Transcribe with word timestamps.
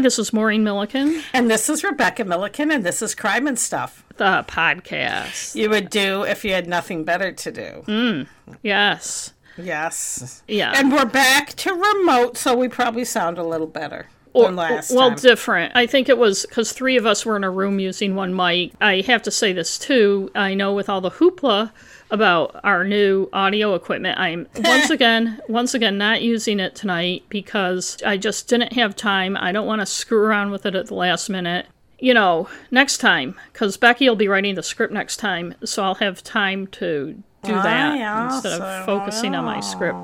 Hi, 0.00 0.02
this 0.02 0.18
is 0.18 0.32
Maureen 0.32 0.64
Milliken, 0.64 1.22
And 1.34 1.50
this 1.50 1.68
is 1.68 1.84
Rebecca 1.84 2.24
Milliken, 2.24 2.70
and 2.70 2.82
this 2.86 3.02
is 3.02 3.14
Crime 3.14 3.46
and 3.46 3.58
Stuff. 3.58 4.02
the 4.16 4.46
podcast. 4.48 5.54
You 5.54 5.68
would 5.68 5.90
do 5.90 6.22
if 6.22 6.42
you 6.42 6.54
had 6.54 6.66
nothing 6.66 7.04
better 7.04 7.32
to 7.32 7.52
do. 7.52 7.84
Mm, 7.86 8.26
yes. 8.62 9.34
Yes. 9.58 10.42
Yeah. 10.48 10.72
And 10.74 10.90
we're 10.90 11.04
back 11.04 11.50
to 11.56 11.74
remote, 11.74 12.38
so 12.38 12.56
we 12.56 12.66
probably 12.66 13.04
sound 13.04 13.36
a 13.36 13.42
little 13.44 13.66
better 13.66 14.06
than 14.34 14.56
last 14.56 14.90
well, 14.90 15.10
time. 15.10 15.18
different. 15.18 15.72
I 15.74 15.86
think 15.86 16.08
it 16.08 16.18
was 16.18 16.46
because 16.46 16.72
three 16.72 16.96
of 16.96 17.06
us 17.06 17.24
were 17.24 17.36
in 17.36 17.44
a 17.44 17.50
room 17.50 17.78
using 17.78 18.14
one 18.14 18.34
mic. 18.34 18.72
I 18.80 19.02
have 19.02 19.22
to 19.22 19.30
say 19.30 19.52
this 19.52 19.78
too. 19.78 20.30
I 20.34 20.54
know 20.54 20.74
with 20.74 20.88
all 20.88 21.00
the 21.00 21.10
hoopla 21.10 21.72
about 22.10 22.58
our 22.64 22.84
new 22.84 23.28
audio 23.32 23.74
equipment, 23.74 24.18
I'm 24.18 24.48
once 24.56 24.90
again, 24.90 25.40
once 25.48 25.74
again, 25.74 25.98
not 25.98 26.22
using 26.22 26.60
it 26.60 26.74
tonight 26.74 27.24
because 27.28 27.98
I 28.04 28.16
just 28.16 28.48
didn't 28.48 28.72
have 28.74 28.96
time. 28.96 29.36
I 29.36 29.52
don't 29.52 29.66
want 29.66 29.80
to 29.80 29.86
screw 29.86 30.22
around 30.22 30.50
with 30.50 30.66
it 30.66 30.74
at 30.74 30.86
the 30.86 30.94
last 30.94 31.28
minute. 31.28 31.66
You 31.98 32.14
know, 32.14 32.48
next 32.70 32.98
time, 32.98 33.38
because 33.52 33.76
Becky 33.76 34.08
will 34.08 34.16
be 34.16 34.28
writing 34.28 34.54
the 34.54 34.62
script 34.62 34.92
next 34.92 35.18
time, 35.18 35.54
so 35.64 35.82
I'll 35.82 35.96
have 35.96 36.22
time 36.22 36.66
to 36.68 37.22
do 37.42 37.52
that 37.52 38.32
instead 38.32 38.60
of 38.60 38.86
focusing 38.86 39.34
on 39.34 39.44
my 39.44 39.60
script. 39.60 39.98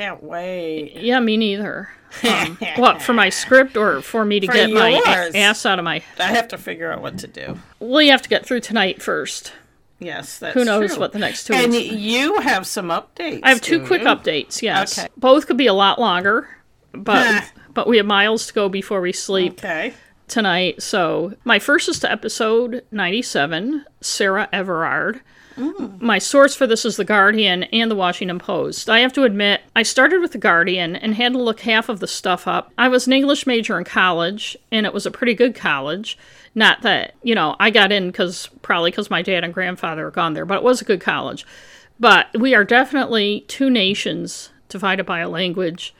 Can't 0.00 0.22
wait. 0.22 0.96
Yeah, 0.96 1.20
me 1.20 1.36
neither. 1.36 1.90
Um, 2.28 2.58
what 2.76 3.00
for 3.02 3.12
my 3.12 3.28
script 3.28 3.76
or 3.76 4.02
for 4.02 4.24
me 4.24 4.40
to 4.40 4.46
For 4.48 4.52
get 4.52 4.70
my 4.70 4.88
yours. 4.88 5.32
a- 5.32 5.38
ass 5.38 5.64
out 5.64 5.78
of 5.78 5.84
my? 5.84 6.02
I 6.18 6.24
have 6.24 6.48
to 6.48 6.58
figure 6.58 6.90
out 6.90 7.02
what 7.02 7.18
to 7.18 7.28
do. 7.28 7.56
Well, 7.78 8.02
you 8.02 8.10
have 8.10 8.22
to 8.22 8.28
get 8.28 8.44
through 8.44 8.60
tonight 8.62 9.00
first. 9.00 9.52
Yes, 10.00 10.40
that's 10.40 10.54
Who 10.54 10.64
knows 10.64 10.90
true. 10.94 10.98
what 11.00 11.12
the 11.12 11.20
next 11.20 11.44
two 11.46 11.52
And 11.54 11.70
weeks? 11.70 11.94
you 11.94 12.40
have 12.40 12.66
some 12.66 12.88
updates. 12.88 13.40
I 13.44 13.50
have 13.50 13.60
two 13.60 13.86
quick 13.86 14.02
you? 14.02 14.08
updates. 14.08 14.60
Yes, 14.60 14.98
Okay. 14.98 15.08
both 15.18 15.46
could 15.46 15.56
be 15.56 15.68
a 15.68 15.72
lot 15.72 16.00
longer, 16.00 16.48
but 16.92 17.44
but 17.74 17.86
we 17.86 17.98
have 17.98 18.06
miles 18.06 18.48
to 18.48 18.52
go 18.54 18.68
before 18.68 19.00
we 19.00 19.12
sleep 19.12 19.52
Okay. 19.60 19.94
tonight. 20.26 20.82
So 20.82 21.34
my 21.44 21.60
first 21.60 21.88
is 21.88 22.00
to 22.00 22.10
episode 22.10 22.82
ninety-seven. 22.90 23.84
Sarah 24.00 24.48
Everard. 24.52 25.20
Mm. 25.56 26.00
My 26.00 26.18
source 26.18 26.54
for 26.54 26.66
this 26.66 26.84
is 26.84 26.96
The 26.96 27.04
Guardian 27.04 27.64
and 27.64 27.90
The 27.90 27.96
Washington 27.96 28.38
Post. 28.38 28.88
I 28.88 29.00
have 29.00 29.12
to 29.14 29.24
admit, 29.24 29.62
I 29.74 29.82
started 29.82 30.20
with 30.20 30.32
The 30.32 30.38
Guardian 30.38 30.96
and 30.96 31.14
had 31.14 31.32
to 31.32 31.42
look 31.42 31.60
half 31.60 31.88
of 31.88 32.00
the 32.00 32.06
stuff 32.06 32.46
up. 32.46 32.72
I 32.78 32.88
was 32.88 33.06
an 33.06 33.12
English 33.12 33.46
major 33.46 33.78
in 33.78 33.84
college, 33.84 34.56
and 34.70 34.86
it 34.86 34.94
was 34.94 35.06
a 35.06 35.10
pretty 35.10 35.34
good 35.34 35.54
college. 35.54 36.16
Not 36.54 36.82
that, 36.82 37.14
you 37.22 37.34
know, 37.34 37.56
I 37.60 37.70
got 37.70 37.92
in 37.92 38.08
because 38.08 38.48
probably 38.62 38.90
because 38.90 39.10
my 39.10 39.22
dad 39.22 39.44
and 39.44 39.54
grandfather 39.54 40.06
are 40.06 40.12
gone 40.12 40.34
there, 40.34 40.46
but 40.46 40.58
it 40.58 40.64
was 40.64 40.80
a 40.80 40.86
good 40.86 41.00
college. 41.00 41.46
But 41.98 42.28
we 42.38 42.54
are 42.54 42.64
definitely 42.64 43.44
two 43.46 43.70
nations 43.70 44.50
divided 44.68 45.04
by 45.04 45.20
a 45.20 45.28
language. 45.28 45.94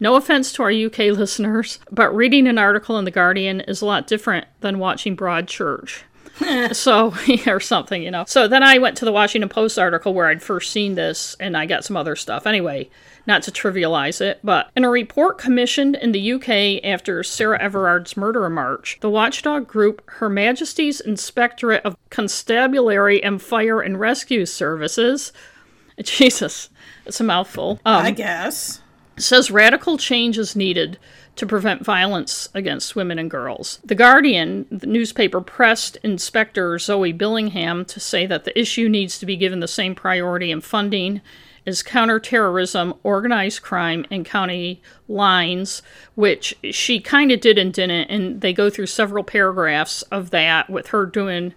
No 0.00 0.16
offense 0.16 0.52
to 0.54 0.62
our 0.62 0.72
UK 0.72 0.98
listeners, 1.16 1.78
but 1.90 2.14
reading 2.14 2.48
an 2.48 2.58
article 2.58 2.98
in 2.98 3.04
The 3.04 3.10
Guardian 3.10 3.60
is 3.60 3.82
a 3.82 3.86
lot 3.86 4.06
different 4.06 4.46
than 4.60 4.78
watching 4.78 5.16
Broadchurch. 5.16 6.02
so, 6.72 7.14
or 7.46 7.60
something, 7.60 8.02
you 8.02 8.10
know. 8.10 8.24
So 8.26 8.48
then 8.48 8.62
I 8.62 8.78
went 8.78 8.96
to 8.98 9.04
the 9.04 9.12
Washington 9.12 9.48
Post 9.48 9.78
article 9.78 10.14
where 10.14 10.26
I'd 10.26 10.42
first 10.42 10.72
seen 10.72 10.94
this 10.94 11.36
and 11.38 11.56
I 11.56 11.66
got 11.66 11.84
some 11.84 11.96
other 11.96 12.16
stuff. 12.16 12.46
Anyway, 12.46 12.90
not 13.26 13.42
to 13.44 13.50
trivialize 13.50 14.20
it, 14.20 14.40
but 14.42 14.70
in 14.76 14.84
a 14.84 14.90
report 14.90 15.38
commissioned 15.38 15.96
in 15.96 16.12
the 16.12 16.32
UK 16.32 16.84
after 16.84 17.22
Sarah 17.22 17.60
Everard's 17.60 18.16
murder 18.16 18.48
march, 18.48 18.98
the 19.00 19.10
watchdog 19.10 19.68
group 19.68 20.02
Her 20.10 20.28
Majesty's 20.28 21.00
Inspectorate 21.00 21.84
of 21.84 21.96
Constabulary 22.10 23.22
and 23.22 23.40
Fire 23.40 23.80
and 23.80 24.00
Rescue 24.00 24.46
Services, 24.46 25.32
Jesus, 26.02 26.70
it's 27.06 27.20
a 27.20 27.24
mouthful. 27.24 27.80
Um, 27.84 28.06
I 28.06 28.10
guess. 28.10 28.80
says 29.18 29.50
radical 29.50 29.98
change 29.98 30.38
is 30.38 30.56
needed 30.56 30.98
to 31.36 31.46
prevent 31.46 31.84
violence 31.84 32.48
against 32.54 32.94
women 32.94 33.18
and 33.18 33.30
girls. 33.30 33.78
The 33.84 33.94
Guardian, 33.94 34.66
the 34.70 34.86
newspaper, 34.86 35.40
pressed 35.40 35.96
Inspector 36.02 36.78
Zoe 36.78 37.12
Billingham 37.12 37.86
to 37.86 38.00
say 38.00 38.26
that 38.26 38.44
the 38.44 38.58
issue 38.58 38.88
needs 38.88 39.18
to 39.18 39.26
be 39.26 39.36
given 39.36 39.60
the 39.60 39.68
same 39.68 39.94
priority 39.94 40.52
and 40.52 40.62
funding 40.62 41.22
as 41.66 41.82
counterterrorism, 41.82 42.92
organized 43.02 43.62
crime, 43.62 44.04
and 44.10 44.26
county 44.26 44.82
lines, 45.08 45.80
which 46.16 46.54
she 46.70 47.00
kind 47.00 47.30
of 47.30 47.40
did 47.40 47.56
and 47.56 47.72
didn't. 47.72 48.10
And 48.10 48.40
they 48.40 48.52
go 48.52 48.68
through 48.68 48.86
several 48.86 49.24
paragraphs 49.24 50.02
of 50.02 50.30
that 50.30 50.68
with 50.68 50.88
her 50.88 51.06
doing 51.06 51.54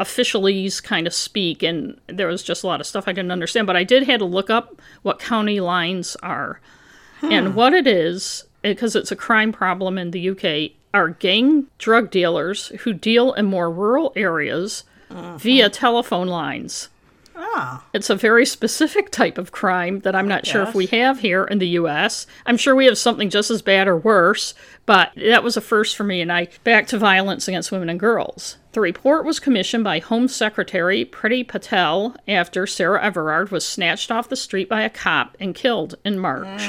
officialese 0.00 0.82
kind 0.82 1.08
of 1.08 1.14
speak 1.14 1.60
and 1.60 2.00
there 2.06 2.28
was 2.28 2.44
just 2.44 2.62
a 2.62 2.66
lot 2.68 2.80
of 2.80 2.86
stuff 2.86 3.08
I 3.08 3.12
didn't 3.12 3.32
understand 3.32 3.66
but 3.66 3.74
I 3.74 3.82
did 3.82 4.04
had 4.04 4.20
to 4.20 4.24
look 4.24 4.48
up 4.48 4.80
what 5.02 5.18
county 5.18 5.58
lines 5.58 6.14
are 6.22 6.60
and 7.20 7.56
what 7.56 7.74
it 7.74 7.88
is 7.88 8.44
because 8.62 8.96
it's 8.96 9.12
a 9.12 9.16
crime 9.16 9.52
problem 9.52 9.98
in 9.98 10.10
the 10.10 10.30
UK 10.30 10.72
are 10.94 11.10
gang 11.10 11.66
drug 11.78 12.10
dealers 12.10 12.68
who 12.80 12.92
deal 12.92 13.32
in 13.34 13.44
more 13.44 13.70
rural 13.70 14.12
areas 14.16 14.84
via 15.38 15.68
telephone 15.70 16.26
lines 16.28 16.88
Ah. 17.40 17.84
it's 17.94 18.10
a 18.10 18.16
very 18.16 18.44
specific 18.44 19.10
type 19.10 19.38
of 19.38 19.52
crime 19.52 20.00
that 20.00 20.14
I'm 20.16 20.26
not 20.26 20.44
sure 20.44 20.62
if 20.62 20.74
we 20.74 20.86
have 20.86 21.20
here 21.20 21.44
in 21.44 21.58
the 21.60 21.68
US. 21.80 22.26
I'm 22.46 22.56
sure 22.56 22.74
we 22.74 22.86
have 22.86 22.98
something 22.98 23.30
just 23.30 23.48
as 23.50 23.62
bad 23.62 23.86
or 23.86 23.96
worse, 23.96 24.54
but 24.86 25.12
that 25.16 25.44
was 25.44 25.56
a 25.56 25.60
first 25.60 25.94
for 25.96 26.02
me. 26.02 26.20
And 26.20 26.32
I 26.32 26.48
back 26.64 26.88
to 26.88 26.98
violence 26.98 27.46
against 27.46 27.70
women 27.70 27.88
and 27.88 28.00
girls. 28.00 28.56
The 28.72 28.80
report 28.80 29.24
was 29.24 29.38
commissioned 29.38 29.84
by 29.84 30.00
Home 30.00 30.26
Secretary 30.26 31.04
Priti 31.04 31.46
Patel 31.46 32.16
after 32.26 32.66
Sarah 32.66 33.02
Everard 33.02 33.50
was 33.52 33.64
snatched 33.64 34.10
off 34.10 34.28
the 34.28 34.36
street 34.36 34.68
by 34.68 34.82
a 34.82 34.90
cop 34.90 35.36
and 35.38 35.54
killed 35.54 35.94
in 36.04 36.18
March. 36.18 36.68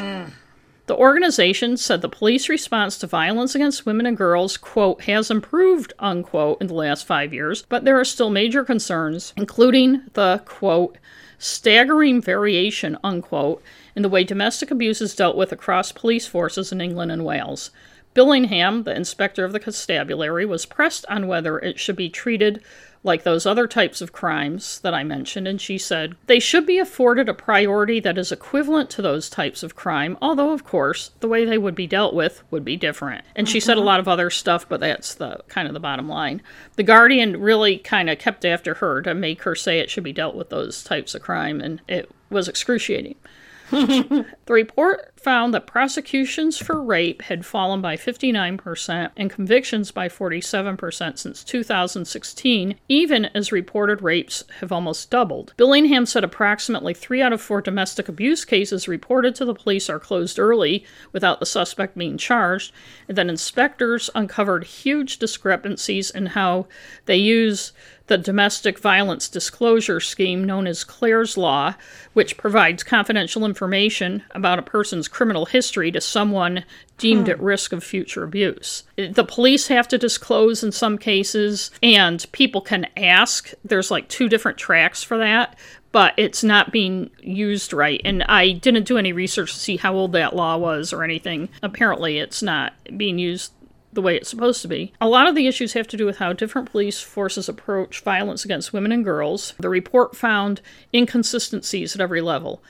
The 0.90 0.98
organization 0.98 1.78
said 1.78 2.02
the 2.02 2.10
police 2.10 2.50
response 2.50 2.98
to 2.98 3.06
violence 3.06 3.54
against 3.54 3.86
women 3.86 4.08
and 4.08 4.18
girls, 4.18 4.58
quote, 4.58 5.04
has 5.04 5.30
improved, 5.30 5.94
unquote, 6.00 6.60
in 6.60 6.66
the 6.66 6.74
last 6.74 7.06
five 7.06 7.32
years, 7.32 7.62
but 7.70 7.86
there 7.86 8.00
are 8.00 8.04
still 8.04 8.32
major 8.32 8.64
concerns, 8.64 9.32
including 9.38 10.02
the, 10.14 10.42
quote, 10.46 10.98
staggering 11.38 12.24
variation, 12.24 12.98
unquote, 13.04 13.62
in 13.96 14.02
the 14.02 14.10
way 14.10 14.24
domestic 14.24 14.72
abuse 14.72 15.00
is 15.00 15.16
dealt 15.16 15.38
with 15.38 15.52
across 15.52 15.92
police 15.92 16.26
forces 16.26 16.72
in 16.72 16.82
England 16.82 17.12
and 17.12 17.24
Wales. 17.24 17.70
Billingham, 18.16 18.84
the 18.84 18.96
inspector 18.96 19.46
of 19.46 19.53
the 19.53 19.59
constabulary, 19.59 20.46
was 20.46 20.66
pressed 20.66 21.06
on 21.08 21.28
whether 21.28 21.59
it 21.59 21.80
should 21.80 21.96
be 21.96 22.09
treated 22.09 22.64
like 23.03 23.24
those 23.24 23.46
other 23.46 23.66
types 23.66 24.02
of 24.02 24.12
crimes 24.12 24.80
that 24.80 24.94
I 24.94 25.03
mentioned, 25.03 25.47
and 25.47 25.62
she 25.62 25.78
said 25.78 26.16
they 26.28 26.40
should 26.40 26.66
be 26.66 26.80
afforded 26.80 27.30
a 27.30 27.34
priority 27.34 28.00
that 28.02 28.18
is 28.18 28.31
equivalent 28.31 28.90
to 28.92 29.02
those 29.02 29.30
types 29.30 29.64
of 29.64 29.75
crime, 29.75 30.18
although, 30.22 30.52
of 30.52 30.66
course, 30.66 31.12
the 31.22 31.28
way 31.28 31.46
they 31.46 31.58
would 31.58 31.75
be 31.75 31.88
dealt 31.88 32.14
with 32.14 32.44
would 32.52 32.66
be 32.66 32.75
different. 32.75 33.24
And 33.36 33.47
she 33.47 33.59
said 33.59 33.78
a 33.78 33.80
mm-hmm. 33.80 33.88
lot 33.88 34.00
of 34.02 34.08
other 34.08 34.30
stuff, 34.30 34.68
but 34.68 34.81
that's 34.81 35.16
the 35.16 35.40
kind 35.47 35.68
of 35.68 35.74
the 35.74 35.80
bottom 35.80 36.09
line. 36.09 36.41
The 36.76 36.84
Guardian 36.84 37.40
really 37.40 37.78
kind 37.78 38.09
of 38.09 38.20
kept 38.20 38.44
after 38.44 38.76
her 38.76 39.02
to 39.03 39.14
make 39.14 39.44
her 39.44 39.56
say 39.56 39.80
it 39.80 39.90
should 39.90 40.03
be 40.03 40.14
dealt 40.14 40.36
with 40.36 40.50
those 40.50 40.84
types 40.84 41.16
of 41.16 41.22
crime, 41.22 41.62
and 41.62 41.81
it 41.88 42.12
was 42.30 42.47
excruciating. 42.47 43.16
The 43.72 44.26
report 44.47 45.14
found 45.19 45.53
that 45.53 45.68
prosecutions 45.68 46.57
for 46.57 46.81
rape 46.81 47.24
had 47.24 47.46
fallen 47.46 47.81
by 47.81 47.96
59% 47.96 49.12
and 49.16 49.30
convictions 49.30 49.91
by 49.91 50.07
47% 50.07 51.18
since 51.18 51.44
2016, 51.44 52.75
even 52.88 53.25
as 53.25 53.52
reported 53.52 54.02
rapes 54.02 54.44
have 54.59 54.72
almost 54.72 55.12
doubled. 55.12 55.53
Billingham 55.58 56.08
said 56.08 56.24
approximately 56.24 56.94
three 56.94 57.22
out 57.22 57.34
of 57.34 57.41
four 57.41 57.62
domestic 57.62 58.08
abuse 58.08 58.46
cases 58.46 58.88
reported 58.88 59.35
to 59.35 59.46
the 59.46 59.53
police 59.53 59.90
are 59.90 59.99
closed 59.99 60.40
early 60.40 60.85
without 61.11 61.40
the 61.40 61.46
suspect 61.46 61.97
being 61.97 62.17
charged, 62.17 62.72
and 63.08 63.17
that 63.17 63.28
inspectors 63.28 64.09
uncovered 64.16 64.64
huge 64.64 65.17
discrepancies 65.20 66.09
in 66.09 66.28
how 66.28 66.67
they 67.05 67.17
use 67.17 67.73
the 68.09 68.17
domestic 68.17 68.79
violence 68.79 69.29
disclosure 69.29 69.99
scheme 69.99 70.44
known 70.44 70.66
as 70.66 70.84
Clare's 70.84 71.38
Law, 71.38 71.76
which 72.14 72.38
provides 72.38 72.82
confidential 72.82 73.46
information 73.46 74.23
about 74.32 74.58
a 74.58 74.64
person's 74.64 75.08
criminal 75.11 75.46
history 75.46 75.91
to 75.91 76.02
someone 76.02 76.64
deemed 76.97 77.29
at 77.29 77.41
risk 77.41 77.72
of 77.72 77.84
future 77.84 78.23
abuse. 78.23 78.84
The 78.97 79.23
police 79.23 79.67
have 79.67 79.88
to 79.90 79.97
disclose 79.97 80.64
in 80.64 80.72
some 80.72 80.97
cases, 80.97 81.72
and 81.82 82.26
people 82.32 82.61
can 82.61 82.88
ask. 82.97 83.53
There's 83.64 83.91
like 83.91 84.09
two 84.09 84.28
different 84.29 84.58
tracks 84.58 85.03
for 85.03 85.17
that. 85.17 85.58
But 85.91 86.14
it's 86.17 86.44
not 86.44 86.72
being 86.72 87.09
used 87.20 87.73
right. 87.73 88.00
And 88.06 88.22
I 88.23 88.52
didn't 88.52 88.84
do 88.84 89.00
any 89.00 89.11
research 89.11 89.53
to 89.53 89.59
see 89.59 89.78
how 89.78 89.96
old 89.96 90.11
that 90.11 90.35
law 90.35 90.56
was 90.56 90.94
or 90.94 91.03
anything. 91.03 91.50
Apparently, 91.64 92.20
it's 92.20 92.44
not 92.44 92.73
being 92.96 93.17
used 93.17 93.53
the 93.91 94.02
way 94.02 94.16
it's 94.16 94.29
supposed 94.29 94.61
to 94.61 94.67
be. 94.67 94.94
A 95.02 95.08
lot 95.08 95.28
of 95.28 95.34
the 95.34 95.47
issues 95.47 95.73
have 95.73 95.88
to 95.88 95.97
do 95.97 96.06
with 96.06 96.17
how 96.20 96.32
different 96.32 96.72
police 96.72 97.02
forces 97.02 97.50
approach 97.50 98.02
violence 98.02 98.46
against 98.46 98.72
women 98.72 98.91
and 98.91 99.03
girls. 99.03 99.56
The 99.59 99.67
report 99.67 100.16
found 100.16 100.61
inconsistencies 100.94 101.96
at 101.96 102.02
every 102.02 102.22
level. 102.22 102.61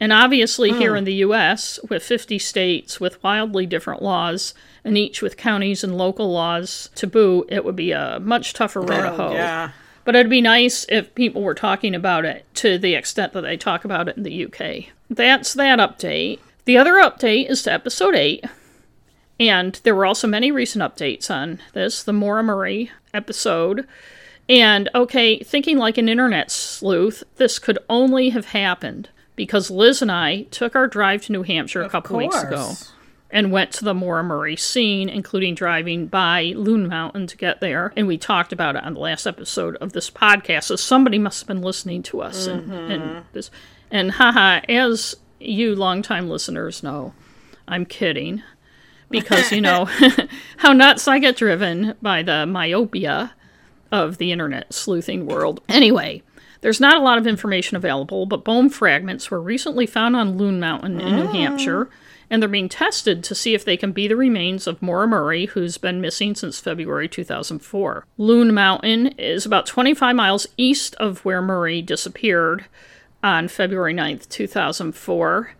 And 0.00 0.12
obviously, 0.12 0.70
here 0.70 0.92
hmm. 0.92 0.98
in 0.98 1.04
the 1.04 1.14
US, 1.14 1.80
with 1.88 2.02
50 2.02 2.38
states 2.38 3.00
with 3.00 3.22
wildly 3.22 3.66
different 3.66 4.02
laws, 4.02 4.54
and 4.84 4.96
each 4.96 5.22
with 5.22 5.36
counties 5.36 5.82
and 5.82 5.98
local 5.98 6.30
laws 6.30 6.90
to 6.94 7.06
boot, 7.06 7.48
it 7.50 7.64
would 7.64 7.76
be 7.76 7.92
a 7.92 8.20
much 8.20 8.52
tougher 8.52 8.80
road 8.80 9.02
to 9.02 9.12
Oh, 9.12 9.16
hoe. 9.16 9.32
yeah. 9.32 9.70
But 10.04 10.14
it'd 10.14 10.30
be 10.30 10.40
nice 10.40 10.86
if 10.88 11.14
people 11.14 11.42
were 11.42 11.54
talking 11.54 11.94
about 11.94 12.24
it 12.24 12.46
to 12.54 12.78
the 12.78 12.94
extent 12.94 13.32
that 13.34 13.42
they 13.42 13.56
talk 13.56 13.84
about 13.84 14.08
it 14.08 14.16
in 14.16 14.22
the 14.22 14.46
UK. 14.46 14.86
That's 15.10 15.52
that 15.54 15.78
update. 15.78 16.38
The 16.64 16.78
other 16.78 16.94
update 16.94 17.50
is 17.50 17.62
to 17.64 17.72
episode 17.72 18.14
8 18.14 18.44
And 19.40 19.80
there 19.82 19.94
were 19.94 20.06
also 20.06 20.26
many 20.26 20.50
recent 20.50 20.82
updates 20.82 21.30
on 21.30 21.60
this, 21.72 22.02
the 22.02 22.12
Maura 22.12 22.42
Murray 22.42 22.90
episode. 23.12 23.86
And 24.48 24.88
okay, 24.94 25.40
thinking 25.40 25.76
like 25.76 25.98
an 25.98 26.08
internet 26.08 26.50
sleuth, 26.50 27.22
this 27.36 27.58
could 27.58 27.78
only 27.90 28.30
have 28.30 28.46
happened 28.46 29.10
because 29.38 29.70
Liz 29.70 30.02
and 30.02 30.10
I 30.10 30.42
took 30.50 30.74
our 30.74 30.88
drive 30.88 31.24
to 31.26 31.32
New 31.32 31.44
Hampshire 31.44 31.80
a 31.80 31.88
couple 31.88 32.16
weeks 32.18 32.42
ago 32.42 32.72
and 33.30 33.52
went 33.52 33.70
to 33.74 33.84
the 33.84 33.94
Maura 33.94 34.24
Murray 34.24 34.56
scene, 34.56 35.08
including 35.08 35.54
driving 35.54 36.08
by 36.08 36.54
Loon 36.56 36.88
Mountain 36.88 37.28
to 37.28 37.36
get 37.36 37.60
there. 37.60 37.92
And 37.96 38.08
we 38.08 38.18
talked 38.18 38.52
about 38.52 38.74
it 38.74 38.82
on 38.82 38.94
the 38.94 39.00
last 39.00 39.28
episode 39.28 39.76
of 39.76 39.92
this 39.92 40.10
podcast. 40.10 40.64
So 40.64 40.74
somebody 40.76 41.18
must 41.18 41.42
have 41.42 41.46
been 41.46 41.62
listening 41.62 42.02
to 42.04 42.20
us. 42.20 42.48
And, 42.48 42.72
and 42.72 43.02
mm-hmm. 43.02 43.18
this, 43.32 43.52
and 43.92 44.10
haha, 44.10 44.60
as 44.68 45.14
you 45.38 45.76
longtime 45.76 46.28
listeners 46.28 46.82
know, 46.82 47.14
I'm 47.68 47.86
kidding. 47.86 48.42
Because, 49.08 49.52
you 49.52 49.60
know, 49.60 49.84
how 50.56 50.72
nuts 50.72 51.06
I 51.06 51.20
get 51.20 51.36
driven 51.36 51.94
by 52.02 52.24
the 52.24 52.44
myopia 52.44 53.34
of 53.92 54.18
the 54.18 54.32
internet 54.32 54.74
sleuthing 54.74 55.26
world. 55.26 55.62
Anyway, 55.68 56.24
there's 56.60 56.80
not 56.80 56.96
a 56.96 57.02
lot 57.02 57.18
of 57.18 57.26
information 57.26 57.76
available, 57.76 58.26
but 58.26 58.44
bone 58.44 58.70
fragments 58.70 59.30
were 59.30 59.40
recently 59.40 59.86
found 59.86 60.16
on 60.16 60.36
Loon 60.36 60.60
Mountain 60.60 61.00
in 61.00 61.16
New 61.16 61.22
oh. 61.24 61.32
Hampshire, 61.32 61.90
and 62.30 62.42
they're 62.42 62.48
being 62.48 62.68
tested 62.68 63.24
to 63.24 63.34
see 63.34 63.54
if 63.54 63.64
they 63.64 63.76
can 63.76 63.92
be 63.92 64.08
the 64.08 64.16
remains 64.16 64.66
of 64.66 64.82
Maura 64.82 65.06
Murray, 65.06 65.46
who's 65.46 65.78
been 65.78 66.00
missing 66.00 66.34
since 66.34 66.60
February 66.60 67.08
2004. 67.08 68.06
Loon 68.16 68.52
Mountain 68.52 69.08
is 69.18 69.46
about 69.46 69.66
25 69.66 70.14
miles 70.14 70.46
east 70.56 70.94
of 70.96 71.24
where 71.24 71.42
Murray 71.42 71.80
disappeared 71.80 72.66
on 73.22 73.48
February 73.48 73.94
9th, 73.94 74.28
2004 74.28 75.52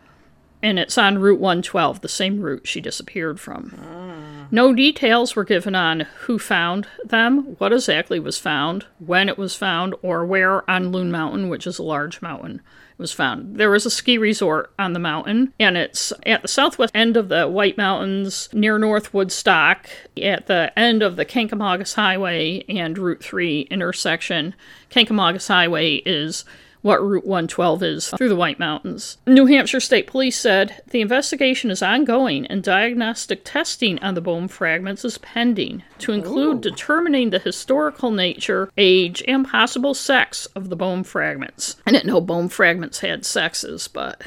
and 0.63 0.79
it's 0.79 0.99
on 0.99 1.19
Route 1.19 1.41
112, 1.41 2.01
the 2.01 2.09
same 2.09 2.41
route 2.41 2.67
she 2.67 2.81
disappeared 2.81 3.39
from. 3.39 3.79
Oh. 3.81 4.08
No 4.51 4.73
details 4.73 5.37
were 5.37 5.45
given 5.45 5.75
on 5.75 6.01
who 6.21 6.39
found 6.39 6.89
them, 7.05 7.57
what 7.59 7.73
exactly 7.73 8.19
was 8.19 8.39
found, 8.39 8.87
when 8.99 9.29
it 9.29 9.37
was 9.37 9.55
found, 9.55 9.95
or 10.01 10.25
where 10.25 10.69
on 10.71 10.91
Loon 10.91 11.11
Mountain, 11.11 11.51
which 11.51 11.67
is 11.67 11.79
a 11.79 11.83
large 11.83 12.23
mountain, 12.23 12.57
it 12.57 12.99
was 12.99 13.13
found. 13.13 13.57
There 13.57 13.71
was 13.71 13.85
a 13.85 13.91
ski 13.91 14.17
resort 14.17 14.73
on 14.79 14.95
the 14.95 14.99
mountain, 14.99 15.53
and 15.61 15.77
it's 15.77 16.15
at 16.25 16.41
the 16.41 16.49
southwest 16.49 16.93
end 16.95 17.19
of 17.19 17.29
the 17.29 17.47
White 17.47 17.77
Mountains 17.77 18.49
near 18.55 18.79
North 18.79 19.13
Woodstock, 19.13 19.87
at 20.21 20.47
the 20.47 20.73
end 20.79 21.03
of 21.03 21.17
the 21.17 21.27
Kancamagus 21.27 21.95
Highway 21.95 22.65
and 22.71 22.97
Route 22.97 23.23
3 23.23 23.69
intersection. 23.71 24.55
Kancamagus 24.91 25.49
Highway 25.49 25.97
is 26.07 26.47
what 26.83 27.03
Route 27.03 27.27
112 27.27 27.83
is 27.83 28.09
through 28.11 28.29
the 28.29 28.37
White 28.37 28.59
Mountains. 28.59 29.19
New 29.27 29.47
Hampshire 29.47 29.81
State 29.81 30.07
Police 30.07 30.39
said 30.39 30.83
the 30.91 31.01
investigation 31.01 31.71
is 31.71 31.83
ongoing 31.83 32.47
and 32.47 32.63
diagnostic 32.63 33.45
testing 33.45 33.99
on 34.01 34.15
the 34.15 34.21
bone 34.21 34.49
fragments 34.49 35.05
is 35.05 35.19
pending 35.19 35.83
to 35.99 36.13
include 36.13 36.61
determining 36.61 37.31
the 37.31 37.39
historical 37.39 38.11
nature, 38.11 38.71
age, 38.77 39.23
and 39.27 39.47
possible 39.47 39.95
sex 39.95 40.47
of 40.55 40.69
the 40.69 40.77
bone 40.77 41.05
fragments. 41.05 41.77
I 41.87 41.93
didn't 41.93 42.07
know 42.07 42.21
bone 42.21 42.49
fragments 42.49 43.01
had 43.01 43.25
sexes, 43.25 43.89
but. 43.89 44.23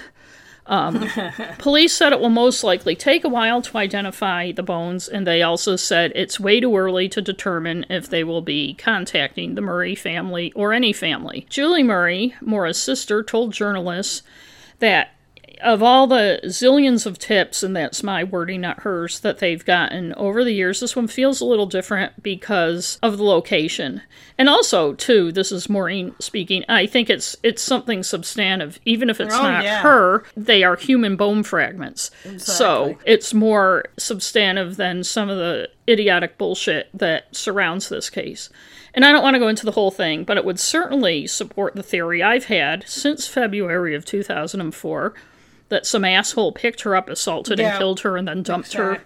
Um, 0.67 1.09
police 1.57 1.93
said 1.93 2.13
it 2.13 2.19
will 2.19 2.29
most 2.29 2.63
likely 2.63 2.95
take 2.95 3.23
a 3.23 3.29
while 3.29 3.61
to 3.61 3.77
identify 3.77 4.51
the 4.51 4.63
bones, 4.63 5.07
and 5.07 5.25
they 5.25 5.41
also 5.41 5.75
said 5.75 6.11
it's 6.15 6.39
way 6.39 6.59
too 6.59 6.75
early 6.75 7.09
to 7.09 7.21
determine 7.21 7.85
if 7.89 8.09
they 8.09 8.23
will 8.23 8.41
be 8.41 8.73
contacting 8.75 9.55
the 9.55 9.61
Murray 9.61 9.95
family 9.95 10.51
or 10.53 10.73
any 10.73 10.93
family. 10.93 11.45
Julie 11.49 11.83
Murray, 11.83 12.35
Maura's 12.41 12.81
sister, 12.81 13.23
told 13.23 13.53
journalists 13.53 14.23
that 14.79 15.15
of 15.63 15.81
all 15.83 16.07
the 16.07 16.39
zillions 16.45 17.05
of 17.05 17.17
tips, 17.19 17.63
and 17.63 17.75
that's 17.75 18.03
my 18.03 18.23
wording, 18.23 18.61
not 18.61 18.81
hers, 18.81 19.19
that 19.21 19.39
they've 19.39 19.63
gotten 19.63 20.13
over 20.13 20.43
the 20.43 20.51
years, 20.53 20.79
this 20.79 20.95
one 20.95 21.07
feels 21.07 21.41
a 21.41 21.45
little 21.45 21.65
different 21.65 22.21
because 22.23 22.99
of 23.01 23.17
the 23.17 23.23
location. 23.23 24.01
And 24.37 24.49
also, 24.49 24.93
too, 24.93 25.31
this 25.31 25.51
is 25.51 25.69
Maureen 25.69 26.15
speaking, 26.19 26.63
I 26.67 26.85
think 26.87 27.09
it's 27.09 27.35
it's 27.43 27.61
something 27.61 28.03
substantive. 28.03 28.79
Even 28.85 29.09
if 29.09 29.19
it's 29.21 29.33
Oh, 29.35 29.41
not 29.43 29.63
yeah. 29.63 29.81
her, 29.81 30.23
they 30.35 30.63
are 30.63 30.75
human 30.75 31.15
bone 31.15 31.43
fragments. 31.43 32.11
So 32.37 32.97
it's 33.05 33.33
more 33.33 33.85
substantive 33.97 34.77
than 34.77 35.03
some 35.03 35.29
of 35.29 35.37
the 35.37 35.69
idiotic 35.87 36.37
bullshit 36.37 36.89
that 36.93 37.35
surrounds 37.35 37.89
this 37.89 38.09
case. 38.09 38.49
And 38.93 39.05
I 39.05 39.11
don't 39.11 39.23
want 39.23 39.35
to 39.35 39.39
go 39.39 39.47
into 39.47 39.65
the 39.65 39.71
whole 39.71 39.91
thing, 39.91 40.23
but 40.23 40.37
it 40.37 40.43
would 40.45 40.59
certainly 40.59 41.25
support 41.27 41.75
the 41.75 41.83
theory 41.83 42.21
I've 42.21 42.45
had 42.45 42.83
since 42.87 43.25
February 43.27 43.95
of 43.95 44.03
2004 44.05 45.13
that 45.71 45.85
some 45.87 46.05
asshole 46.05 46.51
picked 46.51 46.81
her 46.81 46.95
up, 46.95 47.09
assaulted, 47.09 47.59
and 47.59 47.75
killed 47.79 48.01
her, 48.01 48.17
and 48.17 48.27
then 48.27 48.43
dumped 48.43 48.73
her 48.73 49.01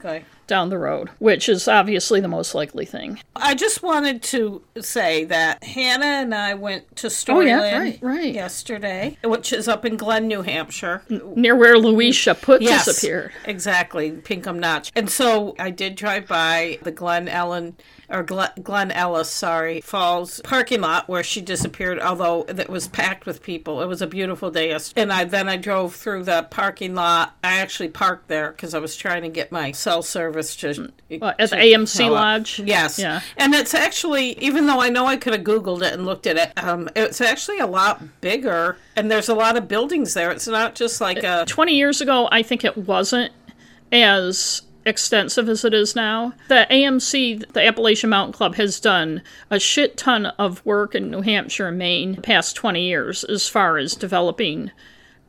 down 0.48 0.70
the 0.70 0.78
road, 0.78 1.10
which 1.20 1.48
is 1.50 1.68
obviously 1.68 2.20
the 2.20 2.28
most 2.28 2.54
likely 2.54 2.86
thing. 2.86 3.20
I 3.36 3.56
just 3.56 3.82
wanted 3.82 4.22
to 4.24 4.62
say 4.80 5.24
that 5.26 5.64
Hannah 5.64 6.06
and 6.06 6.36
I 6.36 6.54
went 6.54 6.96
to 6.98 7.08
Storyland 7.08 7.36
Oh, 7.38 7.42
yeah, 7.42 7.80
right, 7.80 8.00
right. 8.02 8.34
yesterday, 8.34 9.18
which 9.24 9.52
is 9.54 9.68
up 9.68 9.86
in 9.86 9.98
Glen, 9.98 10.28
New 10.28 10.42
Hampshire. 10.44 11.02
Near 11.10 11.56
where 11.56 11.78
Louise 11.80 12.16
Chaput 12.16 12.62
Yes, 12.62 12.86
disappeared. 12.86 13.32
exactly, 13.46 14.12
Pinkham 14.12 14.60
Notch. 14.60 14.92
And 14.96 15.10
so 15.10 15.56
I 15.58 15.72
did 15.72 15.96
drive 15.96 16.28
by 16.28 16.78
the 16.84 16.92
Glen 16.92 17.28
Ellen 17.28 17.76
or 18.10 18.24
Glen, 18.24 18.92
Ellis, 18.92 19.30
sorry, 19.30 19.82
Falls 19.82 20.42
parking 20.44 20.82
lot 20.82 21.08
where 21.08 21.24
she 21.24 21.42
disappeared. 21.42 22.00
Although 22.00 22.46
it 22.48 22.70
was 22.70 22.88
packed 22.88 23.26
with 23.26 23.42
people, 23.42 23.82
it 23.82 23.88
was 23.88 24.02
a 24.02 24.08
beautiful 24.08 24.52
day. 24.52 24.78
And 24.96 25.12
I 25.12 25.24
then 25.24 25.50
I 25.50 25.58
drove 25.58 25.96
through 25.96 26.24
the 26.24 26.48
parking 26.50 26.96
lot. 26.96 27.36
I 27.44 27.58
actually 27.58 27.90
parked 27.90 28.28
there 28.28 28.52
because 28.52 28.74
I 28.74 28.80
was 28.80 28.96
trying 28.96 29.24
to 29.24 29.30
get 29.30 29.52
my 29.52 29.72
cell 29.72 30.02
service 30.02 30.56
to 30.58 30.92
Uh, 31.22 31.34
at 31.40 31.50
the 31.50 31.56
to 31.56 31.62
AMC. 31.62 32.10
Lodge? 32.10 32.60
Yes. 32.60 33.00
Yeah. 33.00 33.22
And 33.38 33.54
it's 33.54 33.74
actually, 33.74 34.38
even 34.40 34.68
though 34.68 34.82
I 34.82 34.90
know 34.90 35.06
I 35.06 35.18
could 35.18 35.34
have 35.34 35.44
Googled 35.44 35.82
it 35.82 35.94
and 35.94 36.06
looked 36.06 36.28
at 36.28 36.38
it, 36.38 36.52
um, 36.64 36.90
it's 36.96 37.22
actually 37.22 37.60
a 37.60 37.68
lot 37.68 38.22
bigger. 38.22 38.78
And 38.96 39.10
there's 39.12 39.30
a 39.30 39.36
lot 39.36 39.58
of 39.58 39.68
buildings 39.68 40.14
there. 40.14 40.32
It's 40.32 40.48
not 40.48 40.76
just 40.76 41.02
like 41.02 41.24
a. 41.24 41.46
20 41.48 41.76
years 41.76 42.02
ago, 42.02 42.28
I 42.32 42.44
think 42.44 42.64
it 42.64 42.78
wasn't 42.78 43.32
as 43.92 44.62
extensive 44.86 45.50
as 45.50 45.66
it 45.66 45.74
is 45.74 45.96
now. 45.96 46.34
The 46.48 46.68
AMC, 46.70 47.54
the 47.54 47.66
Appalachian 47.66 48.10
Mountain 48.10 48.34
Club, 48.34 48.56
has 48.56 48.80
done 48.80 49.22
a 49.50 49.60
shit 49.60 49.98
ton 49.98 50.28
of 50.28 50.66
work 50.66 50.96
in 50.96 51.10
New 51.10 51.22
Hampshire 51.22 51.68
and 51.68 51.78
Maine 51.78 52.16
the 52.16 52.22
past 52.22 52.56
20 52.56 52.82
years 52.82 53.24
as 53.24 53.50
far 53.50 53.78
as 53.78 53.96
developing 53.96 54.72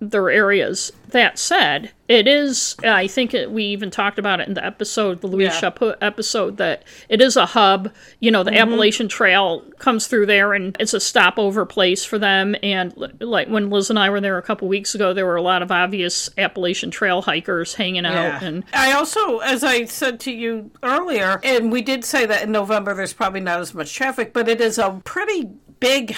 their 0.00 0.28
areas. 0.30 0.92
That 1.10 1.38
said, 1.38 1.92
it 2.08 2.26
is, 2.26 2.74
I 2.84 3.06
think 3.06 3.32
it, 3.32 3.50
we 3.50 3.62
even 3.66 3.90
talked 3.90 4.18
about 4.18 4.40
it 4.40 4.48
in 4.48 4.54
the 4.54 4.64
episode, 4.64 5.20
the 5.20 5.28
Louis 5.28 5.44
Yeah. 5.44 5.70
Episode, 6.02 6.56
that 6.58 6.82
it 7.08 7.22
is 7.22 7.36
a 7.36 7.46
hub. 7.46 7.92
You 8.20 8.30
know, 8.32 8.42
the 8.42 8.50
Mm-hmm. 8.50 8.60
Appalachian 8.72 9.08
Trail 9.08 9.60
comes 9.78 10.08
through 10.08 10.26
there 10.26 10.52
and 10.52 10.76
it's 10.80 10.92
a 10.94 11.00
stopover 11.00 11.64
place 11.64 12.04
for 12.04 12.18
them. 12.18 12.56
And 12.62 12.94
li- 12.96 13.12
like 13.20 13.48
when 13.48 13.70
Liz 13.70 13.88
and 13.88 13.98
I 13.98 14.10
were 14.10 14.20
there 14.20 14.36
a 14.36 14.42
couple 14.42 14.66
weeks 14.68 14.94
ago, 14.94 15.14
there 15.14 15.24
were 15.26 15.36
a 15.36 15.42
lot 15.42 15.62
of 15.62 15.70
obvious 15.70 16.28
Appalachian 16.36 16.90
Trail 16.90 17.22
hikers 17.22 17.74
hanging 17.74 18.04
out. 18.04 18.42
And 18.42 18.64
I 18.74 18.92
also, 18.92 19.38
as 19.38 19.62
I 19.64 19.84
said 19.84 20.18
to 20.20 20.32
you 20.32 20.70
earlier, 20.82 21.40
and 21.44 21.70
we 21.72 21.82
did 21.82 22.04
say 22.04 22.26
that 22.26 22.42
in 22.42 22.52
November 22.52 22.94
there's 22.94 23.14
probably 23.14 23.40
not 23.40 23.60
as 23.60 23.72
much 23.72 23.94
traffic, 23.94 24.32
but 24.32 24.48
it 24.48 24.60
is 24.60 24.76
a 24.76 25.00
pretty 25.04 25.44
big, 25.80 26.14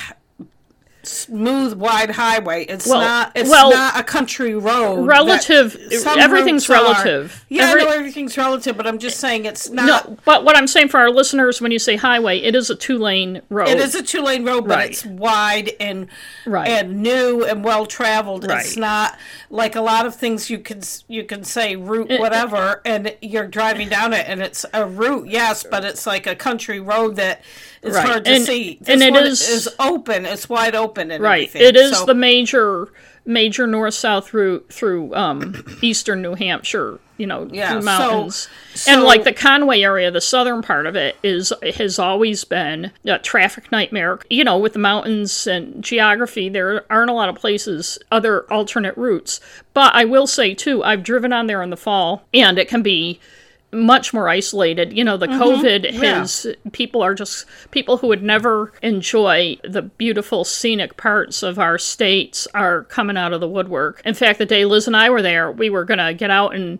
smooth, 1.08 1.74
wide 1.74 2.10
highway. 2.10 2.64
It's 2.64 2.86
Well- 2.86 3.00
not. 3.00 3.32
It's 3.34 3.48
well, 3.50 3.70
not 3.70 3.98
a 3.98 4.02
country 4.02 4.54
road. 4.54 5.04
relative, 5.06 5.76
everything's 6.06 6.68
relative. 6.68 7.44
Yeah, 7.48 7.64
Every- 7.70 7.82
I 7.82 7.84
know 7.84 7.90
everything's 7.92 8.36
relative, 8.36 8.76
but 8.76 8.86
I'm 8.86 8.98
just 8.98 9.18
saying 9.18 9.44
it's 9.44 9.70
not. 9.70 9.86
no, 9.86 10.16
but 10.24 10.44
what 10.44 10.56
I'm 10.56 10.66
saying 10.66 10.88
for 10.88 10.98
our 11.00 11.10
listeners, 11.10 11.60
when 11.60 11.72
you 11.72 11.78
say 11.78 11.96
highway, 11.96 12.38
it 12.38 12.54
is 12.54 12.70
a 12.70 12.74
two 12.74 12.98
lane 12.98 13.42
road. 13.48 13.68
It 13.68 13.78
is 13.78 13.94
a 13.94 14.02
two 14.02 14.20
lane 14.22 14.44
road, 14.44 14.66
but 14.68 14.76
Right. 14.78 14.90
it's 14.90 15.04
wide 15.04 15.72
and 15.80 16.08
Right. 16.46 16.68
and 16.68 17.02
new 17.02 17.44
and 17.44 17.64
well 17.64 17.86
traveled. 17.86 18.44
It's 18.50 18.76
not 18.76 19.16
like 19.50 19.74
a 19.76 19.80
lot 19.80 20.06
of 20.06 20.14
things 20.14 20.50
you 20.50 20.58
can 20.58 20.80
you 21.08 21.24
can 21.24 21.44
say 21.44 21.76
route 21.76 22.10
whatever, 22.18 22.80
and 22.84 23.14
you're 23.20 23.46
driving 23.46 23.88
down 23.88 24.12
it, 24.12 24.26
and 24.28 24.42
it's 24.42 24.64
a 24.74 24.84
route, 24.84 25.28
yes, 25.28 25.64
but 25.68 25.84
it's 25.84 26.06
like 26.06 26.26
a 26.26 26.34
country 26.34 26.80
road 26.80 27.16
that 27.16 27.40
is 27.82 27.94
Right. 27.94 28.06
hard 28.06 28.24
to 28.24 28.30
And- 28.30 28.44
see. 28.44 28.78
and 28.86 29.00
This 29.00 29.08
it 29.08 29.12
one 29.12 29.26
is- 29.26 29.48
is 29.48 29.68
open. 29.78 30.26
It's 30.26 30.48
wide 30.48 30.74
open 30.74 31.10
and 31.10 31.22
Right. 31.22 31.48
everything. 31.48 31.62
It 31.62 31.76
is 31.76 31.98
So- 31.98 32.06
the 32.06 32.14
major 32.14 32.88
major 33.26 33.66
north 33.66 33.92
south 33.92 34.32
route 34.32 34.64
through 34.72 35.14
um, 35.14 35.62
eastern 35.82 36.22
New 36.22 36.34
Hampshire. 36.34 36.98
You 37.18 37.26
know, 37.26 37.46
Yeah, 37.50 37.72
through 37.72 37.82
mountains, 37.82 38.48
so- 38.74 38.92
and 38.92 39.02
like 39.02 39.24
the 39.24 39.32
Conway 39.32 39.82
area, 39.82 40.08
the 40.10 40.20
southern 40.20 40.62
part 40.62 40.86
of 40.86 40.94
it 40.96 41.16
is 41.22 41.52
has 41.76 41.98
always 41.98 42.44
been 42.44 42.92
a 43.04 43.18
traffic 43.18 43.70
nightmare. 43.72 44.20
You 44.30 44.44
know, 44.44 44.56
with 44.56 44.72
the 44.72 44.78
mountains 44.78 45.46
and 45.46 45.82
geography, 45.84 46.48
there 46.48 46.84
aren't 46.88 47.10
a 47.10 47.12
lot 47.12 47.28
of 47.28 47.34
places 47.34 47.98
other 48.12 48.46
alternate 48.50 48.96
routes. 48.96 49.40
But 49.74 49.94
I 49.94 50.04
will 50.06 50.28
say 50.28 50.54
too, 50.54 50.82
I've 50.84 51.02
driven 51.02 51.32
on 51.32 51.48
there 51.48 51.60
in 51.62 51.70
the 51.70 51.76
fall, 51.76 52.22
and 52.32 52.56
it 52.58 52.68
can 52.68 52.80
be 52.82 53.18
much 53.72 54.14
more 54.14 54.28
isolated. 54.28 54.92
You 54.92 55.04
know, 55.04 55.16
the 55.16 55.26
COVID 55.26 55.84
Mm-hmm. 55.84 56.02
yeah. 56.02 56.18
has 56.20 56.46
people 56.72 57.02
are 57.02 57.14
just 57.14 57.44
people 57.70 57.98
who 57.98 58.06
would 58.08 58.22
never 58.22 58.72
enjoy 58.82 59.58
the 59.62 59.82
beautiful 59.82 60.44
scenic 60.44 60.96
parts 60.96 61.42
of 61.42 61.58
our 61.58 61.78
states 61.78 62.48
are 62.54 62.84
coming 62.84 63.16
out 63.16 63.32
of 63.32 63.40
the 63.40 63.48
woodwork. 63.48 64.00
In 64.04 64.14
fact, 64.14 64.38
the 64.38 64.46
day 64.46 64.64
Liz 64.64 64.86
and 64.86 64.96
I 64.96 65.10
were 65.10 65.22
there, 65.22 65.52
we 65.52 65.68
were 65.70 65.84
going 65.84 65.98
to 65.98 66.14
get 66.14 66.30
out 66.30 66.54
and 66.54 66.78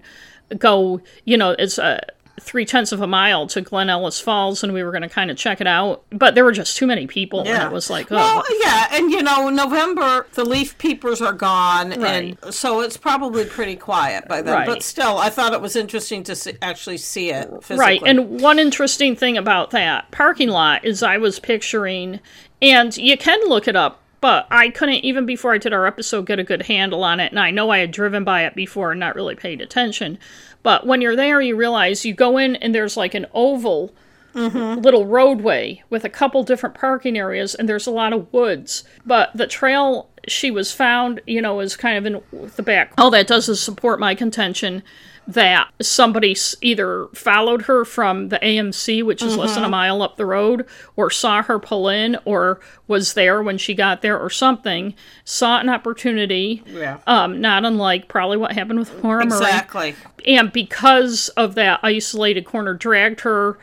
go, 0.59 1.01
you 1.25 1.37
know, 1.37 1.51
it's 1.59 1.77
a 1.79 2.01
three 2.41 2.65
tenths 2.65 2.93
of 2.93 3.01
a 3.01 3.07
mile 3.07 3.47
to 3.49 3.61
Glen 3.61 3.91
Ellis 3.91 4.21
Falls, 4.21 4.63
and 4.63 4.73
we 4.73 4.83
were 4.83 4.91
going 4.91 5.03
to 5.03 5.09
kind 5.09 5.31
of 5.31 5.37
check 5.37 5.61
it 5.61 5.67
out. 5.67 6.03
But 6.11 6.35
there 6.35 6.45
were 6.45 6.53
just 6.53 6.77
too 6.77 6.87
many 6.87 7.07
people, 7.07 7.41
and 7.41 7.63
it 7.63 7.73
was 7.73 7.91
like, 7.91 8.11
oh, 8.11 8.17
Well, 8.17 8.45
yeah, 8.61 8.89
and 8.93 9.11
you 9.11 9.23
know, 9.23 9.49
November 9.49 10.27
the 10.35 10.45
leaf 10.45 10.77
peepers 10.79 11.21
are 11.21 11.33
gone, 11.33 11.91
Right. 11.91 12.37
and 12.45 12.55
so 12.55 12.81
it's 12.81 12.97
probably 12.97 13.45
pretty 13.45 13.77
quiet 13.77 14.29
by 14.29 14.43
then. 14.43 14.55
Right. 14.55 14.67
But 14.67 14.83
still, 14.83 15.19
I 15.19 15.31
thought 15.31 15.53
it 15.53 15.61
was 15.61 15.77
interesting 15.77 16.23
to 16.25 16.37
see, 16.37 16.55
actually 16.63 16.99
see 16.99 17.31
it 17.31 17.49
physically. 17.63 17.79
Right. 17.79 18.03
And 18.05 18.41
one 18.41 18.59
interesting 18.59 19.17
thing 19.17 19.37
about 19.37 19.71
that 19.71 20.11
parking 20.11 20.49
lot 20.49 20.85
is 20.85 21.03
I 21.03 21.19
was 21.19 21.39
picturing, 21.39 22.21
and 22.63 22.97
you 22.97 23.17
can 23.17 23.39
look 23.49 23.69
it 23.69 23.77
up, 23.77 24.01
but 24.21 24.47
I 24.51 24.71
couldn't, 24.71 25.05
even 25.05 25.27
before 25.27 25.53
I 25.53 25.59
did 25.59 25.73
our 25.73 25.87
episode, 25.87 26.27
get 26.27 26.39
a 26.39 26.45
good 26.45 26.63
handle 26.63 27.05
on 27.05 27.21
it. 27.21 27.33
And 27.33 27.39
I 27.39 27.51
know 27.51 27.71
I 27.71 27.79
had 27.79 27.91
driven 27.91 28.25
by 28.25 28.45
it 28.45 28.55
before 28.55 28.91
and 28.91 29.01
not 29.01 29.15
really 29.15 29.35
paid 29.35 29.61
attention. 29.61 30.19
But 30.63 30.87
when 30.87 31.01
you're 31.01 31.17
there, 31.17 31.41
you 31.41 31.57
realize 31.57 32.05
you 32.05 32.15
go 32.15 32.39
in 32.39 32.57
and 32.57 32.75
there's 32.75 32.97
like 32.97 33.15
an 33.15 33.27
oval. 33.33 33.95
Mm-hmm. 34.35 34.83
Little 34.83 35.07
roadway 35.07 35.83
with 35.89 36.05
a 36.05 36.09
couple 36.11 36.45
different 36.45 36.75
parking 36.75 37.17
areas, 37.17 37.55
and 37.55 37.69
there's 37.69 37.87
a 37.87 37.91
lot 37.91 38.13
of 38.13 38.31
woods. 38.33 38.85
But 39.05 39.31
the 39.35 39.47
trail 39.47 40.11
she 40.29 40.51
was 40.51 40.71
found, 40.71 41.21
you 41.27 41.41
know, 41.41 41.59
is 41.61 41.77
kind 41.77 41.97
of 41.97 42.07
in 42.07 42.51
the 42.57 42.63
back. 42.63 42.93
All 42.99 43.11
that 43.11 43.27
does 43.27 43.49
is 43.49 43.61
support 43.61 43.99
my 43.99 44.15
contention 44.15 44.83
that 45.29 45.69
somebody 45.83 46.35
either 46.63 47.07
followed 47.15 47.63
her 47.63 47.85
from 47.85 48.31
the 48.31 48.39
AMC, 48.39 49.03
which 49.03 49.23
is 49.23 49.37
less 49.37 49.55
than 49.55 49.63
a 49.63 49.69
mile 49.69 50.01
up 50.01 50.17
the 50.17 50.25
road, 50.25 50.67
or 50.97 51.11
saw 51.11 51.43
her 51.43 51.59
pull 51.59 51.87
in, 51.91 52.17
or 52.25 52.61
was 52.87 53.13
there 53.13 53.43
when 53.43 53.59
she 53.59 53.75
got 53.75 54.01
there, 54.01 54.19
or 54.19 54.31
something, 54.31 54.95
saw 55.25 55.59
an 55.61 55.69
opportunity, 55.69 56.63
Yeah. 56.67 56.97
um, 57.07 57.43
not 57.43 57.67
unlike 57.67 58.09
probably 58.09 58.39
what 58.39 58.53
happened 58.53 58.79
with 58.79 59.05
Maura 59.05 59.27
Murray 59.27 59.37
Exactly. 59.37 59.95
and 60.27 60.51
because 60.51 61.29
of 61.37 61.55
that 61.57 61.81
isolated 61.83 62.47
corner 62.47 62.73
dragged 62.73 63.21
her 63.21 63.59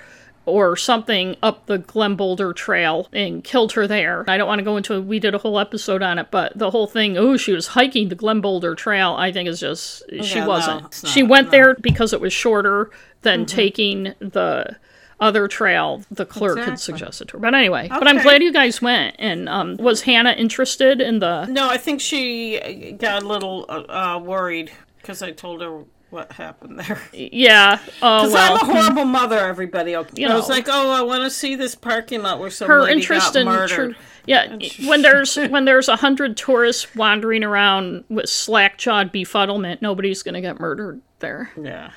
or 0.46 0.76
something 0.76 1.36
up 1.42 1.66
the 1.66 1.80
Glen 1.80 2.16
Boulder 2.16 2.54
Trail 2.54 3.08
and 3.12 3.44
killed 3.44 3.72
her 3.74 3.88
there. 3.88 4.24
I 4.28 4.38
don't 4.38 4.48
want 4.48 4.60
to 4.60 4.64
go 4.66 4.78
into 4.78 4.94
it. 4.94 5.02
we 5.02 5.20
did 5.20 5.34
a 5.34 5.40
whole 5.40 5.58
episode 5.60 6.04
on 6.04 6.20
it, 6.20 6.28
but 6.32 6.58
the 6.58 6.70
whole 6.72 6.88
thing, 6.88 7.18
oh, 7.18 7.36
she 7.38 7.52
was 7.52 7.68
hiking 7.68 8.10
the 8.10 8.16
Glen 8.16 8.42
Boulder 8.42 8.76
Trail, 8.76 9.14
I 9.18 9.32
think 9.32 9.50
is 9.50 9.60
just 9.60 10.04
she 10.22 10.36
Yeah, 10.38 10.44
no, 10.44 10.48
wasn't. 10.48 10.86
it's 10.86 11.10
she 11.10 11.24
went 11.24 11.48
no. 11.48 11.52
there 11.52 11.76
because 11.76 12.14
it 12.14 12.22
was 12.22 12.32
shorter 12.34 12.92
than 13.24 13.46
taking 13.48 14.14
the 14.20 14.76
other 15.20 15.48
trail 15.48 16.04
the 16.12 16.26
clerk 16.26 16.58
had 16.58 16.74
Exactly. 16.74 16.94
suggested 17.00 17.28
to 17.30 17.38
her. 17.38 17.40
But 17.40 17.56
anyway, 17.56 17.88
but 17.88 18.06
I'm 18.08 18.22
glad 18.22 18.44
you 18.44 18.52
guys 18.54 18.82
went. 18.82 19.16
And 19.18 19.48
um, 19.50 19.78
was 19.78 20.02
Hannah 20.02 20.34
interested 20.34 21.00
in 21.02 21.20
the 21.20 21.46
No, 21.46 21.70
I 21.70 21.78
think 21.78 22.02
she 22.02 22.96
got 23.00 23.24
a 23.24 23.26
little 23.26 23.66
uh, 23.70 24.16
uh, 24.16 24.20
worried 24.20 24.72
because 25.02 25.22
I 25.22 25.32
told 25.32 25.62
her 25.62 25.86
what 26.10 26.32
happened 26.32 26.80
there. 26.80 27.02
yeah, 27.14 27.80
oh 28.02 28.22
Because 28.22 28.34
well. 28.34 28.58
I'm 28.58 28.70
a 28.70 28.74
horrible 28.74 29.06
mother, 29.06 29.38
everybody. 29.40 29.92
You 29.92 30.28
I 30.28 30.36
was 30.36 30.50
like, 30.50 30.68
oh, 30.70 30.92
I 30.92 31.02
want 31.02 31.24
to 31.24 31.30
see 31.30 31.56
this 31.56 31.76
parking 31.76 32.22
lot 32.24 32.40
where 32.40 32.50
some 32.50 32.68
her 32.68 32.82
lady 32.82 32.94
interest 33.02 33.34
got 33.34 33.40
in 33.42 33.46
murdered. 33.48 33.70
true 33.70 33.96
yeah 34.28 34.58
when 34.88 35.02
there's 35.04 35.36
when 35.36 35.66
there's 35.66 35.88
a 35.88 35.96
hundred 35.96 36.36
tourists 36.36 36.96
wandering 36.96 37.44
around 37.44 38.04
with 38.10 38.28
slack 38.28 38.76
jawed 38.78 39.14
befuddlement 39.14 39.82
nobody's 39.84 40.24
gonna 40.24 40.42
get 40.42 40.60
murdered 40.60 41.00
there 41.20 41.52
Yeah. 41.62 41.92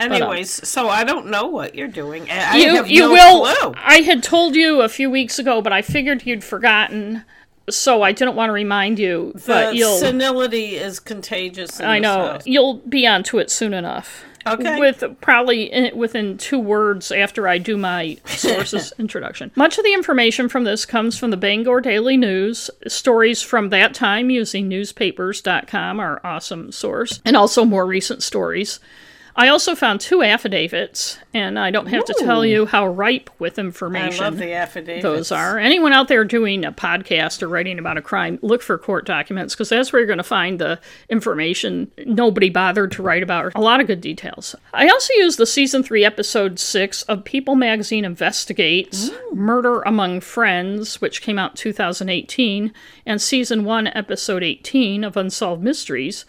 Uh, 0.00 0.04
Anyways, 0.04 0.68
so 0.68 0.88
I 0.88 1.04
don't 1.04 1.26
know 1.26 1.46
what 1.46 1.74
you're 1.76 1.86
doing. 1.88 2.28
I 2.30 2.56
you 2.56 2.84
you 2.86 3.00
no 3.00 3.10
will 3.12 3.54
clue. 3.56 3.74
i 3.78 4.00
had 4.02 4.22
told 4.22 4.54
you 4.54 4.80
a 4.82 4.88
few 4.88 5.10
weeks 5.10 5.38
ago 5.40 5.60
but 5.60 5.72
i 5.72 5.82
figured 5.82 6.24
you'd 6.26 6.44
forgotten 6.44 7.24
so 7.70 8.02
i 8.02 8.12
didn't 8.12 8.34
want 8.34 8.48
to 8.48 8.52
remind 8.52 8.98
you 8.98 9.32
but 9.46 9.70
The 9.70 9.76
you'll 9.76 9.98
senility 9.98 10.76
is 10.76 11.00
contagious. 11.00 11.80
In 11.80 11.86
i 11.86 11.98
know 11.98 12.32
house. 12.32 12.46
you'll 12.46 12.74
be 12.78 13.06
onto 13.06 13.38
it 13.38 13.50
soon 13.50 13.74
enough 13.74 14.24
Okay. 14.46 14.80
With 14.80 15.04
probably 15.20 15.64
in, 15.72 15.96
within 15.96 16.36
two 16.36 16.58
words 16.58 17.12
after 17.12 17.46
I 17.46 17.58
do 17.58 17.76
my 17.76 18.18
sources 18.26 18.92
introduction. 18.98 19.52
Much 19.54 19.78
of 19.78 19.84
the 19.84 19.92
information 19.94 20.48
from 20.48 20.64
this 20.64 20.84
comes 20.84 21.16
from 21.16 21.30
the 21.30 21.36
Bangor 21.36 21.80
Daily 21.80 22.16
News. 22.16 22.70
Stories 22.88 23.40
from 23.42 23.68
that 23.68 23.94
time 23.94 24.30
using 24.30 24.68
newspapers.com, 24.68 26.00
our 26.00 26.20
awesome 26.24 26.72
source, 26.72 27.20
and 27.24 27.36
also 27.36 27.64
more 27.64 27.86
recent 27.86 28.22
stories. 28.22 28.80
I 29.34 29.48
also 29.48 29.74
found 29.74 30.00
two 30.00 30.22
affidavits, 30.22 31.18
and 31.32 31.58
I 31.58 31.70
don't 31.70 31.86
have 31.86 32.04
to 32.04 32.14
tell 32.18 32.44
you 32.44 32.66
how 32.66 32.86
ripe 32.86 33.30
with 33.38 33.58
information 33.58 34.24
love 34.24 34.36
the 34.36 34.52
affidavits. 34.52 35.02
those 35.02 35.32
are. 35.32 35.58
Anyone 35.58 35.92
out 35.94 36.08
there 36.08 36.24
doing 36.24 36.64
a 36.64 36.72
podcast 36.72 37.42
or 37.42 37.48
writing 37.48 37.78
about 37.78 37.96
a 37.96 38.02
crime, 38.02 38.38
look 38.42 38.62
for 38.62 38.76
court 38.76 39.06
documents 39.06 39.54
because 39.54 39.70
that's 39.70 39.92
where 39.92 40.00
you're 40.00 40.06
going 40.06 40.18
to 40.18 40.22
find 40.22 40.58
the 40.58 40.78
information 41.08 41.90
nobody 42.04 42.50
bothered 42.50 42.92
to 42.92 43.02
write 43.02 43.22
about. 43.22 43.52
A 43.54 43.60
lot 43.60 43.80
of 43.80 43.86
good 43.86 44.02
details. 44.02 44.54
I 44.74 44.88
also 44.88 45.14
used 45.14 45.38
the 45.38 45.46
season 45.46 45.82
three, 45.82 46.04
episode 46.04 46.58
six 46.58 47.02
of 47.04 47.24
People 47.24 47.54
Magazine 47.54 48.04
Investigates 48.04 49.10
Murder 49.32 49.80
Among 49.82 50.20
Friends, 50.20 51.00
which 51.00 51.22
came 51.22 51.38
out 51.38 51.52
in 51.52 51.56
2018, 51.56 52.72
and 53.06 53.22
season 53.22 53.64
one, 53.64 53.86
episode 53.88 54.42
18 54.42 55.04
of 55.04 55.16
Unsolved 55.16 55.62
Mysteries 55.62 56.26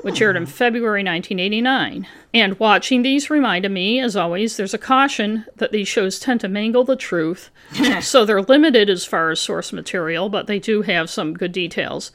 which 0.00 0.22
aired 0.22 0.36
in 0.36 0.46
February 0.46 1.04
1989. 1.04 2.06
And 2.34 2.58
watching 2.58 3.02
these 3.02 3.28
reminded 3.28 3.70
me, 3.70 4.00
as 4.00 4.16
always, 4.16 4.56
there's 4.56 4.72
a 4.72 4.78
caution 4.78 5.44
that 5.56 5.70
these 5.72 5.86
shows 5.88 6.18
tend 6.18 6.40
to 6.40 6.48
mangle 6.48 6.82
the 6.84 6.96
truth. 6.96 7.50
so 8.00 8.24
they're 8.24 8.40
limited 8.42 8.88
as 8.88 9.04
far 9.04 9.30
as 9.30 9.40
source 9.40 9.72
material, 9.72 10.28
but 10.30 10.46
they 10.46 10.58
do 10.58 10.82
have 10.82 11.10
some 11.10 11.34
good 11.34 11.52
details. 11.52 12.10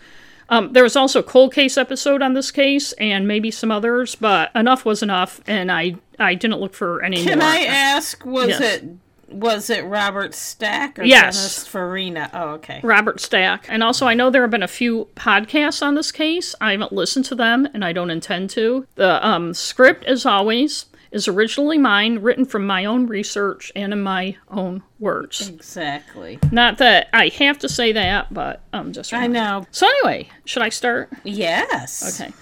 Um, 0.50 0.72
there 0.74 0.84
was 0.84 0.96
also 0.96 1.20
a 1.20 1.24
cold 1.24 1.54
case 1.54 1.78
episode 1.78 2.22
on 2.22 2.34
this 2.34 2.52
case, 2.52 2.94
and 2.94 3.28
maybe 3.28 3.52
some 3.52 3.70
others, 3.72 4.16
but 4.16 4.50
enough 4.56 4.86
was 4.86 5.04
enough, 5.04 5.42
and 5.46 5.72
I 5.72 5.96
I 6.18 6.36
didn't 6.36 6.60
look 6.62 6.74
for 6.74 7.04
any 7.04 7.22
Can 7.24 7.40
more. 7.40 7.48
I 7.48 7.66
ask? 7.66 8.26
Was 8.26 8.48
Yes. 8.48 8.62
it 8.62 8.86
was 9.30 9.70
it 9.70 9.84
Robert 9.86 10.34
Stack 10.34 11.00
or 11.00 11.04
Yes. 11.04 11.36
Dennis 11.36 11.68
Farina? 11.68 12.30
Oh, 12.34 12.50
okay. 12.56 12.80
Robert 12.84 13.20
Stack. 13.20 13.66
And 13.70 13.84
also, 13.84 14.06
I 14.06 14.14
know 14.14 14.30
there 14.30 14.42
have 14.42 14.52
been 14.52 14.64
a 14.64 14.68
few 14.68 15.08
podcasts 15.16 15.82
on 15.82 15.96
this 15.96 16.12
case. 16.12 16.56
I 16.62 16.72
haven't 16.72 16.92
listened 16.92 17.26
to 17.26 17.36
them, 17.36 17.68
and 17.74 17.84
I 17.84 17.94
don't 17.94 18.10
intend 18.10 18.50
to. 18.52 18.88
The 18.96 19.26
um, 19.26 19.54
script, 19.54 20.06
as 20.06 20.26
always, 20.26 20.86
is 21.12 21.28
originally 21.28 21.78
mine, 21.78 22.20
written 22.20 22.46
from 22.46 22.66
my 22.66 22.86
own 22.86 23.08
research 23.08 23.72
and 23.76 23.94
in 23.94 24.02
my 24.02 24.36
own 24.50 24.84
words. 25.00 25.50
Exactly. 25.50 26.40
Not 26.52 26.78
that 26.80 27.10
I 27.14 27.30
have 27.40 27.60
to 27.60 27.70
say 27.70 27.92
that, 27.94 28.34
but 28.34 28.62
I'm 28.74 28.94
just. 28.94 29.14
I 29.14 29.28
know. 29.28 29.66
So, 29.72 29.88
anyway, 29.88 30.30
should 30.46 30.62
I 30.62 30.70
start? 30.70 31.10
Yes. 31.24 32.22
Okay. 32.22 32.34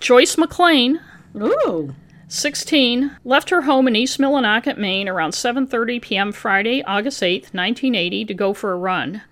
Joyce 0.00 0.36
McLain. 0.36 1.00
Ooh. 1.36 1.94
16 2.28 3.18
left 3.24 3.50
her 3.50 3.62
home 3.62 3.86
in 3.86 3.94
East 3.94 4.18
Millinocket, 4.18 4.78
Maine 4.78 5.08
around 5.08 5.30
7:30 5.30 6.02
p.m. 6.02 6.32
Friday, 6.32 6.82
August 6.82 7.22
8, 7.22 7.50
1980 7.52 8.24
to 8.24 8.34
go 8.34 8.52
for 8.52 8.72
a 8.72 8.76
run. 8.76 9.22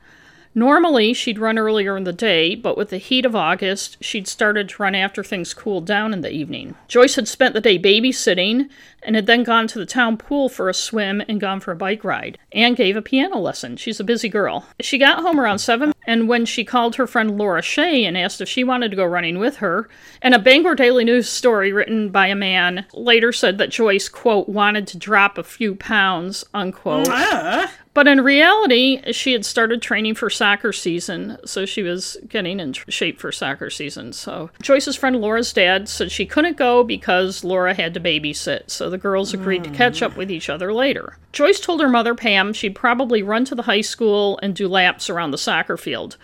Normally, 0.55 1.13
she'd 1.13 1.39
run 1.39 1.59
earlier 1.59 1.97
in 1.97 2.05
the 2.05 2.13
day, 2.13 2.55
but 2.55 2.77
with 2.77 2.91
the 2.91 2.99
heat 2.99 3.27
of 3.27 3.35
August, 3.35 3.97
she'd 4.01 4.29
started 4.29 4.69
to 4.69 4.83
run 4.83 4.95
after 4.95 5.25
things 5.25 5.53
cooled 5.53 5.85
down 5.85 6.13
in 6.13 6.21
the 6.21 6.31
evening. 6.31 6.77
Joyce 6.87 7.17
had 7.17 7.27
spent 7.27 7.55
the 7.55 7.61
day 7.61 7.79
babysitting 7.79 8.69
and 9.03 9.17
had 9.17 9.27
then 9.27 9.43
gone 9.43 9.67
to 9.67 9.79
the 9.79 9.85
town 9.85 10.17
pool 10.17 10.49
for 10.49 10.69
a 10.69 10.75
swim 10.75 11.23
and 11.29 11.41
gone 11.41 11.61
for 11.61 11.73
a 11.73 11.77
bike 11.77 12.05
ride, 12.05 12.39
and 12.53 12.77
gave 12.77 12.97
a 12.97 13.03
piano 13.03 13.39
lesson. 13.39 13.77
She's 13.77 14.01
a 14.01 14.05
busy 14.05 14.29
girl. 14.29 14.67
She 14.81 14.97
got 14.97 15.21
home 15.21 15.41
around 15.41 15.59
7, 15.59 15.93
and 16.07 16.29
when 16.29 16.47
she 16.47 16.65
called 16.65 16.95
her 16.97 17.07
friend 17.07 17.37
Laura 17.37 17.61
Shea 17.61 18.05
and 18.05 18.17
asked 18.17 18.41
if 18.41 18.49
she 18.49 18.63
wanted 18.63 18.91
to 18.91 18.97
go 18.97 19.05
running 19.05 19.39
with 19.39 19.57
her, 19.57 19.89
and 20.23 20.35
a 20.35 20.39
Bangor 20.39 20.77
Daily 20.77 21.05
News 21.05 21.29
story 21.29 21.73
written 21.73 22.11
by 22.11 22.29
a 22.29 22.37
man 22.37 22.87
later 22.95 23.33
said 23.33 23.59
that 23.59 23.71
Joyce, 23.71 24.09
quote, 24.09 24.49
wanted 24.49 24.87
to 24.89 24.99
drop 24.99 25.37
a 25.37 25.43
few 25.43 25.75
pounds, 25.75 26.45
unquote. 26.55 27.09
Ah. 27.11 27.73
But 27.95 28.09
in 28.09 28.23
reality, 28.23 29.13
she 29.13 29.33
had 29.33 29.45
started 29.45 29.81
training 29.81 30.17
for 30.17 30.29
soccer 30.29 30.73
season, 30.73 31.39
so 31.47 31.65
she 31.65 31.85
was 31.85 32.17
getting 32.29 32.59
in 32.59 32.73
shape 32.73 33.21
for 33.21 33.31
soccer 33.31 33.71
season. 33.71 34.13
So 34.13 34.51
Joyce's 34.61 34.97
friend 34.97 35.21
Laura's 35.21 35.53
dad 35.53 35.89
said 35.89 36.11
she 36.11 36.27
couldn't 36.27 36.57
go 36.57 36.83
because 36.83 37.45
Laura 37.45 37.73
had 37.73 37.95
to 37.95 38.01
babysit, 38.01 38.69
so 38.69 38.91
the 38.91 38.99
girls 38.99 39.33
agreed 39.33 39.63
to 39.63 39.71
catch 39.71 40.03
up 40.03 40.17
with 40.17 40.29
each 40.29 40.51
other 40.51 40.73
later. 40.73 41.17
Joyce 41.33 41.61
told 41.61 41.81
her 41.81 41.89
mother, 41.89 42.17
Pam, 42.17 42.53
she'd 42.53 42.75
probably 42.75 43.23
run 43.23 43.45
to 43.45 43.55
the 43.55 43.63
high 43.63 43.81
school 43.81 44.41
and 44.43 44.57
do 44.57 44.67
laps 44.67 45.09
around 45.09 45.31
the 45.31 45.39
soccer 45.39 45.77
field. 45.77 46.17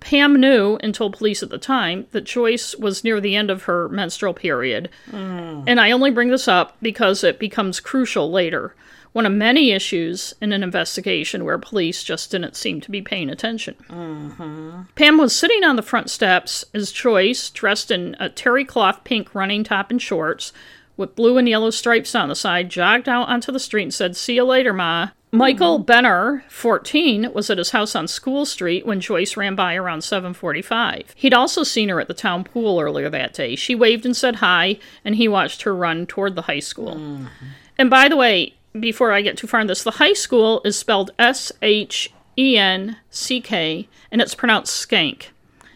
Pam 0.00 0.38
knew 0.38 0.76
and 0.82 0.94
told 0.94 1.16
police 1.16 1.42
at 1.42 1.48
the 1.48 1.56
time 1.56 2.06
that 2.10 2.24
Joyce 2.24 2.76
was 2.76 3.02
near 3.02 3.22
the 3.22 3.34
end 3.34 3.50
of 3.50 3.62
her 3.62 3.88
menstrual 3.88 4.34
period. 4.34 4.90
Mm. 5.10 5.64
And 5.66 5.80
I 5.80 5.90
only 5.90 6.10
bring 6.10 6.28
this 6.28 6.46
up 6.46 6.76
because 6.82 7.24
it 7.24 7.38
becomes 7.38 7.80
crucial 7.80 8.30
later. 8.30 8.74
One 9.14 9.26
of 9.26 9.32
many 9.32 9.70
issues 9.70 10.34
in 10.40 10.52
an 10.52 10.64
investigation 10.64 11.44
where 11.44 11.56
police 11.56 12.02
just 12.02 12.32
didn't 12.32 12.56
seem 12.56 12.80
to 12.80 12.90
be 12.90 13.00
paying 13.00 13.30
attention. 13.30 13.76
Mm-hmm. 13.88 14.82
Pam 14.96 15.18
was 15.18 15.34
sitting 15.34 15.62
on 15.62 15.76
the 15.76 15.82
front 15.82 16.10
steps 16.10 16.64
as 16.74 16.90
Joyce, 16.90 17.48
dressed 17.50 17.92
in 17.92 18.16
a 18.18 18.28
terry 18.28 18.64
cloth 18.64 19.04
pink 19.04 19.32
running 19.32 19.62
top 19.62 19.92
and 19.92 20.02
shorts, 20.02 20.52
with 20.96 21.14
blue 21.14 21.38
and 21.38 21.48
yellow 21.48 21.70
stripes 21.70 22.12
on 22.16 22.28
the 22.28 22.34
side, 22.34 22.70
jogged 22.70 23.08
out 23.08 23.28
onto 23.28 23.52
the 23.52 23.60
street 23.60 23.84
and 23.84 23.94
said, 23.94 24.16
See 24.16 24.34
you 24.34 24.42
later, 24.42 24.72
Ma. 24.72 25.06
Mm-hmm. 25.06 25.38
Michael 25.38 25.78
Benner, 25.78 26.42
14, 26.48 27.32
was 27.32 27.50
at 27.50 27.58
his 27.58 27.70
house 27.70 27.94
on 27.94 28.08
School 28.08 28.44
Street 28.44 28.84
when 28.84 29.00
Joyce 29.00 29.36
ran 29.36 29.54
by 29.54 29.76
around 29.76 30.00
7:45. 30.00 31.06
He'd 31.14 31.34
also 31.34 31.62
seen 31.62 31.88
her 31.88 32.00
at 32.00 32.08
the 32.08 32.14
town 32.14 32.42
pool 32.42 32.80
earlier 32.80 33.10
that 33.10 33.32
day. 33.32 33.54
She 33.54 33.76
waved 33.76 34.04
and 34.04 34.16
said 34.16 34.36
hi, 34.36 34.80
and 35.04 35.14
he 35.14 35.28
watched 35.28 35.62
her 35.62 35.74
run 35.74 36.04
toward 36.06 36.34
the 36.34 36.42
high 36.42 36.58
school. 36.58 36.96
Mm-hmm. 36.96 37.46
And 37.78 37.90
by 37.90 38.08
the 38.08 38.16
way, 38.16 38.54
before 38.78 39.12
I 39.12 39.22
get 39.22 39.36
too 39.36 39.46
far 39.46 39.60
in 39.60 39.66
this, 39.66 39.82
the 39.84 39.92
high 39.92 40.12
school 40.12 40.60
is 40.64 40.78
spelled 40.78 41.10
S 41.18 41.52
H 41.62 42.12
E 42.38 42.56
N 42.58 42.96
C 43.10 43.40
K, 43.40 43.88
and 44.10 44.20
it's 44.20 44.34
pronounced 44.34 44.88
skank. 44.88 45.26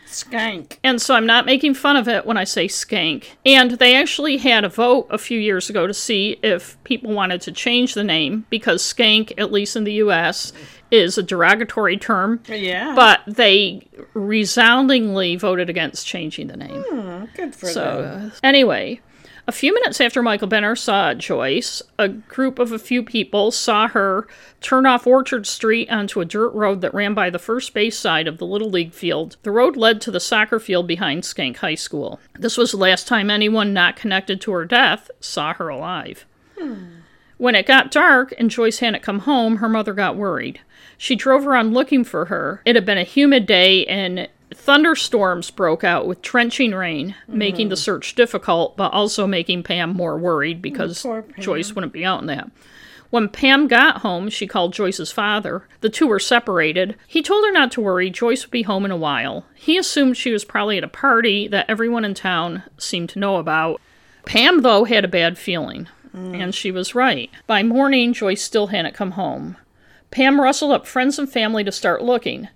Skank. 0.07 0.78
And 0.83 1.02
so 1.02 1.14
I'm 1.14 1.26
not 1.26 1.45
making 1.45 1.75
fun 1.75 1.97
of 1.97 2.09
it 2.09 2.25
when 2.25 2.38
I 2.38 2.45
say 2.45 2.67
skank. 2.67 3.26
And 3.45 3.73
they 3.73 3.95
actually 3.95 4.38
had 4.38 4.64
a 4.64 4.69
vote 4.71 5.07
a 5.11 5.19
few 5.19 5.38
years 5.38 5.69
ago 5.69 5.87
to 5.87 5.93
see 5.93 6.38
if 6.43 6.83
people 6.85 7.12
wanted 7.12 7.43
to 7.43 7.52
change 7.52 7.93
the 7.93 8.02
name 8.02 8.47
because 8.49 8.83
skank, 8.83 9.33
at 9.38 9.52
least 9.52 9.76
in 9.76 9.85
the 9.85 9.93
US, 9.95 10.55
is 10.90 11.19
a 11.19 11.23
derogatory 11.23 11.99
term. 11.99 12.40
Yeah. 12.49 12.95
But 12.97 13.21
they 13.26 13.87
resoundingly 14.14 15.37
voted 15.37 15.69
against 15.69 16.07
changing 16.07 16.47
the 16.47 16.57
name. 16.57 16.83
Hmm, 16.88 17.25
good 17.37 17.55
for 17.55 17.67
So, 17.67 18.00
them. 18.02 18.33
anyway, 18.43 19.00
a 19.49 19.52
few 19.52 19.73
minutes 19.73 19.99
after 19.99 20.23
Michael 20.23 20.47
Benner 20.47 20.76
saw 20.76 21.14
Joyce, 21.14 21.81
a 21.99 22.09
group 22.09 22.59
of 22.59 22.71
a 22.71 22.78
few 22.78 23.02
people 23.02 23.50
saw 23.50 23.88
her 23.88 24.28
turn 24.61 24.85
off 24.85 25.07
Orchard 25.07 25.47
Street 25.47 25.90
onto 25.90 26.21
a 26.21 26.26
dirt 26.26 26.50
road 26.50 26.83
that 26.83 26.93
ran 26.93 27.14
by 27.14 27.31
the 27.31 27.38
first 27.38 27.73
base 27.73 27.99
side 27.99 28.28
of 28.28 28.37
the 28.37 28.45
Little 28.45 28.69
League 28.69 28.93
field. 28.93 29.38
The 29.45 29.50
road 29.50 29.75
led 29.75 30.02
to 30.02 30.11
the 30.11 30.21
soccer 30.21 30.61
field 30.61 30.87
behind 30.87 31.23
Skank 31.23 31.57
High 31.57 31.76
School. 31.76 32.21
This 32.38 32.59
was 32.59 32.73
the 32.73 32.76
last 32.76 33.09
time 33.09 33.31
anyone 33.31 33.73
not 33.73 33.97
connected 33.97 34.38
to 34.43 34.52
her 34.52 34.67
death 34.67 35.11
saw 35.19 35.55
her 35.55 35.71
alive. 35.71 36.26
Hmm. 36.59 36.85
When 37.38 37.55
it 37.55 37.67
got 37.67 37.90
dark 37.90 38.35
and 38.37 38.50
Joyce 38.50 38.81
hadn't 38.81 39.02
come 39.02 39.21
home, 39.21 39.57
her 39.57 39.69
mother 39.69 39.95
got 39.95 40.17
worried. 40.17 40.61
She 40.99 41.17
drove 41.17 41.47
around 41.47 41.73
looking 41.73 42.05
for 42.05 42.26
her. 42.26 42.61
It 42.67 42.75
had 42.75 42.85
been 42.85 42.99
a 42.99 43.05
humid 43.05 43.47
day 43.47 43.87
and 43.87 44.28
thunderstorms 44.55 45.50
broke 45.50 45.85
out 45.85 46.07
with 46.07 46.23
trenching 46.23 46.73
rain, 46.73 47.14
making 47.26 47.69
the 47.69 47.75
mm-hmm. 47.75 47.81
search 47.81 48.14
difficult, 48.14 48.76
but 48.76 48.93
also 48.93 49.26
making 49.26 49.62
Pam 49.62 49.90
more 49.90 50.17
worried 50.17 50.62
because 50.62 51.05
Joyce 51.38 51.75
wouldn't 51.75 51.93
be 51.93 52.05
out 52.05 52.21
in 52.21 52.26
that. 52.26 52.50
When 53.11 53.28
Pam 53.28 53.69
got 53.69 54.02
home, 54.02 54.28
she 54.28 54.47
called 54.47 54.75
Joyce's 54.75 55.11
father. 55.11 55.67
The 55.81 55.88
two 55.88 56.07
were 56.07 56.19
separated. 56.19 56.95
He 57.07 57.23
told 57.23 57.45
her 57.45 57.52
not 57.52 57.73
to 57.73 57.81
worry, 57.81 58.11
Joyce 58.11 58.45
would 58.45 58.50
be 58.50 58.62
home 58.62 58.85
in 58.85 58.90
a 58.90 58.97
while. 58.97 59.47
He 59.55 59.78
assumed 59.78 60.17
she 60.17 60.31
was 60.31 60.45
probably 60.45 60.76
at 60.76 60.85
a 60.85 60.88
party 60.88 61.49
that 61.49 61.71
everyone 61.71 62.05
in 62.05 62.12
town 62.12 62.64
seemed 62.76 63.09
to 63.11 63.19
know 63.19 63.37
about. 63.37 63.81
Pam, 64.26 64.61
though, 64.61 64.85
had 64.85 65.07
a 65.07 65.09
bad 65.09 65.38
feeling, 65.38 65.88
mm. 66.14 66.38
and 66.38 66.55
she 66.55 66.71
was 66.71 66.95
right. 66.95 67.31
By 67.47 67.62
morning, 67.62 68.12
Joyce 68.12 68.43
still 68.43 68.67
hadn't 68.67 68.95
come 68.95 69.12
home. 69.12 69.57
Pam 70.11 70.38
rustled 70.38 70.73
up 70.73 70.87
friends 70.87 71.19
and 71.19 71.31
family 71.31 71.64
to 71.64 71.73
start 71.73 72.02
looking. 72.02 72.49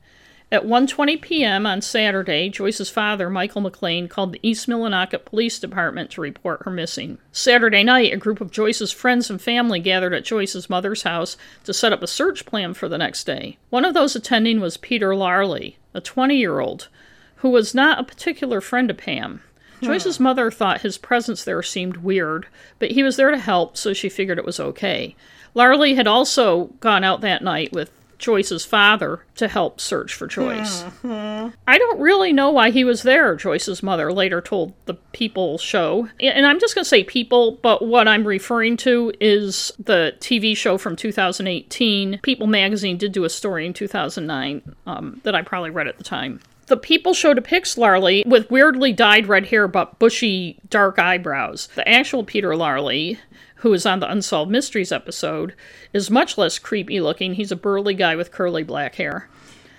At 0.52 0.66
1:20 0.66 1.22
p.m. 1.22 1.64
on 1.64 1.80
Saturday, 1.80 2.50
Joyce's 2.50 2.90
father, 2.90 3.30
Michael 3.30 3.62
McLain, 3.62 4.06
called 4.06 4.34
the 4.34 4.40
East 4.42 4.68
Millinocket 4.68 5.24
Police 5.24 5.58
Department 5.58 6.10
to 6.10 6.20
report 6.20 6.64
her 6.64 6.70
missing. 6.70 7.16
Saturday 7.32 7.82
night, 7.82 8.12
a 8.12 8.18
group 8.18 8.38
of 8.38 8.50
Joyce's 8.50 8.92
friends 8.92 9.30
and 9.30 9.40
family 9.40 9.80
gathered 9.80 10.12
at 10.12 10.26
Joyce's 10.26 10.68
mother's 10.68 11.04
house 11.04 11.38
to 11.64 11.72
set 11.72 11.94
up 11.94 12.02
a 12.02 12.06
search 12.06 12.44
plan 12.44 12.74
for 12.74 12.86
the 12.86 12.98
next 12.98 13.24
day. 13.24 13.56
One 13.70 13.86
of 13.86 13.94
those 13.94 14.14
attending 14.14 14.60
was 14.60 14.76
Peter 14.76 15.16
Larley, 15.16 15.78
a 15.94 16.02
20-year-old, 16.02 16.88
who 17.36 17.48
was 17.48 17.74
not 17.74 17.98
a 17.98 18.04
particular 18.04 18.60
friend 18.60 18.90
of 18.90 18.98
Pam. 18.98 19.40
Joyce's 19.80 20.20
mother 20.20 20.50
thought 20.50 20.82
his 20.82 20.98
presence 20.98 21.44
there 21.44 21.62
seemed 21.62 21.96
weird, 21.96 22.46
but 22.78 22.90
he 22.90 23.02
was 23.02 23.16
there 23.16 23.30
to 23.30 23.38
help, 23.38 23.78
so 23.78 23.94
she 23.94 24.10
figured 24.10 24.38
it 24.38 24.44
was 24.44 24.60
okay. 24.60 25.16
Larley 25.54 25.94
had 25.94 26.06
also 26.06 26.66
gone 26.80 27.04
out 27.04 27.22
that 27.22 27.42
night 27.42 27.72
with 27.72 27.90
Joyce's 28.22 28.64
father 28.64 29.24
to 29.34 29.48
help 29.48 29.80
search 29.80 30.14
for 30.14 30.26
Joyce. 30.28 30.84
I 31.04 31.78
don't 31.78 32.00
really 32.00 32.32
know 32.32 32.50
why 32.50 32.70
he 32.70 32.84
was 32.84 33.02
there, 33.02 33.34
Joyce's 33.34 33.82
mother 33.82 34.12
later 34.12 34.40
told 34.40 34.72
the 34.86 34.94
People 35.12 35.58
show. 35.58 36.08
And 36.20 36.46
I'm 36.46 36.60
just 36.60 36.74
going 36.74 36.84
to 36.84 36.88
say 36.88 37.02
People, 37.02 37.58
but 37.62 37.84
what 37.84 38.06
I'm 38.08 38.26
referring 38.26 38.76
to 38.78 39.12
is 39.20 39.72
the 39.78 40.14
TV 40.20 40.56
show 40.56 40.78
from 40.78 40.94
2018. 40.96 42.20
People 42.22 42.46
magazine 42.46 42.96
did 42.96 43.12
do 43.12 43.24
a 43.24 43.30
story 43.30 43.66
in 43.66 43.74
2009 43.74 44.76
um, 44.86 45.20
that 45.24 45.34
I 45.34 45.42
probably 45.42 45.70
read 45.70 45.88
at 45.88 45.98
the 45.98 46.04
time. 46.04 46.40
The 46.66 46.76
People 46.76 47.12
show 47.12 47.34
depicts 47.34 47.76
Larley 47.76 48.22
with 48.24 48.50
weirdly 48.50 48.92
dyed 48.92 49.26
red 49.26 49.46
hair 49.46 49.66
but 49.66 49.98
bushy, 49.98 50.58
dark 50.70 50.98
eyebrows. 50.98 51.68
The 51.74 51.86
actual 51.88 52.22
Peter 52.24 52.54
Larley, 52.54 53.18
who 53.56 53.72
is 53.72 53.84
on 53.84 54.00
the 54.00 54.10
Unsolved 54.10 54.50
Mysteries 54.50 54.92
episode, 54.92 55.54
is 55.92 56.10
much 56.10 56.38
less 56.38 56.58
creepy 56.58 57.00
looking. 57.00 57.34
He's 57.34 57.52
a 57.52 57.56
burly 57.56 57.94
guy 57.94 58.14
with 58.14 58.30
curly 58.30 58.62
black 58.62 58.94
hair. 58.94 59.28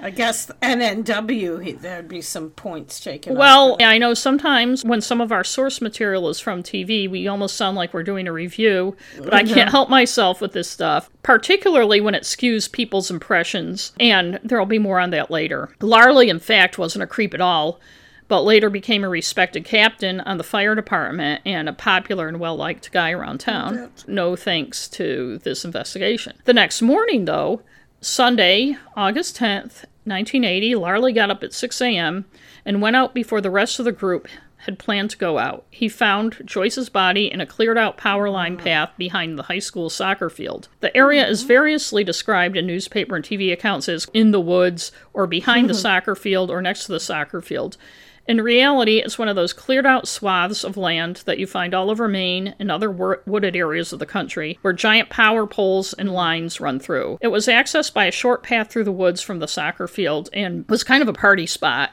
I 0.04 0.10
guess 0.10 0.52
NNW, 0.62 1.80
there'd 1.80 2.10
be 2.10 2.22
some 2.22 2.50
points 2.50 3.00
taken. 3.00 3.38
Well, 3.38 3.78
I 3.80 3.98
know 3.98 4.13
sometimes 4.13 4.84
when 4.84 5.00
some 5.00 5.22
of 5.22 5.32
our 5.32 5.46
source 5.46 5.80
material 5.80 6.28
is 6.28 6.42
from 6.42 6.62
TV, 6.62 7.10
we 7.10 7.26
almost 7.26 7.56
sound 7.56 7.78
like 7.78 7.94
we're 7.94 8.04
doing 8.04 8.28
a 8.28 8.34
review, 8.34 8.98
but 9.18 9.34
I 9.34 9.44
can't 9.44 9.72
help 9.72 9.89
myself 9.89 10.42
with 10.42 10.52
this 10.52 10.70
stuff, 10.70 11.10
particularly 11.24 12.02
when 12.02 12.16
it 12.16 12.24
skews 12.24 12.70
people's 12.70 13.10
impressions, 13.10 13.94
and 13.98 14.42
there'll 14.44 14.66
be 14.66 14.78
more 14.78 15.00
on 15.00 15.12
that 15.12 15.32
later. 15.32 15.74
Larley, 15.80 16.28
in 16.30 16.39
fact, 16.39 16.78
wasn't 16.78 17.04
a 17.04 17.08
creep 17.08 17.34
at 17.34 17.39
all, 17.39 17.80
but 18.28 18.42
later 18.42 18.70
became 18.70 19.06
a 19.06 19.10
respected 19.10 19.63
captain 19.63 20.20
on 20.20 20.38
the 20.38 20.44
fire 20.44 20.76
department 20.76 21.42
and 21.46 21.70
a 21.70 21.74
popular 21.74 22.28
and 22.28 22.42
well 22.42 22.58
liked 22.58 22.92
guy 22.92 23.12
around 23.12 23.39
town. 23.39 23.89
No 24.06 24.36
thanks 24.36 24.89
to 24.89 25.38
this 25.39 25.63
investigation. 25.63 26.36
The 26.44 26.54
next 26.54 26.82
morning, 26.82 27.24
though, 27.24 27.62
Sunday, 28.02 28.76
August 28.98 29.38
10th, 29.38 29.86
1980, 30.06 30.76
Larley 30.76 31.13
got 31.13 31.30
up 31.30 31.44
at 31.44 31.54
6 31.54 31.82
a.m. 31.82 32.26
and 32.66 32.82
went 32.82 32.96
out 32.96 33.13
before 33.13 33.42
the 33.42 33.50
rest 33.50 33.80
of 33.80 33.86
the 33.86 33.92
group 33.92 34.28
had 34.63 34.80
planned 34.80 35.10
to 35.10 35.18
go 35.18 35.39
out. 35.39 35.66
He 35.70 35.89
found 35.89 36.42
Joyce's 36.46 36.88
body 36.88 37.30
in 37.30 37.42
a 37.42 37.46
cleared 37.46 37.78
out 37.78 37.98
power 37.98 38.30
line 38.30 38.56
mm. 38.56 38.63
path 38.63 38.92
behind 38.98 39.38
the 39.38 39.44
high 39.44 39.60
school 39.60 39.89
soccer 39.89 40.30
field. 40.30 40.70
The 40.80 40.96
area 40.96 41.28
is 41.28 41.42
mm-hmm. 41.42 41.50
variously 41.50 42.04
described 42.06 42.56
in 42.56 42.66
newspaper 42.66 43.16
and 43.18 43.26
TV 43.26 43.52
accounts 43.52 43.89
as 43.89 44.08
in 44.13 44.32
the 44.32 44.39
woods 44.39 44.94
or 45.12 45.28
behind 45.28 45.70
the 45.70 45.74
mm-hmm. 45.74 45.82
soccer 45.82 46.16
field 46.16 46.50
or 46.50 46.62
next 46.62 46.86
to 46.86 46.94
the 46.94 47.00
soccer 47.02 47.42
field. 47.42 47.76
In 48.25 48.39
reality, 48.39 48.99
it's 48.99 49.19
one 49.19 49.27
of 49.27 49.36
those 49.36 49.51
cleared 49.51 49.86
out 49.86 50.07
swaths 50.07 50.63
of 50.63 50.77
land 50.77 51.23
that 51.25 51.39
you 51.39 51.45
find 51.45 51.73
all 51.73 51.91
over 51.91 52.07
Maine 52.07 52.55
and 52.57 52.71
other 52.71 52.89
wooded 52.89 53.55
areas 53.55 53.91
of 53.91 53.99
the 53.99 54.05
country 54.05 54.57
where 54.62 54.71
giant 54.71 55.09
power 55.09 55.45
poles 55.45 55.91
and 55.93 56.13
lines 56.13 56.62
run 56.62 56.79
through. 56.79 57.17
It 57.19 57.27
was 57.27 57.47
accessed 57.47 57.93
by 57.93 58.05
a 58.05 58.12
short 58.12 58.41
path 58.41 58.71
through 58.71 58.86
the 58.86 58.93
woods 58.93 59.21
from 59.21 59.39
the 59.39 59.47
soccer 59.47 59.88
field 59.88 60.29
and 60.31 60.67
was 60.69 60.86
kind 60.86 61.01
of 61.01 61.09
a 61.09 61.13
party 61.13 61.45
spot. 61.45 61.91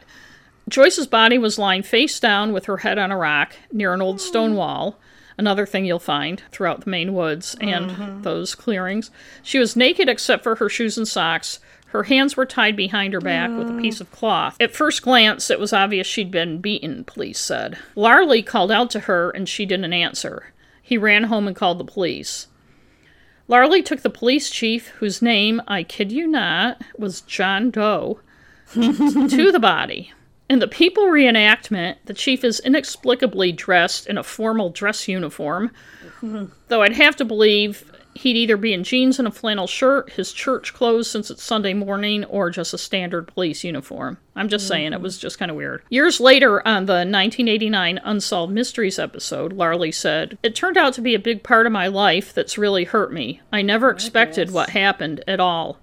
Joyce's 0.68 1.08
body 1.08 1.36
was 1.36 1.58
lying 1.58 1.82
face 1.82 2.20
down 2.20 2.52
with 2.52 2.66
her 2.66 2.76
head 2.78 2.96
on 2.96 3.10
a 3.10 3.18
rock 3.18 3.56
near 3.72 3.92
an 3.92 4.02
old 4.02 4.16
hmm. 4.16 4.26
stone 4.26 4.54
wall. 4.54 5.00
Another 5.36 5.66
thing 5.66 5.84
you'll 5.84 5.98
find 5.98 6.42
throughout 6.52 6.82
the 6.82 6.90
Maine 6.90 7.14
woods 7.14 7.56
and 7.60 7.90
mm-hmm. 7.90 8.22
those 8.22 8.54
clearings. 8.54 9.10
She 9.42 9.58
was 9.58 9.74
naked 9.74 10.08
except 10.08 10.44
for 10.44 10.56
her 10.56 10.68
shoes 10.68 10.98
and 10.98 11.08
socks. 11.08 11.58
Her 11.90 12.04
hands 12.04 12.36
were 12.36 12.46
tied 12.46 12.76
behind 12.76 13.14
her 13.14 13.20
back 13.20 13.50
with 13.50 13.68
a 13.68 13.80
piece 13.80 14.00
of 14.00 14.12
cloth. 14.12 14.56
At 14.60 14.74
first 14.74 15.02
glance, 15.02 15.50
it 15.50 15.58
was 15.58 15.72
obvious 15.72 16.06
she'd 16.06 16.30
been 16.30 16.60
beaten, 16.60 17.02
police 17.02 17.40
said. 17.40 17.78
Larley 17.96 18.42
called 18.42 18.70
out 18.70 18.90
to 18.90 19.00
her 19.00 19.30
and 19.30 19.48
she 19.48 19.66
didn't 19.66 19.92
answer. 19.92 20.52
He 20.80 20.96
ran 20.96 21.24
home 21.24 21.48
and 21.48 21.56
called 21.56 21.78
the 21.78 21.84
police. 21.84 22.46
Larley 23.48 23.82
took 23.82 24.02
the 24.02 24.10
police 24.10 24.50
chief, 24.50 24.88
whose 24.98 25.20
name, 25.20 25.60
I 25.66 25.82
kid 25.82 26.12
you 26.12 26.28
not, 26.28 26.80
was 26.96 27.22
John 27.22 27.72
Doe, 27.72 28.20
to 28.72 29.50
the 29.50 29.58
body. 29.60 30.12
In 30.48 30.60
the 30.60 30.68
People 30.68 31.04
reenactment, 31.04 31.96
the 32.04 32.14
chief 32.14 32.44
is 32.44 32.60
inexplicably 32.60 33.50
dressed 33.50 34.06
in 34.06 34.16
a 34.16 34.22
formal 34.22 34.70
dress 34.70 35.08
uniform, 35.08 35.72
though 36.68 36.82
I'd 36.82 36.92
have 36.92 37.16
to 37.16 37.24
believe 37.24 37.90
he'd 38.14 38.36
either 38.36 38.56
be 38.56 38.72
in 38.72 38.84
jeans 38.84 39.18
and 39.18 39.28
a 39.28 39.30
flannel 39.30 39.66
shirt, 39.66 40.12
his 40.12 40.32
church 40.32 40.74
clothes 40.74 41.10
since 41.10 41.30
it's 41.30 41.42
Sunday 41.42 41.74
morning, 41.74 42.24
or 42.24 42.50
just 42.50 42.74
a 42.74 42.78
standard 42.78 43.26
police 43.28 43.64
uniform. 43.64 44.18
I'm 44.36 44.48
just 44.48 44.64
mm-hmm. 44.64 44.72
saying, 44.72 44.92
it 44.92 45.00
was 45.00 45.18
just 45.18 45.38
kind 45.38 45.50
of 45.50 45.56
weird. 45.56 45.82
Years 45.90 46.20
later, 46.20 46.66
on 46.66 46.86
the 46.86 46.92
1989 46.92 48.00
Unsolved 48.04 48.52
Mysteries 48.52 48.98
episode, 48.98 49.52
Larley 49.52 49.92
said, 49.92 50.38
It 50.42 50.54
turned 50.54 50.76
out 50.76 50.94
to 50.94 51.00
be 51.00 51.14
a 51.14 51.20
big 51.20 51.42
part 51.42 51.66
of 51.66 51.72
my 51.72 51.86
life 51.86 52.32
that's 52.32 52.58
really 52.58 52.84
hurt 52.84 53.12
me. 53.12 53.40
I 53.52 53.62
never 53.62 53.88
oh, 53.88 53.92
expected 53.92 54.50
what 54.50 54.70
happened 54.70 55.22
at 55.26 55.40
all. 55.40 55.78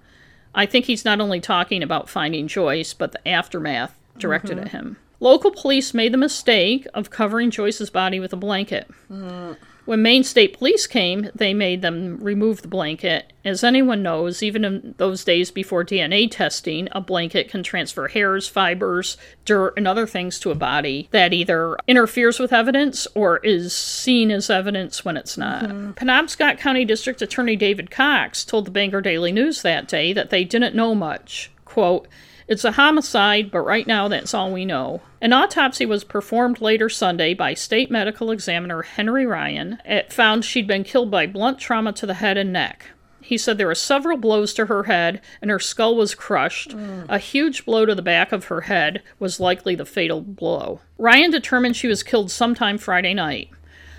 I 0.54 0.66
think 0.66 0.86
he's 0.86 1.04
not 1.04 1.20
only 1.20 1.40
talking 1.40 1.82
about 1.82 2.08
finding 2.08 2.48
Joyce, 2.48 2.94
but 2.94 3.12
the 3.12 3.28
aftermath 3.28 3.98
directed 4.18 4.56
mm-hmm. 4.56 4.66
at 4.66 4.72
him. 4.72 4.96
Local 5.20 5.50
police 5.50 5.94
made 5.94 6.12
the 6.12 6.18
mistake 6.18 6.86
of 6.94 7.10
covering 7.10 7.50
Joyce's 7.50 7.90
body 7.90 8.20
with 8.20 8.32
a 8.32 8.36
blanket. 8.36 8.88
Mm-hmm. 9.10 9.52
When 9.88 10.02
Maine 10.02 10.22
State 10.22 10.58
Police 10.58 10.86
came, 10.86 11.30
they 11.34 11.54
made 11.54 11.80
them 11.80 12.18
remove 12.20 12.60
the 12.60 12.68
blanket. 12.68 13.32
As 13.42 13.64
anyone 13.64 14.02
knows, 14.02 14.42
even 14.42 14.62
in 14.62 14.94
those 14.98 15.24
days 15.24 15.50
before 15.50 15.82
DNA 15.82 16.30
testing, 16.30 16.88
a 16.92 17.00
blanket 17.00 17.48
can 17.48 17.62
transfer 17.62 18.06
hairs, 18.06 18.46
fibers, 18.46 19.16
dirt, 19.46 19.72
and 19.78 19.88
other 19.88 20.06
things 20.06 20.38
to 20.40 20.50
a 20.50 20.54
body 20.54 21.08
that 21.12 21.32
either 21.32 21.78
interferes 21.86 22.38
with 22.38 22.52
evidence 22.52 23.06
or 23.14 23.38
is 23.38 23.74
seen 23.74 24.30
as 24.30 24.50
evidence 24.50 25.06
when 25.06 25.16
it's 25.16 25.38
not. 25.38 25.64
Mm-hmm. 25.64 25.92
Penobscot 25.92 26.58
County 26.58 26.84
District 26.84 27.22
Attorney 27.22 27.56
David 27.56 27.90
Cox 27.90 28.44
told 28.44 28.66
the 28.66 28.70
Bangor 28.70 29.00
Daily 29.00 29.32
News 29.32 29.62
that 29.62 29.88
day 29.88 30.12
that 30.12 30.28
they 30.28 30.44
didn't 30.44 30.76
know 30.76 30.94
much. 30.94 31.50
Quote, 31.64 32.06
it's 32.48 32.64
a 32.64 32.72
homicide, 32.72 33.50
but 33.50 33.60
right 33.60 33.86
now 33.86 34.08
that's 34.08 34.32
all 34.32 34.50
we 34.50 34.64
know. 34.64 35.02
An 35.20 35.32
autopsy 35.32 35.84
was 35.84 36.02
performed 36.02 36.60
later 36.60 36.88
Sunday 36.88 37.34
by 37.34 37.54
state 37.54 37.90
medical 37.90 38.30
examiner 38.30 38.82
Henry 38.82 39.26
Ryan. 39.26 39.78
It 39.84 40.12
found 40.12 40.44
she'd 40.44 40.66
been 40.66 40.84
killed 40.84 41.10
by 41.10 41.26
blunt 41.26 41.58
trauma 41.58 41.92
to 41.92 42.06
the 42.06 42.14
head 42.14 42.38
and 42.38 42.52
neck. 42.52 42.86
He 43.20 43.36
said 43.36 43.58
there 43.58 43.66
were 43.66 43.74
several 43.74 44.16
blows 44.16 44.54
to 44.54 44.66
her 44.66 44.84
head 44.84 45.20
and 45.42 45.50
her 45.50 45.58
skull 45.58 45.94
was 45.94 46.14
crushed. 46.14 46.70
Mm. 46.70 47.04
A 47.10 47.18
huge 47.18 47.66
blow 47.66 47.84
to 47.84 47.94
the 47.94 48.00
back 48.00 48.32
of 48.32 48.46
her 48.46 48.62
head 48.62 49.02
was 49.18 49.38
likely 49.38 49.74
the 49.74 49.84
fatal 49.84 50.22
blow. 50.22 50.80
Ryan 50.96 51.30
determined 51.30 51.76
she 51.76 51.88
was 51.88 52.02
killed 52.02 52.30
sometime 52.30 52.78
Friday 52.78 53.12
night. 53.12 53.50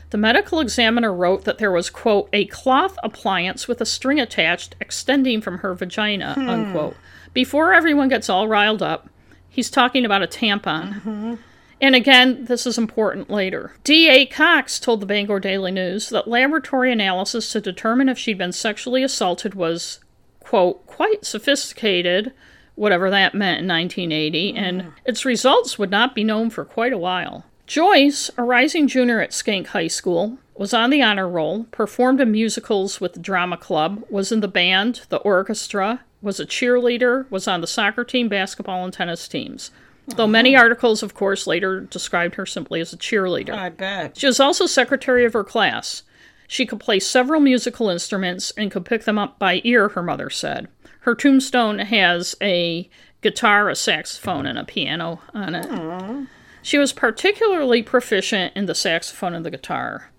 The 0.09 0.17
medical 0.17 0.59
examiner 0.59 1.13
wrote 1.13 1.43
that 1.43 1.59
there 1.59 1.71
was, 1.71 1.91
quote, 1.91 2.29
a 2.33 2.45
cloth 2.45 2.97
appliance 3.03 3.67
with 3.67 3.79
a 3.79 3.85
string 3.85 4.19
attached 4.19 4.75
extending 4.81 5.41
from 5.41 5.59
her 5.59 5.75
vagina, 5.75 6.33
hmm. 6.33 6.49
unquote. 6.49 6.95
Before 7.33 7.73
everyone 7.73 8.09
gets 8.09 8.29
all 8.29 8.47
riled 8.47 8.81
up, 8.81 9.09
he's 9.49 9.69
talking 9.69 10.05
about 10.05 10.23
a 10.23 10.27
tampon. 10.27 10.93
Mm-hmm. 10.93 11.35
And 11.81 11.95
again, 11.95 12.45
this 12.45 12.67
is 12.67 12.77
important 12.77 13.29
later. 13.29 13.73
D.A. 13.83 14.25
Cox 14.25 14.79
told 14.79 14.99
the 14.99 15.05
Bangor 15.05 15.39
Daily 15.39 15.71
News 15.71 16.09
that 16.09 16.27
laboratory 16.27 16.91
analysis 16.91 17.51
to 17.53 17.61
determine 17.61 18.09
if 18.09 18.17
she'd 18.17 18.37
been 18.37 18.51
sexually 18.51 19.01
assaulted 19.01 19.55
was, 19.55 19.99
quote, 20.41 20.85
quite 20.87 21.25
sophisticated, 21.25 22.33
whatever 22.75 23.09
that 23.09 23.33
meant 23.33 23.61
in 23.61 23.67
1980, 23.67 24.53
mm. 24.53 24.57
and 24.57 24.91
its 25.05 25.23
results 25.23 25.79
would 25.79 25.91
not 25.91 26.15
be 26.15 26.23
known 26.23 26.49
for 26.49 26.65
quite 26.65 26.93
a 26.93 26.97
while. 26.97 27.45
Joyce, 27.65 28.29
a 28.35 28.43
rising 28.43 28.87
junior 28.87 29.21
at 29.21 29.31
Skank 29.31 29.67
High 29.67 29.87
School, 29.87 30.37
was 30.55 30.73
on 30.73 30.89
the 30.89 31.01
honor 31.01 31.29
roll, 31.29 31.65
performed 31.65 32.19
in 32.19 32.31
musicals 32.31 32.99
with 32.99 33.13
the 33.13 33.19
drama 33.19 33.55
club, 33.55 34.03
was 34.09 34.31
in 34.31 34.41
the 34.41 34.47
band, 34.49 35.01
the 35.07 35.17
orchestra, 35.17 36.01
was 36.21 36.39
a 36.39 36.45
cheerleader, 36.45 37.29
was 37.29 37.47
on 37.47 37.61
the 37.61 37.67
soccer 37.67 38.03
team, 38.03 38.27
basketball, 38.29 38.83
and 38.83 38.93
tennis 38.93 39.27
teams. 39.27 39.71
Though 40.15 40.27
many 40.27 40.55
articles, 40.55 41.03
of 41.03 41.13
course, 41.13 41.45
later 41.45 41.81
described 41.81 42.35
her 42.35 42.45
simply 42.45 42.81
as 42.81 42.91
a 42.91 42.97
cheerleader. 42.97 43.53
I 43.53 43.69
bet. 43.69 44.17
She 44.17 44.25
was 44.25 44.39
also 44.39 44.65
secretary 44.65 45.23
of 45.23 45.33
her 45.33 45.43
class. 45.43 46.03
She 46.47 46.65
could 46.65 46.79
play 46.79 46.99
several 46.99 47.39
musical 47.39 47.89
instruments 47.89 48.51
and 48.57 48.71
could 48.71 48.85
pick 48.85 49.03
them 49.03 49.19
up 49.19 49.37
by 49.37 49.61
ear, 49.63 49.89
her 49.89 50.01
mother 50.01 50.31
said. 50.31 50.67
Her 51.01 51.13
tombstone 51.13 51.77
has 51.79 52.35
a 52.41 52.89
guitar, 53.21 53.69
a 53.69 53.75
saxophone, 53.75 54.47
and 54.47 54.57
a 54.57 54.63
piano 54.63 55.21
on 55.33 55.53
it. 55.53 55.67
Aww. 55.67 56.27
She 56.61 56.77
was 56.77 56.91
particularly 56.91 57.83
proficient 57.83 58.53
in 58.55 58.65
the 58.65 58.75
saxophone 58.75 59.33
and 59.33 59.45
the 59.45 59.51
guitar. 59.51 60.09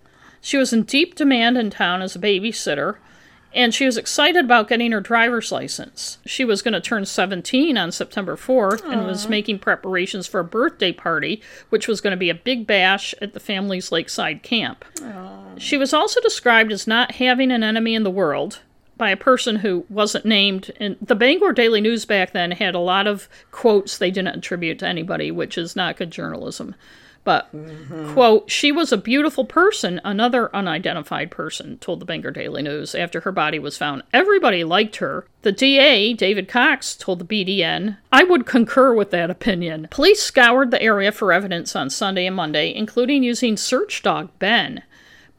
She 0.40 0.56
was 0.56 0.72
in 0.72 0.84
deep 0.84 1.16
demand 1.16 1.58
in 1.58 1.70
town 1.70 2.00
as 2.00 2.16
a 2.16 2.20
babysitter, 2.20 2.96
and 3.52 3.74
she 3.74 3.86
was 3.86 3.96
excited 3.96 4.44
about 4.44 4.68
getting 4.68 4.92
her 4.92 5.00
driver's 5.00 5.50
license. 5.50 6.18
She 6.24 6.44
was 6.44 6.62
going 6.62 6.74
to 6.74 6.80
turn 6.80 7.04
17 7.04 7.76
on 7.76 7.92
September 7.92 8.36
4th 8.36 8.82
Aww. 8.82 8.92
and 8.92 9.06
was 9.06 9.28
making 9.28 9.58
preparations 9.58 10.26
for 10.26 10.40
a 10.40 10.44
birthday 10.44 10.92
party, 10.92 11.42
which 11.68 11.88
was 11.88 12.00
going 12.00 12.12
to 12.12 12.16
be 12.16 12.30
a 12.30 12.34
big 12.34 12.66
bash 12.66 13.14
at 13.20 13.32
the 13.32 13.40
family's 13.40 13.90
lakeside 13.90 14.42
camp. 14.42 14.84
Aww. 14.96 15.58
She 15.58 15.76
was 15.76 15.92
also 15.92 16.20
described 16.20 16.72
as 16.72 16.86
not 16.86 17.16
having 17.16 17.50
an 17.50 17.64
enemy 17.64 17.94
in 17.94 18.04
the 18.04 18.10
world 18.10 18.60
by 18.96 19.10
a 19.10 19.16
person 19.16 19.56
who 19.56 19.86
wasn't 19.88 20.26
named. 20.26 20.70
And 20.78 20.96
the 21.00 21.14
Bangor 21.14 21.52
Daily 21.52 21.80
News 21.80 22.04
back 22.04 22.32
then 22.32 22.50
had 22.50 22.74
a 22.74 22.78
lot 22.78 23.06
of 23.06 23.28
quotes 23.50 23.96
they 23.96 24.10
didn't 24.10 24.36
attribute 24.36 24.78
to 24.80 24.86
anybody, 24.86 25.30
which 25.30 25.56
is 25.56 25.74
not 25.74 25.96
good 25.96 26.10
journalism. 26.10 26.74
But, 27.22 27.54
mm-hmm. 27.54 28.14
quote, 28.14 28.50
she 28.50 28.72
was 28.72 28.92
a 28.92 28.96
beautiful 28.96 29.44
person, 29.44 30.00
another 30.04 30.54
unidentified 30.54 31.30
person 31.30 31.78
told 31.78 32.00
the 32.00 32.06
Bangor 32.06 32.30
Daily 32.30 32.62
News 32.62 32.94
after 32.94 33.20
her 33.20 33.32
body 33.32 33.58
was 33.58 33.76
found. 33.76 34.02
Everybody 34.12 34.64
liked 34.64 34.96
her. 34.96 35.26
The 35.42 35.52
DA, 35.52 36.14
David 36.14 36.48
Cox, 36.48 36.96
told 36.96 37.18
the 37.18 37.24
BDN, 37.24 37.98
I 38.10 38.24
would 38.24 38.46
concur 38.46 38.94
with 38.94 39.10
that 39.10 39.30
opinion. 39.30 39.88
Police 39.90 40.22
scoured 40.22 40.70
the 40.70 40.82
area 40.82 41.12
for 41.12 41.32
evidence 41.32 41.76
on 41.76 41.90
Sunday 41.90 42.26
and 42.26 42.36
Monday, 42.36 42.74
including 42.74 43.22
using 43.22 43.56
search 43.56 44.02
dog 44.02 44.30
Ben. 44.38 44.82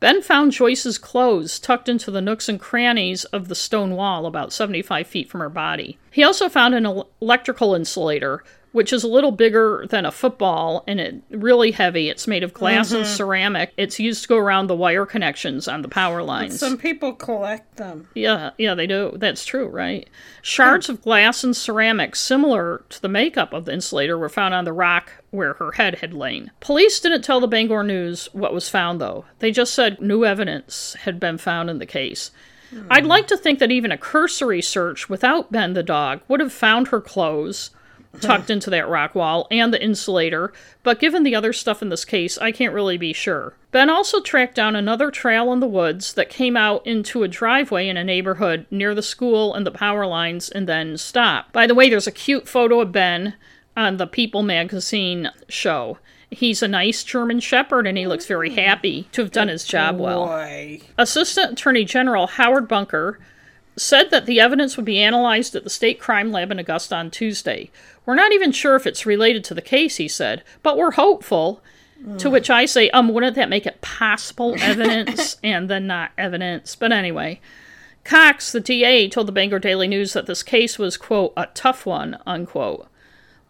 Ben 0.02 0.24
found 0.24 0.52
Joyce's 0.52 0.98
clothes 0.98 1.60
tucked 1.60 1.88
into 1.88 2.10
the 2.10 2.22
nooks 2.22 2.50
and 2.50 2.60
crannies 2.60 3.24
of 3.26 3.48
the 3.48 3.56
stone 3.56 3.96
wall 3.96 4.26
about 4.26 4.52
75 4.52 5.06
feet 5.06 5.30
from 5.30 5.42
her 5.42 5.50
body. 5.50 6.00
He 6.10 6.24
also 6.24 6.50
found 6.50 6.74
an 6.74 7.04
electrical 7.22 7.76
insulator, 7.76 8.44
which 8.72 8.94
is 8.94 9.04
a 9.04 9.08
little 9.08 9.32
bigger 9.32 9.86
than 9.90 10.06
a 10.06 10.12
football 10.12 10.84
and 10.88 11.00
it 11.00 11.16
really 11.30 11.72
heavy. 11.72 12.10
It's 12.10 12.28
made 12.28 12.44
of 12.44 12.54
glass 12.54 12.90
mm-hmm. 12.90 12.98
and 12.98 13.08
ceramic. 13.08 13.74
It's 13.78 14.00
used 14.00 14.24
to 14.24 14.28
go 14.30 14.38
around 14.38 14.68
the 14.68 14.76
wire 14.76 15.06
connections 15.06 15.68
on 15.68 15.82
the 15.82 15.90
power 15.90 16.24
lines. 16.24 16.54
But 16.54 16.60
some 16.60 16.78
people 16.78 17.14
collect 17.14 17.78
them. 17.78 18.08
Yeah, 18.14 18.52
yeah, 18.58 18.74
they 18.74 18.88
do. 18.88 19.14
That's 19.16 19.46
true, 19.46 19.68
right? 19.68 20.08
Shards 20.42 20.90
of 20.90 21.02
glass 21.02 21.44
and 21.44 21.56
ceramic 21.56 22.16
similar 22.16 22.84
to 22.90 23.02
the 23.02 23.10
makeup 23.10 23.54
of 23.54 23.66
the 23.66 23.74
insulator 23.74 24.18
were 24.18 24.30
found 24.30 24.54
on 24.54 24.66
the 24.66 24.74
rock 24.74 25.12
where 25.32 25.54
her 25.56 25.74
head 25.74 25.96
had 25.96 26.14
lain. 26.14 26.52
Police 26.60 27.00
didn't 27.00 27.24
tell 27.24 27.40
the 27.40 27.48
Bangor 27.48 27.84
News 27.84 28.30
what 28.34 28.54
was 28.54 28.70
found 28.70 29.02
though. 29.02 29.26
They 29.40 29.52
just 29.52 29.74
said 29.74 30.02
new 30.02 30.26
evidence 30.26 30.96
had 31.02 31.20
been 31.20 31.38
found 31.38 31.70
in 31.70 31.80
the 31.80 31.86
case. 31.86 32.32
I'd 32.90 33.06
like 33.06 33.28
to 33.28 33.38
think 33.38 33.60
that 33.60 33.72
even 33.72 33.92
a 33.92 33.98
cursory 33.98 34.62
search 34.62 35.10
without 35.10 35.52
Ben 35.52 35.74
the 35.74 35.84
dog 35.84 36.22
would 36.30 36.40
have 36.40 36.54
found 36.54 36.88
her 36.88 37.02
clothes 37.02 37.72
tucked 38.20 38.50
into 38.50 38.70
that 38.70 38.90
rock 38.90 39.16
wall 39.16 39.48
and 39.50 39.74
the 39.74 39.82
insulator, 39.82 40.52
but 40.84 41.00
given 41.00 41.24
the 41.24 41.36
other 41.36 41.54
stuff 41.54 41.82
in 41.82 41.90
this 41.90 42.06
case, 42.06 42.38
I 42.38 42.52
can't 42.52 42.74
really 42.74 42.98
be 42.98 43.14
sure. 43.14 43.54
Ben 43.72 43.90
also 43.90 44.20
tracked 44.20 44.56
down 44.56 44.76
another 44.76 45.12
trail 45.12 45.54
in 45.54 45.62
the 45.62 45.68
woods 45.68 46.14
that 46.14 46.30
came 46.30 46.58
out 46.58 46.86
into 46.86 47.24
a 47.24 47.28
driveway 47.28 47.88
in 47.88 47.96
a 47.96 48.04
neighborhood 48.04 48.66
near 48.70 48.94
the 48.94 49.02
school 49.02 49.54
and 49.54 49.66
the 49.66 49.72
power 49.72 50.06
lines 50.06 50.50
and 50.50 50.68
then 50.68 50.98
stopped. 50.98 51.54
By 51.54 51.68
the 51.68 51.76
way, 51.76 51.90
there's 51.90 52.08
a 52.08 52.12
cute 52.12 52.50
photo 52.50 52.82
of 52.82 52.92
Ben 52.92 53.36
on 53.78 53.98
the 53.98 54.08
People 54.08 54.44
magazine 54.44 55.30
show. 55.48 55.98
He's 56.30 56.62
a 56.62 56.68
nice 56.68 57.04
German 57.04 57.40
Shepherd 57.40 57.88
and 57.88 57.98
he 57.98 58.08
looks 58.08 58.26
very 58.26 58.52
happy 58.52 59.08
to 59.14 59.22
have 59.22 59.32
done 59.32 59.48
his 59.48 59.66
job 59.66 60.00
well. 60.00 60.26
Assistant 60.98 61.54
Attorney 61.54 61.86
General 61.86 62.28
Howard 62.28 62.68
Bunker 62.68 63.20
said 63.78 64.12
that 64.12 64.26
the 64.26 64.40
evidence 64.40 64.76
would 64.76 64.86
be 64.86 65.02
analyzed 65.02 65.56
at 65.56 65.64
the 65.64 65.70
State 65.70 66.00
Crime 66.00 66.32
Lab 66.32 66.52
in 66.52 66.60
Augusta 66.60 66.96
on 66.96 67.10
Tuesday. 67.10 67.72
We're 68.06 68.16
not 68.16 68.34
even 68.34 68.52
sure 68.52 68.76
if 68.76 68.88
it's 68.88 69.06
related 69.06 69.44
to 69.46 69.54
the 69.54 69.62
case, 69.62 69.98
he 69.98 70.08
said, 70.08 70.44
but 70.64 70.78
we're 70.78 70.92
hopeful. 70.92 71.62
Mm. 72.04 72.18
To 72.18 72.32
which 72.32 72.50
I 72.50 72.66
say, 72.66 72.90
um, 72.90 73.10
wouldn't 73.10 73.36
that 73.36 73.50
make 73.50 73.68
it 73.68 73.82
possible 73.82 74.56
evidence 74.60 75.38
and 75.44 75.70
then 75.70 75.86
not 75.86 76.12
evidence? 76.18 76.76
But 76.76 76.92
anyway, 76.92 77.40
Cox, 78.04 78.52
the 78.52 78.60
DA, 78.60 79.08
told 79.08 79.28
the 79.28 79.32
Bangor 79.32 79.60
Daily 79.60 79.88
News 79.88 80.14
that 80.14 80.26
this 80.26 80.42
case 80.42 80.80
was, 80.80 80.98
quote, 80.98 81.34
a 81.38 81.46
tough 81.54 81.86
one, 81.86 82.18
unquote. 82.26 82.88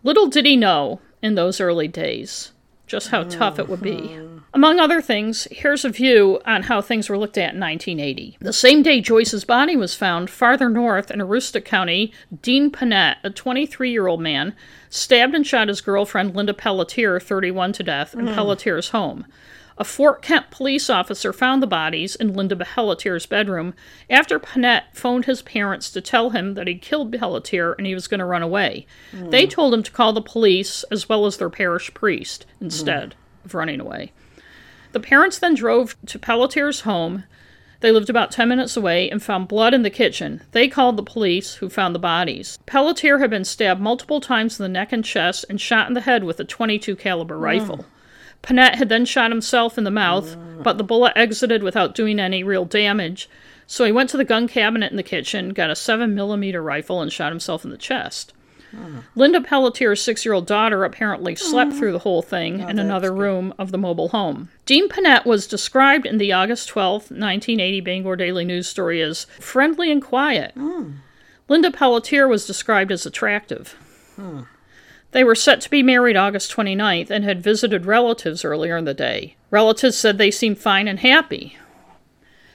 Little 0.04 0.28
did 0.28 0.46
he 0.46 0.58
know 0.58 1.00
in 1.22 1.36
those 1.36 1.62
early 1.62 1.88
days 1.88 2.52
just 2.88 3.10
how 3.10 3.24
tough 3.24 3.58
it 3.58 3.70
would 3.70 3.82
be. 3.82 4.20
Among 4.54 4.80
other 4.80 5.02
things, 5.02 5.48
here's 5.50 5.86
a 5.86 5.90
view 5.90 6.42
on 6.46 6.64
how 6.64 6.82
things 6.82 7.08
were 7.08 7.18
looked 7.18 7.38
at 7.38 7.54
in 7.54 7.60
1980. 7.62 8.38
The 8.42 8.52
same 8.52 8.84
day 8.84 9.00
Joyce's 9.00 9.46
body 9.46 9.78
was 9.78 9.96
found, 9.96 10.30
farther 10.30 10.70
north 10.70 11.10
in 11.10 11.20
Aroostook 11.22 11.64
County, 11.64 12.12
Dean 12.42 12.70
Panett, 12.70 13.18
a 13.24 13.30
23 13.30 13.90
year 13.90 14.08
old 14.08 14.20
man, 14.20 14.54
stabbed 14.90 15.36
and 15.36 15.48
shot 15.48 15.70
his 15.70 15.80
girlfriend 15.80 16.36
Linda 16.36 16.54
Pelletier, 16.54 17.18
31, 17.20 17.72
to 17.74 17.84
death 17.84 18.14
in 18.14 18.26
mm. 18.26 18.36
Pelletier's 18.36 18.90
home. 18.90 19.26
A 19.78 19.86
Fort 19.86 20.22
Kent 20.22 20.52
police 20.52 20.90
officer 20.90 21.32
found 21.32 21.64
the 21.64 21.68
bodies 21.68 22.18
in 22.18 22.34
Linda 22.34 22.58
Pelletier's 22.58 23.26
bedroom 23.26 23.74
after 24.10 24.38
Panett 24.38 24.84
phoned 24.94 25.26
his 25.26 25.42
parents 25.42 25.90
to 25.92 26.02
tell 26.02 26.32
him 26.32 26.56
that 26.56 26.68
he'd 26.68 26.82
killed 26.82 27.18
Pelletier 27.18 27.72
and 27.74 27.88
he 27.88 27.96
was 27.96 28.08
going 28.10 28.20
to 28.20 28.26
run 28.26 28.44
away. 28.44 28.86
Mm. 29.14 29.32
They 29.32 29.48
told 29.48 29.74
him 29.74 29.82
to 29.82 29.92
call 29.92 30.12
the 30.12 30.22
police 30.22 30.84
as 30.92 31.08
well 31.08 31.26
as 31.26 31.38
their 31.38 31.50
parish 31.50 31.94
priest 31.94 32.46
instead 32.60 33.12
mm. 33.12 33.46
of 33.46 33.56
running 33.56 33.80
away. 33.80 34.12
The 34.92 35.00
parents 35.00 35.40
then 35.40 35.56
drove 35.56 35.96
to 36.08 36.20
Pelletier's 36.20 36.82
home. 36.82 37.24
They 37.80 37.92
lived 37.92 38.10
about 38.10 38.32
10 38.32 38.48
minutes 38.48 38.78
away 38.78 39.10
and 39.10 39.24
found 39.24 39.48
blood 39.48 39.74
in 39.74 39.82
the 39.82 39.90
kitchen. 39.90 40.42
They 40.52 40.68
called 40.68 40.98
the 40.98 41.04
police, 41.04 41.56
who 41.56 41.70
found 41.70 41.96
the 41.96 42.00
bodies. 42.00 42.60
Pelletier 42.66 43.18
had 43.20 43.30
been 43.30 43.46
stabbed 43.46 43.82
multiple 43.82 44.22
times 44.22 44.60
in 44.60 44.64
the 44.64 44.70
neck 44.70 44.92
and 44.92 45.04
chest 45.04 45.46
and 45.50 45.60
shot 45.60 45.88
in 45.88 45.94
the 45.94 46.02
head 46.02 46.24
with 46.24 46.40
a 46.40 46.44
22 46.44 46.96
caliber 46.96 47.38
mm. 47.38 47.42
rifle. 47.42 47.86
Panett 48.44 48.76
had 48.76 48.90
then 48.90 49.06
shot 49.06 49.32
himself 49.32 49.78
in 49.78 49.84
the 49.84 49.92
mouth, 49.92 50.36
but 50.64 50.78
the 50.78 50.84
bullet 50.84 51.14
exited 51.16 51.64
without 51.64 51.96
doing 51.96 52.20
any 52.20 52.44
real 52.44 52.66
damage. 52.66 53.30
So 53.68 53.86
he 53.86 53.92
went 53.92 54.10
to 54.12 54.18
the 54.18 54.26
gun 54.26 54.48
cabinet 54.48 54.92
in 54.92 54.98
the 54.98 55.04
kitchen, 55.04 55.50
got 55.54 55.70
a 55.70 55.76
7 55.76 56.14
millimeter 56.14 56.62
rifle, 56.62 57.02
and 57.02 57.12
shot 57.12 57.32
himself 57.32 57.64
in 57.64 57.72
the 57.72 57.78
chest. 57.78 58.34
Linda 59.16 59.42
Pelletier's 59.42 60.02
six 60.02 60.24
year 60.26 60.34
old 60.34 60.48
daughter 60.48 60.84
apparently 60.84 61.36
slept 61.36 61.74
through 61.74 61.92
the 61.92 62.00
whole 62.00 62.22
thing 62.22 62.60
in 62.62 62.80
another 62.80 63.14
room 63.14 63.54
of 63.60 63.72
the 63.72 63.78
mobile 63.78 64.10
home. 64.10 64.50
Jean 64.66 64.88
Panette 64.88 65.26
was 65.26 65.48
described 65.48 66.06
in 66.06 66.18
the 66.18 66.32
August 66.32 66.70
12, 66.70 66.94
1980 67.12 67.82
Bangor 67.82 68.16
Daily 68.16 68.46
News 68.46 68.68
story 68.68 69.02
as 69.02 69.26
friendly 69.40 69.92
and 69.92 70.02
quiet. 70.02 70.54
Linda 71.50 71.72
Pelletier 71.72 72.28
was 72.28 72.48
described 72.48 72.92
as 72.92 73.06
attractive. 73.06 73.76
They 75.12 75.24
were 75.26 75.36
set 75.36 75.60
to 75.62 75.70
be 75.70 75.84
married 75.84 76.16
August 76.16 76.56
29th 76.56 77.10
and 77.10 77.26
had 77.26 77.44
visited 77.44 77.86
relatives 77.86 78.46
earlier 78.46 78.78
in 78.78 78.86
the 78.86 78.94
day. 78.94 79.36
Relatives 79.50 79.98
said 79.98 80.18
they 80.18 80.32
seemed 80.32 80.58
fine 80.60 80.88
and 80.88 81.00
happy. 81.00 81.58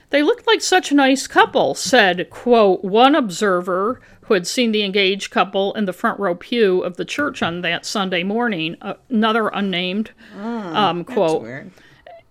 They 0.09 0.23
looked 0.23 0.47
like 0.47 0.61
such 0.61 0.89
a 0.89 0.95
nice 0.95 1.27
couple, 1.27 1.75
said, 1.75 2.29
quote, 2.29 2.83
one 2.83 3.13
observer 3.13 3.99
who 4.27 4.33
had 4.33 4.45
seen 4.47 4.71
the 4.71 4.83
engaged 4.83 5.31
couple 5.31 5.73
in 5.73 5.85
the 5.85 5.93
front 5.93 6.19
row 6.19 6.35
pew 6.35 6.81
of 6.81 6.97
the 6.97 7.05
church 7.05 7.41
on 7.41 7.61
that 7.61 7.85
Sunday 7.85 8.23
morning, 8.23 8.75
another 9.09 9.47
unnamed 9.49 10.11
um, 10.37 11.03
quote. 11.03 11.41
Weird. 11.41 11.71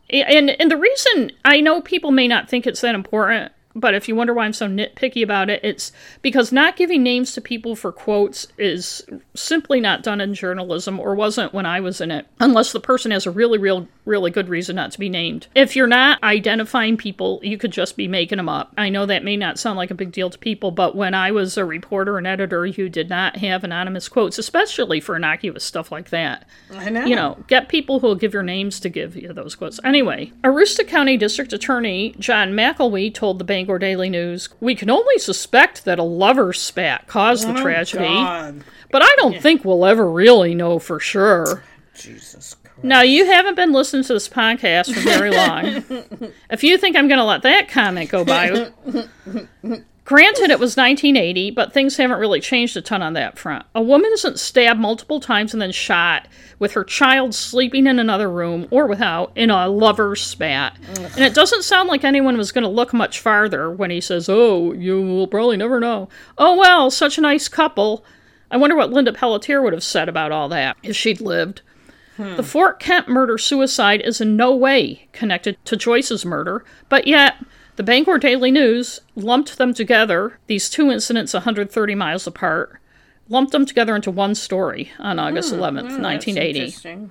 And 0.09 0.51
and 0.51 0.71
the 0.71 0.77
reason 0.77 1.33
I 1.45 1.61
know 1.61 1.81
people 1.81 2.13
may 2.13 2.29
not 2.29 2.49
think 2.49 2.67
it's 2.67 2.81
that 2.83 2.95
important, 2.95 3.51
but 3.75 3.95
if 3.95 4.09
you 4.09 4.15
wonder 4.15 4.33
why 4.33 4.45
I'm 4.45 4.53
so 4.53 4.69
nitpicky 4.69 5.23
about 5.23 5.51
it, 5.51 5.61
it's 5.63 5.93
because 6.23 6.53
not 6.53 6.77
giving 6.77 7.03
names 7.03 7.33
to 7.33 7.41
people 7.41 7.77
for 7.77 7.93
quotes 7.93 8.47
is 8.57 9.05
simply 9.35 9.81
not 9.81 10.03
done 10.03 10.21
in 10.21 10.33
journalism 10.33 10.99
or 10.99 11.15
wasn't 11.15 11.53
when 11.53 11.67
I 11.67 11.81
was 11.81 12.01
in 12.01 12.11
it, 12.11 12.27
unless 12.41 12.73
the 12.73 12.81
person 12.81 13.11
has 13.11 13.27
a 13.27 13.31
really, 13.31 13.59
real, 13.59 13.87
really 14.07 14.31
good 14.31 14.49
reason 14.49 14.77
not 14.77 14.93
to 14.93 14.99
be 14.99 15.09
named. 15.09 15.49
If 15.55 15.77
you're 15.77 15.87
not 15.87 16.23
identifying 16.23 16.97
people, 16.97 17.41
you 17.43 17.59
could 17.59 17.73
just 17.73 17.97
be 17.97 18.09
making 18.09 18.37
them 18.39 18.49
up. 18.49 18.73
I 18.79 18.89
know 18.89 19.05
that 19.07 19.25
may 19.25 19.37
not 19.37 19.59
sound 19.59 19.77
like 19.77 19.91
a 19.91 19.95
big 19.95 20.13
deal 20.13 20.31
to 20.31 20.39
people, 20.39 20.71
but 20.71 20.95
when 20.97 21.13
I 21.13 21.31
was 21.33 21.57
a 21.57 21.65
reporter 21.65 22.17
and 22.17 22.27
editor, 22.27 22.65
you 22.65 22.89
did 22.89 23.09
not 23.11 23.37
have 23.39 23.65
anonymous 23.65 24.09
quotes, 24.09 24.39
especially 24.39 25.01
for 25.01 25.17
innocuous 25.17 25.65
stuff 25.65 25.91
like 25.93 26.11
that 26.11 26.47
I 26.73 26.89
know. 26.89 27.05
you 27.05 27.17
know, 27.17 27.45
get 27.49 27.69
people 27.69 28.01
who 28.01 28.07
will 28.07 28.15
give 28.15 28.33
your 28.33 28.43
names 28.43 28.81
to 28.81 28.89
give 28.89 29.17
you 29.17 29.33
those 29.33 29.55
quotes. 29.55 29.81
Anyway, 29.85 30.33
Aroostook 30.45 30.89
County 30.89 31.17
District 31.17 31.53
Attorney 31.53 32.15
John 32.19 32.53
McElwee 32.53 33.13
told 33.13 33.39
the 33.39 33.45
Bangor 33.45 33.79
Daily 33.79 34.09
News, 34.09 34.49
"We 34.61 34.75
can 34.75 34.89
only 34.91 35.19
suspect 35.19 35.85
that 35.85 35.99
a 35.99 36.03
lover 36.05 36.53
spat 36.53 37.07
caused 37.09 37.49
the 37.49 37.59
Oh, 37.59 37.63
tragedy, 37.63 38.05
God. 38.05 38.63
but 38.93 39.03
I 39.03 39.13
don't 39.17 39.41
think 39.43 39.65
we'll 39.65 39.85
ever 39.85 40.09
really 40.11 40.55
know 40.55 40.79
for 40.79 41.01
sure." 41.01 41.65
Jesus 41.99 42.57
Now, 42.83 43.03
you 43.03 43.27
haven't 43.27 43.55
been 43.55 43.73
listening 43.73 44.05
to 44.05 44.13
this 44.13 44.29
podcast 44.29 44.93
for 44.93 45.01
very 45.01 45.31
long. 45.31 46.33
if 46.51 46.63
you 46.63 46.79
think 46.79 46.97
I'm 46.97 47.09
going 47.09 47.19
to 47.19 47.25
let 47.25 47.43
that 47.43 47.69
comment 47.69 48.11
go 48.11 48.25
by, 48.25 48.71
Granted, 50.07 50.51
it 50.51 50.61
was 50.61 50.77
1980, 50.77 51.51
but 51.51 51.73
things 51.73 51.97
haven't 51.97 52.21
really 52.21 52.39
changed 52.39 52.77
a 52.77 52.81
ton 52.81 53.03
on 53.03 53.15
that 53.15 53.37
front. 53.37 53.67
A 53.75 53.83
woman 53.83 54.09
isn't 54.15 54.39
stabbed 54.39 54.79
multiple 54.79 55.19
times 55.19 55.53
and 55.53 55.61
then 55.61 55.73
shot 55.73 56.29
with 56.61 56.73
her 56.73 56.85
child 56.85 57.35
sleeping 57.35 57.89
in 57.89 57.99
another 57.99 58.31
room 58.31 58.69
or 58.71 58.87
without 58.87 59.33
in 59.35 59.51
a 59.51 59.67
lover's 59.67 60.23
spat. 60.23 60.79
And 60.97 61.25
it 61.25 61.35
doesn't 61.35 61.65
sound 61.65 61.89
like 61.89 62.05
anyone 62.05 62.37
was 62.37 62.53
going 62.53 62.63
to 62.63 62.71
look 62.71 62.95
much 62.95 63.19
farther 63.19 63.69
when 63.69 63.91
he 63.91 64.01
says, 64.01 64.29
Oh, 64.29 64.73
you 64.73 65.03
will 65.03 65.27
probably 65.27 65.57
never 65.57 65.81
know. 65.81 66.09
Oh, 66.39 66.57
well, 66.57 66.89
such 66.89 67.19
a 67.19 67.23
nice 67.23 67.49
couple. 67.49 68.05
I 68.49 68.59
wonder 68.59 68.77
what 68.77 68.93
Linda 68.93 69.13
Pelletier 69.13 69.61
would 69.61 69.73
have 69.73 69.83
said 69.83 70.09
about 70.09 70.31
all 70.31 70.49
that 70.51 70.77
if 70.85 70.95
she'd 70.95 71.21
lived. 71.21 71.63
The 72.17 72.43
Fort 72.43 72.81
Kent 72.81 73.09
murder 73.09 73.39
suicide 73.39 74.01
is 74.01 74.21
in 74.21 74.37
no 74.37 74.55
way 74.55 75.09
connected 75.13 75.63
to 75.67 75.77
Joyce's 75.77 76.25
murder, 76.25 76.65
but 76.89 77.07
yet 77.07 77.37
the 77.77 77.83
Bangor 77.83 78.19
Daily 78.19 78.51
News 78.51 79.01
lumped 79.15 79.59
them 79.59 79.75
together, 79.75 80.39
these 80.47 80.71
two 80.71 80.91
incidents 80.91 81.35
130 81.35 81.95
miles 81.95 82.27
apart, 82.27 82.81
lumped 83.29 83.53
them 83.53 83.67
together 83.67 83.95
into 83.95 84.11
one 84.11 84.35
story 84.35 84.93
on 84.99 85.19
August 85.19 85.51
hmm, 85.51 85.61
11th, 85.61 86.01
1980. 86.01 86.71
Hmm, 86.71 87.07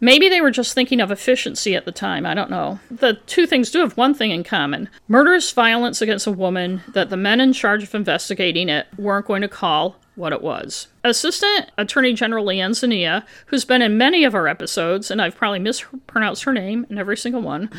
Maybe 0.00 0.28
they 0.28 0.40
were 0.40 0.50
just 0.50 0.74
thinking 0.74 1.00
of 1.00 1.10
efficiency 1.10 1.74
at 1.74 1.84
the 1.84 1.92
time. 1.92 2.24
I 2.24 2.34
don't 2.34 2.50
know. 2.50 2.78
The 2.90 3.14
two 3.26 3.46
things 3.46 3.70
do 3.70 3.80
have 3.80 3.96
one 3.96 4.14
thing 4.14 4.30
in 4.30 4.44
common 4.44 4.88
murderous 5.08 5.50
violence 5.50 6.00
against 6.00 6.26
a 6.26 6.32
woman 6.32 6.82
that 6.92 7.10
the 7.10 7.16
men 7.16 7.40
in 7.40 7.52
charge 7.52 7.82
of 7.82 7.94
investigating 7.94 8.68
it 8.68 8.86
weren't 8.96 9.26
going 9.26 9.42
to 9.42 9.48
call 9.48 9.96
what 10.14 10.32
it 10.32 10.42
was. 10.42 10.88
Assistant 11.04 11.70
Attorney 11.78 12.12
General 12.12 12.44
Leane 12.44 12.74
Zainea, 12.74 13.24
who's 13.46 13.64
been 13.64 13.82
in 13.82 13.96
many 13.96 14.24
of 14.24 14.34
our 14.34 14.48
episodes, 14.48 15.10
and 15.10 15.22
I've 15.22 15.36
probably 15.36 15.60
mispronounced 15.60 16.44
her 16.44 16.52
name 16.52 16.86
in 16.90 16.98
every 16.98 17.16
single 17.16 17.40
one, 17.40 17.70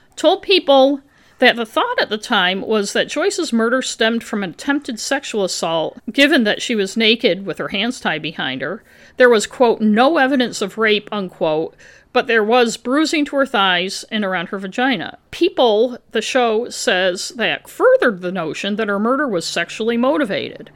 told 0.16 0.42
people 0.42 1.02
that 1.38 1.56
the 1.56 1.66
thought 1.66 2.00
at 2.00 2.08
the 2.08 2.18
time 2.18 2.60
was 2.60 2.92
that 2.92 3.08
Joyce's 3.08 3.52
murder 3.52 3.82
stemmed 3.82 4.22
from 4.22 4.44
an 4.44 4.50
attempted 4.50 5.00
sexual 5.00 5.44
assault, 5.44 5.98
given 6.10 6.44
that 6.44 6.62
she 6.62 6.74
was 6.74 6.96
naked 6.96 7.44
with 7.44 7.58
her 7.58 7.68
hands 7.68 8.00
tied 8.00 8.22
behind 8.22 8.62
her. 8.62 8.84
There 9.16 9.28
was, 9.28 9.46
quote, 9.46 9.80
no 9.80 10.18
evidence 10.18 10.62
of 10.62 10.78
rape, 10.78 11.08
unquote, 11.12 11.76
but 12.12 12.26
there 12.26 12.44
was 12.44 12.76
bruising 12.76 13.24
to 13.26 13.36
her 13.36 13.46
thighs 13.46 14.04
and 14.10 14.24
around 14.24 14.48
her 14.48 14.58
vagina. 14.58 15.18
People, 15.30 15.98
the 16.10 16.22
show 16.22 16.68
says, 16.68 17.30
that 17.30 17.68
furthered 17.68 18.20
the 18.20 18.32
notion 18.32 18.76
that 18.76 18.88
her 18.88 18.98
murder 18.98 19.26
was 19.26 19.46
sexually 19.46 19.96
motivated. 19.96 20.70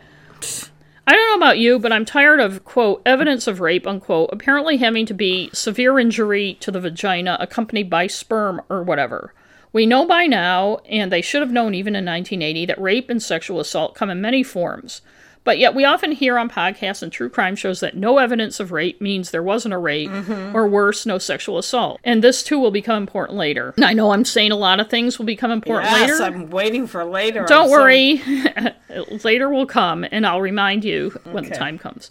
I 1.08 1.12
don't 1.12 1.30
know 1.30 1.36
about 1.36 1.58
you, 1.58 1.78
but 1.78 1.92
I'm 1.92 2.04
tired 2.04 2.40
of, 2.40 2.64
quote, 2.64 3.00
evidence 3.06 3.46
of 3.46 3.60
rape, 3.60 3.86
unquote, 3.86 4.30
apparently 4.32 4.78
having 4.78 5.06
to 5.06 5.14
be 5.14 5.50
severe 5.52 5.98
injury 5.98 6.54
to 6.60 6.72
the 6.72 6.80
vagina 6.80 7.36
accompanied 7.38 7.88
by 7.88 8.08
sperm 8.08 8.60
or 8.68 8.82
whatever. 8.82 9.32
We 9.72 9.86
know 9.86 10.06
by 10.06 10.26
now, 10.26 10.78
and 10.88 11.12
they 11.12 11.22
should 11.22 11.42
have 11.42 11.52
known 11.52 11.74
even 11.74 11.94
in 11.94 12.04
1980, 12.04 12.66
that 12.66 12.80
rape 12.80 13.10
and 13.10 13.22
sexual 13.22 13.60
assault 13.60 13.94
come 13.94 14.10
in 14.10 14.20
many 14.20 14.42
forms. 14.42 15.02
But 15.46 15.60
yet 15.60 15.76
we 15.76 15.84
often 15.84 16.10
hear 16.10 16.38
on 16.38 16.50
podcasts 16.50 17.04
and 17.04 17.12
true 17.12 17.28
crime 17.30 17.54
shows 17.54 17.78
that 17.78 17.96
no 17.96 18.18
evidence 18.18 18.58
of 18.58 18.72
rape 18.72 19.00
means 19.00 19.30
there 19.30 19.44
wasn't 19.44 19.74
a 19.74 19.78
rape, 19.78 20.10
mm-hmm. 20.10 20.56
or 20.56 20.66
worse, 20.66 21.06
no 21.06 21.18
sexual 21.18 21.56
assault. 21.56 22.00
And 22.02 22.22
this 22.22 22.42
too 22.42 22.58
will 22.58 22.72
become 22.72 22.96
important 22.96 23.38
later. 23.38 23.72
I 23.80 23.94
know 23.94 24.10
I'm 24.10 24.24
saying 24.24 24.50
a 24.50 24.56
lot 24.56 24.80
of 24.80 24.90
things 24.90 25.20
will 25.20 25.24
become 25.24 25.52
important 25.52 25.88
Yes, 25.92 26.18
later. 26.18 26.24
I'm 26.24 26.50
waiting 26.50 26.88
for 26.88 27.04
later. 27.04 27.42
I'm 27.42 27.46
Don't 27.46 27.68
so- 27.68 27.70
worry. 27.70 28.20
Later 29.24 29.48
will 29.50 29.66
come, 29.66 30.06
and 30.10 30.26
I'll 30.26 30.40
remind 30.40 30.84
you 30.84 31.10
when 31.24 31.44
the 31.44 31.54
time 31.54 31.78
comes. 31.78 32.10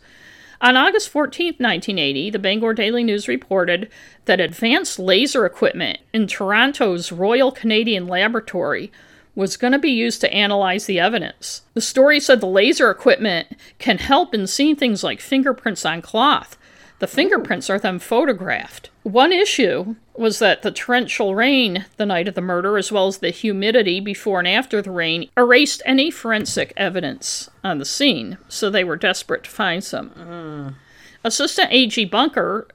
On 0.61 0.77
August 0.77 1.11
14th, 1.11 1.59
1980, 1.59 2.29
the 2.29 2.39
Bangor 2.39 2.73
Daily 2.73 3.03
News 3.03 3.27
reported 3.27 3.89
that 4.25 4.39
advanced 4.39 4.99
laser 4.99 5.45
equipment 5.45 5.99
in 6.13 6.27
Toronto's 6.27 7.11
Royal 7.11 7.51
Canadian 7.51 8.07
Laboratory 8.07 8.91
was 9.35 9.57
going 9.57 9.73
to 9.73 9.79
be 9.79 9.91
used 9.91 10.21
to 10.21 10.33
analyze 10.33 10.85
the 10.85 10.99
evidence. 10.99 11.61
The 11.73 11.81
story 11.81 12.19
said 12.19 12.39
the 12.39 12.47
laser 12.47 12.89
equipment 12.89 13.47
can 13.77 13.97
help 13.97 14.33
in 14.33 14.47
seeing 14.47 14.75
things 14.75 15.03
like 15.03 15.19
fingerprints 15.19 15.85
on 15.85 16.01
cloth. 16.01 16.57
The 16.99 17.07
fingerprints 17.07 17.69
are 17.69 17.77
then 17.77 17.99
photographed. 17.99 18.89
One 19.03 19.33
issue 19.33 19.95
was 20.15 20.39
that 20.39 20.61
the 20.61 20.71
torrential 20.71 21.35
rain 21.35 21.85
the 21.97 22.05
night 22.05 22.29
of 22.29 22.35
the 22.35 22.41
murder, 22.41 22.77
as 22.77 22.91
well 22.91 23.07
as 23.07 23.17
the 23.17 23.31
humidity 23.31 23.99
before 23.99 24.39
and 24.39 24.47
after 24.47 24.81
the 24.81 24.91
rain, 24.91 25.29
erased 25.35 25.81
any 25.85 26.09
forensic 26.09 26.71
evidence 26.77 27.49
on 27.63 27.79
the 27.79 27.85
scene, 27.85 28.37
so 28.47 28.69
they 28.69 28.85
were 28.85 28.95
desperate 28.95 29.43
to 29.43 29.49
find 29.49 29.83
some. 29.83 30.11
Mm. 30.11 30.75
Assistant 31.25 31.67
AG 31.71 32.05
Bunker 32.05 32.67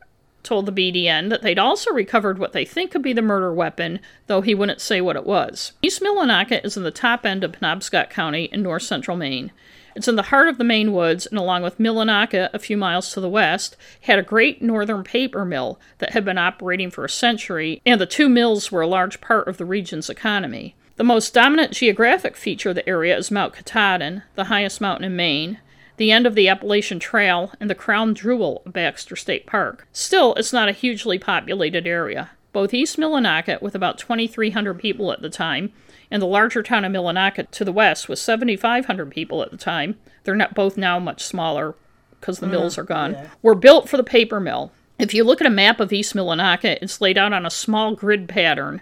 told 0.43 0.67
the 0.67 0.73
BDN 0.73 1.29
that 1.31 1.43
they'd 1.43 1.59
also 1.59 1.93
recovered 1.93 2.39
what 2.39 2.53
they 2.53 2.65
think 2.65 2.91
could 2.91 3.03
be 3.03 3.13
the 3.13 3.23
murder 3.23 3.53
weapon, 3.53 4.01
though 4.27 4.41
he 4.41 4.55
wouldn't 4.55 4.81
say 4.81 5.01
what 5.01 5.17
it 5.17 5.27
was. 5.27 5.73
East 5.83 6.03
Millinocket 6.03 6.65
is 6.65 6.77
in 6.77 6.83
the 6.83 6.91
top 6.91 7.27
end 7.27 7.45
of 7.45 7.53
Penobscot 7.53 8.11
County 8.11 8.45
in 8.45 8.63
north 8.63 8.83
central 8.83 9.17
Maine. 9.17 9.53
It's 9.95 10.09
in 10.09 10.17
the 10.17 10.25
heart 10.25 10.49
of 10.49 10.59
the 10.59 10.65
Maine 10.65 10.93
woods, 10.93 11.27
and 11.27 11.39
along 11.39 11.63
with 11.63 11.79
Millinocket, 11.79 12.51
a 12.55 12.59
few 12.59 12.77
miles 12.77 13.13
to 13.13 13.21
the 13.21 13.29
west, 13.29 13.77
had 14.03 14.19
a 14.19 14.23
great 14.23 14.63
northern 14.63 15.03
paper 15.03 15.45
mill 15.45 15.81
that 15.99 16.13
had 16.13 16.25
been 16.25 16.39
operating 16.39 16.91
for 16.91 17.05
a 17.05 17.11
century, 17.11 17.83
and 17.85 18.01
the 18.01 18.07
two 18.07 18.29
mills 18.29 18.71
were 18.71 18.83
a 18.83 18.87
large 18.87 19.21
part 19.21 19.49
of 19.49 19.57
the 19.57 19.65
region's 19.65 20.09
economy. 20.09 20.77
The 20.97 21.05
most 21.05 21.35
dominant 21.35 21.73
geographic 21.73 22.37
feature 22.37 22.69
of 22.69 22.75
the 22.77 22.89
area 22.89 23.17
is 23.17 23.31
Mount 23.31 23.55
Katahdin, 23.55 24.23
the 24.35 24.45
highest 24.45 24.81
mountain 24.81 25.05
in 25.05 25.17
Maine, 25.17 25.59
the 26.01 26.11
end 26.11 26.27
of 26.27 26.35
the 26.35 26.49
Appalachian 26.49 26.99
Trail, 26.99 27.53
and 27.61 27.69
the 27.69 27.75
crown 27.75 28.15
jewel 28.15 28.63
of 28.65 28.73
Baxter 28.73 29.17
State 29.17 29.45
Park. 29.45 29.87
Still, 29.93 30.33
it's 30.37 30.51
not 30.51 30.67
a 30.67 30.73
hugely 30.73 31.19
populated 31.19 31.87
area. 31.87 32.31
Both 32.55 32.73
East 32.73 32.97
Millinocket, 32.97 33.61
with 33.61 33.75
about 33.75 33.99
2,300 33.99 34.79
people 34.79 35.13
at 35.13 35.21
the 35.21 35.29
time, 35.29 35.75
and 36.11 36.23
the 36.23 36.27
larger 36.27 36.63
town 36.63 36.87
of 36.87 36.93
Millinocket 36.93 37.51
to 37.51 37.67
the 37.67 37.71
west, 37.71 38.09
with 38.09 38.19
7,500 38.19 39.11
people 39.11 39.43
at 39.43 39.51
the 39.51 39.59
time, 39.59 39.99
they're 40.25 40.35
not 40.35 40.55
both 40.55 40.79
now 40.79 40.99
much 40.99 41.23
smaller 41.23 41.75
because 42.19 42.39
the 42.39 42.47
mills 42.47 42.79
are 42.79 42.83
gone, 42.83 43.15
were 43.43 43.55
built 43.55 43.87
for 43.87 43.99
the 43.99 44.03
paper 44.03 44.41
mill. 44.41 44.73
If 44.99 45.13
you 45.13 45.23
look 45.23 45.43
at 45.43 45.47
a 45.47 45.51
map 45.51 45.81
of 45.81 45.93
East 45.93 46.15
Millinocket, 46.15 46.79
it's 46.81 47.03
laid 47.03 47.19
out 47.19 47.35
on 47.35 47.45
a 47.45 47.51
small 47.51 47.95
grid 47.95 48.27
pattern, 48.27 48.81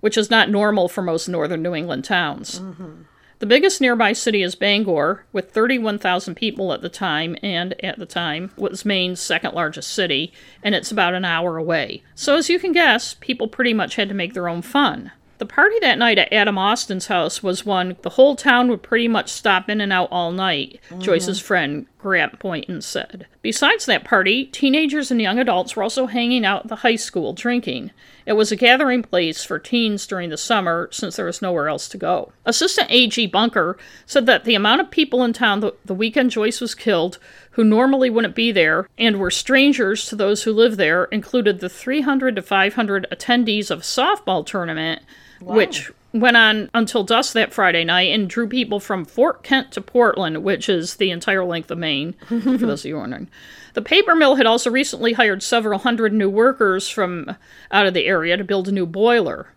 which 0.00 0.18
is 0.18 0.28
not 0.28 0.50
normal 0.50 0.88
for 0.88 1.00
most 1.00 1.26
northern 1.26 1.62
New 1.62 1.74
England 1.74 2.04
towns. 2.04 2.60
Mm-hmm. 2.60 3.04
The 3.40 3.46
biggest 3.46 3.80
nearby 3.80 4.12
city 4.12 4.42
is 4.42 4.54
Bangor, 4.54 5.24
with 5.32 5.50
31,000 5.50 6.34
people 6.34 6.74
at 6.74 6.82
the 6.82 6.90
time, 6.90 7.38
and 7.42 7.74
at 7.82 7.98
the 7.98 8.04
time 8.04 8.50
was 8.58 8.84
Maine's 8.84 9.18
second 9.18 9.54
largest 9.54 9.90
city, 9.94 10.30
and 10.62 10.74
it's 10.74 10.90
about 10.90 11.14
an 11.14 11.24
hour 11.24 11.56
away. 11.56 12.02
So, 12.14 12.36
as 12.36 12.50
you 12.50 12.58
can 12.58 12.72
guess, 12.72 13.14
people 13.14 13.48
pretty 13.48 13.72
much 13.72 13.96
had 13.96 14.10
to 14.10 14.14
make 14.14 14.34
their 14.34 14.46
own 14.46 14.60
fun. 14.60 15.10
The 15.38 15.46
party 15.46 15.76
that 15.80 15.96
night 15.96 16.18
at 16.18 16.30
Adam 16.30 16.58
Austin's 16.58 17.06
house 17.06 17.42
was 17.42 17.64
one 17.64 17.96
the 18.02 18.10
whole 18.10 18.36
town 18.36 18.68
would 18.68 18.82
pretty 18.82 19.08
much 19.08 19.32
stop 19.32 19.70
in 19.70 19.80
and 19.80 19.90
out 19.90 20.10
all 20.12 20.32
night, 20.32 20.78
Joyce's 20.98 21.38
mm-hmm. 21.38 21.46
friend 21.46 21.86
Grant 22.02 22.38
Boynton 22.38 22.80
said. 22.80 23.26
Besides 23.42 23.86
that 23.86 24.04
party, 24.04 24.46
teenagers 24.46 25.10
and 25.10 25.20
young 25.20 25.38
adults 25.38 25.76
were 25.76 25.82
also 25.82 26.06
hanging 26.06 26.44
out 26.46 26.62
at 26.62 26.68
the 26.68 26.76
high 26.76 26.96
school 26.96 27.32
drinking. 27.32 27.90
It 28.24 28.32
was 28.34 28.50
a 28.50 28.56
gathering 28.56 29.02
place 29.02 29.44
for 29.44 29.58
teens 29.58 30.06
during 30.06 30.30
the 30.30 30.36
summer 30.36 30.88
since 30.92 31.16
there 31.16 31.26
was 31.26 31.42
nowhere 31.42 31.68
else 31.68 31.88
to 31.88 31.98
go. 31.98 32.32
Assistant 32.46 32.90
AG 32.90 33.26
Bunker 33.26 33.76
said 34.06 34.26
that 34.26 34.44
the 34.44 34.54
amount 34.54 34.80
of 34.80 34.90
people 34.90 35.22
in 35.22 35.32
town 35.32 35.60
the, 35.60 35.74
the 35.84 35.94
weekend 35.94 36.30
Joyce 36.30 36.60
was 36.60 36.74
killed 36.74 37.18
who 37.52 37.64
normally 37.64 38.08
wouldn't 38.08 38.34
be 38.34 38.52
there 38.52 38.88
and 38.96 39.18
were 39.18 39.30
strangers 39.30 40.06
to 40.06 40.16
those 40.16 40.44
who 40.44 40.52
live 40.52 40.76
there 40.76 41.04
included 41.06 41.60
the 41.60 41.68
300 41.68 42.36
to 42.36 42.42
500 42.42 43.06
attendees 43.12 43.70
of 43.70 43.80
a 43.80 43.82
softball 43.82 44.46
tournament, 44.46 45.02
wow. 45.40 45.56
which 45.56 45.90
went 46.12 46.36
on 46.36 46.70
until 46.74 47.04
dusk 47.04 47.34
that 47.34 47.52
Friday 47.52 47.84
night 47.84 48.12
and 48.12 48.28
drew 48.28 48.48
people 48.48 48.80
from 48.80 49.04
Fort 49.04 49.42
Kent 49.42 49.72
to 49.72 49.80
Portland, 49.80 50.42
which 50.42 50.68
is 50.68 50.96
the 50.96 51.10
entire 51.10 51.44
length 51.44 51.70
of 51.70 51.78
Maine, 51.78 52.14
for 52.26 52.40
those 52.40 52.84
of 52.84 52.88
you 52.88 52.96
wondering. 52.96 53.28
The 53.74 53.82
paper 53.82 54.14
mill 54.14 54.34
had 54.34 54.46
also 54.46 54.70
recently 54.70 55.12
hired 55.12 55.42
several 55.42 55.78
hundred 55.78 56.12
new 56.12 56.28
workers 56.28 56.88
from 56.88 57.36
out 57.70 57.86
of 57.86 57.94
the 57.94 58.06
area 58.06 58.36
to 58.36 58.44
build 58.44 58.68
a 58.68 58.72
new 58.72 58.86
boiler. 58.86 59.48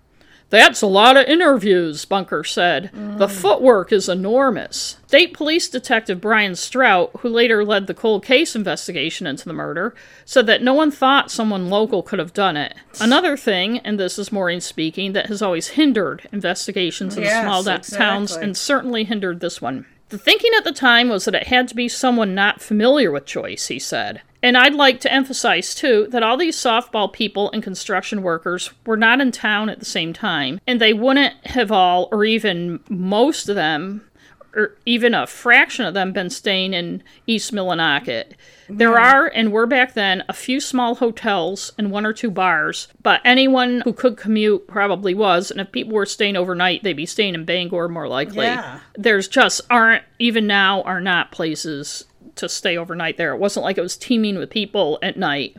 That's 0.54 0.84
a 0.84 0.88
lot 0.88 1.18
of 1.18 1.26
interviews, 1.26 2.06
Bunker 2.06 2.44
said. 2.44 2.92
Mm. 2.94 3.18
The 3.18 3.28
footwork 3.28 3.92
is 3.92 4.08
enormous. 4.08 4.98
State 5.08 5.34
Police 5.34 5.68
Detective 5.68 6.22
Brian 6.22 6.56
Strout, 6.56 7.10
who 7.22 7.30
later 7.30 7.66
led 7.66 7.88
the 7.88 7.96
cold 7.96 8.24
case 8.24 8.56
investigation 8.56 9.26
into 9.26 9.46
the 9.46 9.54
murder, 9.54 9.96
said 10.26 10.46
that 10.46 10.62
no 10.62 10.76
one 10.76 10.92
thought 10.92 11.32
someone 11.32 11.72
local 11.72 12.04
could 12.04 12.20
have 12.20 12.34
done 12.34 12.56
it. 12.56 12.76
Another 13.02 13.36
thing, 13.36 13.80
and 13.80 14.00
this 14.00 14.20
is 14.20 14.32
Maureen 14.32 14.62
speaking, 14.62 15.13
that 15.13 15.26
has 15.26 15.42
always 15.42 15.70
hindered 15.70 16.30
investigations 16.32 17.18
in 17.18 17.24
yes, 17.24 17.44
small 17.44 17.62
exactly. 17.62 17.98
towns 17.98 18.36
and 18.36 18.56
certainly 18.56 19.06
hindered 19.06 19.39
this 19.39 19.60
one. 19.60 19.88
The 20.10 20.20
thinking 20.20 20.52
at 20.56 20.66
the 20.66 20.72
time 20.72 21.10
was 21.10 21.26
that 21.26 21.34
it 21.34 21.48
had 21.48 21.68
to 21.70 21.76
be 21.76 21.89
someone 21.89 22.36
not 22.36 22.62
familiar 22.62 23.10
with 23.10 23.26
Joyce, 23.26 23.70
he 23.70 23.80
said. 23.80 24.22
And 24.43 24.58
I'd 24.58 24.75
like 24.75 24.99
to 24.99 25.12
emphasize, 25.12 25.73
too, 25.73 26.08
that 26.12 26.21
all 26.21 26.36
these 26.36 26.58
softball 26.58 27.12
people 27.12 27.49
and 27.51 27.63
construction 27.63 28.21
workers 28.21 28.71
were 28.86 28.97
not 28.97 29.21
in 29.21 29.32
town 29.32 29.69
at 29.69 29.79
the 29.79 29.86
same 29.86 30.12
time, 30.12 30.60
and 30.67 30.82
they 30.82 30.91
wouldn't 30.91 31.34
have 31.47 31.71
all, 31.71 32.10
or 32.12 32.25
even 32.25 32.82
most 32.89 33.47
of 33.47 33.56
them, 33.56 34.08
or 34.53 34.75
even 34.86 35.15
a 35.15 35.25
fraction 35.25 35.86
of 35.86 35.93
them, 35.93 36.12
been 36.12 36.29
staying 36.29 36.73
in 36.73 37.01
East 37.25 37.53
Millinocket. 37.53 38.34
There 38.69 38.99
are, 38.99 39.27
and 39.27 39.51
were 39.51 39.65
back 39.65 39.93
then, 39.93 40.23
a 40.29 40.34
few 40.34 40.60
small 40.60 40.95
hotels 40.95 41.71
and 41.77 41.89
one 41.89 42.06
or 42.06 42.13
two 42.13 42.29
bars, 42.29 42.88
but 43.01 43.21
anyone 43.25 43.82
who 43.86 43.93
could 43.93 44.17
commute 44.17 44.67
probably 44.67 45.13
was, 45.13 45.51
and 45.51 45.60
if 45.62 45.71
people 45.71 45.93
were 45.93 46.06
staying 46.06 46.36
overnight, 46.36 46.84
they'd 46.84 46.93
be 46.93 47.06
staying 47.06 47.34
in 47.34 47.45
Bangor 47.45 47.88
more 47.88 48.08
likely. 48.08 48.45
Yeah. 48.45 48.79
There's 48.95 49.27
just 49.27 49.62
aren't, 49.69 50.03
even 50.19 50.47
now, 50.47 50.82
are 50.84 51.01
not 51.01 51.32
places 51.32 52.06
to 52.36 52.50
stay 52.50 52.78
overnight 52.78 53.17
there. 53.17 53.34
It 53.34 53.39
wasn't 53.39 53.63
like 53.63 53.78
it 53.78 53.82
was 53.82 53.98
teeming 53.98 54.38
with 54.38 54.50
people 54.50 55.00
at 55.02 55.17
night. 55.17 55.58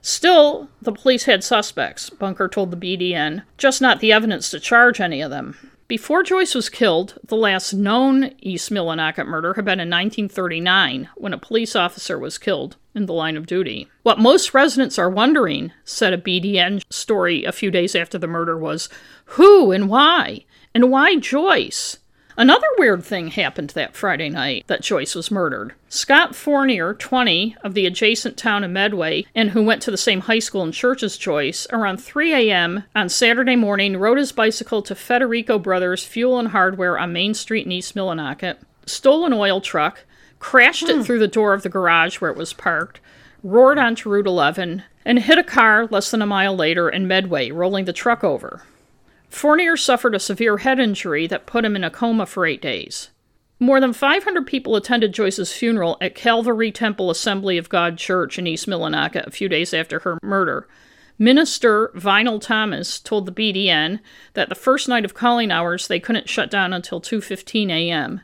Still, 0.00 0.68
the 0.80 0.92
police 0.92 1.24
had 1.24 1.44
suspects, 1.44 2.10
Bunker 2.10 2.48
told 2.48 2.70
the 2.70 2.76
BDN, 2.76 3.44
just 3.56 3.80
not 3.80 4.00
the 4.00 4.12
evidence 4.12 4.50
to 4.50 4.58
charge 4.58 5.00
any 5.00 5.20
of 5.20 5.30
them. 5.30 5.56
Before 5.86 6.22
Joyce 6.22 6.54
was 6.54 6.68
killed, 6.70 7.18
the 7.22 7.36
last 7.36 7.74
known 7.74 8.32
East 8.40 8.70
Millinocket 8.70 9.26
murder 9.26 9.54
had 9.54 9.64
been 9.64 9.78
in 9.78 9.90
1939 9.90 11.10
when 11.16 11.34
a 11.34 11.38
police 11.38 11.76
officer 11.76 12.18
was 12.18 12.38
killed 12.38 12.76
in 12.94 13.06
the 13.06 13.12
line 13.12 13.36
of 13.36 13.46
duty. 13.46 13.88
What 14.02 14.18
most 14.18 14.54
residents 14.54 14.98
are 14.98 15.10
wondering, 15.10 15.70
said 15.84 16.14
a 16.14 16.18
BDN 16.18 16.82
story 16.90 17.44
a 17.44 17.52
few 17.52 17.70
days 17.70 17.94
after 17.94 18.16
the 18.16 18.26
murder, 18.26 18.56
was 18.56 18.88
who 19.26 19.70
and 19.70 19.88
why? 19.88 20.46
And 20.74 20.90
why 20.90 21.16
Joyce? 21.16 21.98
Another 22.36 22.66
weird 22.78 23.04
thing 23.04 23.28
happened 23.28 23.70
that 23.70 23.94
Friday 23.94 24.30
night 24.30 24.66
that 24.66 24.82
Joyce 24.82 25.14
was 25.14 25.30
murdered. 25.30 25.74
Scott 25.88 26.34
Fournier, 26.34 26.94
20, 26.94 27.56
of 27.62 27.74
the 27.74 27.84
adjacent 27.84 28.38
town 28.38 28.64
of 28.64 28.70
Medway, 28.70 29.26
and 29.34 29.50
who 29.50 29.62
went 29.62 29.82
to 29.82 29.90
the 29.90 29.98
same 29.98 30.22
high 30.22 30.38
school 30.38 30.62
and 30.62 30.72
church 30.72 31.02
as 31.02 31.18
Joyce, 31.18 31.66
around 31.70 31.98
3 31.98 32.32
a.m. 32.32 32.84
on 32.94 33.10
Saturday 33.10 33.56
morning 33.56 33.98
rode 33.98 34.16
his 34.16 34.32
bicycle 34.32 34.80
to 34.82 34.94
Federico 34.94 35.58
Brothers 35.58 36.04
Fuel 36.04 36.38
and 36.38 36.48
Hardware 36.48 36.98
on 36.98 37.12
Main 37.12 37.34
Street 37.34 37.66
in 37.66 37.72
East 37.72 37.94
Millinocket, 37.94 38.56
stole 38.86 39.26
an 39.26 39.34
oil 39.34 39.60
truck, 39.60 40.04
crashed 40.38 40.90
hmm. 40.90 41.00
it 41.00 41.04
through 41.04 41.18
the 41.18 41.28
door 41.28 41.52
of 41.52 41.62
the 41.62 41.68
garage 41.68 42.20
where 42.20 42.30
it 42.30 42.36
was 42.36 42.54
parked, 42.54 43.00
roared 43.42 43.78
onto 43.78 44.08
Route 44.08 44.26
11, 44.26 44.82
and 45.04 45.18
hit 45.18 45.38
a 45.38 45.44
car 45.44 45.86
less 45.90 46.10
than 46.10 46.22
a 46.22 46.26
mile 46.26 46.56
later 46.56 46.88
in 46.88 47.06
Medway, 47.06 47.50
rolling 47.50 47.84
the 47.84 47.92
truck 47.92 48.24
over. 48.24 48.62
Fournier 49.32 49.78
suffered 49.78 50.14
a 50.14 50.20
severe 50.20 50.58
head 50.58 50.78
injury 50.78 51.26
that 51.26 51.46
put 51.46 51.64
him 51.64 51.74
in 51.74 51.82
a 51.82 51.90
coma 51.90 52.26
for 52.26 52.44
eight 52.44 52.60
days. 52.60 53.08
More 53.58 53.80
than 53.80 53.94
500 53.94 54.46
people 54.46 54.76
attended 54.76 55.14
Joyce's 55.14 55.52
funeral 55.52 55.96
at 56.02 56.14
Calvary 56.14 56.70
Temple 56.70 57.10
Assembly 57.10 57.56
of 57.56 57.70
God 57.70 57.96
Church 57.96 58.38
in 58.38 58.46
East 58.46 58.66
Millinocket 58.66 59.26
a 59.26 59.30
few 59.30 59.48
days 59.48 59.72
after 59.72 60.00
her 60.00 60.18
murder. 60.22 60.68
Minister 61.18 61.88
Vinal 61.94 62.40
Thomas 62.40 63.00
told 63.00 63.24
the 63.24 63.32
BDN 63.32 64.00
that 64.34 64.50
the 64.50 64.54
first 64.54 64.86
night 64.86 65.04
of 65.04 65.14
calling 65.14 65.50
hours 65.50 65.88
they 65.88 65.98
couldn't 65.98 66.28
shut 66.28 66.50
down 66.50 66.74
until 66.74 67.00
2:15 67.00 67.70
a.m. 67.70 68.20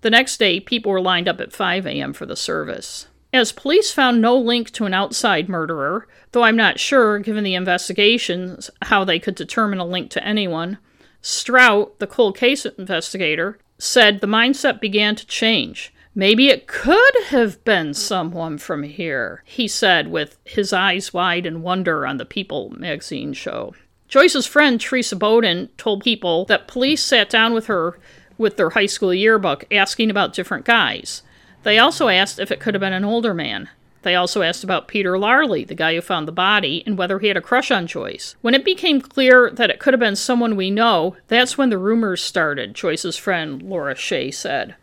The 0.00 0.10
next 0.10 0.38
day, 0.38 0.60
people 0.60 0.92
were 0.92 1.00
lined 1.00 1.28
up 1.28 1.40
at 1.40 1.52
5 1.52 1.86
a.m. 1.86 2.14
for 2.14 2.24
the 2.24 2.36
service. 2.36 3.07
As 3.32 3.52
police 3.52 3.92
found 3.92 4.20
no 4.20 4.36
link 4.36 4.70
to 4.72 4.86
an 4.86 4.94
outside 4.94 5.48
murderer, 5.48 6.08
though 6.32 6.44
I'm 6.44 6.56
not 6.56 6.80
sure, 6.80 7.18
given 7.18 7.44
the 7.44 7.54
investigations, 7.54 8.70
how 8.82 9.04
they 9.04 9.18
could 9.18 9.34
determine 9.34 9.78
a 9.78 9.84
link 9.84 10.10
to 10.10 10.24
anyone, 10.24 10.78
Strout, 11.20 11.98
the 11.98 12.06
cold 12.06 12.36
case 12.36 12.64
investigator, 12.64 13.58
said 13.78 14.20
the 14.20 14.26
mindset 14.26 14.80
began 14.80 15.14
to 15.16 15.26
change. 15.26 15.92
Maybe 16.14 16.48
it 16.48 16.66
could 16.66 17.14
have 17.26 17.62
been 17.64 17.92
someone 17.94 18.58
from 18.58 18.82
here, 18.82 19.42
he 19.44 19.68
said, 19.68 20.08
with 20.08 20.38
his 20.44 20.72
eyes 20.72 21.12
wide 21.12 21.44
in 21.44 21.62
wonder 21.62 22.06
on 22.06 22.16
the 22.16 22.24
People 22.24 22.70
magazine 22.70 23.34
show. 23.34 23.74
Joyce's 24.08 24.46
friend, 24.46 24.80
Teresa 24.80 25.16
Bowden, 25.16 25.68
told 25.76 26.02
People 26.02 26.46
that 26.46 26.66
police 26.66 27.04
sat 27.04 27.28
down 27.28 27.52
with 27.52 27.66
her 27.66 27.98
with 28.38 28.56
their 28.56 28.70
high 28.70 28.86
school 28.86 29.12
yearbook 29.12 29.64
asking 29.70 30.10
about 30.10 30.32
different 30.32 30.64
guys. 30.64 31.22
They 31.68 31.78
also 31.78 32.08
asked 32.08 32.38
if 32.38 32.50
it 32.50 32.60
could 32.60 32.72
have 32.72 32.80
been 32.80 32.94
an 32.94 33.04
older 33.04 33.34
man. 33.34 33.68
They 34.00 34.14
also 34.14 34.40
asked 34.40 34.64
about 34.64 34.88
Peter 34.88 35.18
Larley, 35.18 35.64
the 35.64 35.74
guy 35.74 35.94
who 35.94 36.00
found 36.00 36.26
the 36.26 36.32
body, 36.32 36.82
and 36.86 36.96
whether 36.96 37.18
he 37.18 37.28
had 37.28 37.36
a 37.36 37.42
crush 37.42 37.70
on 37.70 37.86
Joyce. 37.86 38.36
When 38.40 38.54
it 38.54 38.64
became 38.64 39.02
clear 39.02 39.50
that 39.50 39.68
it 39.68 39.78
could 39.78 39.92
have 39.92 40.00
been 40.00 40.16
someone 40.16 40.56
we 40.56 40.70
know, 40.70 41.16
that's 41.26 41.58
when 41.58 41.68
the 41.68 41.76
rumors 41.76 42.22
started, 42.22 42.72
Joyce's 42.72 43.18
friend 43.18 43.60
Laura 43.60 43.94
Shea 43.94 44.30
said. 44.30 44.76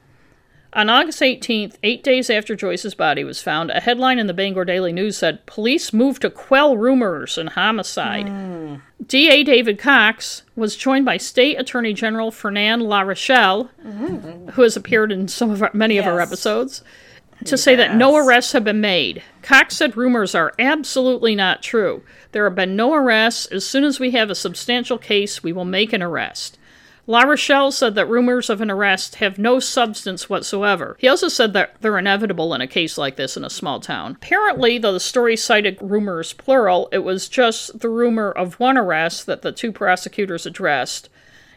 On 0.76 0.90
August 0.90 1.22
18th, 1.22 1.76
eight 1.84 2.04
days 2.04 2.30
after 2.30 2.54
Joyce's 2.54 2.96
body 2.96 3.24
was 3.24 3.42
found, 3.42 3.72
a 3.72 3.80
headline 3.80 4.20
in 4.20 4.28
the 4.28 4.34
Bangor 4.34 4.66
Daily 4.66 4.92
News 4.92 5.18
said, 5.18 5.46
Police 5.46 5.94
move 5.94 6.20
to 6.20 6.30
quell 6.30 6.76
rumors 6.76 7.38
and 7.38 7.48
homicide. 7.48 8.26
Mm. 8.26 8.82
DA 9.08 9.46
David 9.46 9.80
Cox 9.80 10.44
was 10.58 10.76
joined 10.76 11.06
by 11.06 11.16
State 11.16 11.58
Attorney 11.58 11.94
General 11.94 12.30
Fernand 12.30 12.82
LaRochelle, 12.82 13.70
mm. 13.86 14.50
who 14.52 14.64
has 14.64 14.76
appeared 14.76 15.14
in 15.14 15.30
some 15.30 15.50
of 15.50 15.64
our, 15.64 15.72
many 15.74 15.96
yes. 15.96 16.06
of 16.06 16.12
our 16.12 16.20
episodes, 16.20 16.84
to 17.46 17.52
yes. 17.52 17.62
say 17.62 17.78
that 17.78 17.96
no 17.96 18.18
arrests 18.18 18.52
have 18.52 18.66
been 18.66 18.82
made. 18.82 19.24
Cox 19.44 19.78
said 19.78 19.96
rumors 19.96 20.36
are 20.36 20.54
absolutely 20.60 21.36
not 21.36 21.64
true. 21.64 22.04
There 22.34 22.44
have 22.44 22.56
been 22.56 22.76
no 22.76 22.94
arrests. 22.94 23.46
As 23.46 23.66
soon 23.66 23.86
as 23.86 24.02
we 24.02 24.12
have 24.12 24.30
a 24.30 24.36
substantial 24.36 24.98
case, 24.98 25.42
we 25.42 25.54
will 25.54 25.64
make 25.64 25.94
an 25.94 26.04
arrest. 26.04 26.58
LaRochelle 27.08 27.72
said 27.72 27.94
that 27.96 28.10
rumors 28.10 28.50
of 28.50 28.62
an 28.62 28.72
arrest 28.72 29.16
have 29.16 29.38
no 29.38 29.60
substance 29.60 30.30
whatsoever. 30.30 30.98
He 31.00 31.08
also 31.08 31.28
said 31.28 31.54
that 31.54 31.76
they're 31.82 31.98
inevitable 31.98 32.54
in 32.54 32.62
a 32.62 32.68
case 32.68 32.98
like 32.98 33.16
this 33.16 33.38
in 33.38 33.46
a 33.46 33.50
small 33.50 33.80
town. 33.80 34.14
Apparently, 34.14 34.78
though 34.78 34.94
the 34.94 35.00
story 35.00 35.38
cited 35.38 35.78
rumors 35.82 36.34
plural, 36.34 36.90
it 36.92 37.00
was 37.00 37.30
just 37.30 37.80
the 37.80 37.90
rumor 37.90 38.32
of 38.32 38.60
one 38.60 38.78
arrest 38.78 39.28
that 39.28 39.44
the 39.44 39.52
two 39.52 39.72
prosecutors 39.72 40.46
addressed 40.46 41.10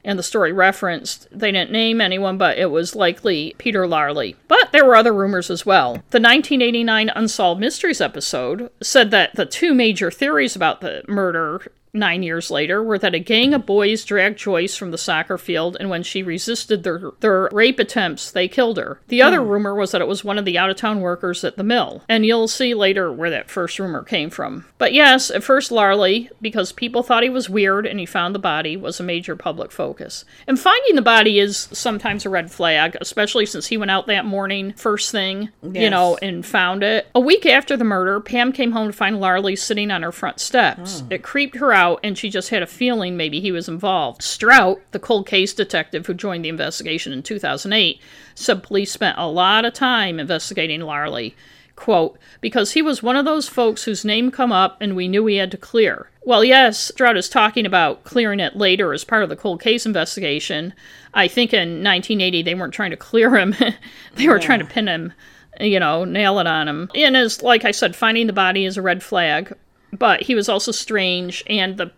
and 0.04 0.18
the 0.18 0.22
story 0.22 0.52
referenced. 0.52 1.26
They 1.30 1.52
didn't 1.52 1.70
name 1.70 2.00
anyone, 2.00 2.38
but 2.38 2.58
it 2.58 2.70
was 2.70 2.94
likely 2.94 3.54
Peter 3.58 3.87
Larley. 3.87 4.37
But 4.48 4.72
there 4.72 4.84
were 4.84 4.96
other 4.96 5.12
rumors 5.12 5.50
as 5.50 5.66
well. 5.66 5.94
The 6.11 6.20
1989 6.20 7.11
Unsolved 7.14 7.61
Mysteries 7.61 8.00
episode 8.00 8.70
said 8.82 9.11
that 9.11 9.34
the 9.34 9.46
two 9.46 9.74
major 9.74 10.11
theories 10.11 10.56
about 10.56 10.80
the 10.80 11.02
murder 11.08 11.72
nine 11.92 12.22
years 12.22 12.51
later 12.51 12.83
were 12.83 12.98
that 12.98 13.14
a 13.14 13.18
gang 13.18 13.55
of 13.55 13.66
boys 13.66 14.05
dragged 14.05 14.38
Joyce 14.38 14.77
from 14.77 14.90
the 14.90 14.98
soccer 14.98 15.38
field, 15.38 15.77
and 15.79 15.90
when 15.90 16.03
she 16.03 16.22
resisted 16.22 16.83
their, 16.83 17.12
their 17.20 17.48
rape 17.53 17.79
attempts, 17.79 18.31
they 18.31 18.48
killed 18.48 18.77
her. 18.77 19.01
The 19.09 19.22
other 19.22 19.40
mm. 19.40 19.48
rumor 19.48 19.74
was 19.74 19.92
that 19.92 20.01
it 20.01 20.09
was 20.09 20.24
one 20.24 20.38
of 20.38 20.44
the 20.44 20.59
out 20.59 20.70
of 20.70 20.77
town 20.77 21.01
workers 21.01 21.45
at 21.45 21.57
the 21.57 21.64
mill, 21.64 22.03
and 22.09 22.24
you'll 22.24 22.49
see 22.49 22.74
later 22.74 23.12
where 23.12 23.30
that 23.30 23.51
first 23.51 23.78
rumor 23.78 24.03
came 24.03 24.30
from. 24.30 24.66
But 24.78 24.93
yes, 24.93 25.30
at 25.30 25.43
first, 25.43 25.70
Larley, 25.70 26.30
because 26.41 26.72
people 26.72 27.03
thought 27.03 27.22
he 27.22 27.30
was 27.30 27.51
weird 27.51 27.86
and 27.86 27.99
he 27.99 28.07
found 28.07 28.34
the 28.34 28.39
body, 28.39 28.76
was 28.76 29.01
a 29.01 29.03
major 29.05 29.36
public 29.36 29.72
focus. 29.72 30.24
And 30.47 30.59
finding 30.59 30.95
the 30.95 31.03
body 31.03 31.39
is 31.39 31.68
sometimes 31.72 32.24
a 32.24 32.30
red 32.30 32.51
flag, 32.51 32.97
especially 33.01 33.47
since 33.47 33.66
he 33.66 33.76
went 33.76 33.91
out 33.91 34.07
that 34.07 34.24
morning, 34.24 34.72
first 34.74 35.11
thing, 35.11 35.51
yes. 35.62 35.82
you 35.82 35.91
know, 35.91 36.18
and 36.22 36.45
found 36.45 36.82
it. 36.82 37.09
A 37.14 37.20
week 37.20 37.47
after 37.47 37.76
the 37.76 37.84
murder, 37.84 38.20
Pam 38.20 38.53
came 38.53 38.72
home 38.72 38.89
to 38.89 38.93
find 38.93 39.20
Larley 39.20 39.57
sitting 39.57 39.91
on 39.91 40.03
her 40.03 40.12
front 40.12 40.41
steps. 40.41 41.03
Mm. 41.03 41.12
It 41.12 41.22
creeped 41.22 41.57
her 41.57 41.72
Strout, 41.79 42.01
and 42.03 42.18
she 42.18 42.29
just 42.29 42.49
had 42.49 42.61
a 42.61 42.66
feeling 42.66 43.16
maybe 43.16 43.39
he 43.39 43.53
was 43.53 43.68
involved. 43.68 44.20
Strout, 44.20 44.81
the 44.91 44.99
cold 44.99 45.29
case 45.29 45.55
detective 45.55 46.07
who 46.07 46.12
joined 46.12 46.45
the 46.45 46.49
investigation 46.49 47.12
in 47.12 47.22
2008, 47.22 48.01
said 48.35 48.64
police 48.64 48.91
spent 48.91 49.16
a 49.16 49.29
lot 49.29 49.64
of 49.64 49.74
time 49.74 50.18
investigating 50.18 50.81
Larley. 50.81 51.37
Quote, 51.76 52.18
because 52.41 52.72
he 52.72 52.83
was 52.83 53.01
one 53.01 53.14
of 53.14 53.24
those 53.24 53.49
folks 53.49 53.85
whose 53.85 54.05
name 54.05 54.33
come 54.33 54.51
up 54.51 54.76
and 54.81 54.97
we 54.97 55.07
knew 55.07 55.22
we 55.22 55.37
had 55.37 55.53
to 55.53 55.57
clear. 55.57 56.11
Well, 56.24 56.43
yes, 56.43 56.81
Strout 56.81 57.16
is 57.16 57.29
talking 57.29 57.64
about 57.64 58.03
clearing 58.03 58.41
it 58.41 58.57
later 58.57 58.93
as 58.93 59.05
part 59.05 59.22
of 59.22 59.29
the 59.29 59.37
cold 59.37 59.62
case 59.62 59.87
investigation. 59.87 60.74
I 61.14 61.29
think 61.29 61.55
in 61.55 61.85
1980 61.85 62.43
they 62.43 62.57
weren't 62.57 62.74
trying 62.74 62.91
to 62.91 62.97
clear 62.97 63.37
him, 63.37 63.55
they 64.16 64.26
were 64.26 64.41
trying 64.41 64.59
to 64.59 64.64
pin 64.64 64.89
him, 64.89 65.12
you 65.61 65.79
know, 65.79 66.05
nail 66.05 66.41
it 66.41 66.49
on 66.49 66.66
him. 66.66 66.91
And 66.97 67.16
as, 67.16 67.41
like 67.41 67.64
I 67.64 67.70
said, 67.70 67.95
finding 67.95 68.26
the 68.26 68.33
body 68.33 68.64
is 68.64 68.76
a 68.76 68.83
red 68.83 69.01
flag, 69.01 69.55
but 69.93 70.22
he 70.22 70.34
was 70.34 70.49
also 70.49 70.72
strange, 70.72 71.43
and 71.47 71.76
the 71.76 71.93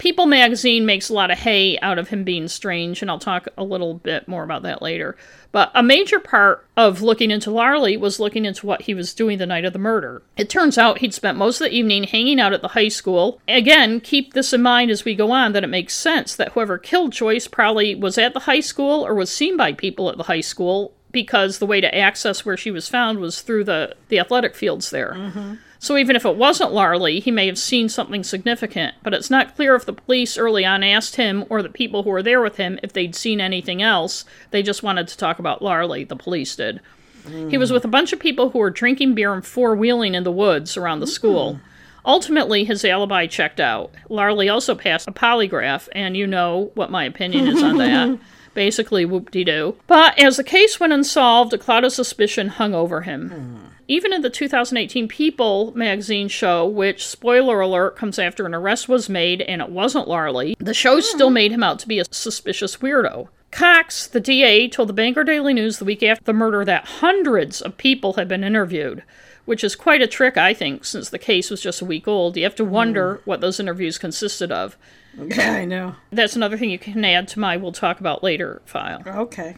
People 0.00 0.24
magazine 0.24 0.86
makes 0.86 1.10
a 1.10 1.12
lot 1.12 1.30
of 1.30 1.36
hay 1.36 1.78
out 1.80 1.98
of 1.98 2.08
him 2.08 2.24
being 2.24 2.48
strange, 2.48 3.02
and 3.02 3.10
I'll 3.10 3.18
talk 3.18 3.48
a 3.58 3.62
little 3.62 3.92
bit 3.92 4.26
more 4.26 4.42
about 4.42 4.62
that 4.62 4.80
later. 4.80 5.14
But 5.52 5.70
a 5.74 5.82
major 5.82 6.18
part 6.18 6.66
of 6.74 7.02
looking 7.02 7.30
into 7.30 7.50
Larley 7.50 7.98
was 7.98 8.18
looking 8.18 8.46
into 8.46 8.64
what 8.64 8.80
he 8.80 8.94
was 8.94 9.12
doing 9.12 9.36
the 9.36 9.44
night 9.44 9.66
of 9.66 9.74
the 9.74 9.78
murder. 9.78 10.22
It 10.38 10.48
turns 10.48 10.78
out 10.78 11.00
he'd 11.00 11.12
spent 11.12 11.36
most 11.36 11.60
of 11.60 11.66
the 11.66 11.76
evening 11.76 12.04
hanging 12.04 12.40
out 12.40 12.54
at 12.54 12.62
the 12.62 12.68
high 12.68 12.88
school. 12.88 13.42
Again, 13.46 14.00
keep 14.00 14.32
this 14.32 14.54
in 14.54 14.62
mind 14.62 14.90
as 14.90 15.04
we 15.04 15.14
go 15.14 15.32
on 15.32 15.52
that 15.52 15.64
it 15.64 15.66
makes 15.66 15.94
sense 15.94 16.34
that 16.34 16.52
whoever 16.52 16.78
killed 16.78 17.12
Joyce 17.12 17.46
probably 17.46 17.94
was 17.94 18.16
at 18.16 18.32
the 18.32 18.40
high 18.40 18.60
school 18.60 19.06
or 19.06 19.14
was 19.14 19.30
seen 19.30 19.58
by 19.58 19.74
people 19.74 20.08
at 20.08 20.16
the 20.16 20.22
high 20.22 20.40
school 20.40 20.94
because 21.12 21.58
the 21.58 21.66
way 21.66 21.82
to 21.82 21.94
access 21.94 22.46
where 22.46 22.56
she 22.56 22.70
was 22.70 22.88
found 22.88 23.18
was 23.18 23.42
through 23.42 23.64
the, 23.64 23.94
the 24.08 24.18
athletic 24.18 24.54
fields 24.54 24.88
there. 24.88 25.12
Mm-hmm. 25.12 25.54
So 25.82 25.96
even 25.96 26.14
if 26.14 26.26
it 26.26 26.36
wasn't 26.36 26.74
Larley, 26.74 27.20
he 27.20 27.30
may 27.30 27.46
have 27.46 27.58
seen 27.58 27.88
something 27.88 28.22
significant, 28.22 28.96
but 29.02 29.14
it's 29.14 29.30
not 29.30 29.56
clear 29.56 29.74
if 29.74 29.86
the 29.86 29.94
police 29.94 30.36
early 30.36 30.62
on 30.62 30.84
asked 30.84 31.16
him 31.16 31.46
or 31.48 31.62
the 31.62 31.70
people 31.70 32.02
who 32.02 32.10
were 32.10 32.22
there 32.22 32.42
with 32.42 32.58
him 32.58 32.78
if 32.82 32.92
they'd 32.92 33.14
seen 33.14 33.40
anything 33.40 33.80
else. 33.80 34.26
They 34.50 34.62
just 34.62 34.82
wanted 34.82 35.08
to 35.08 35.16
talk 35.16 35.38
about 35.38 35.62
Larley, 35.62 36.04
the 36.04 36.16
police 36.16 36.54
did. 36.54 36.80
Mm. 37.24 37.50
He 37.50 37.56
was 37.56 37.72
with 37.72 37.86
a 37.86 37.88
bunch 37.88 38.12
of 38.12 38.20
people 38.20 38.50
who 38.50 38.58
were 38.58 38.68
drinking 38.68 39.14
beer 39.14 39.32
and 39.32 39.44
four 39.44 39.74
wheeling 39.74 40.14
in 40.14 40.22
the 40.22 40.30
woods 40.30 40.76
around 40.76 41.00
the 41.00 41.06
school. 41.06 41.54
Mm. 41.54 41.60
Ultimately, 42.04 42.64
his 42.64 42.84
alibi 42.84 43.26
checked 43.26 43.60
out. 43.60 43.90
Larley 44.10 44.50
also 44.50 44.74
passed 44.74 45.08
a 45.08 45.12
polygraph, 45.12 45.88
and 45.92 46.14
you 46.14 46.26
know 46.26 46.72
what 46.74 46.90
my 46.90 47.04
opinion 47.04 47.46
is 47.46 47.62
on 47.62 47.78
that. 47.78 48.18
Basically, 48.54 49.06
whoop 49.06 49.30
de 49.30 49.44
doo. 49.44 49.76
But 49.86 50.18
as 50.18 50.36
the 50.36 50.44
case 50.44 50.78
went 50.78 50.92
unsolved, 50.92 51.54
a 51.54 51.58
cloud 51.58 51.84
of 51.84 51.92
suspicion 51.92 52.48
hung 52.48 52.74
over 52.74 53.02
him. 53.02 53.30
Mm. 53.30 53.69
Even 53.90 54.12
in 54.12 54.22
the 54.22 54.30
2018 54.30 55.08
People 55.08 55.72
magazine 55.74 56.28
show, 56.28 56.64
which, 56.64 57.04
spoiler 57.04 57.60
alert, 57.60 57.96
comes 57.96 58.20
after 58.20 58.46
an 58.46 58.54
arrest 58.54 58.88
was 58.88 59.08
made 59.08 59.42
and 59.42 59.60
it 59.60 59.68
wasn't 59.68 60.06
Larley, 60.06 60.54
the 60.60 60.72
show 60.72 61.00
still 61.00 61.28
made 61.28 61.50
him 61.50 61.64
out 61.64 61.80
to 61.80 61.88
be 61.88 61.98
a 61.98 62.04
suspicious 62.08 62.76
weirdo. 62.76 63.26
Cox, 63.50 64.06
the 64.06 64.20
DA, 64.20 64.68
told 64.68 64.88
the 64.88 64.92
Bangor 64.92 65.24
Daily 65.24 65.52
News 65.52 65.80
the 65.80 65.84
week 65.84 66.04
after 66.04 66.22
the 66.22 66.32
murder 66.32 66.64
that 66.64 66.84
hundreds 66.84 67.60
of 67.60 67.76
people 67.78 68.12
had 68.12 68.28
been 68.28 68.44
interviewed, 68.44 69.02
which 69.44 69.64
is 69.64 69.74
quite 69.74 70.02
a 70.02 70.06
trick, 70.06 70.36
I 70.36 70.54
think, 70.54 70.84
since 70.84 71.10
the 71.10 71.18
case 71.18 71.50
was 71.50 71.60
just 71.60 71.80
a 71.80 71.84
week 71.84 72.06
old. 72.06 72.36
You 72.36 72.44
have 72.44 72.54
to 72.54 72.64
wonder 72.64 73.16
mm. 73.16 73.20
what 73.24 73.40
those 73.40 73.58
interviews 73.58 73.98
consisted 73.98 74.52
of. 74.52 74.76
Yeah, 75.18 75.54
I 75.54 75.64
know. 75.64 75.96
That's 76.12 76.36
another 76.36 76.56
thing 76.56 76.70
you 76.70 76.78
can 76.78 77.04
add 77.04 77.26
to 77.26 77.40
my 77.40 77.56
we'll 77.56 77.72
talk 77.72 77.98
about 77.98 78.22
later 78.22 78.62
file. 78.66 79.02
Okay. 79.04 79.56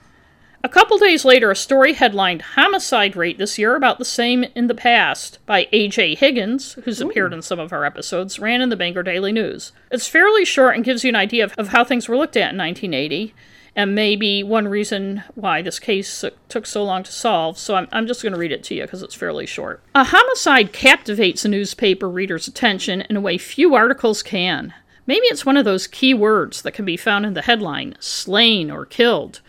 A 0.65 0.69
couple 0.69 0.97
days 0.97 1.25
later, 1.25 1.51
a 1.51 1.57
story 1.57 1.93
headlined 1.93 2.43
Homicide 2.43 3.17
Rate 3.17 3.37
this 3.37 3.59
year 3.59 3.75
about 3.75 3.99
the 3.99 4.05
same 4.05 4.45
in 4.55 4.69
the 4.69 4.77
past 4.77 5.41
by 5.45 5.67
A.J. 5.73 6.15
Higgins, 6.15 6.75
who's 6.85 7.01
Ooh. 7.01 7.11
appeared 7.11 7.33
in 7.33 7.43
some 7.43 7.59
of 7.59 7.73
our 7.73 7.85
episodes, 7.85 8.39
ran 8.39 8.61
in 8.61 8.69
the 8.69 8.77
Bangor 8.77 9.03
Daily 9.03 9.33
News. 9.33 9.73
It's 9.91 10.07
fairly 10.07 10.45
short 10.45 10.77
and 10.77 10.85
gives 10.85 11.03
you 11.03 11.09
an 11.09 11.17
idea 11.17 11.43
of, 11.43 11.53
of 11.59 11.69
how 11.69 11.83
things 11.83 12.09
were 12.09 12.17
looked 12.17 12.37
at 12.37 12.53
in 12.53 12.59
1980, 12.59 13.35
and 13.75 13.97
maybe 13.97 14.45
one 14.45 14.69
reason 14.69 15.25
why 15.35 15.63
this 15.63 15.81
case 15.81 16.25
took 16.49 16.67
so 16.67 16.85
long 16.85 17.03
to 17.03 17.13
solve, 17.13 17.59
so 17.59 17.75
I'm, 17.75 17.89
I'm 17.91 18.07
just 18.07 18.23
going 18.23 18.33
to 18.33 18.39
read 18.39 18.53
it 18.53 18.63
to 18.65 18.75
you 18.77 18.83
because 18.83 19.03
it's 19.03 19.17
fairly 19.17 19.47
short. 19.47 19.83
A 19.97 20.05
homicide 20.05 20.73
captivates 20.73 21.45
a 21.45 21.49
newspaper 21.49 22.09
reader's 22.09 22.47
attention 22.47 23.01
in 23.01 23.17
a 23.17 23.21
way 23.21 23.37
few 23.37 23.75
articles 23.75 24.23
can. 24.23 24.73
Maybe 25.09 25.27
it's 25.27 25.45
one 25.45 25.57
of 25.57 25.65
those 25.65 25.89
key 25.89 26.15
words 26.15 26.63
that 26.63 26.75
can 26.75 26.85
be 26.85 26.97
found 26.97 27.27
in 27.27 27.35
the 27.35 27.43
headline 27.43 27.97
slain 27.99 28.71
or 28.71 28.87
killed. 28.87 29.41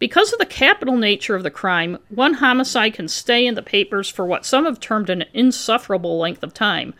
Because 0.00 0.32
of 0.32 0.38
the 0.38 0.46
capital 0.46 0.96
nature 0.96 1.36
of 1.36 1.42
the 1.42 1.50
crime, 1.50 1.98
one 2.08 2.34
homicide 2.34 2.94
can 2.94 3.06
stay 3.06 3.46
in 3.46 3.54
the 3.54 3.62
papers 3.62 4.08
for 4.08 4.24
what 4.24 4.46
some 4.46 4.64
have 4.64 4.80
termed 4.80 5.10
an 5.10 5.26
insufferable 5.34 6.18
length 6.18 6.42
of 6.42 6.54
time. 6.54 6.94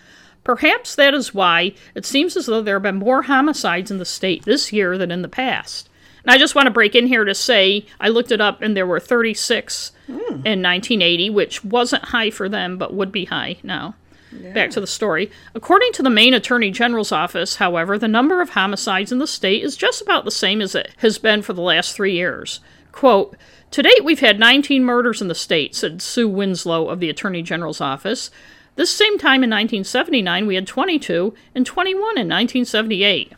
Perhaps 0.44 0.94
that 0.96 1.14
is 1.14 1.34
why 1.34 1.72
it 1.94 2.04
seems 2.04 2.36
as 2.36 2.44
though 2.44 2.60
there 2.60 2.76
have 2.76 2.82
been 2.82 2.96
more 2.96 3.22
homicides 3.22 3.90
in 3.90 3.96
the 3.96 4.04
state 4.04 4.44
this 4.44 4.70
year 4.70 4.98
than 4.98 5.10
in 5.10 5.22
the 5.22 5.28
past. 5.28 5.88
And 6.24 6.30
I 6.30 6.36
just 6.36 6.54
want 6.54 6.66
to 6.66 6.70
break 6.70 6.94
in 6.94 7.06
here 7.06 7.24
to 7.24 7.34
say 7.34 7.86
I 7.98 8.10
looked 8.10 8.32
it 8.32 8.40
up 8.40 8.60
and 8.60 8.76
there 8.76 8.86
were 8.86 9.00
36 9.00 9.92
mm. 10.06 10.18
in 10.18 10.62
1980, 10.62 11.30
which 11.30 11.64
wasn't 11.64 12.04
high 12.04 12.30
for 12.30 12.50
them 12.50 12.76
but 12.76 12.92
would 12.92 13.10
be 13.10 13.24
high 13.24 13.56
now. 13.62 13.94
Yeah. 14.38 14.52
Back 14.52 14.70
to 14.72 14.80
the 14.80 14.86
story. 14.86 15.30
According 15.54 15.92
to 15.94 16.02
the 16.02 16.10
Maine 16.10 16.34
Attorney 16.34 16.70
General's 16.70 17.12
office, 17.12 17.56
however, 17.56 17.98
the 17.98 18.08
number 18.08 18.42
of 18.42 18.50
homicides 18.50 19.10
in 19.10 19.18
the 19.18 19.26
state 19.26 19.64
is 19.64 19.76
just 19.76 20.02
about 20.02 20.24
the 20.24 20.30
same 20.30 20.60
as 20.60 20.74
it 20.74 20.90
has 20.98 21.18
been 21.18 21.40
for 21.42 21.54
the 21.54 21.62
last 21.62 21.96
three 21.96 22.12
years. 22.12 22.60
Quote, 22.92 23.36
to 23.70 23.82
date, 23.82 24.04
we've 24.04 24.20
had 24.20 24.40
19 24.40 24.84
murders 24.84 25.22
in 25.22 25.28
the 25.28 25.34
state, 25.34 25.76
said 25.76 26.02
Sue 26.02 26.28
Winslow 26.28 26.88
of 26.88 26.98
the 26.98 27.08
Attorney 27.08 27.42
General's 27.42 27.80
office. 27.80 28.30
This 28.74 28.90
same 28.90 29.16
time 29.16 29.44
in 29.44 29.50
1979, 29.50 30.46
we 30.46 30.56
had 30.56 30.66
22, 30.66 31.34
and 31.54 31.64
21 31.64 32.00
in 32.00 32.28
1978. 32.28 33.32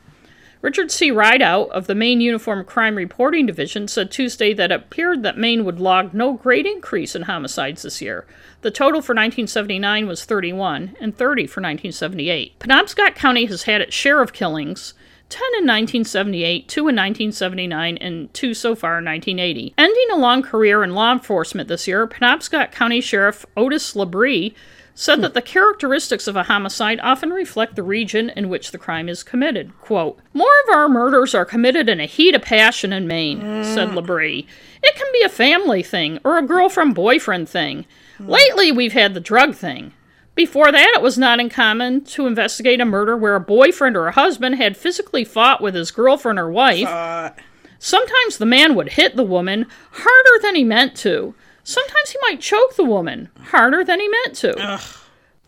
Richard 0.62 0.92
C. 0.92 1.10
Rideout 1.10 1.70
of 1.70 1.88
the 1.88 1.94
Maine 1.94 2.20
Uniform 2.20 2.64
Crime 2.64 2.94
Reporting 2.94 3.46
Division 3.46 3.88
said 3.88 4.12
Tuesday 4.12 4.54
that 4.54 4.70
it 4.70 4.74
appeared 4.74 5.24
that 5.24 5.36
Maine 5.36 5.64
would 5.64 5.80
log 5.80 6.14
no 6.14 6.34
great 6.34 6.66
increase 6.66 7.16
in 7.16 7.22
homicides 7.22 7.82
this 7.82 8.00
year. 8.00 8.24
The 8.60 8.70
total 8.70 9.02
for 9.02 9.12
1979 9.12 10.06
was 10.06 10.24
31, 10.24 10.96
and 11.00 11.16
30 11.16 11.48
for 11.48 11.60
1978. 11.60 12.60
Penobscot 12.60 13.16
County 13.16 13.46
has 13.46 13.64
had 13.64 13.80
its 13.80 13.92
share 13.92 14.22
of 14.22 14.32
killings, 14.32 14.94
10 15.32 15.40
in 15.40 15.64
1978, 15.64 16.68
2 16.68 16.80
in 16.80 16.84
1979, 16.84 17.96
and 17.96 18.34
2 18.34 18.52
so 18.52 18.74
far 18.74 18.98
in 18.98 19.06
1980. 19.06 19.72
Ending 19.78 20.06
a 20.12 20.16
long 20.18 20.42
career 20.42 20.84
in 20.84 20.94
law 20.94 21.10
enforcement 21.10 21.68
this 21.68 21.88
year, 21.88 22.06
Penobscot 22.06 22.70
County 22.70 23.00
Sheriff 23.00 23.46
Otis 23.56 23.94
Labrie 23.94 24.54
said 24.94 25.22
that 25.22 25.32
the 25.32 25.40
characteristics 25.40 26.26
of 26.26 26.36
a 26.36 26.42
homicide 26.42 27.00
often 27.02 27.30
reflect 27.30 27.76
the 27.76 27.82
region 27.82 28.28
in 28.36 28.50
which 28.50 28.72
the 28.72 28.78
crime 28.78 29.08
is 29.08 29.22
committed. 29.22 29.72
Quote, 29.80 30.18
More 30.34 30.52
of 30.68 30.74
our 30.76 30.86
murders 30.86 31.34
are 31.34 31.46
committed 31.46 31.88
in 31.88 31.98
a 31.98 32.04
heat 32.04 32.34
of 32.34 32.42
passion 32.42 32.92
in 32.92 33.06
Maine, 33.06 33.40
mm. 33.40 33.64
said 33.64 33.88
Labrie. 33.88 34.46
It 34.82 34.96
can 34.96 35.10
be 35.14 35.22
a 35.22 35.30
family 35.30 35.82
thing 35.82 36.18
or 36.24 36.36
a 36.36 36.46
girlfriend 36.46 36.94
boyfriend 36.94 37.48
thing. 37.48 37.86
Mm. 38.18 38.28
Lately, 38.28 38.70
we've 38.70 38.92
had 38.92 39.14
the 39.14 39.20
drug 39.20 39.54
thing. 39.54 39.94
Before 40.34 40.72
that, 40.72 40.92
it 40.94 41.02
was 41.02 41.18
not 41.18 41.40
uncommon 41.40 42.04
to 42.06 42.26
investigate 42.26 42.80
a 42.80 42.86
murder 42.86 43.16
where 43.16 43.34
a 43.34 43.40
boyfriend 43.40 43.96
or 43.96 44.06
a 44.06 44.12
husband 44.12 44.56
had 44.56 44.76
physically 44.76 45.24
fought 45.24 45.60
with 45.60 45.74
his 45.74 45.90
girlfriend 45.90 46.38
or 46.38 46.50
wife. 46.50 46.88
Uh. 46.88 47.30
Sometimes 47.78 48.38
the 48.38 48.46
man 48.46 48.74
would 48.74 48.90
hit 48.90 49.16
the 49.16 49.24
woman 49.24 49.66
harder 49.90 50.42
than 50.42 50.54
he 50.54 50.64
meant 50.64 50.96
to. 50.98 51.34
Sometimes 51.64 52.10
he 52.10 52.18
might 52.22 52.40
choke 52.40 52.76
the 52.76 52.84
woman 52.84 53.28
harder 53.40 53.84
than 53.84 54.00
he 54.00 54.08
meant 54.08 54.34
to. 54.36 54.56
Ugh. 54.58 54.80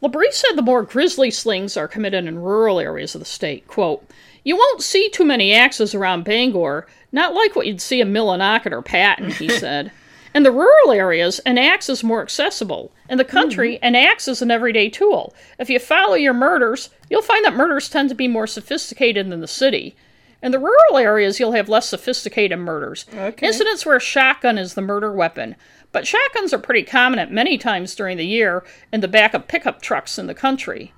Labrie 0.02 0.32
said 0.32 0.54
the 0.54 0.62
more 0.62 0.82
grisly 0.82 1.30
slings 1.30 1.76
are 1.76 1.88
committed 1.88 2.26
in 2.26 2.38
rural 2.38 2.78
areas 2.78 3.14
of 3.14 3.20
the 3.20 3.24
state. 3.24 3.66
Quote, 3.66 4.04
You 4.42 4.56
won't 4.56 4.82
see 4.82 5.08
too 5.08 5.24
many 5.24 5.54
axes 5.54 5.94
around 5.94 6.24
Bangor, 6.24 6.86
not 7.10 7.32
like 7.32 7.56
what 7.56 7.66
you'd 7.66 7.80
see 7.80 8.02
in 8.02 8.12
Millinocket 8.12 8.72
or 8.72 8.82
Patten, 8.82 9.30
he 9.30 9.48
said. 9.58 9.90
In 10.34 10.42
the 10.42 10.50
rural 10.50 10.90
areas, 10.90 11.38
an 11.40 11.58
axe 11.58 11.88
is 11.88 12.02
more 12.02 12.20
accessible. 12.20 12.92
In 13.08 13.18
the 13.18 13.24
country, 13.24 13.74
mm-hmm. 13.76 13.84
an 13.84 13.94
axe 13.94 14.26
is 14.26 14.42
an 14.42 14.50
everyday 14.50 14.90
tool. 14.90 15.32
If 15.60 15.70
you 15.70 15.78
follow 15.78 16.14
your 16.14 16.34
murders, 16.34 16.90
you'll 17.08 17.22
find 17.22 17.44
that 17.44 17.54
murders 17.54 17.88
tend 17.88 18.08
to 18.08 18.16
be 18.16 18.26
more 18.26 18.48
sophisticated 18.48 19.30
than 19.30 19.40
the 19.40 19.46
city. 19.46 19.94
In 20.42 20.50
the 20.50 20.58
rural 20.58 20.98
areas, 20.98 21.38
you'll 21.38 21.52
have 21.52 21.68
less 21.68 21.88
sophisticated 21.88 22.58
murders. 22.58 23.06
Okay. 23.14 23.46
Incidents 23.46 23.86
where 23.86 23.96
a 23.96 24.00
shotgun 24.00 24.58
is 24.58 24.74
the 24.74 24.82
murder 24.82 25.12
weapon. 25.12 25.54
But 25.92 26.06
shotguns 26.06 26.52
are 26.52 26.58
pretty 26.58 26.82
common 26.82 27.20
at 27.20 27.30
many 27.30 27.56
times 27.56 27.94
during 27.94 28.16
the 28.16 28.26
year 28.26 28.64
in 28.92 29.00
the 29.00 29.08
back 29.08 29.32
of 29.34 29.46
pickup 29.46 29.80
trucks 29.80 30.18
in 30.18 30.26
the 30.26 30.34
country. 30.34 30.92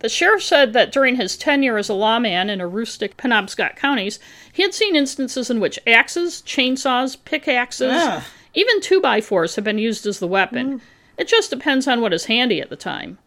The 0.00 0.08
sheriff 0.08 0.42
said 0.42 0.72
that 0.72 0.90
during 0.90 1.14
his 1.14 1.36
tenure 1.36 1.78
as 1.78 1.88
a 1.88 1.94
lawman 1.94 2.50
in 2.50 2.58
Aroostook, 2.58 3.14
Penobscot 3.16 3.76
counties, 3.76 4.18
he 4.52 4.62
had 4.62 4.74
seen 4.74 4.96
instances 4.96 5.48
in 5.48 5.60
which 5.60 5.78
axes, 5.86 6.42
chainsaws, 6.44 7.16
pickaxes, 7.24 7.92
ah. 7.94 8.26
Even 8.54 8.80
2x4s 8.80 9.56
have 9.56 9.64
been 9.64 9.78
used 9.78 10.06
as 10.06 10.18
the 10.18 10.26
weapon. 10.26 10.78
Mm. 10.78 10.80
It 11.18 11.28
just 11.28 11.50
depends 11.50 11.86
on 11.86 12.00
what 12.00 12.12
is 12.12 12.26
handy 12.26 12.60
at 12.60 12.70
the 12.70 12.76
time. 12.76 13.18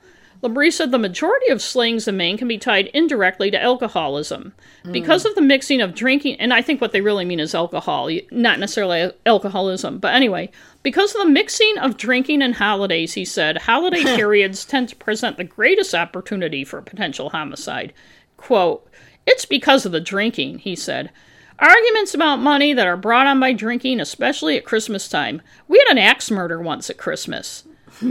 Labrie 0.41 0.71
said 0.71 0.91
the 0.91 0.99
majority 0.99 1.49
of 1.49 1.61
slayings 1.61 2.07
in 2.07 2.17
Maine 2.17 2.37
can 2.37 2.47
be 2.47 2.57
tied 2.57 2.87
indirectly 2.87 3.49
to 3.51 3.61
alcoholism. 3.61 4.53
Mm. 4.83 4.91
Because 4.91 5.25
of 5.25 5.33
the 5.35 5.41
mixing 5.41 5.81
of 5.81 5.95
drinking, 5.95 6.35
and 6.39 6.53
I 6.53 6.61
think 6.61 6.81
what 6.81 6.91
they 6.91 7.01
really 7.01 7.25
mean 7.25 7.39
is 7.39 7.55
alcohol, 7.55 8.09
not 8.31 8.59
necessarily 8.59 9.11
alcoholism, 9.25 9.97
but 9.99 10.13
anyway, 10.13 10.51
because 10.83 11.15
of 11.15 11.21
the 11.23 11.29
mixing 11.29 11.77
of 11.79 11.97
drinking 11.97 12.41
and 12.41 12.55
holidays, 12.55 13.13
he 13.13 13.25
said, 13.25 13.57
holiday 13.59 14.03
periods 14.15 14.65
tend 14.65 14.89
to 14.89 14.95
present 14.97 15.37
the 15.37 15.43
greatest 15.43 15.95
opportunity 15.95 16.63
for 16.63 16.81
potential 16.81 17.29
homicide. 17.29 17.93
Quote, 18.37 18.87
It's 19.25 19.45
because 19.45 19.85
of 19.85 19.91
the 19.91 20.01
drinking, 20.01 20.59
he 20.59 20.75
said. 20.75 21.11
Arguments 21.59 22.13
about 22.13 22.37
money 22.37 22.73
that 22.73 22.87
are 22.87 22.97
brought 22.97 23.27
on 23.27 23.39
by 23.39 23.53
drinking, 23.53 23.99
especially 23.99 24.57
at 24.57 24.65
Christmas 24.65 25.07
time. 25.07 25.41
We 25.67 25.77
had 25.79 25.91
an 25.91 25.97
axe 25.97 26.29
murder 26.29 26.59
once 26.59 26.89
at 26.89 26.97
Christmas. 26.97 27.63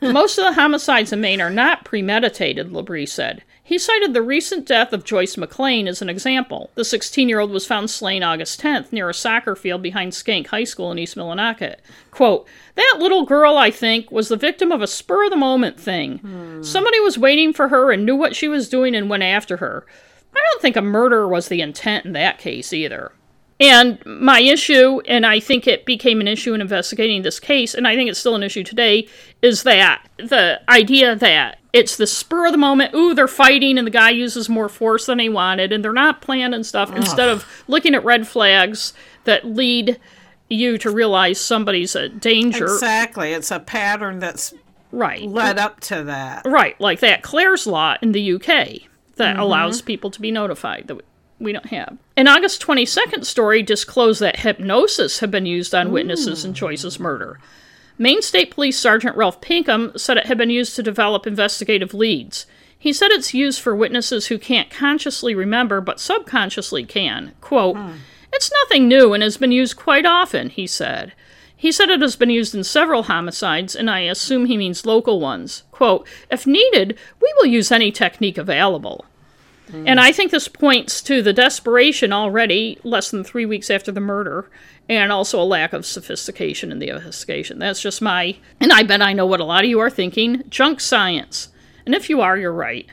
Most 0.00 0.38
of 0.38 0.44
the 0.44 0.54
homicides 0.54 1.12
in 1.12 1.20
Maine 1.20 1.40
are 1.40 1.50
not 1.50 1.84
premeditated, 1.84 2.70
Labrie 2.70 3.08
said. 3.08 3.42
He 3.66 3.78
cited 3.78 4.12
the 4.12 4.22
recent 4.22 4.66
death 4.66 4.92
of 4.92 5.04
Joyce 5.04 5.36
McLain 5.36 5.86
as 5.86 6.02
an 6.02 6.10
example. 6.10 6.70
The 6.74 6.84
16 6.84 7.28
year 7.28 7.40
old 7.40 7.50
was 7.50 7.66
found 7.66 7.90
slain 7.90 8.22
August 8.22 8.60
10th 8.60 8.92
near 8.92 9.08
a 9.08 9.14
soccer 9.14 9.56
field 9.56 9.82
behind 9.82 10.14
Schenck 10.14 10.48
High 10.48 10.64
School 10.64 10.92
in 10.92 10.98
East 10.98 11.16
Millinocket. 11.16 11.76
Quote, 12.10 12.46
That 12.74 12.96
little 12.98 13.24
girl, 13.24 13.56
I 13.56 13.70
think, 13.70 14.10
was 14.10 14.28
the 14.28 14.36
victim 14.36 14.70
of 14.70 14.82
a 14.82 14.86
spur 14.86 15.24
of 15.24 15.30
the 15.30 15.36
moment 15.36 15.80
thing. 15.80 16.18
Hmm. 16.18 16.62
Somebody 16.62 17.00
was 17.00 17.18
waiting 17.18 17.54
for 17.54 17.68
her 17.68 17.90
and 17.90 18.04
knew 18.04 18.16
what 18.16 18.36
she 18.36 18.48
was 18.48 18.68
doing 18.68 18.94
and 18.94 19.08
went 19.08 19.22
after 19.22 19.56
her. 19.58 19.86
I 20.36 20.40
don't 20.50 20.62
think 20.62 20.76
a 20.76 20.82
murder 20.82 21.28
was 21.28 21.48
the 21.48 21.60
intent 21.60 22.06
in 22.06 22.12
that 22.12 22.38
case 22.38 22.72
either. 22.72 23.12
And 23.60 24.04
my 24.04 24.40
issue, 24.40 25.00
and 25.06 25.24
I 25.24 25.38
think 25.38 25.66
it 25.66 25.86
became 25.86 26.20
an 26.20 26.26
issue 26.26 26.54
in 26.54 26.60
investigating 26.60 27.22
this 27.22 27.38
case, 27.38 27.72
and 27.74 27.86
I 27.86 27.94
think 27.94 28.10
it's 28.10 28.18
still 28.18 28.34
an 28.34 28.42
issue 28.42 28.64
today, 28.64 29.06
is 29.42 29.62
that 29.62 30.08
the 30.16 30.60
idea 30.68 31.14
that 31.14 31.58
it's 31.72 31.96
the 31.96 32.06
spur 32.06 32.46
of 32.46 32.52
the 32.52 32.58
moment, 32.58 32.94
ooh, 32.94 33.14
they're 33.14 33.28
fighting, 33.28 33.78
and 33.78 33.86
the 33.86 33.92
guy 33.92 34.10
uses 34.10 34.48
more 34.48 34.68
force 34.68 35.06
than 35.06 35.20
he 35.20 35.28
wanted, 35.28 35.72
and 35.72 35.84
they're 35.84 35.92
not 35.92 36.20
planned 36.20 36.54
and 36.54 36.66
stuff, 36.66 36.90
Ugh. 36.90 36.96
instead 36.96 37.28
of 37.28 37.46
looking 37.68 37.94
at 37.94 38.04
red 38.04 38.26
flags 38.26 38.92
that 39.22 39.44
lead 39.44 40.00
you 40.48 40.76
to 40.78 40.90
realize 40.90 41.40
somebody's 41.40 41.94
a 41.94 42.08
danger. 42.08 42.64
Exactly. 42.64 43.32
It's 43.32 43.50
a 43.50 43.60
pattern 43.60 44.18
that's 44.18 44.52
right 44.90 45.22
led 45.28 45.58
up 45.58 45.80
to 45.80 46.04
that. 46.04 46.44
Right, 46.44 46.80
like 46.80 47.00
that 47.00 47.22
Clare's 47.22 47.66
law 47.66 47.96
in 48.00 48.12
the 48.12 48.34
UK 48.34 48.88
that 49.16 49.34
mm-hmm. 49.34 49.42
allows 49.42 49.82
people 49.82 50.10
to 50.10 50.20
be 50.20 50.30
notified 50.30 50.88
that 50.88 51.00
we 51.38 51.52
don't 51.52 51.66
have. 51.66 51.98
An 52.16 52.28
August 52.28 52.62
22nd 52.62 53.24
story 53.24 53.62
disclosed 53.62 54.20
that 54.20 54.40
hypnosis 54.40 55.18
had 55.18 55.30
been 55.30 55.46
used 55.46 55.74
on 55.74 55.92
witnesses 55.92 56.44
in 56.44 56.54
Joyce's 56.54 57.00
murder. 57.00 57.38
Maine 57.98 58.22
State 58.22 58.50
Police 58.50 58.78
Sergeant 58.78 59.16
Ralph 59.16 59.40
Pinkham 59.40 59.92
said 59.96 60.16
it 60.16 60.26
had 60.26 60.38
been 60.38 60.50
used 60.50 60.74
to 60.76 60.82
develop 60.82 61.26
investigative 61.26 61.94
leads. 61.94 62.46
He 62.76 62.92
said 62.92 63.10
it's 63.10 63.34
used 63.34 63.60
for 63.60 63.74
witnesses 63.74 64.26
who 64.26 64.38
can't 64.38 64.70
consciously 64.70 65.34
remember 65.34 65.80
but 65.80 66.00
subconsciously 66.00 66.84
can. 66.84 67.34
Quote, 67.40 67.76
hmm. 67.76 67.92
It's 68.34 68.50
nothing 68.62 68.88
new 68.88 69.14
and 69.14 69.22
has 69.22 69.36
been 69.36 69.52
used 69.52 69.76
quite 69.76 70.04
often, 70.04 70.50
he 70.50 70.66
said. 70.66 71.12
He 71.64 71.72
said 71.72 71.88
it 71.88 72.02
has 72.02 72.14
been 72.14 72.28
used 72.28 72.54
in 72.54 72.62
several 72.62 73.04
homicides, 73.04 73.74
and 73.74 73.90
I 73.90 74.00
assume 74.00 74.44
he 74.44 74.58
means 74.58 74.84
local 74.84 75.18
ones. 75.18 75.62
Quote, 75.72 76.06
If 76.30 76.46
needed, 76.46 76.98
we 77.22 77.34
will 77.38 77.46
use 77.46 77.72
any 77.72 77.90
technique 77.90 78.36
available. 78.36 79.06
Mm. 79.70 79.84
And 79.86 79.98
I 79.98 80.12
think 80.12 80.30
this 80.30 80.46
points 80.46 81.00
to 81.04 81.22
the 81.22 81.32
desperation 81.32 82.12
already, 82.12 82.78
less 82.84 83.10
than 83.10 83.24
three 83.24 83.46
weeks 83.46 83.70
after 83.70 83.90
the 83.90 84.02
murder, 84.02 84.50
and 84.90 85.10
also 85.10 85.40
a 85.40 85.42
lack 85.42 85.72
of 85.72 85.86
sophistication 85.86 86.70
in 86.70 86.80
the 86.80 86.90
investigation. 86.90 87.60
That's 87.60 87.80
just 87.80 88.02
my, 88.02 88.36
and 88.60 88.70
I 88.70 88.82
bet 88.82 89.00
I 89.00 89.14
know 89.14 89.24
what 89.24 89.40
a 89.40 89.44
lot 89.44 89.64
of 89.64 89.70
you 89.70 89.80
are 89.80 89.88
thinking 89.88 90.42
junk 90.50 90.80
science. 90.80 91.48
And 91.86 91.94
if 91.94 92.10
you 92.10 92.20
are, 92.20 92.36
you're 92.36 92.52
right. 92.52 92.86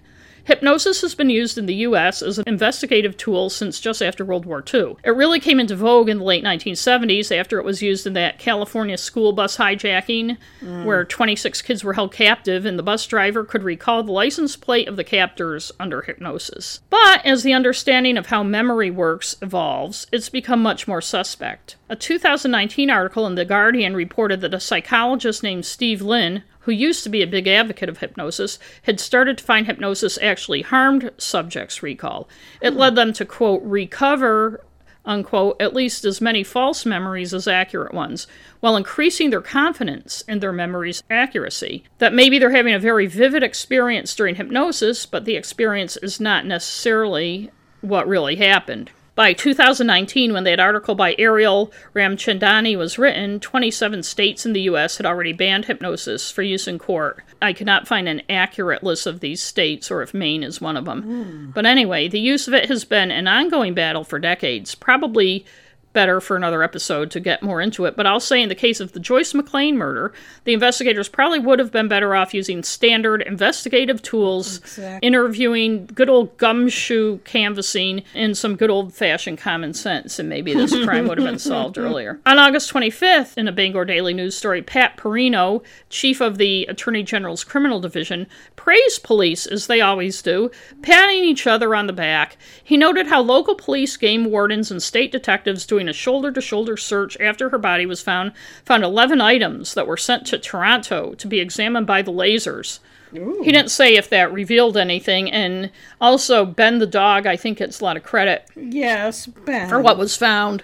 Hypnosis 0.43 1.01
has 1.01 1.15
been 1.15 1.29
used 1.29 1.57
in 1.57 1.65
the 1.65 1.75
US 1.75 2.21
as 2.21 2.37
an 2.37 2.43
investigative 2.47 3.17
tool 3.17 3.49
since 3.49 3.79
just 3.79 4.01
after 4.01 4.25
World 4.25 4.45
War 4.45 4.63
II. 4.73 4.95
It 5.03 5.11
really 5.11 5.39
came 5.39 5.59
into 5.59 5.75
vogue 5.75 6.09
in 6.09 6.19
the 6.19 6.23
late 6.23 6.43
1970s 6.43 7.35
after 7.37 7.59
it 7.59 7.65
was 7.65 7.81
used 7.81 8.07
in 8.07 8.13
that 8.13 8.39
California 8.39 8.97
school 8.97 9.33
bus 9.33 9.57
hijacking, 9.57 10.37
mm. 10.61 10.85
where 10.85 11.05
26 11.05 11.61
kids 11.61 11.83
were 11.83 11.93
held 11.93 12.11
captive 12.11 12.65
and 12.65 12.77
the 12.77 12.83
bus 12.83 13.05
driver 13.05 13.43
could 13.43 13.63
recall 13.63 14.03
the 14.03 14.11
license 14.11 14.55
plate 14.55 14.87
of 14.87 14.95
the 14.95 15.03
captors 15.03 15.71
under 15.79 16.01
hypnosis. 16.01 16.79
But 16.89 17.25
as 17.25 17.43
the 17.43 17.53
understanding 17.53 18.17
of 18.17 18.27
how 18.27 18.43
memory 18.43 18.91
works 18.91 19.35
evolves, 19.41 20.07
it's 20.11 20.29
become 20.29 20.61
much 20.61 20.87
more 20.87 21.01
suspect. 21.01 21.75
A 21.89 21.95
2019 21.95 22.89
article 22.89 23.27
in 23.27 23.35
The 23.35 23.45
Guardian 23.45 23.93
reported 23.93 24.41
that 24.41 24.53
a 24.53 24.59
psychologist 24.59 25.43
named 25.43 25.65
Steve 25.65 26.01
Lynn, 26.01 26.43
who 26.61 26.71
used 26.71 27.03
to 27.03 27.09
be 27.09 27.21
a 27.21 27.27
big 27.27 27.47
advocate 27.47 27.89
of 27.89 27.99
hypnosis, 27.99 28.59
had 28.83 28.99
started 28.99 29.37
to 29.37 29.43
find 29.43 29.65
hypnosis 29.65 30.17
actually 30.21 30.61
harmed 30.61 31.11
subjects' 31.17 31.83
recall. 31.83 32.29
It 32.61 32.75
led 32.75 32.95
them 32.95 33.13
to, 33.13 33.25
quote, 33.25 33.61
recover, 33.63 34.63
unquote, 35.05 35.59
at 35.59 35.73
least 35.73 36.05
as 36.05 36.21
many 36.21 36.43
false 36.43 36.85
memories 36.85 37.33
as 37.33 37.47
accurate 37.47 37.93
ones, 37.93 38.27
while 38.59 38.77
increasing 38.77 39.31
their 39.31 39.41
confidence 39.41 40.21
in 40.27 40.39
their 40.39 40.53
memory's 40.53 41.03
accuracy. 41.09 41.83
That 41.97 42.13
maybe 42.13 42.37
they're 42.37 42.51
having 42.51 42.73
a 42.73 42.79
very 42.79 43.07
vivid 43.07 43.41
experience 43.43 44.15
during 44.15 44.35
hypnosis, 44.35 45.05
but 45.05 45.25
the 45.25 45.35
experience 45.35 45.97
is 45.97 46.19
not 46.19 46.45
necessarily 46.45 47.49
what 47.81 48.07
really 48.07 48.35
happened. 48.35 48.91
By 49.13 49.33
2019, 49.33 50.31
when 50.31 50.45
that 50.45 50.59
article 50.59 50.95
by 50.95 51.15
Ariel 51.17 51.71
Ramchandani 51.93 52.77
was 52.77 52.97
written, 52.97 53.41
27 53.41 54.03
states 54.03 54.45
in 54.45 54.53
the 54.53 54.61
U.S. 54.61 54.97
had 54.97 55.05
already 55.05 55.33
banned 55.33 55.65
hypnosis 55.65 56.31
for 56.31 56.43
use 56.43 56.67
in 56.67 56.79
court. 56.79 57.21
I 57.41 57.51
could 57.51 57.67
not 57.67 57.87
find 57.87 58.07
an 58.07 58.21
accurate 58.29 58.83
list 58.83 59.05
of 59.05 59.19
these 59.19 59.41
states 59.41 59.91
or 59.91 60.01
if 60.01 60.13
Maine 60.13 60.43
is 60.43 60.61
one 60.61 60.77
of 60.77 60.85
them. 60.85 61.03
Mm. 61.03 61.53
But 61.53 61.65
anyway, 61.65 62.07
the 62.07 62.21
use 62.21 62.47
of 62.47 62.53
it 62.53 62.69
has 62.69 62.85
been 62.85 63.11
an 63.11 63.27
ongoing 63.27 63.73
battle 63.73 64.05
for 64.05 64.17
decades, 64.17 64.75
probably 64.75 65.45
better 65.93 66.21
for 66.21 66.35
another 66.35 66.63
episode 66.63 67.11
to 67.11 67.19
get 67.19 67.43
more 67.43 67.61
into 67.61 67.85
it. 67.85 67.95
But 67.95 68.07
I'll 68.07 68.19
say 68.19 68.41
in 68.41 68.49
the 68.49 68.55
case 68.55 68.79
of 68.79 68.93
the 68.93 68.99
Joyce 68.99 69.33
McLain 69.33 69.75
murder, 69.75 70.13
the 70.45 70.53
investigators 70.53 71.09
probably 71.09 71.39
would 71.39 71.59
have 71.59 71.71
been 71.71 71.87
better 71.87 72.15
off 72.15 72.33
using 72.33 72.63
standard 72.63 73.21
investigative 73.21 74.01
tools, 74.01 74.57
exactly. 74.59 75.07
interviewing, 75.07 75.87
good 75.87 76.09
old 76.09 76.37
gumshoe 76.37 77.19
canvassing, 77.19 78.03
and 78.13 78.37
some 78.37 78.55
good 78.55 78.69
old 78.69 78.93
fashioned 78.93 79.37
common 79.37 79.73
sense, 79.73 80.19
and 80.19 80.29
maybe 80.29 80.53
this 80.53 80.71
crime 80.85 81.07
would 81.07 81.17
have 81.17 81.27
been 81.27 81.39
solved 81.39 81.77
earlier. 81.77 82.19
On 82.25 82.39
August 82.39 82.71
25th, 82.73 83.37
in 83.37 83.47
a 83.47 83.51
Bangor 83.51 83.85
Daily 83.85 84.13
News 84.13 84.35
story, 84.35 84.61
Pat 84.61 84.97
Perino, 84.97 85.63
chief 85.89 86.21
of 86.21 86.37
the 86.37 86.65
Attorney 86.67 87.03
General's 87.03 87.43
Criminal 87.43 87.79
Division, 87.79 88.27
praised 88.55 89.03
police, 89.03 89.45
as 89.45 89.67
they 89.67 89.81
always 89.81 90.21
do, 90.21 90.51
patting 90.81 91.23
each 91.23 91.47
other 91.47 91.75
on 91.75 91.87
the 91.87 91.93
back. 91.93 92.37
He 92.63 92.77
noted 92.77 93.07
how 93.07 93.21
local 93.21 93.55
police, 93.55 93.97
game 93.97 94.25
wardens, 94.25 94.71
and 94.71 94.81
state 94.81 95.11
detectives 95.11 95.65
doing 95.65 95.80
doing 95.81 95.89
a 95.89 95.93
shoulder 95.93 96.31
to 96.31 96.41
shoulder 96.41 96.77
search 96.77 97.17
after 97.19 97.49
her 97.49 97.57
body 97.57 97.87
was 97.87 98.01
found, 98.01 98.33
found 98.63 98.83
11 98.83 99.19
items 99.19 99.73
that 99.73 99.87
were 99.87 99.97
sent 99.97 100.27
to 100.27 100.37
Toronto 100.37 101.15
to 101.15 101.27
be 101.27 101.39
examined 101.39 101.87
by 101.87 102.03
the 102.03 102.11
lasers. 102.11 102.77
Ooh. 103.15 103.41
He 103.43 103.51
didn't 103.51 103.71
say 103.71 103.95
if 103.95 104.07
that 104.11 104.31
revealed 104.31 104.77
anything, 104.77 105.31
and 105.31 105.71
also 105.99 106.45
Ben 106.45 106.77
the 106.77 106.85
dog, 106.85 107.25
I 107.25 107.35
think 107.35 107.57
gets 107.57 107.79
a 107.79 107.83
lot 107.83 107.97
of 107.97 108.03
credit. 108.03 108.47
Yes, 108.55 109.25
Ben. 109.25 109.67
For 109.67 109.81
what 109.81 109.97
was 109.97 110.15
found. 110.15 110.63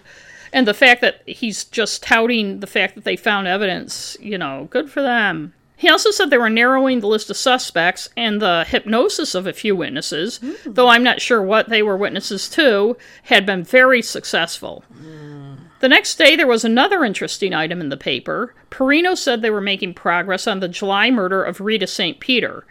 And 0.53 0.67
the 0.67 0.75
fact 0.75 1.01
that 1.01 1.23
he's 1.27 1.65
just 1.65 2.03
touting 2.03 2.59
the 2.59 2.67
fact 2.67 2.93
that 2.93 3.03
they 3.03 3.15
found 3.15 3.47
evidence, 3.47 4.17
you 4.21 4.37
know, 4.37 4.67
good 4.69 4.89
for 4.89 5.01
them. 5.01 5.53
He 5.79 5.89
also 5.89 6.09
said 6.09 6.31
they 6.31 6.39
were 6.39 6.49
narrowing 6.49 6.99
the 6.99 7.07
list 7.07 7.29
of 7.29 7.37
suspects 7.37 8.09
and 8.17 8.41
the 8.41 8.65
hypnosis 8.67 9.35
of 9.35 9.45
a 9.45 9.53
few 9.53 9.75
witnesses, 9.75 10.39
mm. 10.39 10.57
though 10.65 10.87
I'm 10.87 11.03
not 11.03 11.21
sure 11.21 11.41
what 11.41 11.69
they 11.69 11.83
were 11.83 11.95
witnesses 11.95 12.49
to, 12.49 12.97
had 13.23 13.45
been 13.45 13.63
very 13.63 14.01
successful. 14.01 14.83
Mm. 14.91 15.57
The 15.79 15.87
next 15.87 16.15
day, 16.15 16.35
there 16.35 16.47
was 16.47 16.65
another 16.65 17.05
interesting 17.05 17.53
item 17.53 17.79
in 17.79 17.89
the 17.89 17.97
paper. 17.97 18.55
Perino 18.71 19.15
said 19.15 19.43
they 19.43 19.51
were 19.51 19.61
making 19.61 19.93
progress 19.93 20.47
on 20.47 20.59
the 20.59 20.67
July 20.67 21.11
murder 21.11 21.43
of 21.43 21.61
Rita 21.61 21.85
St. 21.85 22.19
Peter. 22.19 22.65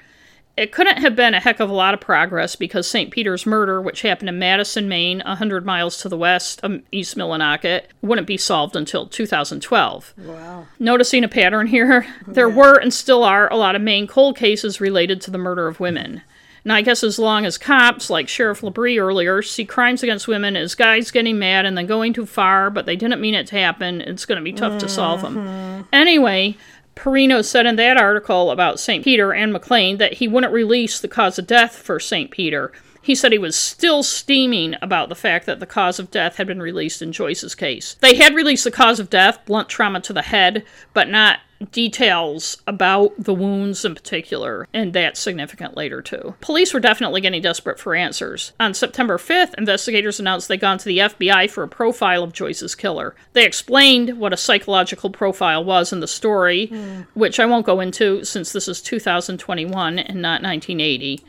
It 0.57 0.73
couldn't 0.73 0.99
have 0.99 1.15
been 1.15 1.35
a 1.35 1.41
heck 1.41 1.61
of 1.61 1.69
a 1.69 1.75
lot 1.75 1.93
of 1.93 2.01
progress 2.01 2.57
because 2.57 2.89
St. 2.89 3.11
Peter's 3.11 3.45
murder, 3.45 3.83
which 3.83 4.01
happened 4.03 4.31
in 4.31 4.39
Madison, 4.39 4.89
Maine, 4.89 5.23
100 5.27 5.67
miles 5.67 5.99
to 5.99 6.09
the 6.09 6.17
west 6.17 6.61
of 6.63 6.81
East 6.91 7.15
Millinocket, 7.15 7.83
wouldn't 8.01 8.27
be 8.27 8.39
solved 8.39 8.75
until 8.75 9.07
2012. 9.07 10.15
Wow. 10.17 10.67
Noticing 10.79 11.25
a 11.25 11.29
pattern 11.29 11.67
here, 11.67 12.07
there 12.27 12.49
yeah. 12.49 12.55
were 12.55 12.79
and 12.79 12.95
still 12.95 13.23
are 13.23 13.53
a 13.53 13.57
lot 13.57 13.77
of 13.77 13.83
Maine 13.83 14.07
cold 14.07 14.39
cases 14.39 14.81
related 14.81 15.21
to 15.23 15.31
the 15.31 15.39
murder 15.39 15.67
of 15.69 15.79
women. 15.79 16.23
And 16.67 16.73
I 16.73 16.83
guess 16.83 17.05
as 17.05 17.17
long 17.17 17.47
as 17.47 17.59
cops, 17.59 18.11
like 18.11 18.27
Sheriff 18.27 18.61
Labrie 18.61 19.01
earlier, 19.01 19.41
see 19.41 19.65
crimes 19.65 20.03
against 20.03 20.27
women 20.27 20.57
as 20.57 20.75
guys 20.75 21.13
getting 21.13 21.39
mad 21.39 21.65
and 21.65 21.79
then 21.79 21.87
going 21.87 22.13
too 22.13 22.27
far, 22.27 22.71
but 22.71 22.87
they 22.87 22.97
didn't 22.97 23.21
mean 23.21 23.35
it 23.35 23.47
to 23.49 23.57
happen, 23.57 24.01
it's 24.01 24.25
going 24.25 24.39
to 24.39 24.43
be 24.43 24.53
tough 24.53 24.73
mm-hmm. 24.73 24.79
to 24.81 24.89
solve 24.89 25.23
them. 25.23 25.37
Mm-hmm. 25.37 25.83
Anyway, 25.93 26.57
Perino 26.97 27.45
said 27.45 27.67
in 27.67 27.77
that 27.77 27.99
article 27.99 28.51
about 28.51 28.81
St. 28.81 29.05
Peter 29.05 29.33
and 29.33 29.55
McLain 29.55 29.99
that 29.99 30.15
he 30.15 30.27
wouldn't 30.27 30.53
release 30.53 30.99
the 30.99 31.09
cause 31.09 31.39
of 31.39 31.47
death 31.47 31.77
for 31.77 32.01
St. 32.01 32.31
Peter. 32.31 32.73
He 33.03 33.15
said 33.15 33.31
he 33.31 33.39
was 33.39 33.55
still 33.55 34.03
steaming 34.03 34.75
about 34.83 35.09
the 35.09 35.15
fact 35.15 35.47
that 35.47 35.61
the 35.61 35.67
cause 35.67 36.01
of 36.01 36.11
death 36.11 36.39
had 36.39 36.47
been 36.49 36.61
released 36.61 37.03
in 37.03 37.13
Joyce's 37.13 37.55
case. 37.55 37.95
They 38.01 38.17
had 38.17 38.35
released 38.35 38.65
the 38.65 38.73
cause 38.73 38.99
of 38.99 39.11
death, 39.11 39.39
blunt 39.45 39.69
trauma 39.69 40.01
to 40.01 40.13
the 40.13 40.23
head, 40.23 40.65
but 40.93 41.09
not 41.09 41.39
details 41.71 42.59
about 42.67 43.13
the 43.19 43.35
wounds 43.35 43.85
in 43.85 43.95
particular, 43.95 44.67
and 44.73 44.93
that's 44.93 45.21
significant 45.21 45.77
later 45.77 46.03
too. 46.03 46.35
Police 46.41 46.75
were 46.75 46.81
definitely 46.81 47.21
getting 47.21 47.43
desperate 47.43 47.79
for 47.79 47.95
answers. 47.95 48.53
On 48.61 48.75
September 48.75 49.19
5th, 49.19 49.55
investigators 49.55 50.21
announced 50.21 50.49
they'd 50.49 50.61
gone 50.61 50.79
to 50.79 50.85
the 50.85 50.99
FBI 50.99 51.51
for 51.51 51.63
a 51.63 51.69
profile 51.69 52.23
of 52.23 52.33
Joyce's 52.33 52.75
killer. 52.75 53.15
They 53.33 53.45
explained 53.45 54.19
what 54.19 54.33
a 54.33 54.37
psychological 54.37 55.11
profile 55.11 55.65
was 55.65 55.93
in 55.93 56.01
the 56.01 56.07
story, 56.07 56.69
mm. 56.69 57.07
which 57.15 57.41
I 57.41 57.47
won't 57.47 57.67
go 57.67 57.81
into 57.81 58.25
since 58.25 58.53
this 58.53 58.69
is 58.69 58.83
2021 58.83 59.99
and 59.99 60.23
not 60.23 60.43
1980. 60.43 61.25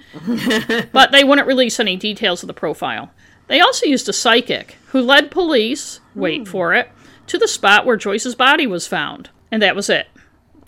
but 0.92 1.12
they 1.12 1.24
wouldn't 1.24 1.48
release 1.48 1.80
any 1.80 1.96
details 1.96 2.44
of 2.44 2.48
the 2.48 2.54
profile. 2.54 3.12
They 3.48 3.62
also 3.62 3.86
used 3.86 4.10
a 4.10 4.14
psychic 4.14 4.78
who 4.88 5.02
led 5.02 5.32
police, 5.32 6.02
wait 6.16 6.44
mm. 6.44 6.48
for 6.48 6.74
it, 6.74 6.90
to 7.28 7.38
the 7.38 7.48
spot 7.48 7.86
where 7.86 7.98
Joyce's 7.98 8.36
body 8.36 8.68
was 8.68 8.88
found. 8.88 9.30
And 9.52 9.62
that 9.62 9.76
was 9.76 9.90
it. 9.90 10.08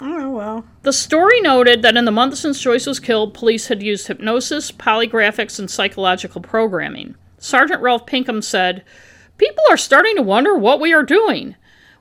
Oh, 0.02 0.30
well. 0.30 0.66
The 0.84 0.94
story 0.94 1.42
noted 1.42 1.82
that 1.82 1.98
in 1.98 2.06
the 2.06 2.12
months 2.12 2.40
since 2.40 2.62
Joyce 2.62 2.86
was 2.86 3.00
killed, 3.00 3.34
police 3.34 3.68
had 3.68 3.84
used 3.84 4.08
hypnosis, 4.08 4.72
polygraphics, 4.72 5.60
and 5.60 5.70
psychological 5.70 6.42
programming. 6.42 7.16
Sergeant 7.38 7.82
Ralph 7.82 8.06
Pinkham 8.06 8.42
said, 8.42 8.84
People 9.38 9.64
are 9.70 9.78
starting 9.78 10.16
to 10.18 10.22
wonder 10.22 10.56
what 10.56 10.80
we 10.80 10.94
are 10.94 11.04
doing. 11.04 11.56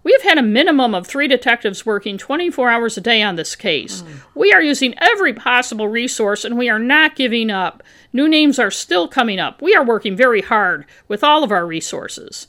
We 0.05 0.13
have 0.13 0.23
had 0.23 0.39
a 0.39 0.43
minimum 0.43 0.95
of 0.95 1.07
three 1.07 1.29
detectives 1.29 1.85
working 1.85 2.19
24 2.19 2.71
hours 2.71 2.97
a 2.97 3.01
day 3.01 3.23
on 3.23 3.37
this 3.37 3.55
case. 3.55 4.03
Mm. 4.03 4.21
We 4.35 4.53
are 4.53 4.63
using 4.63 4.95
every 4.99 5.35
possible 5.35 5.89
resource 5.89 6.45
and 6.45 6.57
we 6.57 6.69
are 6.69 6.79
not 6.79 7.17
giving 7.17 7.51
up. 7.51 7.83
New 8.13 8.29
names 8.29 8.59
are 8.59 8.71
still 8.71 9.07
coming 9.07 9.39
up. 9.39 9.61
We 9.61 9.75
are 9.75 9.85
working 9.85 10.17
very 10.17 10.41
hard 10.41 10.87
with 11.09 11.23
all 11.23 11.45
of 11.45 11.53
our 11.53 11.67
resources. 11.67 12.47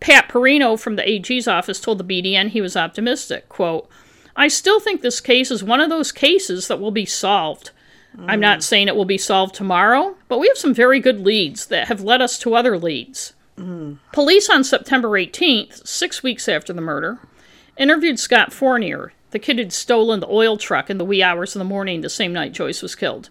Pat 0.00 0.28
Perino 0.28 0.78
from 0.78 0.96
the 0.96 1.08
AG's 1.08 1.48
office 1.48 1.80
told 1.80 1.98
the 1.98 2.04
BDN 2.22 2.48
he 2.48 2.60
was 2.60 2.76
optimistic. 2.76 3.48
Quote, 3.48 3.88
I 4.36 4.48
still 4.48 4.80
think 4.80 5.00
this 5.00 5.20
case 5.20 5.50
is 5.50 5.62
one 5.62 5.80
of 5.80 5.90
those 5.90 6.12
cases 6.12 6.68
that 6.68 6.80
will 6.80 6.90
be 6.90 7.06
solved. 7.06 7.70
Mm. 8.16 8.24
I'm 8.28 8.40
not 8.40 8.58
mm. 8.58 8.62
saying 8.62 8.88
it 8.88 8.96
will 8.96 9.04
be 9.04 9.18
solved 9.18 9.54
tomorrow, 9.54 10.16
but 10.28 10.38
we 10.38 10.48
have 10.48 10.58
some 10.58 10.74
very 10.74 11.00
good 11.00 11.20
leads 11.20 11.66
that 11.66 11.88
have 11.88 12.00
led 12.00 12.20
us 12.20 12.38
to 12.40 12.54
other 12.54 12.78
leads. 12.78 13.34
Mm. 13.58 13.98
Police 14.12 14.48
on 14.48 14.64
September 14.64 15.08
18th, 15.10 15.86
six 15.86 16.22
weeks 16.22 16.48
after 16.48 16.72
the 16.72 16.80
murder, 16.80 17.18
interviewed 17.76 18.18
Scott 18.18 18.52
Fournier, 18.52 19.12
the 19.30 19.38
kid 19.38 19.58
who'd 19.58 19.72
stolen 19.72 20.20
the 20.20 20.28
oil 20.28 20.56
truck 20.56 20.90
in 20.90 20.98
the 20.98 21.04
wee 21.04 21.22
hours 21.22 21.54
of 21.54 21.58
the 21.58 21.64
morning 21.64 22.00
the 22.00 22.10
same 22.10 22.32
night 22.32 22.52
Joyce 22.52 22.82
was 22.82 22.94
killed. 22.94 23.30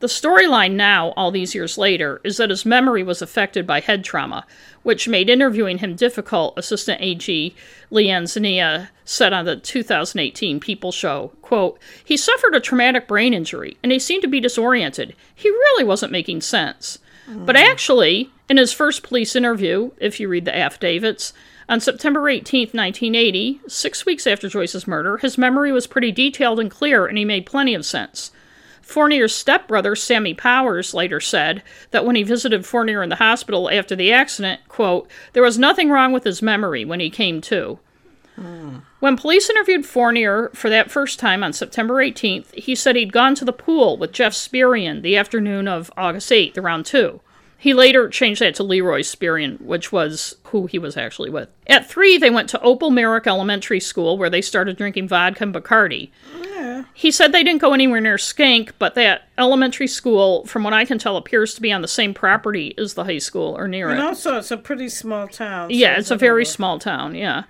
The 0.00 0.08
storyline 0.08 0.72
now, 0.72 1.14
all 1.16 1.30
these 1.30 1.54
years 1.54 1.78
later, 1.78 2.20
is 2.22 2.36
that 2.36 2.50
his 2.50 2.66
memory 2.66 3.02
was 3.02 3.22
affected 3.22 3.66
by 3.66 3.80
head 3.80 4.04
trauma, 4.04 4.46
which 4.82 5.08
made 5.08 5.30
interviewing 5.30 5.78
him 5.78 5.94
difficult, 5.96 6.52
Assistant 6.58 7.00
AG 7.00 7.54
Leane 7.90 8.26
Zainea 8.26 8.90
said 9.06 9.32
on 9.32 9.46
the 9.46 9.56
2018 9.56 10.60
People 10.60 10.92
show. 10.92 11.32
Quote, 11.40 11.78
He 12.04 12.16
suffered 12.16 12.54
a 12.54 12.60
traumatic 12.60 13.08
brain 13.08 13.32
injury, 13.32 13.78
and 13.82 13.90
he 13.90 13.98
seemed 13.98 14.20
to 14.22 14.28
be 14.28 14.38
disoriented. 14.38 15.16
He 15.34 15.48
really 15.48 15.84
wasn't 15.84 16.12
making 16.12 16.42
sense. 16.42 16.98
Mm. 17.26 17.46
But 17.46 17.56
actually, 17.56 18.30
in 18.50 18.58
his 18.58 18.74
first 18.74 19.02
police 19.02 19.34
interview, 19.34 19.92
if 19.98 20.20
you 20.20 20.28
read 20.28 20.44
the 20.44 20.56
affidavits, 20.56 21.32
on 21.68 21.80
September 21.80 22.28
18, 22.28 22.68
1980, 22.68 23.60
six 23.66 24.04
weeks 24.06 24.26
after 24.26 24.48
Joyce's 24.48 24.86
murder, 24.86 25.16
his 25.16 25.38
memory 25.38 25.72
was 25.72 25.86
pretty 25.86 26.12
detailed 26.12 26.60
and 26.60 26.70
clear, 26.70 27.06
and 27.06 27.16
he 27.16 27.24
made 27.24 27.46
plenty 27.46 27.74
of 27.74 27.86
sense. 27.86 28.30
Fournier's 28.86 29.34
stepbrother, 29.34 29.96
Sammy 29.96 30.32
Powers, 30.32 30.94
later 30.94 31.20
said 31.20 31.64
that 31.90 32.06
when 32.06 32.14
he 32.14 32.22
visited 32.22 32.64
Fournier 32.64 33.02
in 33.02 33.08
the 33.08 33.16
hospital 33.16 33.68
after 33.68 33.96
the 33.96 34.12
accident, 34.12 34.60
quote, 34.68 35.10
there 35.32 35.42
was 35.42 35.58
nothing 35.58 35.90
wrong 35.90 36.12
with 36.12 36.22
his 36.22 36.40
memory 36.40 36.84
when 36.84 37.00
he 37.00 37.10
came 37.10 37.40
to. 37.40 37.80
Hmm. 38.36 38.76
When 39.00 39.16
police 39.16 39.50
interviewed 39.50 39.84
Fournier 39.84 40.50
for 40.54 40.70
that 40.70 40.90
first 40.90 41.18
time 41.18 41.42
on 41.42 41.52
September 41.52 41.94
18th, 41.94 42.54
he 42.54 42.76
said 42.76 42.94
he'd 42.94 43.12
gone 43.12 43.34
to 43.34 43.44
the 43.44 43.52
pool 43.52 43.96
with 43.96 44.12
Jeff 44.12 44.34
Spirian 44.34 45.02
the 45.02 45.16
afternoon 45.16 45.66
of 45.66 45.90
August 45.96 46.30
8th, 46.30 46.56
around 46.56 46.86
2. 46.86 47.20
He 47.58 47.72
later 47.72 48.08
changed 48.08 48.42
that 48.42 48.54
to 48.56 48.62
Leroy 48.62 49.00
Spirian, 49.00 49.60
which 49.60 49.90
was 49.90 50.36
who 50.44 50.66
he 50.66 50.78
was 50.78 50.96
actually 50.96 51.30
with. 51.30 51.48
At 51.66 51.88
3, 51.88 52.18
they 52.18 52.30
went 52.30 52.50
to 52.50 52.60
Opal 52.60 52.90
Myrick 52.90 53.26
Elementary 53.26 53.80
School, 53.80 54.18
where 54.18 54.30
they 54.30 54.42
started 54.42 54.76
drinking 54.76 55.08
vodka 55.08 55.42
and 55.44 55.54
Bacardi. 55.54 56.10
Yeah. 56.42 56.84
He 56.92 57.10
said 57.10 57.32
they 57.32 57.42
didn't 57.42 57.62
go 57.62 57.72
anywhere 57.72 58.00
near 58.00 58.18
Schenck, 58.18 58.78
but 58.78 58.94
that 58.94 59.28
elementary 59.38 59.86
school, 59.86 60.44
from 60.46 60.64
what 60.64 60.74
I 60.74 60.84
can 60.84 60.98
tell, 60.98 61.16
appears 61.16 61.54
to 61.54 61.62
be 61.62 61.72
on 61.72 61.82
the 61.82 61.88
same 61.88 62.12
property 62.12 62.74
as 62.78 62.94
the 62.94 63.04
high 63.04 63.18
school 63.18 63.56
or 63.56 63.68
near 63.68 63.88
and 63.88 63.98
it. 63.98 64.00
And 64.00 64.08
also, 64.08 64.36
it's 64.36 64.50
a 64.50 64.56
pretty 64.56 64.88
small 64.88 65.26
town. 65.26 65.70
So 65.70 65.76
yeah, 65.76 65.98
it's 65.98 66.10
a 66.10 66.16
very 66.16 66.44
small 66.44 66.78
town, 66.78 67.14
yeah. 67.14 67.44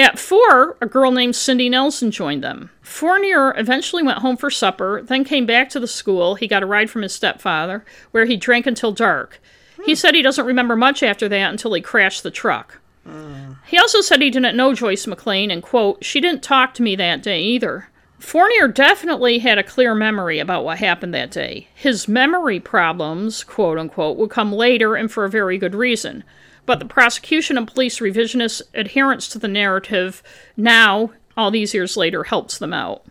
At 0.00 0.18
four, 0.18 0.78
a 0.80 0.86
girl 0.86 1.10
named 1.10 1.36
Cindy 1.36 1.68
Nelson 1.68 2.10
joined 2.10 2.42
them. 2.42 2.70
Fournier 2.80 3.52
eventually 3.54 4.02
went 4.02 4.20
home 4.20 4.38
for 4.38 4.48
supper, 4.48 5.02
then 5.02 5.24
came 5.24 5.44
back 5.44 5.68
to 5.70 5.78
the 5.78 5.86
school. 5.86 6.36
He 6.36 6.48
got 6.48 6.62
a 6.62 6.66
ride 6.66 6.88
from 6.88 7.02
his 7.02 7.14
stepfather, 7.14 7.84
where 8.10 8.24
he 8.24 8.38
drank 8.38 8.66
until 8.66 8.92
dark. 8.92 9.42
Hmm. 9.76 9.82
He 9.82 9.94
said 9.94 10.14
he 10.14 10.22
doesn't 10.22 10.46
remember 10.46 10.74
much 10.74 11.02
after 11.02 11.28
that 11.28 11.50
until 11.50 11.74
he 11.74 11.82
crashed 11.82 12.22
the 12.22 12.30
truck. 12.30 12.78
Hmm. 13.06 13.52
He 13.66 13.76
also 13.76 14.00
said 14.00 14.22
he 14.22 14.30
didn't 14.30 14.56
know 14.56 14.72
Joyce 14.72 15.04
McLain 15.04 15.52
and, 15.52 15.62
quote, 15.62 16.02
she 16.02 16.18
didn't 16.18 16.42
talk 16.42 16.72
to 16.74 16.82
me 16.82 16.96
that 16.96 17.22
day 17.22 17.42
either. 17.42 17.90
Fournier 18.18 18.68
definitely 18.68 19.40
had 19.40 19.58
a 19.58 19.62
clear 19.62 19.94
memory 19.94 20.38
about 20.38 20.64
what 20.64 20.78
happened 20.78 21.12
that 21.12 21.30
day. 21.30 21.68
His 21.74 22.08
memory 22.08 22.58
problems, 22.58 23.44
quote 23.44 23.76
unquote, 23.76 24.16
would 24.16 24.30
come 24.30 24.50
later 24.50 24.94
and 24.94 25.12
for 25.12 25.26
a 25.26 25.30
very 25.30 25.58
good 25.58 25.74
reason. 25.74 26.24
But 26.70 26.78
the 26.78 26.84
prosecution 26.84 27.58
and 27.58 27.66
police 27.66 27.98
revisionist 27.98 28.62
adherence 28.74 29.26
to 29.30 29.40
the 29.40 29.48
narrative 29.48 30.22
now, 30.56 31.10
all 31.36 31.50
these 31.50 31.74
years 31.74 31.96
later, 31.96 32.22
helps 32.22 32.58
them 32.58 32.72
out. 32.72 33.04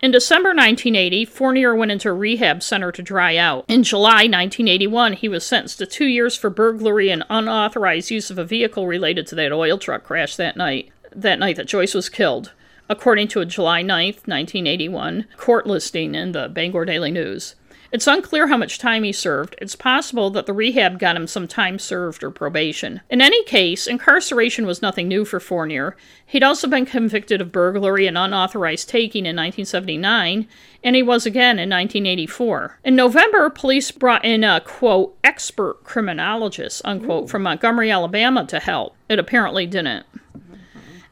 In 0.00 0.12
December 0.12 0.50
1980, 0.50 1.24
Fournier 1.24 1.74
went 1.74 1.90
into 1.90 2.08
a 2.08 2.12
rehab 2.12 2.62
center 2.62 2.92
to 2.92 3.02
dry 3.02 3.36
out. 3.36 3.64
In 3.66 3.82
July 3.82 4.28
1981, 4.28 5.14
he 5.14 5.28
was 5.28 5.44
sentenced 5.44 5.78
to 5.78 5.86
two 5.86 6.06
years 6.06 6.36
for 6.36 6.50
burglary 6.50 7.10
and 7.10 7.24
unauthorized 7.28 8.12
use 8.12 8.30
of 8.30 8.38
a 8.38 8.44
vehicle 8.44 8.86
related 8.86 9.26
to 9.26 9.34
that 9.34 9.50
oil 9.50 9.76
truck 9.76 10.04
crash 10.04 10.36
that 10.36 10.56
night, 10.56 10.92
that 11.10 11.40
night 11.40 11.56
that 11.56 11.66
Joyce 11.66 11.94
was 11.94 12.08
killed 12.08 12.52
according 12.88 13.26
to 13.26 13.40
a 13.40 13.46
July 13.46 13.82
9, 13.82 14.06
1981 14.24 15.26
court 15.36 15.66
listing 15.66 16.14
in 16.14 16.30
the 16.30 16.48
Bangor 16.48 16.84
Daily 16.84 17.10
News. 17.10 17.56
It's 17.92 18.06
unclear 18.06 18.46
how 18.46 18.56
much 18.56 18.78
time 18.78 19.02
he 19.02 19.12
served. 19.12 19.54
It's 19.58 19.76
possible 19.76 20.30
that 20.30 20.46
the 20.46 20.54
rehab 20.54 20.98
got 20.98 21.14
him 21.14 21.26
some 21.26 21.46
time 21.46 21.78
served 21.78 22.24
or 22.24 22.30
probation. 22.30 23.02
In 23.10 23.20
any 23.20 23.44
case, 23.44 23.86
incarceration 23.86 24.64
was 24.64 24.80
nothing 24.80 25.08
new 25.08 25.26
for 25.26 25.38
Fournier. 25.38 25.94
He'd 26.24 26.42
also 26.42 26.68
been 26.68 26.86
convicted 26.86 27.42
of 27.42 27.52
burglary 27.52 28.06
and 28.06 28.16
unauthorized 28.16 28.88
taking 28.88 29.26
in 29.26 29.36
1979, 29.36 30.48
and 30.82 30.96
he 30.96 31.02
was 31.02 31.26
again 31.26 31.58
in 31.58 31.68
1984. 31.68 32.78
In 32.82 32.96
November, 32.96 33.50
police 33.50 33.90
brought 33.90 34.24
in 34.24 34.42
a, 34.42 34.62
quote, 34.62 35.14
expert 35.22 35.84
criminologist, 35.84 36.80
unquote, 36.86 37.24
Ooh. 37.24 37.28
from 37.28 37.42
Montgomery, 37.42 37.90
Alabama 37.90 38.46
to 38.46 38.58
help. 38.58 38.96
It 39.10 39.18
apparently 39.18 39.66
didn't. 39.66 40.06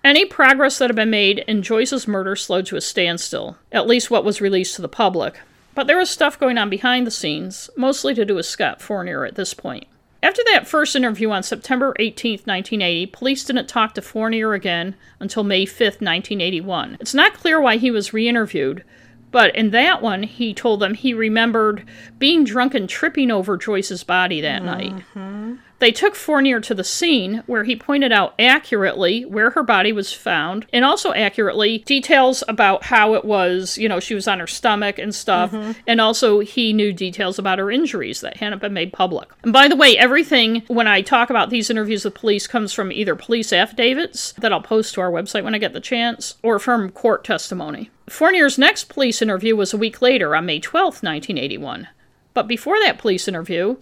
Any 0.03 0.25
progress 0.25 0.79
that 0.79 0.89
had 0.89 0.97
been 0.97 1.11
made 1.11 1.41
in 1.41 1.61
Joyce's 1.61 2.09
murder 2.09 2.35
slowed 2.37 2.65
to 2.67 2.77
a 2.77 2.81
standstill, 2.81 3.59
at 3.71 3.87
least 3.87 4.11
what 4.11 4.25
was 4.25 4.41
released 4.41 4.77
to 4.77 4.83
the 4.83 4.89
public. 4.89 5.41
But 5.81 5.87
there 5.87 5.97
was 5.97 6.11
stuff 6.11 6.39
going 6.39 6.59
on 6.59 6.69
behind 6.69 7.07
the 7.07 7.11
scenes, 7.11 7.71
mostly 7.75 8.13
to 8.13 8.27
do 8.27 8.35
with 8.35 8.45
Scott 8.45 8.83
Fournier 8.83 9.25
at 9.25 9.37
this 9.37 9.55
point. 9.55 9.87
After 10.23 10.43
that 10.53 10.69
first 10.69 10.95
interview 10.95 11.31
on 11.31 11.43
September 11.43 11.95
18, 11.99 12.33
1980, 12.45 13.07
police 13.07 13.45
didn't 13.47 13.67
talk 13.67 13.95
to 13.95 14.03
Fournier 14.03 14.53
again 14.53 14.95
until 15.21 15.43
May 15.43 15.65
5, 15.65 15.81
1981. 16.03 16.99
It's 17.01 17.15
not 17.15 17.33
clear 17.33 17.63
why 17.63 17.79
he 17.79 17.91
was 17.91 18.13
re 18.13 18.29
interviewed, 18.29 18.85
but 19.31 19.57
in 19.57 19.71
that 19.71 20.03
one, 20.03 20.25
he 20.25 20.53
told 20.53 20.81
them 20.81 20.93
he 20.93 21.15
remembered 21.15 21.89
being 22.19 22.45
drunk 22.45 22.75
and 22.75 22.87
tripping 22.87 23.31
over 23.31 23.57
Joyce's 23.57 24.05
body 24.05 24.43
that 24.43 24.61
mm-hmm. 24.61 25.51
night. 25.51 25.59
They 25.81 25.93
took 25.93 26.15
Fournier 26.15 26.61
to 26.61 26.75
the 26.75 26.85
scene 26.85 27.43
where 27.47 27.65
he 27.65 27.75
pointed 27.75 28.13
out 28.13 28.35
accurately 28.39 29.25
where 29.25 29.51
her 29.51 29.63
body 29.63 29.93
was 29.93 30.13
found 30.13 30.67
and 30.73 30.85
also 30.85 31.13
accurately 31.15 31.79
details 31.79 32.45
about 32.47 32.85
how 32.85 33.15
it 33.15 33.25
was, 33.25 33.79
you 33.79 33.89
know, 33.89 33.99
she 33.99 34.15
was 34.15 34.29
on 34.29 34.41
her 34.41 34.47
stomach 34.47 34.99
and 34.99 35.15
stuff. 35.15 35.51
Mm-hmm. 35.51 35.73
And 35.87 36.01
also, 36.01 36.41
he 36.41 36.73
knew 36.73 36.93
details 36.93 37.39
about 37.39 37.59
her 37.59 37.71
injuries 37.71 38.21
that 38.21 38.37
hadn't 38.37 38.61
been 38.61 38.75
made 38.75 38.93
public. 38.93 39.31
And 39.43 39.53
by 39.53 39.69
the 39.69 39.77
way, 39.77 39.97
everything 39.97 40.63
when 40.69 40.87
I 40.87 41.01
talk 41.01 41.31
about 41.31 41.49
these 41.49 41.71
interviews 41.71 42.05
with 42.05 42.15
police 42.15 42.47
comes 42.47 42.73
from 42.73 42.93
either 42.93 43.17
police 43.17 43.53
affidavits 43.53 44.33
that 44.33 44.53
I'll 44.53 44.61
post 44.61 44.95
to 44.95 45.01
our 45.01 45.11
website 45.11 45.45
when 45.45 45.55
I 45.55 45.59
get 45.59 45.73
the 45.73 45.81
chance 45.81 46.35
or 46.43 46.59
from 46.59 46.91
court 46.91 47.25
testimony. 47.25 47.91
Fournier's 48.07 48.59
next 48.59 48.91
police 48.91 49.23
interview 49.23 49.57
was 49.57 49.73
a 49.73 49.79
week 49.79 50.03
later 50.03 50.37
on 50.37 50.45
May 50.45 50.61
12, 50.61 51.03
1981. 51.03 51.89
But 52.35 52.47
before 52.47 52.79
that 52.81 52.99
police 52.99 53.27
interview, 53.27 53.77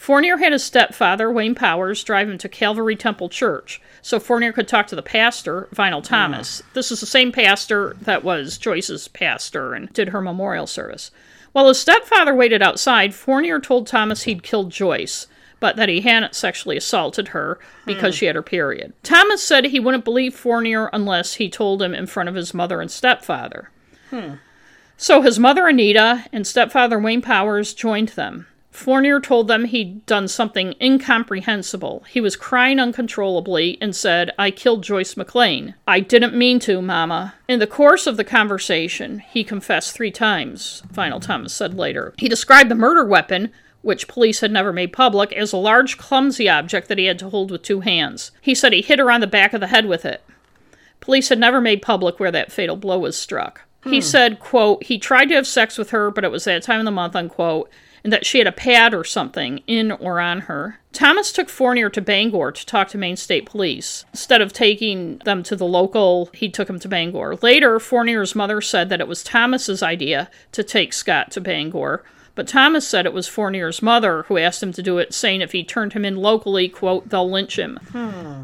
Fournier 0.00 0.38
had 0.38 0.52
his 0.52 0.64
stepfather, 0.64 1.30
Wayne 1.30 1.54
Powers, 1.54 2.02
drive 2.02 2.30
him 2.30 2.38
to 2.38 2.48
Calvary 2.48 2.96
Temple 2.96 3.28
Church 3.28 3.82
so 4.00 4.18
Fournier 4.18 4.50
could 4.50 4.66
talk 4.66 4.86
to 4.86 4.96
the 4.96 5.02
pastor, 5.02 5.68
Vinal 5.74 6.02
Thomas. 6.02 6.62
Mm. 6.62 6.72
This 6.72 6.90
is 6.90 7.00
the 7.00 7.06
same 7.06 7.30
pastor 7.30 7.94
that 8.00 8.24
was 8.24 8.56
Joyce's 8.56 9.08
pastor 9.08 9.74
and 9.74 9.92
did 9.92 10.08
her 10.08 10.22
memorial 10.22 10.66
service. 10.66 11.10
While 11.52 11.68
his 11.68 11.78
stepfather 11.78 12.34
waited 12.34 12.62
outside, 12.62 13.14
Fournier 13.14 13.60
told 13.60 13.86
Thomas 13.86 14.22
he'd 14.22 14.42
killed 14.42 14.70
Joyce, 14.70 15.26
but 15.60 15.76
that 15.76 15.90
he 15.90 16.00
hadn't 16.00 16.34
sexually 16.34 16.78
assaulted 16.78 17.28
her 17.28 17.60
because 17.84 18.14
she 18.14 18.24
had 18.24 18.36
her 18.36 18.42
period. 18.42 18.94
Thomas 19.02 19.42
said 19.42 19.66
he 19.66 19.80
wouldn't 19.80 20.06
believe 20.06 20.34
Fournier 20.34 20.88
unless 20.94 21.34
he 21.34 21.50
told 21.50 21.82
him 21.82 21.92
in 21.92 22.06
front 22.06 22.30
of 22.30 22.34
his 22.34 22.54
mother 22.54 22.80
and 22.80 22.90
stepfather. 22.90 23.68
So 24.96 25.20
his 25.20 25.38
mother 25.38 25.68
Anita 25.68 26.24
and 26.32 26.46
stepfather 26.46 26.98
Wayne 26.98 27.20
Powers 27.20 27.74
joined 27.74 28.10
them. 28.10 28.46
Fournier 28.70 29.20
told 29.20 29.48
them 29.48 29.64
he'd 29.64 30.06
done 30.06 30.28
something 30.28 30.74
incomprehensible. 30.80 32.04
He 32.08 32.20
was 32.20 32.36
crying 32.36 32.78
uncontrollably 32.78 33.76
and 33.80 33.94
said, 33.94 34.30
I 34.38 34.50
killed 34.50 34.84
Joyce 34.84 35.14
McLain. 35.14 35.74
I 35.86 36.00
didn't 36.00 36.36
mean 36.36 36.60
to, 36.60 36.80
Mama. 36.80 37.34
In 37.48 37.58
the 37.58 37.66
course 37.66 38.06
of 38.06 38.16
the 38.16 38.24
conversation, 38.24 39.18
he 39.18 39.42
confessed 39.42 39.92
three 39.92 40.12
times, 40.12 40.82
Vinal 40.92 41.20
Thomas 41.20 41.52
said 41.52 41.74
later. 41.74 42.14
He 42.16 42.28
described 42.28 42.70
the 42.70 42.76
murder 42.76 43.04
weapon, 43.04 43.50
which 43.82 44.08
police 44.08 44.40
had 44.40 44.52
never 44.52 44.72
made 44.72 44.92
public, 44.92 45.32
as 45.32 45.52
a 45.52 45.56
large, 45.56 45.98
clumsy 45.98 46.48
object 46.48 46.88
that 46.88 46.98
he 46.98 47.06
had 47.06 47.18
to 47.18 47.30
hold 47.30 47.50
with 47.50 47.62
two 47.62 47.80
hands. 47.80 48.30
He 48.40 48.54
said 48.54 48.72
he 48.72 48.82
hit 48.82 48.98
her 48.98 49.10
on 49.10 49.20
the 49.20 49.26
back 49.26 49.52
of 49.52 49.60
the 49.60 49.66
head 49.66 49.86
with 49.86 50.04
it. 50.04 50.22
Police 51.00 51.28
had 51.30 51.40
never 51.40 51.60
made 51.60 51.82
public 51.82 52.20
where 52.20 52.30
that 52.30 52.52
fatal 52.52 52.76
blow 52.76 53.00
was 53.00 53.18
struck. 53.18 53.62
He 53.82 53.96
hmm. 53.96 54.02
said, 54.02 54.40
quote, 54.40 54.84
he 54.84 54.98
tried 54.98 55.26
to 55.26 55.34
have 55.34 55.46
sex 55.46 55.78
with 55.78 55.90
her, 55.90 56.10
but 56.10 56.24
it 56.24 56.30
was 56.30 56.44
that 56.44 56.62
time 56.62 56.80
of 56.80 56.84
the 56.84 56.90
month, 56.90 57.16
unquote, 57.16 57.70
and 58.02 58.12
that 58.12 58.26
she 58.26 58.38
had 58.38 58.46
a 58.46 58.52
pad 58.52 58.94
or 58.94 59.04
something 59.04 59.62
in 59.66 59.92
or 59.92 60.20
on 60.20 60.42
her. 60.42 60.78
Thomas 60.92 61.32
took 61.32 61.48
Fournier 61.48 61.88
to 61.90 62.00
Bangor 62.00 62.52
to 62.52 62.66
talk 62.66 62.88
to 62.88 62.98
Maine 62.98 63.16
State 63.16 63.46
Police. 63.46 64.04
Instead 64.12 64.40
of 64.40 64.52
taking 64.52 65.18
them 65.18 65.42
to 65.44 65.54
the 65.54 65.66
local, 65.66 66.28
he 66.34 66.48
took 66.48 66.66
them 66.66 66.80
to 66.80 66.88
Bangor. 66.88 67.36
Later, 67.42 67.78
Fournier's 67.78 68.34
mother 68.34 68.60
said 68.60 68.88
that 68.88 69.00
it 69.00 69.08
was 69.08 69.22
Thomas's 69.22 69.82
idea 69.82 70.30
to 70.52 70.64
take 70.64 70.92
Scott 70.92 71.30
to 71.32 71.40
Bangor, 71.40 72.04
but 72.40 72.48
Thomas 72.48 72.88
said 72.88 73.04
it 73.04 73.12
was 73.12 73.28
Fournier's 73.28 73.82
mother 73.82 74.22
who 74.22 74.38
asked 74.38 74.62
him 74.62 74.72
to 74.72 74.82
do 74.82 74.96
it, 74.96 75.12
saying 75.12 75.42
if 75.42 75.52
he 75.52 75.62
turned 75.62 75.92
him 75.92 76.06
in 76.06 76.16
locally, 76.16 76.70
quote, 76.70 77.10
they'll 77.10 77.30
lynch 77.30 77.58
him. 77.58 77.78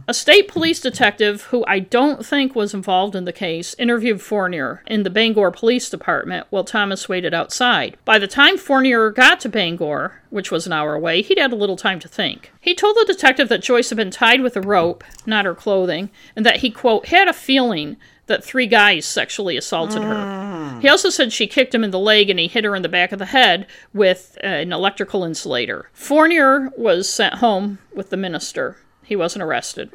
A 0.07 0.13
state 0.13 0.49
police 0.49 0.81
detective, 0.81 1.45
who 1.45 1.65
I 1.67 1.79
don't 1.79 2.27
think 2.27 2.55
was 2.55 2.75
involved 2.75 3.17
in 3.17 3.25
the 3.25 3.33
case, 3.33 3.75
interviewed 3.79 4.21
Fournier 4.21 4.83
in 4.87 5.03
the 5.03 5.09
Bangor 5.09 5.51
Police 5.51 5.89
Department 5.89 6.47
while 6.51 6.63
Thomas 6.63 7.09
waited 7.09 7.33
outside. 7.33 7.97
By 8.05 8.19
the 8.19 8.27
time 8.27 8.59
Fournier 8.59 9.11
got 9.11 9.41
to 9.41 9.49
Bangor, 9.49 10.21
which 10.29 10.51
was 10.51 10.67
an 10.67 10.75
hour 10.75 10.93
away, 10.93 11.23
he'd 11.23 11.39
had 11.39 11.55
a 11.55 11.57
little 11.57 11.79
time 11.79 11.99
to 12.01 12.09
think. 12.09 12.53
He 12.61 12.75
told 12.75 12.97
the 12.97 13.07
detective 13.07 13.49
that 13.49 13.63
Joyce 13.63 13.89
had 13.89 13.97
been 13.97 14.11
tied 14.11 14.43
with 14.43 14.59
a 14.59 14.61
rope, 14.61 15.05
not 15.25 15.47
her 15.47 15.55
clothing, 15.55 16.11
and 16.37 16.45
that 16.45 16.57
he, 16.57 16.71
quote, 16.71 17.07
had 17.07 17.29
a 17.29 17.33
feeling 17.33 17.97
that 18.27 18.45
three 18.45 18.67
guys 18.67 19.05
sexually 19.05 19.57
assaulted 19.57 20.03
her. 20.03 20.79
He 20.81 20.89
also 20.89 21.11
said 21.11 21.33
she 21.33 21.47
kicked 21.47 21.75
him 21.75 21.85
in 21.85 21.91
the 21.91 21.99
leg 21.99 22.29
and 22.29 22.39
he 22.39 22.49
hit 22.49 22.65
her 22.65 22.75
in 22.75 22.83
the 22.83 22.89
back 22.89 23.13
of 23.13 23.19
the 23.19 23.27
head 23.27 23.67
with 23.95 24.37
uh, 24.43 24.47
an 24.47 24.73
electrical 24.73 25.25
insulator. 25.25 25.89
Fournier 25.93 26.71
was 26.77 27.09
sent 27.09 27.35
home 27.37 27.79
with 27.95 28.11
the 28.11 28.17
minister. 28.17 28.77
He 29.05 29.17
wasn't 29.17 29.43
arrested. 29.45 29.91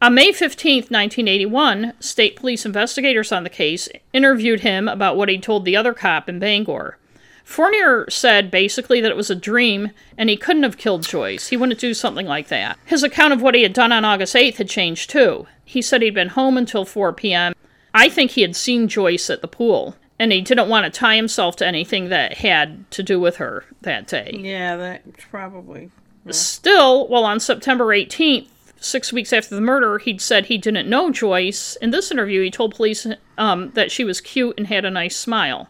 On 0.00 0.14
May 0.14 0.32
15, 0.32 0.78
1981, 0.88 1.92
state 2.00 2.34
police 2.34 2.66
investigators 2.66 3.30
on 3.30 3.44
the 3.44 3.50
case 3.50 3.88
interviewed 4.12 4.60
him 4.60 4.88
about 4.88 5.16
what 5.16 5.28
he'd 5.28 5.44
told 5.44 5.64
the 5.64 5.76
other 5.76 5.94
cop 5.94 6.28
in 6.28 6.40
Bangor. 6.40 6.98
Fournier 7.44 8.08
said 8.08 8.50
basically 8.50 9.00
that 9.00 9.10
it 9.10 9.16
was 9.16 9.30
a 9.30 9.34
dream 9.34 9.90
and 10.16 10.30
he 10.30 10.36
couldn't 10.36 10.62
have 10.62 10.78
killed 10.78 11.02
Joyce. 11.02 11.48
He 11.48 11.56
wouldn't 11.56 11.80
do 11.80 11.94
something 11.94 12.26
like 12.26 12.48
that. 12.48 12.78
His 12.84 13.02
account 13.02 13.32
of 13.32 13.42
what 13.42 13.54
he 13.54 13.62
had 13.62 13.72
done 13.72 13.92
on 13.92 14.04
August 14.04 14.34
8th 14.34 14.56
had 14.56 14.68
changed 14.68 15.10
too. 15.10 15.46
He 15.64 15.82
said 15.82 16.02
he'd 16.02 16.14
been 16.14 16.30
home 16.30 16.56
until 16.56 16.84
4 16.84 17.12
p.m. 17.12 17.54
I 17.94 18.08
think 18.08 18.32
he 18.32 18.42
had 18.42 18.56
seen 18.56 18.88
Joyce 18.88 19.28
at 19.30 19.42
the 19.42 19.48
pool 19.48 19.96
and 20.18 20.30
he 20.30 20.40
didn't 20.40 20.68
want 20.68 20.84
to 20.84 20.98
tie 20.98 21.16
himself 21.16 21.56
to 21.56 21.66
anything 21.66 22.08
that 22.08 22.38
had 22.38 22.90
to 22.92 23.02
do 23.02 23.18
with 23.18 23.36
her 23.36 23.64
that 23.80 24.06
day. 24.06 24.30
Yeah, 24.34 24.76
that 24.76 25.18
probably. 25.18 25.90
Still, 26.30 27.08
while 27.08 27.24
on 27.24 27.40
September 27.40 27.86
18th, 27.86 28.46
six 28.80 29.12
weeks 29.12 29.32
after 29.32 29.54
the 29.54 29.60
murder, 29.60 29.98
he'd 29.98 30.20
said 30.20 30.46
he 30.46 30.58
didn't 30.58 30.88
know 30.88 31.10
Joyce. 31.10 31.76
In 31.76 31.90
this 31.90 32.10
interview, 32.10 32.42
he 32.42 32.50
told 32.50 32.76
police 32.76 33.06
um, 33.36 33.70
that 33.72 33.90
she 33.90 34.04
was 34.04 34.20
cute 34.20 34.54
and 34.56 34.68
had 34.68 34.84
a 34.84 34.90
nice 34.90 35.16
smile. 35.16 35.68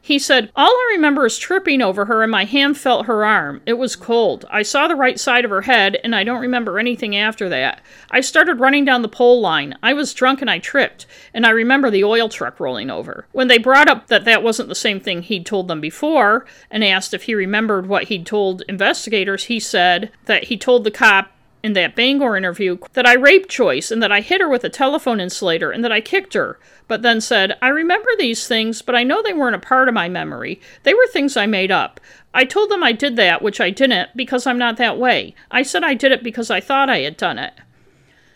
He 0.00 0.18
said, 0.18 0.50
All 0.56 0.70
I 0.70 0.92
remember 0.92 1.26
is 1.26 1.38
tripping 1.38 1.82
over 1.82 2.06
her 2.06 2.22
and 2.22 2.30
my 2.30 2.44
hand 2.44 2.78
felt 2.78 3.06
her 3.06 3.24
arm. 3.24 3.60
It 3.66 3.74
was 3.74 3.96
cold. 3.96 4.44
I 4.50 4.62
saw 4.62 4.88
the 4.88 4.96
right 4.96 5.18
side 5.18 5.44
of 5.44 5.50
her 5.50 5.62
head 5.62 5.98
and 6.02 6.14
I 6.14 6.24
don't 6.24 6.40
remember 6.40 6.78
anything 6.78 7.16
after 7.16 7.48
that. 7.48 7.80
I 8.10 8.20
started 8.20 8.60
running 8.60 8.84
down 8.84 9.02
the 9.02 9.08
pole 9.08 9.40
line. 9.40 9.76
I 9.82 9.92
was 9.92 10.14
drunk 10.14 10.40
and 10.40 10.50
I 10.50 10.58
tripped, 10.58 11.06
and 11.34 11.44
I 11.44 11.50
remember 11.50 11.90
the 11.90 12.04
oil 12.04 12.28
truck 12.28 12.58
rolling 12.58 12.90
over. 12.90 13.26
When 13.32 13.48
they 13.48 13.58
brought 13.58 13.88
up 13.88 14.06
that 14.06 14.24
that 14.24 14.42
wasn't 14.42 14.68
the 14.68 14.74
same 14.74 15.00
thing 15.00 15.22
he'd 15.22 15.46
told 15.46 15.68
them 15.68 15.80
before 15.80 16.46
and 16.70 16.84
asked 16.84 17.12
if 17.12 17.24
he 17.24 17.34
remembered 17.34 17.86
what 17.86 18.04
he'd 18.04 18.26
told 18.26 18.62
investigators, 18.68 19.44
he 19.44 19.60
said 19.60 20.10
that 20.24 20.44
he 20.44 20.56
told 20.56 20.84
the 20.84 20.90
cop 20.90 21.32
in 21.62 21.72
that 21.72 21.96
Bangor 21.96 22.36
interview 22.36 22.78
that 22.92 23.06
I 23.06 23.14
raped 23.14 23.48
Joyce 23.48 23.90
and 23.90 24.02
that 24.02 24.12
I 24.12 24.20
hit 24.20 24.40
her 24.40 24.48
with 24.48 24.64
a 24.64 24.68
telephone 24.68 25.20
insulator 25.20 25.70
and 25.70 25.84
that 25.84 25.92
I 25.92 26.00
kicked 26.00 26.34
her, 26.34 26.58
but 26.88 27.02
then 27.02 27.20
said, 27.20 27.56
I 27.62 27.68
remember 27.68 28.08
these 28.18 28.48
things, 28.48 28.82
but 28.82 28.94
I 28.94 29.04
know 29.04 29.22
they 29.22 29.32
weren't 29.34 29.54
a 29.56 29.60
part 29.60 29.88
of 29.88 29.94
my 29.94 30.08
memory. 30.08 30.60
They 30.82 30.94
were 30.94 31.06
things 31.06 31.36
I 31.36 31.46
made 31.46 31.70
up. 31.70 32.00
I 32.34 32.44
told 32.44 32.70
them 32.70 32.82
I 32.82 32.92
did 32.92 33.16
that, 33.16 33.42
which 33.42 33.60
I 33.60 33.70
didn't, 33.70 34.10
because 34.16 34.46
I'm 34.46 34.58
not 34.58 34.76
that 34.78 34.98
way. 34.98 35.34
I 35.50 35.62
said 35.62 35.84
I 35.84 35.94
did 35.94 36.12
it 36.12 36.22
because 36.22 36.50
I 36.50 36.60
thought 36.60 36.90
I 36.90 37.00
had 37.00 37.16
done 37.16 37.38
it. 37.38 37.54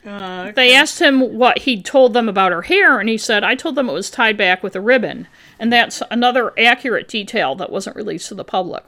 Uh, 0.06 0.50
They 0.52 0.74
asked 0.74 1.00
him 1.00 1.38
what 1.38 1.58
he'd 1.60 1.84
told 1.84 2.12
them 2.12 2.28
about 2.28 2.52
her 2.52 2.62
hair, 2.62 2.98
and 2.98 3.08
he 3.08 3.18
said, 3.18 3.44
I 3.44 3.54
told 3.54 3.74
them 3.74 3.88
it 3.88 3.92
was 3.92 4.10
tied 4.10 4.36
back 4.36 4.62
with 4.62 4.74
a 4.74 4.80
ribbon. 4.80 5.28
And 5.58 5.72
that's 5.72 6.02
another 6.10 6.52
accurate 6.58 7.06
detail 7.08 7.54
that 7.56 7.70
wasn't 7.70 7.96
released 7.96 8.28
to 8.28 8.34
the 8.34 8.44
public. 8.44 8.82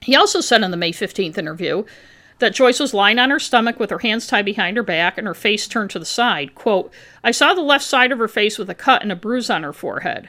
He 0.00 0.16
also 0.16 0.40
said 0.40 0.62
in 0.62 0.70
the 0.70 0.76
May 0.76 0.92
15th 0.92 1.36
interview 1.36 1.84
that 2.38 2.54
Joyce 2.54 2.80
was 2.80 2.92
lying 2.94 3.18
on 3.18 3.30
her 3.30 3.38
stomach 3.38 3.80
with 3.80 3.90
her 3.90 4.00
hands 4.00 4.26
tied 4.26 4.44
behind 4.44 4.76
her 4.76 4.82
back 4.82 5.16
and 5.16 5.26
her 5.26 5.34
face 5.34 5.66
turned 5.66 5.90
to 5.90 5.98
the 5.98 6.04
side. 6.04 6.54
Quote, 6.54 6.92
I 7.24 7.30
saw 7.30 7.54
the 7.54 7.62
left 7.62 7.84
side 7.84 8.12
of 8.12 8.18
her 8.18 8.28
face 8.28 8.58
with 8.58 8.68
a 8.68 8.74
cut 8.74 9.02
and 9.02 9.10
a 9.10 9.16
bruise 9.16 9.48
on 9.48 9.62
her 9.62 9.72
forehead. 9.72 10.28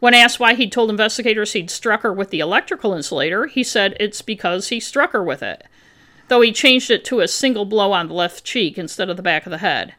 When 0.00 0.14
asked 0.14 0.38
why 0.38 0.54
he'd 0.54 0.72
told 0.72 0.90
investigators 0.90 1.52
he'd 1.52 1.70
struck 1.70 2.02
her 2.02 2.12
with 2.12 2.30
the 2.30 2.40
electrical 2.40 2.92
insulator, 2.92 3.46
he 3.46 3.64
said 3.64 3.96
it's 3.98 4.22
because 4.22 4.68
he 4.68 4.78
struck 4.78 5.12
her 5.12 5.22
with 5.22 5.42
it, 5.42 5.64
though 6.28 6.40
he 6.40 6.52
changed 6.52 6.90
it 6.90 7.04
to 7.06 7.20
a 7.20 7.28
single 7.28 7.64
blow 7.64 7.92
on 7.92 8.08
the 8.08 8.14
left 8.14 8.44
cheek 8.44 8.78
instead 8.78 9.10
of 9.10 9.16
the 9.16 9.22
back 9.22 9.46
of 9.46 9.50
the 9.50 9.58
head. 9.58 9.94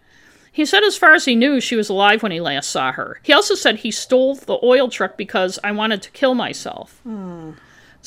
He 0.52 0.66
said 0.66 0.84
as 0.84 0.98
far 0.98 1.14
as 1.14 1.26
he 1.26 1.36
knew, 1.36 1.62
she 1.62 1.76
was 1.76 1.90
alive 1.90 2.24
when 2.24 2.32
he 2.32 2.42
last 2.42 2.70
saw 2.70 2.92
her. 2.94 3.20
He 3.24 3.34
also 3.34 3.56
said 3.56 3.78
he 3.78 3.92
stole 3.92 4.36
the 4.36 4.60
oil 4.64 4.90
truck 4.90 5.16
because 5.16 5.60
I 5.64 5.72
wanted 5.72 6.02
to 6.02 6.12
kill 6.12 6.34
myself. 6.34 7.00
Hmm. 7.04 7.52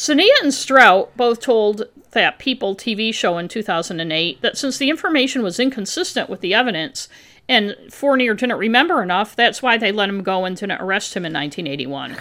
Zainea 0.02 0.34
and 0.42 0.52
Strout 0.52 1.16
both 1.16 1.38
told 1.38 1.84
that 2.10 2.40
People 2.40 2.74
TV 2.74 3.14
show 3.14 3.38
in 3.38 3.46
2008 3.46 4.42
that 4.42 4.58
since 4.58 4.76
the 4.76 4.90
information 4.90 5.44
was 5.44 5.60
inconsistent 5.60 6.28
with 6.28 6.40
the 6.40 6.54
evidence 6.54 7.08
and 7.48 7.76
Fournier 7.88 8.34
didn't 8.34 8.58
remember 8.58 9.00
enough, 9.00 9.36
that's 9.36 9.62
why 9.62 9.78
they 9.78 9.92
let 9.92 10.08
him 10.08 10.24
go 10.24 10.44
and 10.44 10.56
didn't 10.56 10.80
arrest 10.80 11.14
him 11.14 11.24
in 11.24 11.32
1981. 11.32 12.16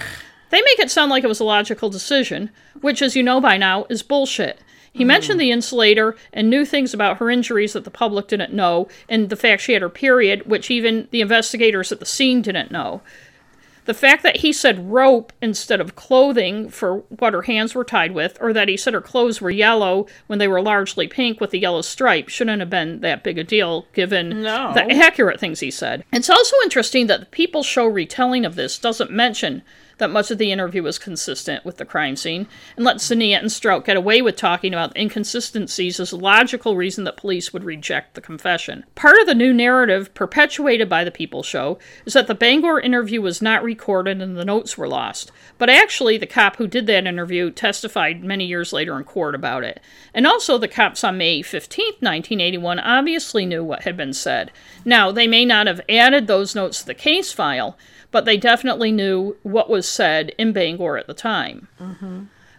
They 0.52 0.62
make 0.62 0.78
it 0.78 0.92
sound 0.92 1.10
like 1.10 1.24
it 1.24 1.28
was 1.28 1.40
a 1.40 1.46
logical 1.46 1.90
decision, 1.90 2.52
which, 2.82 3.02
as 3.02 3.16
you 3.16 3.24
know 3.24 3.42
by 3.42 3.58
now, 3.58 3.86
is 3.90 4.04
bullshit. 4.04 4.60
He 4.94 5.04
hmm. 5.04 5.08
mentioned 5.08 5.40
the 5.40 5.52
insulator 5.52 6.16
and 6.32 6.52
knew 6.52 6.66
things 6.66 6.94
about 6.94 7.18
her 7.18 7.32
injuries 7.32 7.74
that 7.74 7.84
the 7.84 7.90
public 7.90 8.28
didn't 8.28 8.54
know, 8.54 8.90
and 9.10 9.30
the 9.32 9.36
fact 9.36 9.64
she 9.64 9.74
had 9.74 9.82
her 9.82 9.90
period, 9.90 10.46
which 10.46 10.70
even 10.70 11.08
the 11.10 11.22
investigators 11.22 11.92
at 11.92 12.00
the 12.00 12.06
scene 12.06 12.44
didn't 12.44 12.70
know. 12.70 13.02
The 13.86 13.94
fact 13.94 14.22
that 14.24 14.38
he 14.38 14.54
said 14.54 14.92
rope 14.92 15.34
instead 15.42 15.82
of 15.82 15.96
clothing 15.96 16.70
for 16.70 16.98
what 17.10 17.34
her 17.34 17.42
hands 17.42 17.74
were 17.74 17.84
tied 17.84 18.12
with, 18.12 18.38
or 18.40 18.54
that 18.54 18.68
he 18.68 18.78
said 18.78 18.94
her 18.94 19.02
clothes 19.02 19.42
were 19.42 19.50
yellow 19.50 20.06
when 20.28 20.40
they 20.40 20.48
were 20.48 20.62
largely 20.62 21.08
pink 21.08 21.42
with 21.42 21.54
a 21.54 21.58
yellow 21.58 21.82
stripe, 21.82 22.30
shouldn't 22.30 22.60
have 22.60 22.70
been 22.70 23.02
that 23.02 23.24
big 23.24 23.38
a 23.40 23.44
deal 23.44 23.88
given 23.94 24.44
No. 24.44 24.72
the 24.74 24.92
accurate 24.92 25.40
things 25.40 25.60
he 25.62 25.72
said. 25.72 26.04
It's 26.14 26.30
also 26.30 26.56
interesting 26.64 27.08
that 27.08 27.20
the 27.22 27.26
People 27.28 27.64
Show 27.64 27.86
retelling 27.88 28.46
of 28.46 28.56
this 28.56 28.78
doesn't 28.78 29.12
mention 29.12 29.64
that 30.02 30.10
much 30.10 30.32
of 30.32 30.40
the 30.40 30.52
interview 30.52 30.84
was 30.84 30.98
consistent 30.98 31.64
with 31.64 31.78
the 31.78 31.86
crime 31.86 32.16
scene, 32.16 32.48
and 32.76 32.84
let 32.84 32.98
Zainea 32.98 33.40
and 33.40 33.52
Strout 33.52 33.86
get 33.86 33.96
away 33.96 34.22
with 34.22 34.36
talking 34.36 34.74
about 34.74 34.98
inconsistencies 34.98 36.00
as 36.00 36.12
a 36.12 36.18
logical 36.18 36.76
reason 36.76 37.04
that 37.04 37.16
police 37.16 37.54
would 37.54 37.64
reject 37.64 38.16
the 38.16 38.22
confession. 38.22 38.84
Part 38.96 39.20
of 39.20 39.28
the 39.28 39.36
new 39.36 39.54
narrative 39.54 40.14
perpetuated 40.16 40.90
by 40.90 41.04
the 41.04 41.12
People 41.12 41.44
Show 41.44 41.78
is 42.06 42.14
that 42.14 42.26
the 42.26 42.36
Bangor 42.36 42.80
interview 42.80 43.22
was 43.22 43.42
not 43.42 43.64
recorded 43.64 44.22
and 44.22 44.36
the 44.36 44.44
notes 44.44 44.76
were 44.76 44.88
lost. 44.88 45.32
But 45.60 45.70
actually, 45.70 46.18
the 46.18 46.26
cop 46.26 46.56
who 46.56 46.68
did 46.68 46.88
that 46.88 47.06
interview 47.06 47.52
testified 47.52 48.24
many 48.24 48.46
years 48.46 48.74
later 48.74 48.98
in 48.98 49.04
court 49.04 49.36
about 49.36 49.64
it. 49.64 49.80
And 50.14 50.26
also, 50.26 50.58
the 50.58 50.68
cops 50.68 51.04
on 51.04 51.20
May 51.20 51.44
15, 51.44 51.86
1981, 52.00 52.80
obviously 52.80 53.46
knew 53.46 53.64
what 53.64 53.84
had 53.84 53.96
been 53.96 54.14
said. 54.14 54.52
Now, 54.84 55.12
they 55.12 55.28
may 55.28 55.46
not 55.46 55.68
have 55.68 55.82
added 55.88 56.26
those 56.26 56.56
notes 56.56 56.80
to 56.80 56.88
the 56.88 56.96
case 56.96 57.32
file, 57.32 57.78
but 58.12 58.26
they 58.26 58.38
definitely 58.38 58.92
knew 58.92 59.36
what 59.44 59.70
was 59.70 59.88
said 59.88 60.34
in 60.38 60.52
Bangor 60.54 60.98
at 60.98 61.08
the 61.08 61.14
time. 61.14 61.68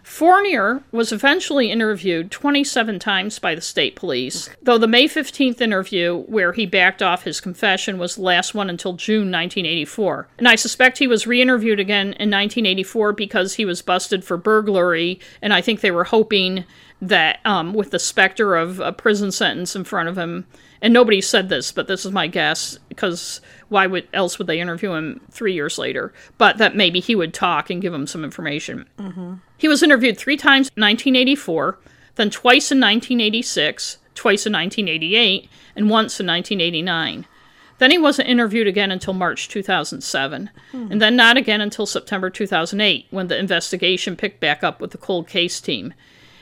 Fournier 0.03 0.83
was 0.91 1.13
eventually 1.13 1.71
interviewed 1.71 2.29
27 2.29 2.99
times 2.99 3.39
by 3.39 3.55
the 3.55 3.61
state 3.61 3.95
police, 3.95 4.49
though 4.61 4.77
the 4.77 4.85
May 4.87 5.07
15th 5.07 5.61
interview, 5.61 6.23
where 6.23 6.51
he 6.51 6.65
backed 6.65 7.01
off 7.01 7.23
his 7.23 7.39
confession, 7.39 7.97
was 7.97 8.15
the 8.15 8.21
last 8.21 8.53
one 8.53 8.69
until 8.69 8.93
June 8.93 9.31
1984. 9.31 10.27
And 10.37 10.47
I 10.47 10.55
suspect 10.55 10.97
he 10.97 11.07
was 11.07 11.25
re 11.25 11.41
interviewed 11.41 11.79
again 11.79 12.07
in 12.07 12.29
1984 12.29 13.13
because 13.13 13.53
he 13.53 13.63
was 13.63 13.81
busted 13.81 14.25
for 14.25 14.35
burglary, 14.35 15.21
and 15.41 15.53
I 15.53 15.61
think 15.61 15.79
they 15.79 15.91
were 15.91 16.03
hoping 16.03 16.65
that 17.07 17.39
um, 17.45 17.73
with 17.73 17.91
the 17.91 17.99
specter 17.99 18.55
of 18.55 18.79
a 18.79 18.91
prison 18.91 19.31
sentence 19.31 19.75
in 19.75 19.83
front 19.83 20.09
of 20.09 20.17
him, 20.17 20.47
and 20.81 20.93
nobody 20.93 21.21
said 21.21 21.49
this, 21.49 21.71
but 21.71 21.87
this 21.87 22.05
is 22.05 22.11
my 22.11 22.27
guess 22.27 22.77
because 22.89 23.41
why 23.69 23.87
would 23.87 24.07
else 24.13 24.37
would 24.37 24.47
they 24.47 24.59
interview 24.59 24.93
him 24.93 25.21
three 25.31 25.53
years 25.53 25.77
later? 25.77 26.13
But 26.37 26.57
that 26.57 26.75
maybe 26.75 26.99
he 26.99 27.15
would 27.15 27.33
talk 27.33 27.69
and 27.69 27.81
give 27.81 27.93
him 27.93 28.07
some 28.07 28.23
information. 28.23 28.87
Mm-hmm. 28.97 29.35
He 29.57 29.67
was 29.67 29.83
interviewed 29.83 30.17
three 30.17 30.37
times 30.37 30.69
in 30.75 30.81
1984, 30.81 31.79
then 32.15 32.29
twice 32.29 32.71
in 32.71 32.79
1986, 32.79 33.97
twice 34.15 34.45
in 34.45 34.53
1988, 34.53 35.49
and 35.75 35.89
once 35.89 36.19
in 36.19 36.27
1989. 36.27 37.25
Then 37.79 37.91
he 37.91 37.97
wasn't 37.97 38.29
interviewed 38.29 38.67
again 38.67 38.91
until 38.91 39.13
March 39.13 39.49
2007, 39.49 40.49
and 40.91 41.01
then 41.01 41.15
not 41.15 41.37
again 41.37 41.59
until 41.59 41.85
September 41.85 42.29
2008, 42.29 43.07
when 43.09 43.27
the 43.27 43.37
investigation 43.37 44.15
picked 44.15 44.39
back 44.39 44.63
up 44.63 44.79
with 44.79 44.91
the 44.91 44.97
cold 44.97 45.27
case 45.27 45.59
team. 45.59 45.93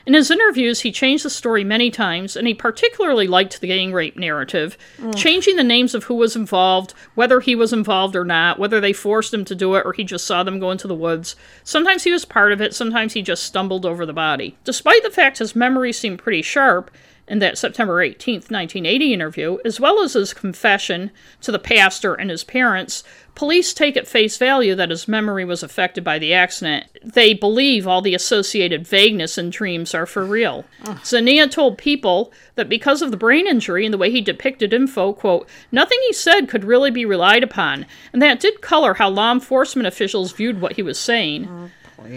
In 0.04 0.14
his 0.14 0.30
interviews, 0.30 0.80
he 0.80 0.92
changed 0.92 1.24
the 1.24 1.30
story 1.30 1.64
many 1.64 1.90
times, 1.90 2.36
and 2.36 2.46
he 2.46 2.54
particularly 2.54 3.26
liked 3.26 3.60
the 3.60 3.68
gang 3.68 3.92
rape 3.92 4.16
narrative, 4.16 4.76
mm. 4.98 5.14
changing 5.16 5.56
the 5.56 5.64
names 5.64 5.94
of 5.94 6.04
who 6.04 6.14
was 6.14 6.34
involved, 6.34 6.94
whether 7.14 7.40
he 7.40 7.54
was 7.54 7.72
involved 7.72 8.16
or 8.16 8.24
not, 8.24 8.58
whether 8.58 8.80
they 8.80 8.92
forced 8.92 9.32
him 9.32 9.44
to 9.44 9.54
do 9.54 9.74
it 9.74 9.84
or 9.86 9.92
he 9.92 10.04
just 10.04 10.26
saw 10.26 10.42
them 10.42 10.58
go 10.58 10.70
into 10.70 10.88
the 10.88 10.94
woods. 10.94 11.36
Sometimes 11.62 12.04
he 12.04 12.12
was 12.12 12.24
part 12.24 12.52
of 12.52 12.60
it, 12.60 12.74
sometimes 12.74 13.12
he 13.12 13.22
just 13.22 13.44
stumbled 13.44 13.86
over 13.86 14.04
the 14.04 14.12
body. 14.12 14.56
Despite 14.64 15.02
the 15.02 15.10
fact 15.10 15.38
his 15.38 15.54
memory 15.54 15.92
seemed 15.92 16.18
pretty 16.18 16.42
sharp, 16.42 16.90
in 17.28 17.38
that 17.38 17.56
September 17.56 18.04
18th, 18.04 18.50
1980 18.50 19.14
interview, 19.14 19.58
as 19.64 19.78
well 19.78 20.02
as 20.02 20.14
his 20.14 20.34
confession 20.34 21.10
to 21.40 21.52
the 21.52 21.58
pastor 21.58 22.14
and 22.14 22.30
his 22.30 22.44
parents, 22.44 23.04
police 23.34 23.72
take 23.72 23.96
at 23.96 24.06
face 24.06 24.36
value 24.36 24.74
that 24.74 24.90
his 24.90 25.08
memory 25.08 25.44
was 25.44 25.62
affected 25.62 26.04
by 26.04 26.18
the 26.18 26.32
accident. 26.34 26.86
They 27.02 27.34
believe 27.34 27.86
all 27.86 28.02
the 28.02 28.14
associated 28.14 28.86
vagueness 28.86 29.38
and 29.38 29.50
dreams 29.50 29.94
are 29.94 30.06
for 30.06 30.24
real. 30.24 30.64
Zainea 31.04 31.48
told 31.48 31.78
people 31.78 32.32
that 32.54 32.68
because 32.68 33.02
of 33.02 33.10
the 33.10 33.16
brain 33.16 33.46
injury 33.46 33.84
and 33.84 33.92
the 33.92 33.98
way 33.98 34.10
he 34.10 34.20
depicted 34.20 34.72
info, 34.72 35.12
quote, 35.12 35.48
nothing 35.70 35.98
he 36.06 36.12
said 36.12 36.48
could 36.48 36.64
really 36.64 36.90
be 36.90 37.04
relied 37.04 37.42
upon, 37.42 37.86
and 38.12 38.20
that 38.20 38.40
did 38.40 38.60
color 38.60 38.94
how 38.94 39.08
law 39.08 39.32
enforcement 39.32 39.86
officials 39.86 40.32
viewed 40.32 40.60
what 40.60 40.72
he 40.72 40.82
was 40.82 40.98
saying. 40.98 41.70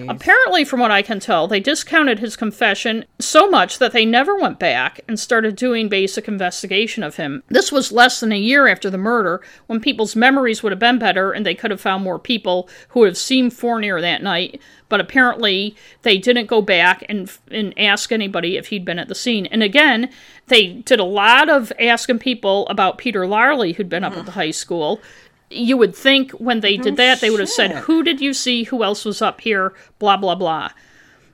Apparently, 0.09 0.65
from 0.65 0.79
what 0.79 0.91
I 0.91 1.01
can 1.01 1.19
tell, 1.19 1.47
they 1.47 1.59
discounted 1.59 2.19
his 2.19 2.35
confession 2.35 3.05
so 3.19 3.49
much 3.49 3.79
that 3.79 3.91
they 3.91 4.05
never 4.05 4.35
went 4.37 4.59
back 4.59 4.99
and 5.07 5.19
started 5.19 5.55
doing 5.55 5.89
basic 5.89 6.27
investigation 6.27 7.03
of 7.03 7.15
him. 7.15 7.43
This 7.49 7.71
was 7.71 7.91
less 7.91 8.19
than 8.19 8.31
a 8.31 8.37
year 8.37 8.67
after 8.67 8.89
the 8.89 8.97
murder, 8.97 9.41
when 9.67 9.79
people's 9.79 10.15
memories 10.15 10.63
would 10.63 10.71
have 10.71 10.79
been 10.79 10.99
better 10.99 11.31
and 11.31 11.45
they 11.45 11.55
could 11.55 11.71
have 11.71 11.81
found 11.81 12.03
more 12.03 12.19
people 12.19 12.69
who 12.89 13.01
would 13.01 13.09
have 13.09 13.17
seen 13.17 13.49
Fournier 13.49 14.01
that 14.01 14.23
night. 14.23 14.61
But 14.87 15.01
apparently, 15.01 15.75
they 16.03 16.17
didn't 16.17 16.45
go 16.45 16.61
back 16.61 17.03
and, 17.09 17.31
and 17.49 17.73
ask 17.77 18.11
anybody 18.11 18.55
if 18.55 18.67
he'd 18.67 18.85
been 18.85 18.99
at 18.99 19.07
the 19.07 19.15
scene. 19.15 19.47
And 19.47 19.63
again, 19.63 20.09
they 20.47 20.67
did 20.67 20.99
a 20.99 21.03
lot 21.03 21.49
of 21.49 21.73
asking 21.79 22.19
people 22.19 22.67
about 22.67 22.99
Peter 22.99 23.25
Larley, 23.25 23.73
who'd 23.73 23.89
been 23.89 24.03
up 24.03 24.15
at 24.15 24.25
the 24.25 24.33
high 24.33 24.51
school 24.51 25.01
you 25.49 25.77
would 25.77 25.95
think 25.95 26.31
when 26.31 26.59
they 26.59 26.77
did 26.77 26.97
that 26.97 27.21
they 27.21 27.29
would 27.29 27.39
have 27.39 27.49
said 27.49 27.71
who 27.71 28.03
did 28.03 28.19
you 28.21 28.33
see? 28.33 28.63
Who 28.63 28.83
else 28.83 29.05
was 29.05 29.21
up 29.21 29.41
here? 29.41 29.73
Blah 29.99 30.17
blah 30.17 30.35
blah. 30.35 30.69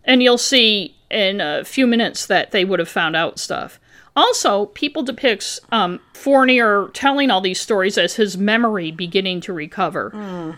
And 0.03 0.22
you'll 0.24 0.38
see 0.38 0.95
in 1.09 1.41
a 1.41 1.64
few 1.64 1.86
minutes 1.88 2.26
that 2.26 2.51
they 2.51 2.66
would 2.66 2.80
have 2.80 2.89
found 2.89 3.16
out 3.16 3.39
stuff. 3.39 3.80
Also 4.16 4.68
people 4.68 5.03
depicts 5.03 5.59
um, 5.72 5.99
fournier 6.14 6.89
telling 6.93 7.32
all 7.32 7.41
these 7.41 7.59
stories 7.59 7.97
as 7.97 8.16
his 8.16 8.38
memory 8.38 8.91
beginning 8.91 9.41
to 9.41 9.53
recover 9.53 10.12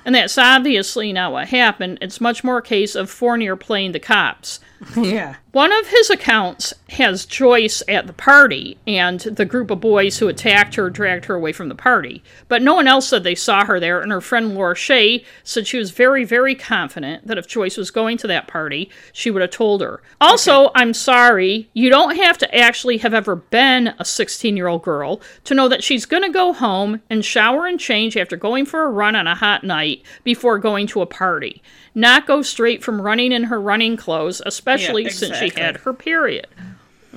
and 0.05 0.13
that's 0.15 0.37
obviously 0.37 1.13
not 1.13 1.31
what 1.31 1.47
happened 1.47 1.97
it's 2.01 2.19
much 2.19 2.43
more 2.43 2.57
a 2.57 2.61
case 2.61 2.95
of 2.95 3.09
fournier 3.09 3.55
playing 3.55 3.91
the 3.91 3.99
cops 3.99 4.59
Yeah. 4.97 5.35
one 5.53 5.71
of 5.71 5.87
his 5.87 6.09
accounts 6.09 6.73
has 6.89 7.25
Joyce 7.25 7.81
at 7.87 8.05
the 8.05 8.13
party 8.13 8.77
and 8.85 9.19
the 9.19 9.45
group 9.45 9.71
of 9.71 9.79
boys 9.79 10.17
who 10.17 10.27
attacked 10.27 10.75
her 10.75 10.89
dragged 10.89 11.25
her 11.25 11.35
away 11.35 11.53
from 11.53 11.69
the 11.69 11.75
party. 11.75 12.21
But 12.49 12.61
no 12.61 12.73
one 12.75 12.87
else 12.87 13.07
said 13.07 13.23
they 13.23 13.33
saw 13.33 13.63
her 13.65 13.79
there, 13.79 14.01
and 14.01 14.11
her 14.11 14.19
friend 14.21 14.53
Laura 14.53 14.75
Shea 14.75 15.23
said 15.43 15.65
she 15.67 15.77
was 15.77 15.91
very, 15.91 16.23
very 16.25 16.53
confident 16.53 17.25
that 17.27 17.37
if 17.37 17.47
Joyce 17.47 17.77
was 17.77 17.91
going 17.91 18.17
to 18.17 18.27
that 18.27 18.47
party, 18.47 18.89
she 19.13 19.31
would 19.31 19.41
have 19.41 19.51
told 19.51 19.81
her. 19.81 20.01
Also, 20.19 20.69
I'm 20.75 20.93
sorry, 20.93 21.69
you 21.73 21.89
don't 21.89 22.17
have 22.17 22.37
to 22.39 22.55
actually 22.55 22.97
have 22.97 23.13
ever 23.13 23.35
been 23.37 23.93
a 23.99 24.05
16 24.05 24.57
year 24.57 24.67
old 24.67 24.83
girl 24.83 25.21
to 25.45 25.53
know 25.53 25.67
that 25.67 25.83
she's 25.83 26.05
going 26.05 26.23
to 26.23 26.29
go 26.29 26.53
home 26.53 27.01
and 27.09 27.23
shower 27.23 27.65
and 27.65 27.79
change 27.79 28.15
after 28.15 28.37
going 28.37 28.65
for 28.65 28.83
a 28.83 28.91
run 28.91 29.15
on 29.15 29.27
a 29.27 29.35
hot 29.35 29.63
night 29.63 30.03
before 30.23 30.57
going 30.57 30.87
to 30.87 31.01
a 31.01 31.05
party. 31.05 31.61
Not 31.95 32.27
go 32.27 32.41
straight 32.41 32.83
from 32.83 33.01
running 33.01 33.31
in 33.31 33.45
her 33.45 33.59
running 33.59 33.97
clothes, 33.97 34.41
especially 34.45 35.09
since 35.09 35.37
she 35.37 35.49
had 35.49 35.77
her 35.77 35.93
period. 35.93 36.47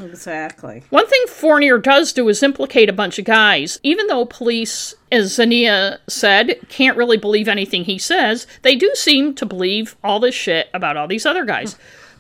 Exactly. 0.03 0.83
One 0.91 1.07
thing 1.07 1.25
Fournier 1.27 1.79
does 1.79 2.13
do 2.13 2.29
is 2.29 2.43
implicate 2.43 2.89
a 2.89 2.93
bunch 2.93 3.19
of 3.19 3.25
guys. 3.25 3.81
Even 3.83 4.07
though 4.09 4.27
police, 4.27 4.95
as 5.11 5.33
Zainea 5.33 5.99
said, 6.07 6.59
can't 6.69 6.99
really 6.99 7.17
believe 7.17 7.49
anything 7.49 7.85
he 7.85 7.99
says, 7.99 8.47
they 8.63 8.77
do 8.77 8.91
seem 8.95 9.35
to 9.37 9.47
believe 9.47 9.97
all 10.05 10.21
this 10.21 10.35
shit 10.35 10.69
about 10.75 10.97
all 10.97 11.09
these 11.09 11.25
other 11.25 11.45
guys. 11.45 11.77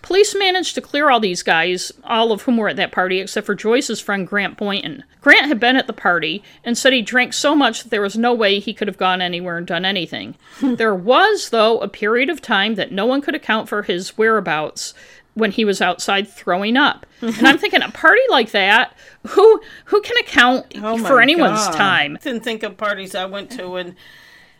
Police 0.07 0.37
managed 0.37 0.77
to 0.77 0.81
clear 0.81 1.11
all 1.11 1.19
these 1.19 1.43
guys, 1.43 1.91
all 2.05 2.31
of 2.31 2.43
whom 2.43 2.57
were 2.59 2.69
at 2.69 2.77
that 2.77 2.93
party, 2.93 3.19
except 3.19 3.45
for 3.45 3.57
Joyce's 3.57 4.01
friend 4.01 4.25
Grant 4.25 4.57
Boynton. 4.57 5.03
Grant 5.21 5.47
had 5.47 5.59
been 5.59 5.75
at 5.75 5.89
the 5.89 5.93
party 5.93 6.45
and 6.63 6.79
said 6.79 6.93
he 6.93 7.03
drank 7.03 7.33
so 7.33 7.57
much 7.57 7.83
that 7.83 7.89
there 7.91 8.01
was 8.03 8.17
no 8.17 8.33
way 8.33 8.61
he 8.61 8.73
could 8.73 8.87
have 8.87 8.99
gone 8.99 9.21
anywhere 9.21 9.57
and 9.59 9.67
done 9.67 9.85
anything. 9.85 10.37
there 10.63 10.95
was, 10.95 11.51
though, 11.51 11.81
a 11.81 11.89
period 11.89 12.31
of 12.31 12.41
time 12.41 12.77
that 12.77 12.93
no 12.93 13.05
one 13.05 13.21
could 13.21 13.35
account 13.35 13.69
for 13.69 13.83
his 13.83 14.17
whereabouts 14.17 14.95
when 15.35 15.51
he 15.51 15.65
was 15.65 15.83
outside 15.83 16.29
throwing 16.29 16.77
up. 16.77 17.05
and 17.21 17.45
I'm 17.47 17.59
thinking 17.63 17.83
a 17.83 17.91
party 17.91 18.23
like 18.31 18.53
that, 18.53 18.97
who 19.31 19.61
who 19.87 20.01
can 20.03 20.17
account 20.19 20.67
Oh 20.77 20.99
for 20.99 21.21
anyone's 21.21 21.67
God. 21.67 21.75
time? 21.75 22.19
Didn't 22.23 22.45
think 22.45 22.63
of 22.63 22.77
parties 22.77 23.17
I 23.17 23.25
went 23.27 23.51
to 23.53 23.75
in 23.75 23.97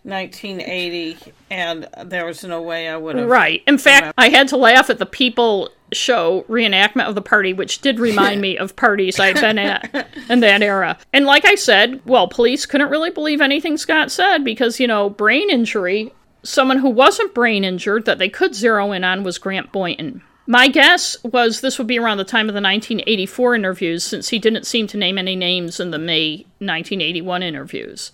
1980, 0.07 1.19
and 1.51 1.89
there 2.05 2.25
was 2.27 2.45
no 2.45 2.63
way 2.63 2.89
I 2.89 2.97
would 2.97 3.17
have. 3.17 3.29
Right. 3.29 3.63
In 3.67 3.77
fact, 3.77 4.15
I 4.17 4.29
had 4.29 4.47
to 4.49 4.57
laugh 4.57 4.89
at 4.89 4.99
the 4.99 5.07
people 5.07 5.71
show 5.93 6.45
reenactment 6.49 7.09
of 7.09 7.17
the 7.17 7.23
party, 7.23 7.53
which 7.53 7.81
did 7.81 7.99
remind 7.99 8.41
me 8.41 8.57
of 8.57 8.77
parties 8.77 9.19
I'd 9.19 9.41
been 9.41 9.59
at 9.59 10.09
in 10.29 10.41
that 10.41 10.63
era. 10.63 10.97
And 11.13 11.27
like 11.27 11.45
I 11.45 11.57
said, 11.57 12.01
well, 12.05 12.29
police 12.29 12.67
couldn't 12.67 12.91
really 12.91 13.11
believe 13.11 13.41
anything 13.41 13.77
Scott 13.77 14.13
said 14.13 14.45
because, 14.45 14.79
you 14.79 14.87
know, 14.87 15.11
brain 15.11 15.51
injury, 15.51 16.13
someone 16.45 16.79
who 16.79 16.91
wasn't 16.91 17.35
brain 17.35 17.65
injured 17.65 18.05
that 18.05 18.19
they 18.19 18.29
could 18.29 18.55
zero 18.55 18.93
in 18.93 19.03
on 19.03 19.25
was 19.25 19.39
Grant 19.39 19.73
Boynton. 19.73 20.23
My 20.47 20.69
guess 20.69 21.17
was 21.25 21.61
this 21.61 21.79
would 21.79 21.89
be 21.89 21.99
around 21.99 22.19
the 22.19 22.25
time 22.25 22.49
of 22.49 22.55
the 22.55 22.63
1984 22.63 23.57
interviews, 23.57 24.05
since 24.05 24.29
he 24.29 24.39
didn't 24.39 24.67
seem 24.67 24.87
to 24.87 24.97
name 24.97 25.19
any 25.19 25.35
names 25.35 25.81
in 25.81 25.91
the 25.91 25.99
May 25.99 26.47
1981 26.59 27.43
interviews. 27.43 28.13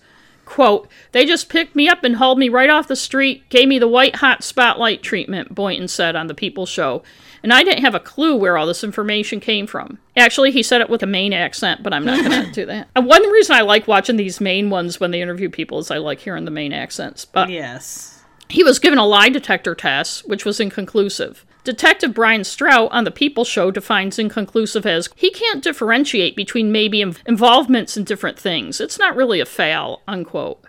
Quote, 0.53 0.87
they 1.13 1.25
just 1.25 1.49
picked 1.49 1.75
me 1.75 1.89
up 1.89 2.03
and 2.03 2.17
hauled 2.17 2.37
me 2.37 2.47
right 2.47 2.69
off 2.69 2.87
the 2.87 2.95
street, 2.95 3.49
gave 3.49 3.67
me 3.67 3.79
the 3.79 3.87
white 3.87 4.17
hot 4.17 4.43
spotlight 4.43 5.01
treatment, 5.01 5.55
Boynton 5.55 5.87
said 5.87 6.15
on 6.15 6.27
the 6.27 6.35
People 6.35 6.67
Show. 6.67 7.01
And 7.41 7.51
I 7.51 7.63
didn't 7.63 7.81
have 7.83 7.95
a 7.95 7.99
clue 7.99 8.35
where 8.35 8.55
all 8.55 8.67
this 8.67 8.83
information 8.83 9.39
came 9.39 9.65
from. 9.65 9.97
Actually, 10.15 10.51
he 10.51 10.61
said 10.61 10.79
it 10.79 10.91
with 10.91 11.01
a 11.01 11.07
Maine 11.07 11.33
accent, 11.33 11.81
but 11.81 11.91
I'm 11.91 12.05
not 12.05 12.23
going 12.23 12.45
to 12.45 12.51
do 12.51 12.67
that. 12.67 12.87
And 12.95 13.07
one 13.07 13.27
reason 13.31 13.55
I 13.55 13.61
like 13.61 13.87
watching 13.87 14.15
these 14.15 14.39
Maine 14.39 14.69
ones 14.69 14.99
when 14.99 15.09
they 15.09 15.23
interview 15.23 15.49
people 15.49 15.79
is 15.79 15.89
I 15.89 15.97
like 15.97 16.19
hearing 16.19 16.45
the 16.45 16.51
Maine 16.51 16.71
accents. 16.71 17.25
But 17.25 17.49
Yes. 17.49 18.23
he 18.47 18.63
was 18.63 18.77
given 18.77 18.99
a 18.99 19.07
lie 19.07 19.29
detector 19.29 19.73
test, 19.73 20.29
which 20.29 20.45
was 20.45 20.59
inconclusive. 20.59 21.47
Detective 21.63 22.13
Brian 22.13 22.43
Strout 22.43 22.91
on 22.91 23.05
The 23.05 23.11
People 23.11 23.45
Show 23.45 23.71
defines 23.71 24.19
inconclusive 24.19 24.85
as 24.85 25.09
he 25.15 25.31
can't 25.31 25.63
differentiate 25.63 26.35
between 26.35 26.71
maybe 26.71 26.99
inv- 26.99 27.25
involvements 27.25 27.95
in 27.95 28.03
different 28.03 28.37
things. 28.37 28.81
It's 28.81 28.99
not 28.99 29.15
really 29.15 29.39
a 29.39 29.45
fail, 29.45 30.01
unquote. 30.07 30.63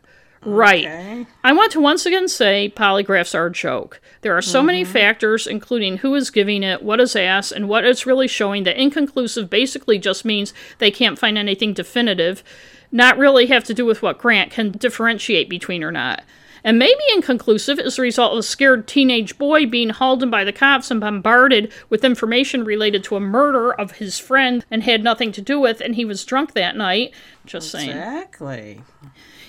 Right. 0.44 0.84
Okay. 0.84 1.26
I 1.42 1.52
want 1.52 1.72
to 1.72 1.80
once 1.80 2.04
again 2.06 2.28
say 2.28 2.72
polygraphs 2.76 3.34
are 3.34 3.46
a 3.46 3.52
joke. 3.52 4.00
There 4.20 4.36
are 4.36 4.42
so 4.42 4.62
many 4.62 4.82
mm-hmm. 4.82 4.92
factors, 4.92 5.46
including 5.46 5.98
who 5.98 6.14
is 6.14 6.30
giving 6.30 6.62
it, 6.62 6.82
what 6.82 7.00
is 7.00 7.16
asked, 7.16 7.52
and 7.52 7.68
what 7.68 7.84
it's 7.84 8.06
really 8.06 8.28
showing, 8.28 8.64
that 8.64 8.80
inconclusive 8.80 9.48
basically 9.48 9.98
just 9.98 10.24
means 10.24 10.54
they 10.78 10.90
can't 10.90 11.18
find 11.18 11.38
anything 11.38 11.72
definitive, 11.72 12.44
not 12.92 13.18
really 13.18 13.46
have 13.46 13.64
to 13.64 13.74
do 13.74 13.84
with 13.84 14.02
what 14.02 14.18
Grant 14.18 14.50
can 14.50 14.70
differentiate 14.70 15.48
between 15.48 15.82
or 15.82 15.90
not. 15.92 16.22
And 16.64 16.78
maybe 16.78 17.00
inconclusive 17.14 17.78
as 17.78 17.96
the 17.96 18.02
result 18.02 18.32
of 18.32 18.38
a 18.38 18.42
scared 18.42 18.88
teenage 18.88 19.36
boy 19.36 19.66
being 19.66 19.90
hauled 19.90 20.22
in 20.22 20.30
by 20.30 20.44
the 20.44 20.52
cops 20.52 20.90
and 20.90 20.98
bombarded 20.98 21.70
with 21.90 22.04
information 22.04 22.64
related 22.64 23.04
to 23.04 23.16
a 23.16 23.20
murder 23.20 23.72
of 23.72 23.92
his 23.92 24.18
friend 24.18 24.64
and 24.70 24.82
had 24.82 25.04
nothing 25.04 25.30
to 25.32 25.42
do 25.42 25.60
with, 25.60 25.82
and 25.82 25.94
he 25.94 26.06
was 26.06 26.24
drunk 26.24 26.54
that 26.54 26.74
night. 26.74 27.12
Just 27.44 27.70
saying. 27.70 27.90
Exactly. 27.90 28.80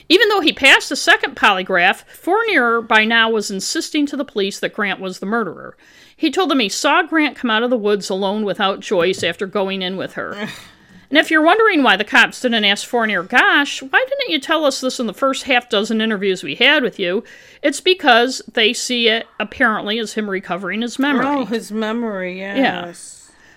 Even 0.10 0.30
though 0.30 0.42
he 0.42 0.54
passed 0.54 0.90
the 0.90 0.96
second 0.96 1.36
polygraph, 1.36 2.04
Fournier 2.08 2.82
by 2.82 3.06
now 3.06 3.30
was 3.30 3.50
insisting 3.50 4.06
to 4.06 4.18
the 4.18 4.26
police 4.26 4.60
that 4.60 4.74
Grant 4.74 5.00
was 5.00 5.20
the 5.20 5.26
murderer. 5.26 5.76
He 6.16 6.30
told 6.30 6.52
them 6.52 6.60
he 6.60 6.70
saw 6.70 7.02
Grant 7.02 7.36
come 7.36 7.50
out 7.50 7.64
of 7.64 7.70
the 7.70 7.78
woods 7.78 8.10
alone 8.10 8.46
without 8.46 8.82
Joyce 8.82 9.24
after 9.24 9.48
going 9.48 9.82
in 9.82 9.98
with 9.98 10.14
her. 10.14 10.50
and 11.10 11.18
if 11.18 11.30
you're 11.30 11.42
wondering 11.42 11.84
why 11.84 11.96
the 11.98 12.04
cops 12.04 12.42
didn't 12.42 12.66
ask 12.66 12.88
Fournier, 12.88 13.24
gosh, 13.24 13.82
why 13.82 14.06
didn't 14.08 14.32
you 14.32 14.40
tell 14.40 14.66
us 14.66 14.82
this 14.82 15.00
in 15.00 15.08
the 15.08 15.14
first 15.14 15.44
half 15.44 15.70
dozen 15.70 16.02
interviews 16.02 16.44
we 16.44 16.56
had 16.56 16.84
with 16.84 17.00
you? 17.00 17.24
It's 17.62 17.82
because 17.82 18.42
they 18.52 18.74
see 18.74 19.08
it 19.08 19.28
apparently 19.40 20.00
as 20.00 20.14
him 20.14 20.30
recovering 20.30 20.82
his 20.82 21.00
memory. 21.00 21.26
Oh, 21.26 21.46
his 21.46 21.72
memory, 21.72 22.40
yes. 22.40 22.58
Yeah. 22.58 22.94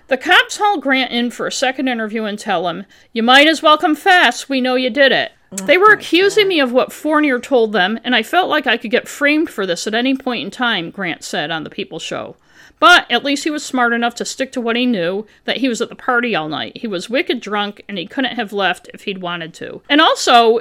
The 0.09 0.17
cops 0.17 0.57
haul 0.57 0.79
Grant 0.79 1.13
in 1.13 1.31
for 1.31 1.47
a 1.47 1.53
second 1.53 1.89
interview 1.89 2.25
and 2.25 2.39
tell 2.39 2.69
him, 2.69 2.87
You 3.13 3.23
might 3.23 3.47
as 3.47 3.63
well 3.63 3.77
confess. 3.77 4.49
We 4.49 4.61
know 4.61 4.75
you 4.75 4.89
did 4.91 5.13
it. 5.13 5.33
Oh, 5.53 5.67
they 5.67 5.79
were 5.79 5.93
accusing 5.93 6.49
me 6.49 6.61
of 6.61 6.73
what 6.73 6.93
Fournier 6.93 7.39
told 7.39 7.73
them, 7.73 7.99
and 8.05 8.15
I 8.15 8.23
felt 8.23 8.49
like 8.49 8.67
I 8.67 8.77
could 8.77 8.91
get 8.91 9.09
framed 9.09 9.51
for 9.51 9.67
this 9.67 9.87
at 9.87 9.95
any 9.95 10.17
point 10.17 10.45
in 10.45 10.51
time, 10.51 10.91
Grant 10.91 11.25
said 11.25 11.51
on 11.51 11.65
the 11.65 11.71
People 11.71 11.99
Show. 11.99 12.37
But 12.81 13.11
at 13.11 13.25
least 13.25 13.45
he 13.45 13.51
was 13.51 13.65
smart 13.65 13.93
enough 13.93 14.15
to 14.17 14.25
stick 14.25 14.53
to 14.53 14.61
what 14.61 14.77
he 14.77 14.87
knew 14.87 15.27
that 15.45 15.59
he 15.59 15.69
was 15.69 15.81
at 15.81 15.89
the 15.89 15.97
party 15.97 16.35
all 16.35 16.49
night. 16.49 16.79
He 16.79 16.87
was 16.87 17.11
wicked 17.11 17.41
drunk, 17.41 17.83
and 17.89 17.99
he 17.99 18.07
couldn't 18.07 18.37
have 18.37 18.53
left 18.53 18.89
if 18.95 19.03
he'd 19.03 19.21
wanted 19.21 19.53
to. 19.55 19.83
And 19.89 20.01
also, 20.01 20.61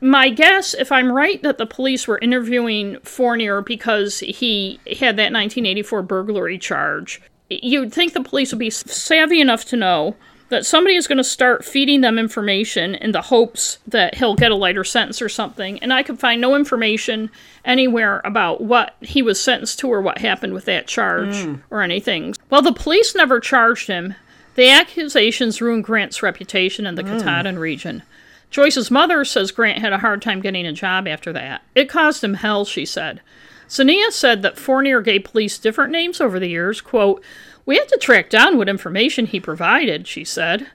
my 0.00 0.30
guess, 0.30 0.74
if 0.74 0.92
I'm 0.92 1.12
right, 1.12 1.42
that 1.42 1.58
the 1.58 1.66
police 1.66 2.06
were 2.06 2.18
interviewing 2.18 2.98
Fournier 3.02 3.60
because 3.60 4.20
he 4.20 4.80
had 4.86 5.16
that 5.16 5.32
1984 5.32 6.02
burglary 6.02 6.58
charge, 6.58 7.20
you'd 7.50 7.92
think 7.92 8.12
the 8.12 8.22
police 8.22 8.52
would 8.52 8.58
be 8.58 8.70
savvy 8.70 9.40
enough 9.40 9.64
to 9.66 9.76
know 9.76 10.16
that 10.48 10.64
somebody 10.64 10.96
is 10.96 11.06
going 11.06 11.18
to 11.18 11.24
start 11.24 11.64
feeding 11.64 12.00
them 12.00 12.18
information 12.18 12.94
in 12.94 13.12
the 13.12 13.22
hopes 13.22 13.78
that 13.86 14.14
he'll 14.14 14.34
get 14.34 14.50
a 14.50 14.56
lighter 14.56 14.84
sentence 14.84 15.20
or 15.20 15.28
something. 15.28 15.78
And 15.82 15.92
I 15.92 16.02
could 16.02 16.18
find 16.18 16.40
no 16.40 16.56
information 16.56 17.30
anywhere 17.64 18.20
about 18.24 18.60
what 18.62 18.96
he 19.00 19.20
was 19.20 19.40
sentenced 19.40 19.78
to 19.80 19.92
or 19.92 20.00
what 20.00 20.18
happened 20.18 20.54
with 20.54 20.64
that 20.64 20.86
charge 20.86 21.34
mm. 21.34 21.60
or 21.70 21.82
anything. 21.82 22.34
Well, 22.50 22.62
the 22.62 22.72
police 22.72 23.14
never 23.14 23.40
charged 23.40 23.88
him. 23.88 24.14
The 24.54 24.70
accusations 24.70 25.60
ruined 25.60 25.84
Grant's 25.84 26.22
reputation 26.22 26.86
in 26.86 26.94
the 26.94 27.04
mm. 27.04 27.18
Katahdin 27.18 27.58
region. 27.58 28.02
Joyce's 28.50 28.90
mother 28.90 29.24
says 29.24 29.52
Grant 29.52 29.80
had 29.80 29.92
a 29.92 29.98
hard 29.98 30.22
time 30.22 30.40
getting 30.40 30.66
a 30.66 30.72
job 30.72 31.06
after 31.06 31.32
that. 31.34 31.62
It 31.74 31.88
caused 31.88 32.24
him 32.24 32.34
hell, 32.34 32.64
she 32.64 32.86
said. 32.86 33.20
Zainea 33.68 34.10
said 34.10 34.40
that 34.42 34.58
Fournier 34.58 35.02
gave 35.02 35.24
police 35.24 35.58
different 35.58 35.92
names 35.92 36.20
over 36.20 36.40
the 36.40 36.48
years. 36.48 36.80
Quote, 36.80 37.22
We 37.68 37.76
had 37.76 37.88
to 37.88 37.98
track 37.98 38.30
down 38.30 38.56
what 38.56 38.70
information 38.70 39.26
he 39.26 39.40
provided, 39.40 40.08
she 40.08 40.24
said. 40.24 40.68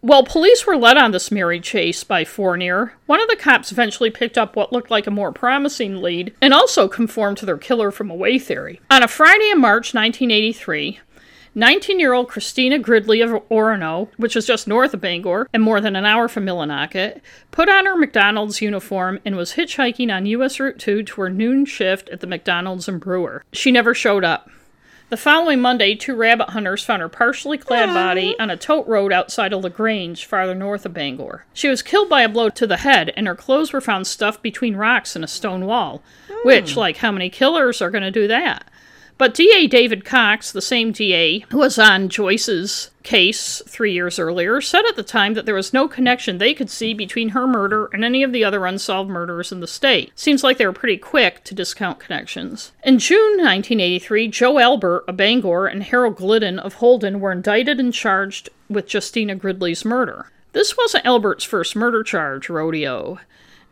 While 0.00 0.24
police 0.24 0.66
were 0.66 0.78
led 0.78 0.96
on 0.96 1.10
this 1.10 1.30
merry 1.30 1.60
chase 1.60 2.04
by 2.04 2.24
Fournier, 2.24 2.94
one 3.04 3.20
of 3.20 3.28
the 3.28 3.36
cops 3.36 3.70
eventually 3.70 4.08
picked 4.08 4.38
up 4.38 4.56
what 4.56 4.72
looked 4.72 4.90
like 4.90 5.06
a 5.06 5.10
more 5.10 5.30
promising 5.30 6.00
lead 6.00 6.32
and 6.40 6.54
also 6.54 6.88
conformed 6.88 7.36
to 7.36 7.44
their 7.44 7.58
killer 7.58 7.90
from 7.90 8.10
away 8.10 8.38
theory. 8.38 8.80
On 8.90 9.02
a 9.02 9.08
Friday 9.08 9.50
in 9.50 9.60
March 9.60 9.92
1983, 9.92 11.00
19 11.54 12.00
year 12.00 12.14
old 12.14 12.28
Christina 12.28 12.78
Gridley 12.78 13.20
of 13.20 13.32
Orono, 13.50 14.08
which 14.16 14.36
is 14.36 14.46
just 14.46 14.66
north 14.66 14.94
of 14.94 15.02
Bangor 15.02 15.50
and 15.52 15.62
more 15.62 15.82
than 15.82 15.96
an 15.96 16.06
hour 16.06 16.28
from 16.28 16.46
Millinocket, 16.46 17.20
put 17.50 17.68
on 17.68 17.84
her 17.84 17.94
McDonald's 17.94 18.62
uniform 18.62 19.18
and 19.26 19.36
was 19.36 19.52
hitchhiking 19.52 20.10
on 20.10 20.24
U.S. 20.24 20.58
Route 20.58 20.78
2 20.78 21.02
to 21.02 21.20
her 21.20 21.28
noon 21.28 21.66
shift 21.66 22.08
at 22.08 22.20
the 22.20 22.26
McDonald's 22.26 22.88
and 22.88 22.98
Brewer. 22.98 23.44
She 23.52 23.70
never 23.70 23.92
showed 23.92 24.24
up. 24.24 24.48
The 25.10 25.16
following 25.16 25.60
Monday, 25.60 25.96
two 25.96 26.14
rabbit 26.14 26.50
hunters 26.50 26.84
found 26.84 27.02
her 27.02 27.08
partially 27.08 27.58
clad 27.58 27.88
body 27.88 28.38
on 28.38 28.48
a 28.48 28.56
tote 28.56 28.86
road 28.86 29.12
outside 29.12 29.52
of 29.52 29.64
LaGrange, 29.64 30.24
farther 30.24 30.54
north 30.54 30.86
of 30.86 30.94
Bangor. 30.94 31.46
She 31.52 31.68
was 31.68 31.82
killed 31.82 32.08
by 32.08 32.22
a 32.22 32.28
blow 32.28 32.48
to 32.50 32.64
the 32.64 32.76
head, 32.76 33.12
and 33.16 33.26
her 33.26 33.34
clothes 33.34 33.72
were 33.72 33.80
found 33.80 34.06
stuffed 34.06 34.40
between 34.40 34.76
rocks 34.76 35.16
and 35.16 35.24
a 35.24 35.28
stone 35.28 35.66
wall. 35.66 36.00
Which, 36.44 36.74
hmm. 36.74 36.78
like, 36.78 36.98
how 36.98 37.10
many 37.10 37.28
killers 37.28 37.82
are 37.82 37.90
going 37.90 38.04
to 38.04 38.12
do 38.12 38.28
that? 38.28 38.70
But 39.20 39.34
DA 39.34 39.66
David 39.66 40.06
Cox, 40.06 40.50
the 40.50 40.62
same 40.62 40.92
DA 40.92 41.40
who 41.50 41.58
was 41.58 41.78
on 41.78 42.08
Joyce's 42.08 42.90
case 43.02 43.60
three 43.68 43.92
years 43.92 44.18
earlier, 44.18 44.62
said 44.62 44.86
at 44.86 44.96
the 44.96 45.02
time 45.02 45.34
that 45.34 45.44
there 45.44 45.54
was 45.54 45.74
no 45.74 45.86
connection 45.88 46.38
they 46.38 46.54
could 46.54 46.70
see 46.70 46.94
between 46.94 47.28
her 47.28 47.46
murder 47.46 47.90
and 47.92 48.02
any 48.02 48.22
of 48.22 48.32
the 48.32 48.44
other 48.44 48.64
unsolved 48.64 49.10
murders 49.10 49.52
in 49.52 49.60
the 49.60 49.66
state. 49.66 50.10
Seems 50.14 50.42
like 50.42 50.56
they 50.56 50.64
were 50.64 50.72
pretty 50.72 50.96
quick 50.96 51.44
to 51.44 51.54
discount 51.54 52.00
connections. 52.00 52.72
In 52.82 52.98
June 52.98 53.32
1983, 53.32 54.28
Joe 54.28 54.58
Albert 54.58 55.04
of 55.06 55.18
Bangor 55.18 55.66
and 55.66 55.82
Harold 55.82 56.16
Glidden 56.16 56.58
of 56.58 56.76
Holden 56.76 57.20
were 57.20 57.30
indicted 57.30 57.78
and 57.78 57.92
charged 57.92 58.48
with 58.70 58.90
Justina 58.90 59.34
Gridley's 59.34 59.84
murder. 59.84 60.30
This 60.52 60.78
wasn't 60.78 61.04
Albert's 61.04 61.44
first 61.44 61.76
murder 61.76 62.02
charge 62.02 62.48
rodeo. 62.48 63.18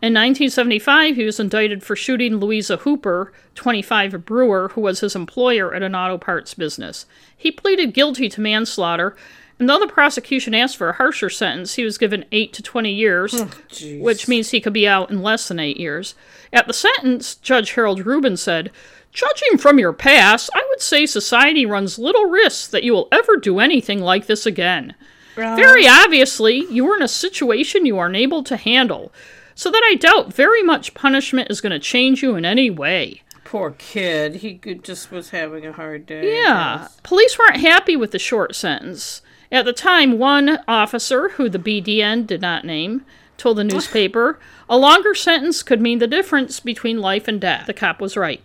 In 0.01 0.14
1975, 0.14 1.16
he 1.16 1.24
was 1.24 1.40
indicted 1.40 1.82
for 1.82 1.96
shooting 1.96 2.36
Louisa 2.36 2.76
Hooper, 2.78 3.32
25, 3.57 4.14
a 4.14 4.18
brewer, 4.18 4.70
who 4.74 4.80
was 4.80 5.01
his 5.01 5.16
employer 5.16 5.74
at 5.74 5.82
an 5.82 5.96
auto 5.96 6.16
parts 6.16 6.55
business. 6.55 7.05
He 7.36 7.51
pleaded 7.51 7.94
guilty 7.94 8.28
to 8.28 8.40
manslaughter, 8.40 9.16
and 9.59 9.68
though 9.68 9.80
the 9.80 9.88
prosecution 9.88 10.55
asked 10.55 10.76
for 10.76 10.88
a 10.88 10.94
harsher 10.94 11.28
sentence, 11.28 11.74
he 11.74 11.84
was 11.84 11.99
given 11.99 12.24
8 12.30 12.53
to 12.53 12.62
20 12.62 12.92
years, 12.92 13.34
oh, 13.34 13.51
which 13.99 14.28
means 14.28 14.51
he 14.51 14.61
could 14.61 14.72
be 14.72 14.86
out 14.86 15.11
in 15.11 15.20
less 15.20 15.49
than 15.49 15.59
8 15.59 15.76
years. 15.76 16.14
At 16.53 16.68
the 16.68 16.72
sentence, 16.72 17.34
Judge 17.34 17.72
Harold 17.72 18.07
Rubin 18.07 18.36
said, 18.36 18.70
Judging 19.12 19.59
from 19.59 19.80
your 19.80 19.92
past, 19.92 20.49
I 20.55 20.64
would 20.68 20.80
say 20.80 21.07
society 21.07 21.66
runs 21.66 21.99
little 21.99 22.26
risk 22.26 22.70
that 22.70 22.84
you 22.84 22.92
will 22.92 23.09
ever 23.11 23.36
do 23.36 23.59
anything 23.59 24.01
like 24.01 24.26
this 24.26 24.46
again. 24.46 24.94
Very 25.34 25.88
obviously, 25.88 26.66
you 26.70 26.84
were 26.84 26.96
in 26.96 27.03
a 27.03 27.09
situation 27.09 27.84
you 27.84 27.99
are 27.99 28.07
unable 28.07 28.44
to 28.44 28.57
handle 28.57 29.12
so 29.59 29.73
that 29.73 29.83
I 29.85 29.97
doubt 29.97 30.33
very 30.33 30.63
much 30.63 30.95
punishment 30.95 31.51
is 31.51 31.61
going 31.61 31.73
to 31.73 31.81
change 31.81 32.23
you 32.23 32.37
in 32.37 32.45
any 32.45 32.71
way. 32.71 33.23
Poor 33.43 33.73
kid. 33.73 34.37
He 34.37 34.55
just 34.55 35.11
was 35.11 35.31
having 35.31 35.67
a 35.67 35.73
hard 35.73 36.07
day. 36.07 36.33
Yeah. 36.33 36.87
Police 37.03 37.37
weren't 37.37 37.57
happy 37.57 37.97
with 37.97 38.13
the 38.13 38.21
short 38.21 38.55
sentence. 38.55 39.21
At 39.51 39.65
the 39.65 39.73
time, 39.73 40.17
one 40.17 40.61
officer, 40.69 41.31
who 41.31 41.49
the 41.49 41.59
BDN 41.59 42.25
did 42.25 42.41
not 42.41 42.65
name, 42.65 43.05
told 43.37 43.59
the 43.59 43.65
newspaper 43.65 44.39
a 44.69 44.79
longer 44.79 45.13
sentence 45.13 45.65
could 45.65 45.81
mean 45.81 45.99
the 45.99 46.07
difference 46.07 46.61
between 46.61 47.01
life 47.01 47.27
and 47.27 47.41
death. 47.41 47.67
The 47.67 47.75
cop 47.75 48.01
was 48.01 48.17
right. 48.17 48.41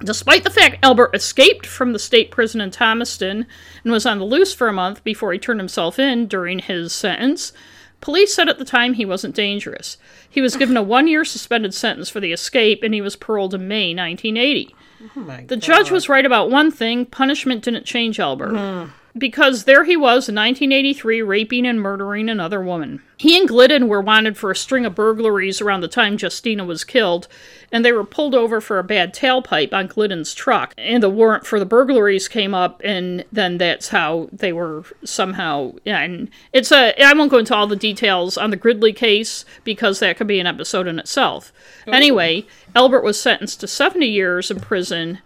Despite 0.00 0.44
the 0.44 0.50
fact 0.50 0.76
Albert 0.82 1.12
escaped 1.14 1.64
from 1.64 1.94
the 1.94 1.98
state 1.98 2.30
prison 2.30 2.60
in 2.60 2.70
Thomaston 2.70 3.46
and 3.82 3.92
was 3.94 4.04
on 4.04 4.18
the 4.18 4.26
loose 4.26 4.52
for 4.52 4.68
a 4.68 4.74
month 4.74 5.02
before 5.04 5.32
he 5.32 5.38
turned 5.38 5.58
himself 5.58 5.98
in 5.98 6.26
during 6.26 6.58
his 6.58 6.92
sentence, 6.92 7.54
Police 8.00 8.32
said 8.34 8.48
at 8.48 8.58
the 8.58 8.64
time 8.64 8.94
he 8.94 9.04
wasn't 9.04 9.34
dangerous. 9.34 9.96
He 10.28 10.40
was 10.40 10.56
given 10.56 10.76
a 10.76 10.82
one 10.82 11.08
year 11.08 11.24
suspended 11.24 11.74
sentence 11.74 12.08
for 12.08 12.20
the 12.20 12.32
escape 12.32 12.82
and 12.82 12.94
he 12.94 13.00
was 13.00 13.16
paroled 13.16 13.54
in 13.54 13.66
May 13.66 13.94
1980. 13.94 14.74
Oh 15.16 15.24
the 15.46 15.56
God. 15.56 15.60
judge 15.60 15.90
was 15.90 16.08
right 16.08 16.24
about 16.26 16.50
one 16.50 16.70
thing 16.70 17.06
punishment 17.06 17.64
didn't 17.64 17.84
change 17.84 18.20
Albert. 18.20 18.52
Mm 18.52 18.90
because 19.18 19.64
there 19.64 19.84
he 19.84 19.96
was 19.96 20.28
in 20.28 20.34
1983 20.34 21.22
raping 21.22 21.66
and 21.66 21.80
murdering 21.80 22.28
another 22.28 22.62
woman. 22.62 23.02
He 23.16 23.36
and 23.36 23.48
Glidden 23.48 23.88
were 23.88 24.00
wanted 24.00 24.36
for 24.36 24.50
a 24.50 24.56
string 24.56 24.86
of 24.86 24.94
burglaries 24.94 25.60
around 25.60 25.80
the 25.80 25.88
time 25.88 26.16
Justina 26.20 26.64
was 26.64 26.84
killed, 26.84 27.26
and 27.72 27.84
they 27.84 27.90
were 27.90 28.04
pulled 28.04 28.34
over 28.34 28.60
for 28.60 28.78
a 28.78 28.84
bad 28.84 29.12
tailpipe 29.12 29.72
on 29.72 29.88
Glidden's 29.88 30.34
truck. 30.34 30.72
And 30.78 31.02
the 31.02 31.10
warrant 31.10 31.44
for 31.44 31.58
the 31.58 31.66
burglaries 31.66 32.28
came 32.28 32.54
up, 32.54 32.80
and 32.84 33.24
then 33.32 33.58
that's 33.58 33.88
how 33.88 34.28
they 34.32 34.52
were 34.52 34.84
somehow. 35.04 35.72
And 35.84 36.30
it's 36.52 36.70
a. 36.70 36.94
I 37.02 37.12
won't 37.12 37.32
go 37.32 37.38
into 37.38 37.56
all 37.56 37.66
the 37.66 37.74
details 37.74 38.38
on 38.38 38.50
the 38.50 38.56
Gridley 38.56 38.92
case 38.92 39.44
because 39.64 39.98
that 39.98 40.16
could 40.16 40.28
be 40.28 40.38
an 40.38 40.46
episode 40.46 40.86
in 40.86 41.00
itself. 41.00 41.52
Oh. 41.88 41.92
Anyway, 41.92 42.46
Albert 42.76 43.02
was 43.02 43.20
sentenced 43.20 43.60
to 43.60 43.66
70 43.66 44.06
years 44.06 44.50
in 44.50 44.60
prison 44.60 45.18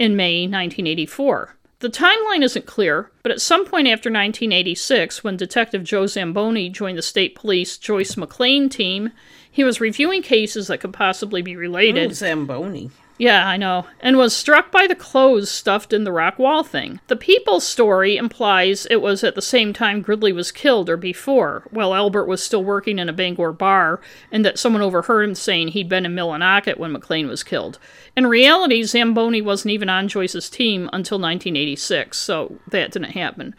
in 0.00 0.16
May 0.16 0.42
1984. 0.42 1.54
The 1.80 1.88
timeline 1.88 2.42
isn't 2.42 2.66
clear, 2.66 3.10
but 3.22 3.32
at 3.32 3.40
some 3.40 3.64
point 3.64 3.88
after 3.88 4.10
1986, 4.10 5.24
when 5.24 5.38
Detective 5.38 5.82
Joe 5.82 6.06
Zamboni 6.06 6.68
joined 6.68 6.98
the 6.98 7.02
state 7.02 7.34
police 7.34 7.78
Joyce 7.78 8.16
McLain 8.16 8.70
team, 8.70 9.12
he 9.50 9.64
was 9.64 9.80
reviewing 9.80 10.20
cases 10.22 10.66
that 10.66 10.78
could 10.78 10.92
possibly 10.92 11.40
be 11.40 11.56
related. 11.56 12.10
Ooh, 12.10 12.14
Zamboni. 12.14 12.90
Yeah, 13.20 13.46
I 13.46 13.58
know. 13.58 13.84
And 14.00 14.16
was 14.16 14.34
struck 14.34 14.72
by 14.72 14.86
the 14.86 14.94
clothes 14.94 15.50
stuffed 15.50 15.92
in 15.92 16.04
the 16.04 16.10
rock 16.10 16.38
wall 16.38 16.64
thing. 16.64 17.00
The 17.08 17.16
People's 17.16 17.66
story 17.66 18.16
implies 18.16 18.86
it 18.86 19.02
was 19.02 19.22
at 19.22 19.34
the 19.34 19.42
same 19.42 19.74
time 19.74 20.00
Gridley 20.00 20.32
was 20.32 20.50
killed 20.50 20.88
or 20.88 20.96
before, 20.96 21.68
while 21.70 21.94
Albert 21.94 22.24
was 22.24 22.42
still 22.42 22.64
working 22.64 22.98
in 22.98 23.10
a 23.10 23.12
Bangor 23.12 23.52
bar, 23.52 24.00
and 24.32 24.42
that 24.46 24.58
someone 24.58 24.80
overheard 24.80 25.28
him 25.28 25.34
saying 25.34 25.68
he'd 25.68 25.86
been 25.86 26.06
in 26.06 26.14
Millinocket 26.14 26.78
when 26.78 26.94
McLain 26.94 27.28
was 27.28 27.42
killed. 27.42 27.78
In 28.16 28.26
reality, 28.26 28.82
Zamboni 28.84 29.42
wasn't 29.42 29.72
even 29.72 29.90
on 29.90 30.08
Joyce's 30.08 30.48
team 30.48 30.88
until 30.90 31.18
1986, 31.18 32.16
so 32.16 32.58
that 32.70 32.90
didn't 32.90 33.10
happen. 33.10 33.54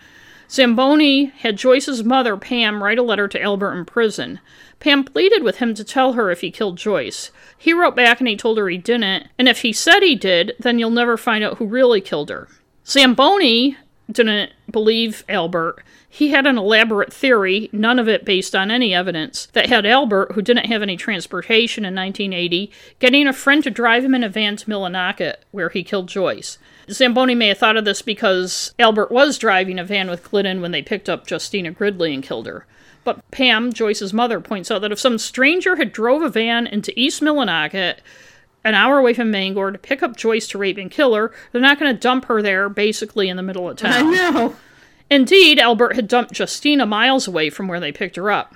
Zamboni 0.52 1.28
had 1.28 1.56
Joyce's 1.56 2.04
mother, 2.04 2.36
Pam, 2.36 2.84
write 2.84 3.00
a 3.00 3.04
letter 3.04 3.30
to 3.30 3.42
Albert 3.42 3.74
in 3.74 3.86
prison. 3.86 4.42
Pam 4.82 5.06
pleaded 5.06 5.44
with 5.44 5.60
him 5.60 5.74
to 5.76 5.84
tell 5.84 6.14
her 6.14 6.30
if 6.30 6.42
he 6.42 6.52
killed 6.52 6.78
Joyce. 6.78 7.32
He 7.58 7.72
wrote 7.72 7.96
back 7.96 8.20
and 8.20 8.28
he 8.28 8.36
told 8.36 8.58
her 8.58 8.68
he 8.68 8.78
didn't, 8.78 9.30
and 9.40 9.48
if 9.48 9.62
he 9.62 9.72
said 9.72 10.02
he 10.02 10.14
did, 10.14 10.54
then 10.60 10.78
you'll 10.78 10.90
never 10.90 11.16
find 11.16 11.42
out 11.42 11.58
who 11.58 11.66
really 11.66 12.02
killed 12.02 12.30
her. 12.30 12.50
Zamboni 12.86 13.78
didn't 14.12 14.52
believe 14.70 15.24
Albert. 15.30 15.86
He 16.10 16.32
had 16.32 16.46
an 16.46 16.58
elaborate 16.58 17.14
theory, 17.14 17.70
none 17.72 17.98
of 17.98 18.10
it 18.10 18.26
based 18.26 18.54
on 18.54 18.70
any 18.70 18.94
evidence, 18.94 19.46
that 19.54 19.70
had 19.70 19.86
Albert, 19.86 20.34
who 20.34 20.42
didn't 20.42 20.66
have 20.66 20.82
any 20.82 20.98
transportation 20.98 21.86
in 21.86 21.96
1980, 21.96 22.70
getting 23.00 23.26
a 23.26 23.32
friend 23.32 23.64
to 23.64 23.70
drive 23.70 24.04
him 24.04 24.14
in 24.14 24.26
a 24.26 24.28
van 24.28 24.58
to 24.58 24.66
Millinocket, 24.66 25.36
where 25.52 25.70
he 25.70 25.82
killed 25.82 26.10
Joyce. 26.10 26.58
Zamboni 26.94 27.36
may 27.36 27.50
have 27.50 27.58
thought 27.58 27.78
of 27.78 27.86
this 27.86 28.02
because 28.02 28.74
Albert 28.80 29.12
was 29.12 29.38
driving 29.38 29.80
a 29.80 29.84
van 29.84 30.10
with 30.10 30.30
Glidden 30.30 30.62
when 30.62 30.72
they 30.72 30.82
picked 30.82 31.10
up 31.10 31.30
Justina 31.30 31.72
Gridley 31.72 32.14
and 32.14 32.24
killed 32.24 32.48
her. 32.48 32.66
But 33.04 33.30
Pam, 33.32 33.74
Joyce's 33.74 34.14
mother, 34.14 34.40
points 34.40 34.70
out 34.70 34.82
that 34.82 34.92
if 34.92 35.00
some 35.00 35.18
stranger 35.18 35.78
had 35.78 35.92
drove 35.92 36.22
a 36.22 36.30
van 36.30 36.68
into 36.68 36.98
East 37.00 37.22
Millinocket, 37.22 37.98
an 38.64 38.76
hour 38.76 39.00
away 39.00 39.14
from 39.14 39.32
Bangor, 39.32 39.72
to 39.72 39.78
pick 39.80 40.04
up 40.04 40.16
Joyce 40.16 40.48
to 40.50 40.58
rape 40.58 40.78
and 40.78 40.92
kill 40.92 41.16
her, 41.16 41.34
they're 41.52 41.62
not 41.62 41.80
going 41.80 41.94
to 41.94 42.00
dump 42.00 42.26
her 42.26 42.42
there, 42.42 42.70
basically 42.70 43.28
in 43.28 43.38
the 43.38 43.44
middle 43.44 43.68
of 43.68 43.78
town. 43.78 44.08
I 44.08 44.12
know. 44.12 44.56
Indeed, 45.10 45.60
Albert 45.60 45.96
had 45.96 46.08
dumped 46.08 46.38
Justina 46.38 46.86
miles 46.86 47.28
away 47.28 47.50
from 47.50 47.68
where 47.68 47.80
they 47.80 47.92
picked 47.92 48.16
her 48.16 48.32
up. 48.32 48.56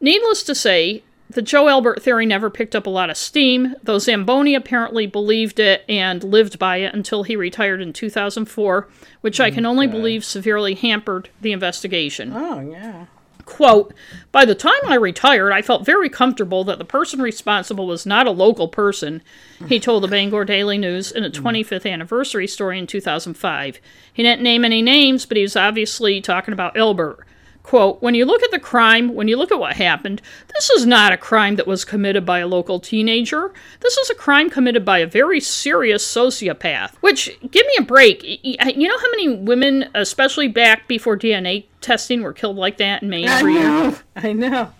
Needless 0.00 0.42
to 0.42 0.54
say, 0.54 1.02
the 1.28 1.42
Joe 1.42 1.68
Albert 1.68 2.02
theory 2.02 2.26
never 2.26 2.50
picked 2.50 2.76
up 2.76 2.86
a 2.86 2.90
lot 2.90 3.10
of 3.10 3.16
steam, 3.16 3.74
though 3.82 3.98
Zamboni 3.98 4.54
apparently 4.54 5.06
believed 5.06 5.58
it 5.58 5.84
and 5.88 6.22
lived 6.22 6.58
by 6.58 6.78
it 6.78 6.94
until 6.94 7.24
he 7.24 7.36
retired 7.36 7.80
in 7.80 7.92
2004, 7.92 8.88
which 9.22 9.40
I 9.40 9.50
can 9.50 9.66
only 9.66 9.86
believe 9.86 10.24
severely 10.24 10.74
hampered 10.74 11.28
the 11.40 11.52
investigation. 11.52 12.32
Oh, 12.32 12.60
yeah. 12.60 13.06
Quote, 13.44 13.94
by 14.32 14.44
the 14.44 14.56
time 14.56 14.72
I 14.86 14.96
retired, 14.96 15.52
I 15.52 15.62
felt 15.62 15.86
very 15.86 16.08
comfortable 16.08 16.64
that 16.64 16.78
the 16.78 16.84
person 16.84 17.22
responsible 17.22 17.86
was 17.86 18.04
not 18.04 18.26
a 18.26 18.32
local 18.32 18.66
person, 18.66 19.22
he 19.68 19.78
told 19.78 20.02
the 20.02 20.08
Bangor 20.08 20.44
Daily 20.44 20.78
News 20.78 21.12
in 21.12 21.24
a 21.24 21.30
mm. 21.30 21.42
25th 21.42 21.90
anniversary 21.90 22.48
story 22.48 22.78
in 22.78 22.88
2005. 22.88 23.80
He 24.12 24.22
didn't 24.22 24.42
name 24.42 24.64
any 24.64 24.82
names, 24.82 25.26
but 25.26 25.36
he 25.36 25.42
was 25.44 25.56
obviously 25.56 26.20
talking 26.20 26.52
about 26.52 26.76
Albert. 26.76 27.25
Quote, 27.66 28.00
when 28.00 28.14
you 28.14 28.24
look 28.24 28.44
at 28.44 28.52
the 28.52 28.60
crime, 28.60 29.12
when 29.12 29.26
you 29.26 29.36
look 29.36 29.50
at 29.50 29.58
what 29.58 29.74
happened, 29.74 30.22
this 30.54 30.70
is 30.70 30.86
not 30.86 31.12
a 31.12 31.16
crime 31.16 31.56
that 31.56 31.66
was 31.66 31.84
committed 31.84 32.24
by 32.24 32.38
a 32.38 32.46
local 32.46 32.78
teenager. 32.78 33.52
This 33.80 33.96
is 33.96 34.08
a 34.08 34.14
crime 34.14 34.50
committed 34.50 34.84
by 34.84 35.00
a 35.00 35.06
very 35.06 35.40
serious 35.40 36.06
sociopath. 36.06 36.94
Which, 37.00 37.36
give 37.50 37.66
me 37.66 37.72
a 37.80 37.82
break. 37.82 38.22
You 38.22 38.88
know 38.88 38.98
how 38.98 39.10
many 39.10 39.34
women, 39.38 39.90
especially 39.96 40.46
back 40.46 40.86
before 40.86 41.18
DNA 41.18 41.64
testing, 41.80 42.22
were 42.22 42.32
killed 42.32 42.54
like 42.54 42.76
that 42.76 43.02
in 43.02 43.10
Maine 43.10 43.26
I 43.26 43.42
know. 43.42 43.96
I 44.14 44.32
know. 44.32 44.72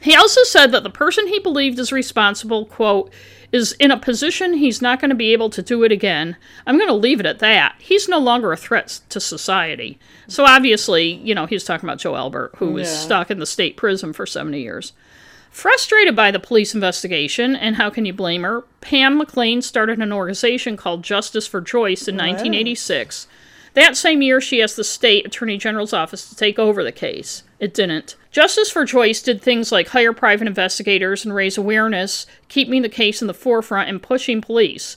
He 0.00 0.16
also 0.16 0.42
said 0.42 0.72
that 0.72 0.82
the 0.82 0.90
person 0.90 1.28
he 1.28 1.38
believed 1.38 1.78
is 1.78 1.92
responsible, 1.92 2.66
quote, 2.66 3.12
is 3.52 3.72
in 3.72 3.90
a 3.90 3.98
position 3.98 4.54
he's 4.54 4.80
not 4.82 4.98
going 5.00 5.10
to 5.10 5.14
be 5.14 5.32
able 5.32 5.50
to 5.50 5.62
do 5.62 5.84
it 5.84 5.92
again. 5.92 6.36
I'm 6.66 6.76
going 6.78 6.88
to 6.88 6.94
leave 6.94 7.20
it 7.20 7.26
at 7.26 7.38
that. 7.40 7.74
He's 7.78 8.08
no 8.08 8.18
longer 8.18 8.50
a 8.50 8.56
threat 8.56 9.00
to 9.10 9.20
society. 9.20 9.98
So 10.26 10.44
obviously, 10.44 11.12
you 11.12 11.34
know, 11.34 11.46
he's 11.46 11.64
talking 11.64 11.86
about 11.88 11.98
Joe 11.98 12.16
Albert, 12.16 12.52
who 12.56 12.72
was 12.72 12.88
Yeah. 12.88 12.96
stuck 12.96 13.30
in 13.30 13.38
the 13.38 13.46
state 13.46 13.76
prison 13.76 14.12
for 14.12 14.26
70 14.26 14.60
years. 14.60 14.92
Frustrated 15.50 16.16
by 16.16 16.30
the 16.30 16.40
police 16.40 16.74
investigation, 16.74 17.54
and 17.54 17.76
how 17.76 17.90
can 17.90 18.06
you 18.06 18.14
blame 18.14 18.42
her, 18.42 18.62
Pam 18.80 19.20
McLain 19.20 19.62
started 19.62 19.98
an 19.98 20.10
organization 20.12 20.78
called 20.78 21.02
Justice 21.04 21.46
for 21.46 21.60
Joyce 21.60 22.08
in 22.08 22.16
1986. 22.16 23.26
That 23.74 23.96
same 23.96 24.22
year, 24.22 24.40
she 24.40 24.62
asked 24.62 24.76
the 24.76 24.84
state 24.84 25.26
attorney 25.26 25.58
general's 25.58 25.92
office 25.92 26.26
to 26.28 26.34
take 26.36 26.58
over 26.58 26.82
the 26.82 26.92
case. 26.92 27.42
It 27.60 27.74
didn't. 27.74 28.16
Justice 28.32 28.70
for 28.70 28.86
Joyce 28.86 29.20
did 29.20 29.42
things 29.42 29.70
like 29.70 29.88
hire 29.88 30.14
private 30.14 30.48
investigators 30.48 31.22
and 31.24 31.34
raise 31.34 31.58
awareness, 31.58 32.26
keeping 32.48 32.80
the 32.80 32.88
case 32.88 33.20
in 33.20 33.28
the 33.28 33.34
forefront 33.34 33.90
and 33.90 34.02
pushing 34.02 34.40
police, 34.40 34.96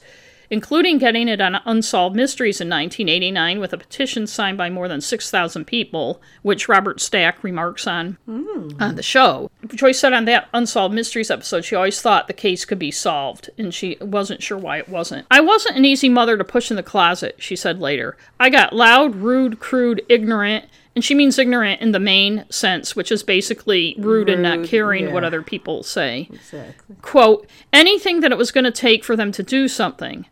including 0.50 1.00
getting 1.00 1.28
it 1.28 1.42
on 1.42 1.62
Unsolved 1.66 2.16
Mysteries 2.16 2.62
in 2.62 2.70
1989 2.70 3.60
with 3.60 3.74
a 3.74 3.78
petition 3.78 4.26
signed 4.26 4.58
by 4.58 4.70
more 4.70 4.88
than 4.88 5.02
6,000 5.02 5.66
people, 5.66 6.22
which 6.44 6.70
Robert 6.70 7.02
Stack 7.02 7.44
remarks 7.44 7.86
on 7.86 8.18
hmm. 8.26 8.70
on 8.80 8.96
the 8.96 9.04
show. 9.04 9.52
Joyce 9.68 10.00
said 10.00 10.14
on 10.14 10.24
that 10.26 10.48
Unsolved 10.54 10.96
Mysteries 10.96 11.30
episode 11.30 11.66
she 11.66 11.76
always 11.76 12.00
thought 12.02 12.28
the 12.28 12.34
case 12.34 12.64
could 12.64 12.80
be 12.80 12.90
solved, 12.90 13.50
and 13.58 13.74
she 13.74 13.98
wasn't 14.00 14.44
sure 14.44 14.58
why 14.58 14.78
it 14.78 14.88
wasn't. 14.88 15.28
I 15.30 15.42
wasn't 15.42 15.76
an 15.76 15.84
easy 15.84 16.08
mother 16.08 16.38
to 16.38 16.46
push 16.46 16.70
in 16.70 16.78
the 16.78 16.84
closet, 16.84 17.36
she 17.40 17.58
said 17.58 17.82
later. 17.82 18.16
I 18.40 18.50
got 18.50 18.72
loud, 18.72 19.14
rude, 19.18 19.60
crude, 19.60 20.02
ignorant, 20.08 20.70
and 20.96 21.04
she 21.04 21.14
means 21.14 21.38
ignorant 21.38 21.82
in 21.82 21.92
the 21.92 22.00
main 22.00 22.46
sense, 22.50 22.96
which 22.96 23.12
is 23.12 23.22
basically 23.22 23.96
rude, 24.00 24.30
and 24.30 24.42
not 24.42 24.60
Rude, 24.60 24.70
caring 24.70 25.14
what 25.14 25.24
other 25.24 25.42
people 25.42 25.84
say 25.84 26.30
Exactly. 26.32 26.96
quote, 27.02 27.50
anything 27.74 28.22
that 28.22 28.32
it 28.32 28.38
was 28.38 28.52
going 28.52 28.64
to 28.64 28.72
take 28.72 29.04
for 29.04 29.16
them 29.16 29.32
to 29.34 29.44
do 29.44 29.68
something. 29.68 30.26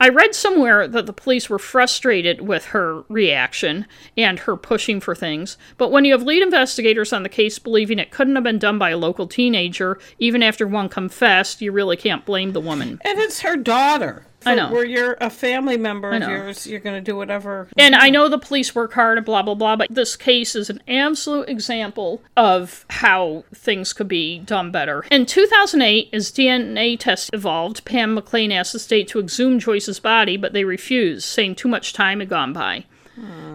I 0.00 0.08
read 0.08 0.34
somewhere 0.34 0.88
that 0.88 1.06
the 1.06 1.12
police 1.12 1.48
were 1.48 1.60
frustrated 1.60 2.40
with 2.40 2.66
her 2.66 3.04
reaction 3.08 3.86
and 4.16 4.40
her 4.40 4.56
pushing 4.56 5.00
for 5.00 5.14
things, 5.14 5.56
but 5.76 5.92
when 5.92 6.04
you 6.04 6.12
have 6.12 6.24
lead 6.24 6.42
investigators 6.42 7.12
on 7.12 7.22
the 7.22 7.28
case 7.28 7.58
believing 7.60 8.00
it 8.00 8.10
couldn't 8.10 8.34
have 8.34 8.42
been 8.42 8.58
done 8.58 8.78
by 8.78 8.90
a 8.90 8.96
local 8.96 9.28
teenager, 9.28 10.00
even 10.18 10.42
after 10.42 10.66
one 10.66 10.88
confessed, 10.88 11.60
you 11.62 11.70
really 11.70 11.96
can't 11.96 12.24
blame 12.24 12.52
the 12.52 12.60
woman. 12.60 13.00
And 13.04 13.18
it's 13.20 13.42
her 13.42 13.56
daughter. 13.56 14.26
I 14.46 14.54
know. 14.54 14.70
Where 14.70 14.84
you're 14.84 15.16
a 15.20 15.30
family 15.30 15.76
member 15.76 16.10
of 16.10 16.22
yours, 16.22 16.66
you're 16.66 16.80
going 16.80 16.96
to 16.96 17.10
do 17.10 17.16
whatever. 17.16 17.68
And 17.76 17.94
I 17.94 18.10
know 18.10 18.28
the 18.28 18.38
police 18.38 18.74
work 18.74 18.92
hard 18.92 19.18
and 19.18 19.24
blah, 19.24 19.42
blah, 19.42 19.54
blah, 19.54 19.76
but 19.76 19.88
this 19.90 20.16
case 20.16 20.54
is 20.54 20.70
an 20.70 20.82
absolute 20.88 21.48
example 21.48 22.22
of 22.36 22.84
how 22.90 23.44
things 23.54 23.92
could 23.92 24.08
be 24.08 24.38
done 24.40 24.70
better. 24.70 25.04
In 25.10 25.26
2008, 25.26 26.10
as 26.12 26.30
DNA 26.30 26.98
tests 26.98 27.30
evolved, 27.32 27.84
Pam 27.84 28.16
McLain 28.16 28.52
asked 28.52 28.72
the 28.72 28.78
state 28.78 29.08
to 29.08 29.20
exhume 29.20 29.58
Joyce's 29.58 30.00
body, 30.00 30.36
but 30.36 30.52
they 30.52 30.64
refused, 30.64 31.24
saying 31.24 31.54
too 31.56 31.68
much 31.68 31.92
time 31.92 32.20
had 32.20 32.28
gone 32.28 32.52
by. 32.52 32.84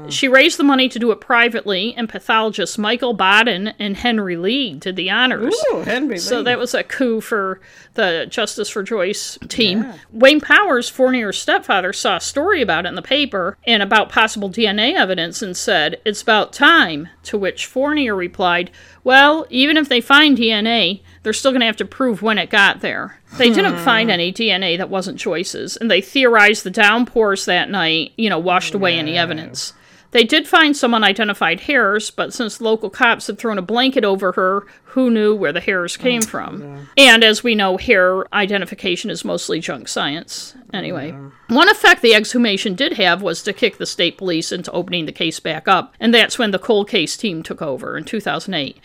Mm-hmm. 0.07 0.13
She 0.13 0.27
raised 0.27 0.57
the 0.57 0.63
money 0.63 0.89
to 0.89 0.99
do 0.99 1.11
it 1.11 1.19
privately, 1.19 1.93
and 1.95 2.07
pathologists 2.07 2.77
Michael 2.77 3.13
Baden 3.13 3.69
and 3.79 3.97
Henry 3.97 4.37
Lee 4.37 4.73
did 4.73 4.95
the 4.95 5.09
honors. 5.09 5.55
Ooh, 5.73 5.81
Henry 5.81 6.17
So 6.17 6.37
Lee. 6.37 6.43
that 6.45 6.59
was 6.59 6.73
a 6.73 6.83
coup 6.83 7.21
for 7.21 7.59
the 7.95 8.25
Justice 8.29 8.69
for 8.69 8.83
Joyce 8.83 9.37
team. 9.49 9.85
Wayne 10.11 10.41
Powers, 10.41 10.89
Fournier's 10.89 11.39
stepfather, 11.39 11.91
saw 11.91 12.17
a 12.17 12.21
story 12.21 12.61
about 12.61 12.85
it 12.85 12.89
in 12.89 12.95
the 12.95 13.01
paper 13.01 13.57
and 13.65 13.83
about 13.83 14.09
possible 14.09 14.49
DNA 14.49 14.93
evidence 14.93 15.41
and 15.41 15.57
said, 15.57 15.99
It's 16.05 16.21
about 16.21 16.53
time. 16.53 17.09
To 17.23 17.37
which 17.37 17.65
Fournier 17.65 18.15
replied, 18.15 18.71
Well, 19.03 19.45
even 19.49 19.75
if 19.75 19.89
they 19.89 19.99
find 19.99 20.37
DNA, 20.37 21.01
they're 21.23 21.33
still 21.33 21.51
going 21.51 21.59
to 21.59 21.65
have 21.65 21.75
to 21.77 21.85
prove 21.85 22.21
when 22.21 22.37
it 22.37 22.49
got 22.49 22.79
there. 22.79 23.19
They 23.37 23.49
didn't 23.49 23.75
hmm. 23.75 23.83
find 23.83 24.09
any 24.09 24.31
DNA 24.31 24.77
that 24.77 24.89
wasn't 24.89 25.19
Joyce's, 25.19 25.75
and 25.75 25.91
they 25.91 25.99
theorized 25.99 26.63
the 26.63 26.71
downpours 26.71 27.45
that 27.45 27.69
night, 27.69 28.13
you 28.15 28.29
know, 28.29 28.39
washed 28.39 28.73
away 28.73 28.97
any 28.97 29.17
evidence. 29.17 29.73
They 30.17 30.23
did 30.23 30.47
find 30.47 30.75
some 30.75 30.95
unidentified 30.95 31.59
hairs, 31.59 32.09
but 32.09 32.33
since 32.33 32.59
local 32.59 32.89
cops 32.89 33.27
had 33.27 33.37
thrown 33.37 33.59
a 33.59 33.61
blanket 33.61 34.03
over 34.03 34.31
her, 34.31 34.65
who 34.85 35.11
knew 35.11 35.35
where 35.35 35.53
the 35.53 35.59
hairs 35.59 35.95
came 35.95 36.23
oh, 36.23 36.27
from? 36.27 36.87
And 36.97 37.23
as 37.23 37.43
we 37.43 37.53
know, 37.53 37.77
hair 37.77 38.25
identification 38.33 39.11
is 39.11 39.23
mostly 39.23 39.59
junk 39.59 39.87
science. 39.87 40.55
Anyway, 40.73 41.11
one 41.49 41.69
effect 41.69 42.01
the 42.01 42.15
exhumation 42.15 42.73
did 42.73 42.93
have 42.93 43.21
was 43.21 43.43
to 43.43 43.53
kick 43.53 43.77
the 43.77 43.85
state 43.85 44.17
police 44.17 44.51
into 44.51 44.71
opening 44.71 45.05
the 45.05 45.11
case 45.11 45.39
back 45.39 45.67
up, 45.67 45.93
and 45.99 46.15
that's 46.15 46.39
when 46.39 46.49
the 46.49 46.57
cold 46.57 46.89
case 46.89 47.15
team 47.15 47.43
took 47.43 47.61
over 47.61 47.95
in 47.95 48.03
2008. 48.03 48.79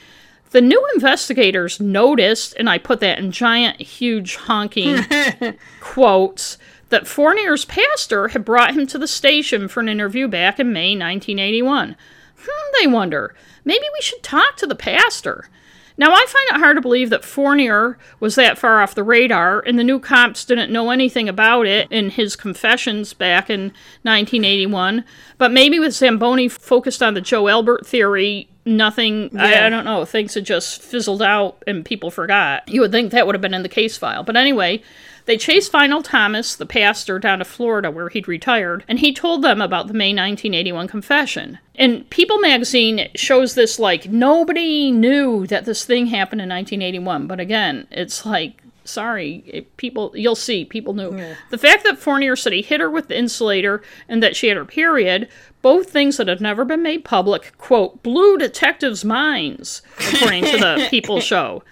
The 0.51 0.61
new 0.61 0.87
investigators 0.95 1.80
noticed, 1.80 2.55
and 2.59 2.68
I 2.68 2.76
put 2.76 3.01
that 3.01 3.18
in 3.18 3.33
giant, 3.33 3.80
huge, 3.80 4.37
honking 4.37 4.99
quotes, 5.80 6.59
that 6.93 7.09
Fournier's 7.09 7.64
pastor 7.64 8.28
had 8.28 8.45
brought 8.45 8.74
him 8.74 8.86
to 8.86 8.99
the 8.99 9.09
station 9.09 9.66
for 9.66 9.80
an 9.80 9.88
interview 9.88 10.28
back 10.28 10.61
in 10.61 10.72
May 10.72 10.90
1981. 10.90 11.97
Hmm, 12.38 12.72
they 12.80 12.86
wonder, 12.86 13.34
maybe 13.64 13.84
we 13.93 14.01
should 14.01 14.22
talk 14.22 14.57
to 14.59 14.66
the 14.66 14.74
pastor. 14.74 15.49
Now, 15.99 16.12
I 16.12 16.24
find 16.26 16.49
it 16.51 16.61
hard 16.61 16.76
to 16.76 16.80
believe 16.80 17.11
that 17.11 17.24
Fournier 17.24 17.99
was 18.18 18.34
that 18.36 18.59
far 18.59 18.80
off 18.80 18.95
the 18.95 19.05
radar, 19.05 19.61
and 19.61 19.78
the 19.78 19.84
new 19.84 20.01
cops 20.01 20.45
didn't 20.45 20.72
know 20.72 20.90
anything 20.90 21.28
about 21.28 21.66
it 21.66 21.90
in 21.90 22.11
his 22.11 22.34
confessions 22.34 23.12
back 23.12 23.51
in 23.51 23.72
1981. 24.03 25.05
But 25.38 25.53
maybe 25.53 25.78
with 25.78 25.93
Zamboni 25.93 26.49
focused 26.49 27.03
on 27.03 27.14
the 27.14 27.20
Joe 27.20 27.49
Albert 27.49 27.86
theory, 27.86 28.49
nothing, 28.64 29.36
I, 29.38 29.66
I 29.66 29.68
don't 29.68 29.84
know, 29.84 30.05
things 30.05 30.34
had 30.34 30.45
just 30.45 30.82
fizzled 30.82 31.22
out 31.22 31.62
and 31.66 31.84
people 31.84 32.11
forgot. 32.11 32.68
You 32.68 32.80
would 32.80 32.93
think 32.93 33.12
that 33.12 33.26
would 33.26 33.34
have 33.34 33.43
been 33.43 33.55
in 33.55 33.62
the 33.62 33.68
case 33.68 33.97
file. 33.97 34.22
But 34.22 34.36
anyway, 34.36 34.82
they 35.25 35.37
chased 35.37 35.73
Vinal 35.73 36.03
Thomas, 36.03 36.55
the 36.55 36.66
pastor, 36.66 37.18
down 37.18 37.39
to 37.39 37.45
Florida 37.45 37.91
where 37.91 38.09
he'd 38.09 38.29
retired, 38.29 38.85
and 38.89 38.99
he 38.99 39.12
told 39.12 39.43
them 39.43 39.61
about 39.61 39.87
the 39.87 39.95
May 39.95 40.11
1981 40.11 40.89
confession. 40.89 41.59
And 41.75 42.09
People 42.11 42.39
magazine 42.39 43.09
shows 43.14 43.55
this 43.55 43.79
like 43.79 44.09
nobody 44.09 44.91
knew 44.91 45.47
that 45.47 45.64
this 45.64 45.85
thing 45.85 46.07
happened 46.07 46.41
in 46.41 46.49
1981. 46.49 47.27
But 47.27 47.41
again, 47.41 47.87
it's 47.91 48.27
like, 48.27 48.62
sorry, 48.85 49.45
it, 49.47 49.77
people, 49.77 50.12
you'll 50.14 50.35
see, 50.35 50.64
people 50.64 50.95
knew. 50.95 51.35
The 51.51 51.59
fact 51.59 51.85
that 51.85 51.99
Fournier 51.99 52.37
said 52.37 52.53
he 52.53 52.62
hit 52.62 52.81
her 52.81 52.91
with 52.91 53.09
the 53.09 53.18
insulator 53.18 53.83
and 54.09 54.23
that 54.23 54.37
she 54.37 54.49
had 54.49 54.57
her 54.57 54.64
period, 54.64 55.29
both 55.62 55.91
things 55.91 56.16
that 56.16 56.29
had 56.29 56.41
never 56.41 56.64
been 56.64 56.83
made 56.83 57.05
public, 57.05 57.57
quote, 57.59 58.03
blew 58.03 58.37
detectives' 58.37 59.05
minds, 59.05 59.83
according 59.99 60.45
to 60.47 60.59
the 60.59 60.87
People 60.91 61.20
show. 61.20 61.62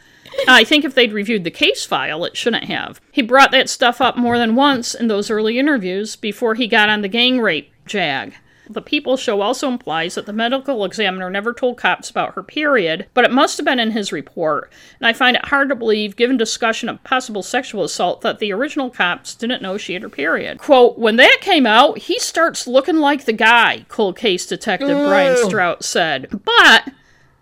I 0.49 0.65
think 0.65 0.85
if 0.85 0.95
they'd 0.95 1.13
reviewed 1.13 1.45
the 1.45 1.51
case 1.51 1.85
file, 1.85 2.25
it 2.25 2.37
shouldn't 2.37 2.65
have. 2.65 3.01
He 3.13 3.23
brought 3.23 3.51
that 3.53 3.69
stuff 3.69 4.01
up 4.01 4.17
more 4.17 4.39
than 4.39 4.55
once 4.55 4.95
in 4.95 5.09
those 5.09 5.31
early 5.31 5.59
interviews 5.59 6.17
before 6.17 6.55
he 6.55 6.67
got 6.67 6.89
on 6.89 7.03
the 7.03 7.09
gang 7.09 7.41
rape 7.41 7.73
jag. 7.87 8.35
The 8.71 8.81
People 8.81 9.17
show 9.17 9.41
also 9.41 9.67
implies 9.67 10.15
that 10.15 10.27
the 10.27 10.33
medical 10.33 10.85
examiner 10.85 11.29
never 11.29 11.53
told 11.53 11.77
cops 11.77 12.09
about 12.09 12.35
her 12.35 12.43
period, 12.45 13.09
but 13.15 13.25
it 13.25 13.33
must 13.33 13.57
have 13.57 13.65
been 13.65 13.81
in 13.81 13.91
his 13.91 14.13
report. 14.13 14.73
And 15.01 15.09
I 15.09 15.13
find 15.13 15.37
it 15.37 15.47
hard 15.47 15.71
to 15.71 15.75
believe, 15.75 16.15
given 16.15 16.37
discussion 16.37 16.89
of 16.89 17.03
possible 17.03 17.43
sexual 17.43 17.83
assault, 17.83 18.21
that 18.21 18.39
the 18.39 18.53
original 18.53 18.89
cops 18.89 19.35
didn't 19.35 19.61
know 19.61 19.77
she 19.77 19.95
had 19.95 20.03
her 20.03 20.09
period. 20.09 20.59
Quote, 20.59 20.97
when 20.97 21.17
that 21.17 21.39
came 21.41 21.67
out, 21.67 21.99
he 21.99 22.21
starts 22.21 22.69
looking 22.69 22.99
like 22.99 23.25
the 23.25 23.33
guy, 23.33 23.87
cold 23.89 24.17
case 24.17 24.47
detective 24.47 24.89
Brian 24.89 25.37
Strout 25.37 25.83
said. 25.83 26.29
But 26.45 26.93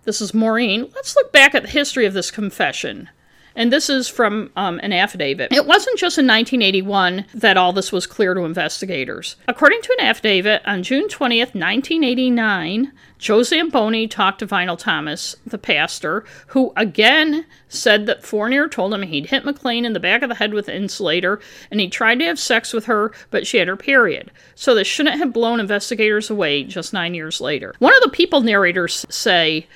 this 0.09 0.23
is 0.23 0.33
Maureen. 0.33 0.91
Let's 0.95 1.15
look 1.17 1.33
back 1.33 1.55
at 1.55 1.65
the 1.65 1.69
history 1.69 2.07
of 2.07 2.15
this 2.15 2.31
confession. 2.31 3.11
And 3.55 3.71
this 3.71 3.91
is 3.91 4.09
from 4.09 4.51
um, 4.57 4.81
an 4.83 4.91
affidavit. 4.91 5.53
It 5.53 5.67
wasn't 5.67 5.99
just 5.99 6.17
in 6.17 6.27
1981 6.27 7.27
that 7.35 7.59
all 7.59 7.75
this 7.75 7.93
was 7.93 8.07
clear 8.07 8.33
to 8.33 8.47
investigators. 8.47 9.37
According 9.49 9.83
to 9.83 9.95
an 9.99 10.07
affidavit, 10.07 10.63
on 10.65 10.83
June 10.83 11.09
20th, 11.09 11.55
1989, 11.55 12.93
Joe 13.19 13.43
Zamboni 13.43 14.09
talked 14.09 14.39
to 14.39 14.47
Vinal 14.47 14.79
Thomas, 14.79 15.37
the 15.45 15.59
pastor, 15.59 16.25
who 16.47 16.73
again 16.75 17.45
said 17.69 18.07
that 18.07 18.25
Fournier 18.25 18.67
told 18.67 18.95
him 18.95 19.03
he'd 19.03 19.27
hit 19.27 19.45
McLain 19.45 19.85
in 19.85 19.93
the 19.93 20.01
back 20.01 20.23
of 20.23 20.31
the 20.31 20.37
head 20.37 20.55
with 20.55 20.69
an 20.69 20.77
insulator 20.77 21.39
and 21.71 21.81
he 21.81 21.89
tried 21.91 22.19
to 22.21 22.25
have 22.25 22.39
sex 22.39 22.73
with 22.73 22.87
her, 22.87 23.13
but 23.31 23.47
she 23.47 23.59
had 23.59 23.69
her 23.69 23.77
period. 23.77 24.31
So 24.55 24.75
this 24.75 24.89
shouldn't 24.89 25.19
have 25.19 25.35
blown 25.35 25.61
investigators 25.61 26.31
away 26.31 26.65
just 26.65 26.95
nine 26.95 27.13
years 27.13 27.43
later. 27.43 27.75
One 27.79 27.95
of 27.95 28.03
the 28.03 28.09
people 28.09 28.41
narrators 28.41 29.05
say, 29.11 29.67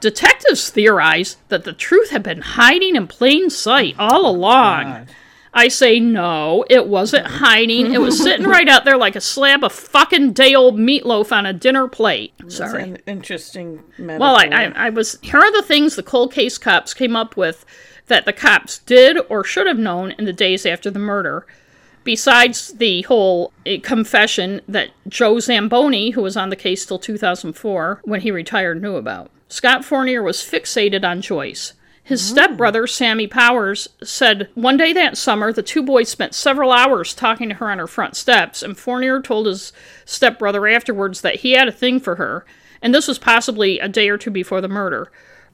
Detectives 0.00 0.70
theorize 0.70 1.36
that 1.48 1.64
the 1.64 1.72
truth 1.72 2.10
had 2.10 2.22
been 2.22 2.40
hiding 2.40 2.96
in 2.96 3.06
plain 3.06 3.50
sight 3.50 3.94
all 3.98 4.26
along. 4.26 4.84
God. 4.84 5.08
I 5.52 5.68
say 5.68 5.98
no, 5.98 6.64
it 6.70 6.86
wasn't 6.86 7.26
hiding. 7.42 7.92
It 7.92 8.00
was 8.00 8.22
sitting 8.22 8.46
right 8.46 8.68
out 8.68 8.84
there 8.84 8.96
like 8.96 9.16
a 9.16 9.20
slab 9.20 9.64
of 9.64 9.72
fucking 9.72 10.32
day 10.32 10.54
old 10.54 10.76
meatloaf 10.76 11.32
on 11.32 11.44
a 11.44 11.52
dinner 11.52 11.88
plate. 11.88 12.32
Sorry. 12.48 12.84
an 12.84 12.98
interesting 13.06 13.82
metaphor. 13.98 14.18
Well, 14.18 14.36
I, 14.36 14.46
I, 14.46 14.86
I 14.86 14.90
was. 14.90 15.18
Here 15.22 15.40
are 15.40 15.52
the 15.52 15.66
things 15.66 15.96
the 15.96 16.02
cold 16.02 16.32
case 16.32 16.56
cops 16.56 16.94
came 16.94 17.16
up 17.16 17.36
with 17.36 17.64
that 18.06 18.26
the 18.26 18.32
cops 18.32 18.78
did 18.78 19.18
or 19.28 19.42
should 19.44 19.66
have 19.66 19.78
known 19.78 20.12
in 20.12 20.24
the 20.24 20.32
days 20.32 20.64
after 20.66 20.90
the 20.90 20.98
murder. 20.98 21.46
Besides 22.02 22.72
the 22.74 23.02
whole 23.02 23.52
eh, 23.66 23.78
confession 23.82 24.62
that 24.66 24.88
Joe 25.06 25.38
Zamboni, 25.38 26.10
who 26.10 26.22
was 26.22 26.36
on 26.36 26.48
the 26.48 26.56
case 26.56 26.86
till 26.86 26.98
2004, 26.98 28.00
when 28.04 28.22
he 28.22 28.30
retired, 28.30 28.80
knew 28.80 28.96
about. 28.96 29.30
Scott 29.50 29.84
Fournier 29.84 30.22
was 30.22 30.38
fixated 30.38 31.04
on 31.04 31.20
Joyce. 31.20 31.74
His 32.02 32.22
mm. 32.22 32.30
stepbrother, 32.30 32.86
Sammy 32.86 33.26
Powers, 33.26 33.88
said 34.02 34.48
one 34.54 34.76
day 34.76 34.92
that 34.92 35.18
summer 35.18 35.52
the 35.52 35.62
two 35.62 35.82
boys 35.82 36.08
spent 36.08 36.34
several 36.34 36.72
hours 36.72 37.12
talking 37.12 37.48
to 37.48 37.56
her 37.56 37.70
on 37.70 37.78
her 37.78 37.86
front 37.86 38.16
steps, 38.16 38.62
and 38.62 38.78
Fournier 38.78 39.20
told 39.20 39.46
his 39.46 39.72
stepbrother 40.04 40.66
afterwards 40.68 41.20
that 41.20 41.36
he 41.36 41.52
had 41.52 41.68
a 41.68 41.72
thing 41.72 42.00
for 42.00 42.14
her, 42.14 42.46
and 42.80 42.94
this 42.94 43.08
was 43.08 43.18
possibly 43.18 43.80
a 43.80 43.88
day 43.88 44.08
or 44.08 44.16
two 44.16 44.30
before 44.30 44.60
the 44.60 44.68
murder. 44.68 45.10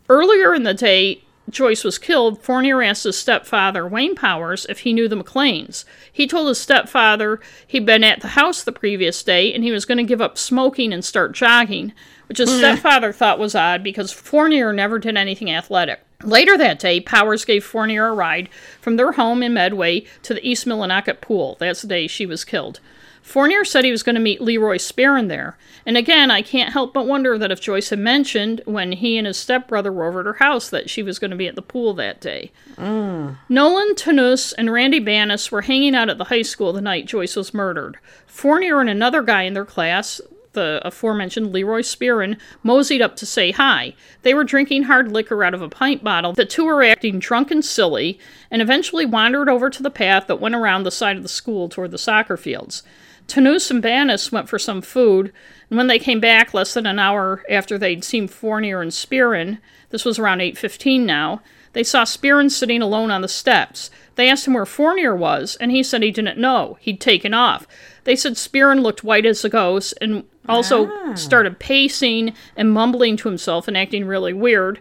Earlier 0.09 0.55
in 0.55 0.63
the 0.63 0.75
day, 0.75 1.25
Joyce 1.49 1.85
was 1.85 1.99
killed, 1.99 2.43
Fournier 2.43 2.83
asked 2.83 3.05
his 3.05 3.17
stepfather, 3.17 3.87
Wayne 3.87 4.17
Powers, 4.17 4.67
if 4.69 4.81
he 4.81 4.93
knew 4.93 5.07
the 5.07 5.17
McLains. 5.17 5.85
He 6.13 6.27
told 6.27 6.49
his 6.49 6.59
stepfather 6.59 7.41
he'd 7.67 7.87
been 7.87 8.03
at 8.03 8.21
the 8.21 8.29
house 8.29 8.65
the 8.65 8.73
previous 8.73 9.23
day 9.23 9.55
and 9.55 9.63
he 9.63 9.71
was 9.71 9.85
going 9.85 9.99
to 9.99 10.05
give 10.05 10.21
up 10.21 10.37
smoking 10.37 10.93
and 10.93 11.05
start 11.05 11.33
jogging, 11.33 11.93
which 12.29 12.39
his 12.39 12.51
hmm. 12.51 12.59
stepfather 12.59 13.13
thought 13.13 13.39
was 13.39 13.55
odd 13.55 13.85
because 13.85 14.13
Fournier 14.13 14.73
never 14.73 14.99
did 14.99 15.17
anything 15.17 15.51
athletic. 15.51 16.01
Later 16.25 16.57
that 16.59 16.79
day, 16.79 17.01
Powers 17.01 17.45
gave 17.45 17.65
Fournier 17.65 18.09
a 18.09 18.15
ride 18.15 18.49
from 18.81 18.97
their 18.97 19.13
home 19.13 19.43
in 19.43 19.55
Medway 19.55 20.05
to 20.23 20.35
the 20.35 20.47
East 20.47 20.67
Millinocket 20.67 21.21
pool. 21.21 21.57
That's 21.61 21.83
the 21.83 21.89
day 21.89 22.07
she 22.07 22.27
was 22.27 22.45
killed. 22.45 22.81
Fournier 23.27 23.65
said 23.65 23.85
he 23.85 23.91
was 23.91 24.05
going 24.05 24.15
to 24.15 24.21
meet 24.21 24.41
Leroy 24.41 24.77
Spearin 24.77 25.27
there. 25.27 25.59
And 25.85 25.97
again, 25.97 26.31
I 26.31 26.43
can't 26.43 26.73
help 26.73 26.95
but 26.95 27.09
wonder 27.09 27.37
that 27.37 27.51
if 27.51 27.61
Joyce 27.61 27.91
had 27.91 27.99
mentioned 27.99 28.63
when 28.67 28.93
he 28.93 29.19
and 29.19 29.27
his 29.27 29.37
stepbrother 29.37 29.93
were 29.93 30.07
over 30.07 30.21
at 30.21 30.27
her 30.27 30.35
house 30.35 30.71
that 30.71 30.89
she 30.89 31.03
was 31.03 31.19
going 31.19 31.33
to 31.33 31.37
be 31.37 31.49
at 31.49 31.57
the 31.57 31.61
pool 31.61 31.93
that 31.95 32.21
day. 32.21 32.53
Mm. 32.77 33.37
Nolan 33.49 33.97
Tanus 33.97 34.53
and 34.53 34.73
Randy 34.73 35.01
Bannis 35.01 35.51
were 35.51 35.63
hanging 35.63 35.97
out 35.97 36.09
at 36.09 36.19
the 36.19 36.25
high 36.25 36.43
school 36.43 36.73
the 36.73 36.81
night 36.81 37.07
Joyce 37.07 37.35
was 37.35 37.53
murdered. 37.53 37.99
Fournier 38.29 38.81
and 38.81 38.89
another 38.89 39.23
guy 39.23 39.43
in 39.43 39.55
their 39.55 39.65
class, 39.65 40.21
the 40.53 40.81
aforementioned 40.85 41.53
Leroy 41.53 41.81
Spearin, 41.81 42.39
moseyed 42.63 43.03
up 43.03 43.17
to 43.17 43.27
say 43.27 43.51
hi. 43.51 43.95
They 44.23 44.35
were 44.35 44.45
drinking 44.45 44.85
hard 44.85 45.11
liquor 45.11 45.43
out 45.43 45.53
of 45.53 45.63
a 45.63 45.69
pint 45.69 46.05
bottle. 46.05 46.33
The 46.33 46.45
two 46.45 46.65
were 46.65 46.85
acting 46.85 47.19
drunk 47.19 47.51
and 47.51 47.65
silly, 47.65 48.21
and 48.53 48.63
eventually 48.63 49.05
wandered 49.05 49.49
over 49.49 49.69
to 49.69 49.83
the 49.83 49.91
path 49.91 50.29
that 50.29 50.41
went 50.41 50.55
around 50.55 50.85
the 50.85 50.93
side 50.93 51.17
of 51.17 51.25
the 51.25 51.29
school 51.29 51.69
toward 51.69 51.91
the 51.91 51.99
soccer 51.99 52.37
fields. 52.37 52.85
Tanus 53.27 53.71
and 53.71 53.83
Bannis 53.83 54.31
went 54.31 54.49
for 54.49 54.59
some 54.59 54.83
food, 54.83 55.33
and 55.69 55.77
when 55.77 55.89
they 55.89 55.99
came 55.99 56.21
back 56.21 56.55
less 56.55 56.75
than 56.75 56.87
an 56.87 56.99
hour 56.99 57.43
after 57.51 57.77
they'd 57.77 58.05
seen 58.05 58.29
Fournier 58.29 58.81
and 58.81 58.93
Spearin, 58.93 59.59
this 59.91 60.05
was 60.05 60.19
around 60.19 60.39
8.15 60.39 61.01
now, 61.01 61.43
they 61.77 61.85
saw 61.85 62.05
Spearin 62.05 62.51
sitting 62.51 62.81
alone 62.81 63.11
on 63.11 63.21
the 63.21 63.29
steps. 63.29 63.91
They 64.15 64.31
asked 64.31 64.47
him 64.47 64.55
where 64.55 64.65
Fournier 64.65 65.15
was, 65.15 65.57
and 65.57 65.71
he 65.71 65.83
said 65.83 66.03
he 66.03 66.11
didn't 66.11 66.39
know. 66.39 66.79
He'd 66.81 67.03
taken 67.03 67.35
off. 67.35 67.67
They 68.05 68.17
said 68.17 68.33
Spearin 68.37 68.81
looked 68.81 69.05
white 69.05 69.27
as 69.27 69.45
a 69.45 69.51
ghost 69.51 69.93
and 70.01 70.25
also 70.49 70.91
ah. 70.91 71.15
started 71.17 71.59
pacing 71.59 72.33
and 72.57 72.73
mumbling 72.73 73.19
to 73.19 73.29
himself 73.29 73.69
and 73.69 73.77
acting 73.77 74.07
really 74.07 74.33
weird. 74.33 74.81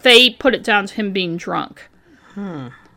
They 0.00 0.30
put 0.30 0.52
it 0.52 0.64
down 0.64 0.88
to 0.88 0.94
him 0.94 1.12
being 1.12 1.36
drunk. 1.36 1.88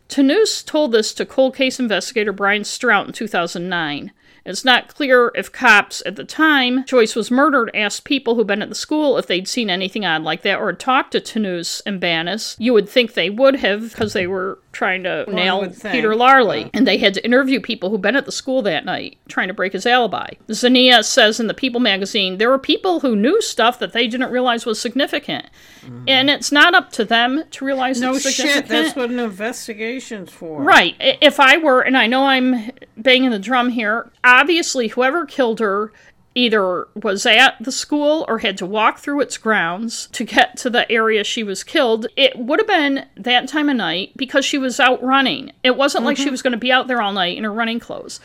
Tanus 0.08 0.64
told 0.64 0.90
this 0.90 1.14
to 1.14 1.24
cold 1.24 1.54
case 1.54 1.78
investigator 1.78 2.32
Brian 2.32 2.64
Strout 2.64 3.06
in 3.06 3.12
2009. 3.12 4.10
It's 4.46 4.64
not 4.64 4.94
clear 4.94 5.32
if 5.34 5.50
cops 5.50 6.02
at 6.06 6.16
the 6.16 6.24
time 6.24 6.84
Joyce 6.84 7.16
was 7.16 7.30
murdered 7.30 7.70
asked 7.74 8.04
people 8.04 8.34
who'd 8.34 8.46
been 8.46 8.62
at 8.62 8.68
the 8.68 8.74
school 8.74 9.18
if 9.18 9.26
they'd 9.26 9.48
seen 9.48 9.68
anything 9.68 10.06
odd 10.06 10.22
like 10.22 10.42
that 10.42 10.58
or 10.58 10.68
had 10.68 10.78
talked 10.78 11.12
to 11.12 11.20
Tanus 11.20 11.82
and 11.84 12.00
Bannis. 12.00 12.56
You 12.58 12.72
would 12.72 12.88
think 12.88 13.14
they 13.14 13.28
would 13.28 13.56
have 13.56 13.90
because 13.90 14.12
they 14.12 14.26
were 14.26 14.58
trying 14.76 15.02
to 15.04 15.24
nail 15.32 15.66
Peter 15.90 16.14
Larley. 16.14 16.70
And 16.74 16.86
they 16.86 16.98
had 16.98 17.14
to 17.14 17.24
interview 17.24 17.60
people 17.60 17.88
who'd 17.88 18.02
been 18.02 18.14
at 18.14 18.26
the 18.26 18.32
school 18.32 18.60
that 18.62 18.84
night 18.84 19.16
trying 19.26 19.48
to 19.48 19.54
break 19.54 19.72
his 19.72 19.86
alibi. 19.86 20.28
Zainea 20.48 21.02
says 21.02 21.40
in 21.40 21.46
the 21.46 21.54
People 21.54 21.80
magazine 21.80 22.36
there 22.36 22.50
were 22.50 22.58
people 22.58 23.00
who 23.00 23.16
knew 23.16 23.40
stuff 23.40 23.78
that 23.78 23.94
they 23.94 24.06
didn't 24.06 24.30
realize 24.30 24.66
was 24.66 24.78
significant. 24.78 25.46
Mm-hmm. 25.82 26.04
And 26.08 26.28
it's 26.28 26.52
not 26.52 26.74
up 26.74 26.92
to 26.92 27.06
them 27.06 27.44
to 27.52 27.64
realize 27.64 28.00
no 28.00 28.18
shit. 28.18 28.68
That's 28.68 28.94
what 28.94 29.08
an 29.08 29.18
investigation's 29.18 30.30
for. 30.30 30.62
Right. 30.62 30.94
If 31.00 31.40
I 31.40 31.56
were, 31.56 31.80
and 31.80 31.96
I 31.96 32.06
know 32.06 32.26
I'm 32.26 32.70
banging 32.98 33.30
the 33.30 33.38
drum 33.38 33.70
here, 33.70 34.10
obviously 34.22 34.88
whoever 34.88 35.24
killed 35.24 35.60
her 35.60 35.90
either 36.36 36.86
was 36.94 37.24
at 37.24 37.56
the 37.60 37.72
school 37.72 38.26
or 38.28 38.38
had 38.38 38.58
to 38.58 38.66
walk 38.66 38.98
through 38.98 39.20
its 39.22 39.38
grounds 39.38 40.06
to 40.08 40.22
get 40.22 40.56
to 40.58 40.68
the 40.68 40.90
area 40.92 41.24
she 41.24 41.42
was 41.42 41.64
killed. 41.64 42.06
It 42.14 42.38
would 42.38 42.60
have 42.60 42.68
been 42.68 43.06
that 43.16 43.48
time 43.48 43.70
of 43.70 43.76
night 43.76 44.12
because 44.16 44.44
she 44.44 44.58
was 44.58 44.78
out 44.78 45.02
running. 45.02 45.50
It 45.64 45.76
wasn't 45.76 46.04
like 46.04 46.18
she 46.18 46.24
mm-hmm. 46.24 46.32
was 46.32 46.42
going 46.42 46.52
to 46.52 46.58
be 46.58 46.70
out 46.70 46.88
there 46.88 47.00
all 47.00 47.14
night 47.14 47.38
in 47.38 47.44
her 47.44 47.52
running 47.52 47.80
clothes. 47.80 48.20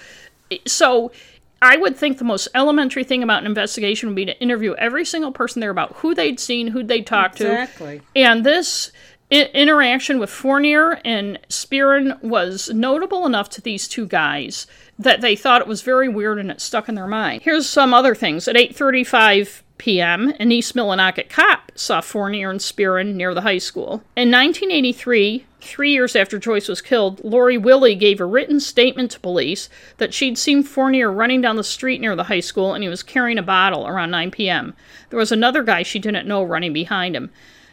So 0.68 1.14
I 1.62 1.78
would 1.78 1.96
think 1.96 2.18
the 2.18 2.26
most 2.26 2.50
elementary 2.54 3.06
thing 3.06 3.24
about 3.24 3.44
an 3.44 3.48
investigation 3.48 4.10
would 4.10 4.16
be 4.16 4.26
to 4.26 4.40
interview 4.42 4.76
every 4.76 5.06
single 5.06 5.32
person 5.32 5.62
there 5.62 5.70
about 5.70 5.96
who 5.98 6.14
they'd 6.14 6.40
seen, 6.40 6.68
who 6.68 6.84
they'd 6.84 7.08
talked 7.08 7.38
to, 7.38 7.50
Exactly. 7.50 8.02
and 8.14 8.46
this 8.46 8.92
I- 9.32 9.50
interaction 9.54 10.20
with 10.20 10.30
Fournier 10.30 11.00
and 11.06 11.40
Spearin 11.48 12.22
was 12.22 12.70
notable 12.74 13.26
enough 13.26 13.50
to 13.52 13.62
these 13.62 13.88
two 13.88 14.06
guys 14.06 14.68
that 15.04 15.22
they 15.22 15.36
thought 15.36 15.62
it 15.62 15.68
was 15.68 15.82
very 15.82 16.08
weird 16.08 16.38
and 16.40 16.52
it 16.52 16.62
stuck 16.62 16.88
in 16.88 16.96
their 16.96 17.08
mind. 17.08 17.42
Here's 17.42 17.68
some 17.68 17.94
other 17.94 18.16
things. 18.16 18.48
At 18.48 18.56
8:35 18.56 19.62
p.m., 19.78 20.34
an 20.40 20.52
East 20.52 20.76
Millinocket 20.76 21.28
cop 21.28 21.72
saw 21.74 22.02
Fournier 22.02 22.52
and 22.52 22.60
Spearin 22.60 23.16
near 23.16 23.34
the 23.34 23.42
high 23.42 23.58
school. 23.58 24.04
In 24.16 24.30
1983, 24.30 25.46
three 25.60 25.92
years 25.92 26.16
after 26.16 26.38
Joyce 26.38 26.68
was 26.68 26.82
killed, 26.82 27.24
Lori 27.24 27.58
Willie 27.58 27.96
gave 27.96 28.20
a 28.20 28.26
written 28.26 28.60
statement 28.60 29.12
to 29.12 29.20
police 29.20 29.70
that 29.98 30.14
she'd 30.14 30.38
seen 30.38 30.62
Fournier 30.62 31.12
running 31.12 31.42
down 31.42 31.56
the 31.56 31.64
street 31.64 32.00
near 32.00 32.16
the 32.16 32.26
high 32.26 32.40
school 32.40 32.76
and 32.76 32.84
he 32.84 32.90
was 32.90 33.02
carrying 33.02 33.40
a 33.40 33.44
bottle 33.44 33.88
around 33.88 34.12
9 34.12 34.30
p.m. 34.30 34.76
There 35.10 35.20
was 35.20 35.32
another 35.32 35.64
guy 35.64 35.82
she 35.82 35.98
didn't 35.98 36.28
know 36.28 36.44
running 36.44 36.74
behind 36.74 37.16
him. 37.16 37.32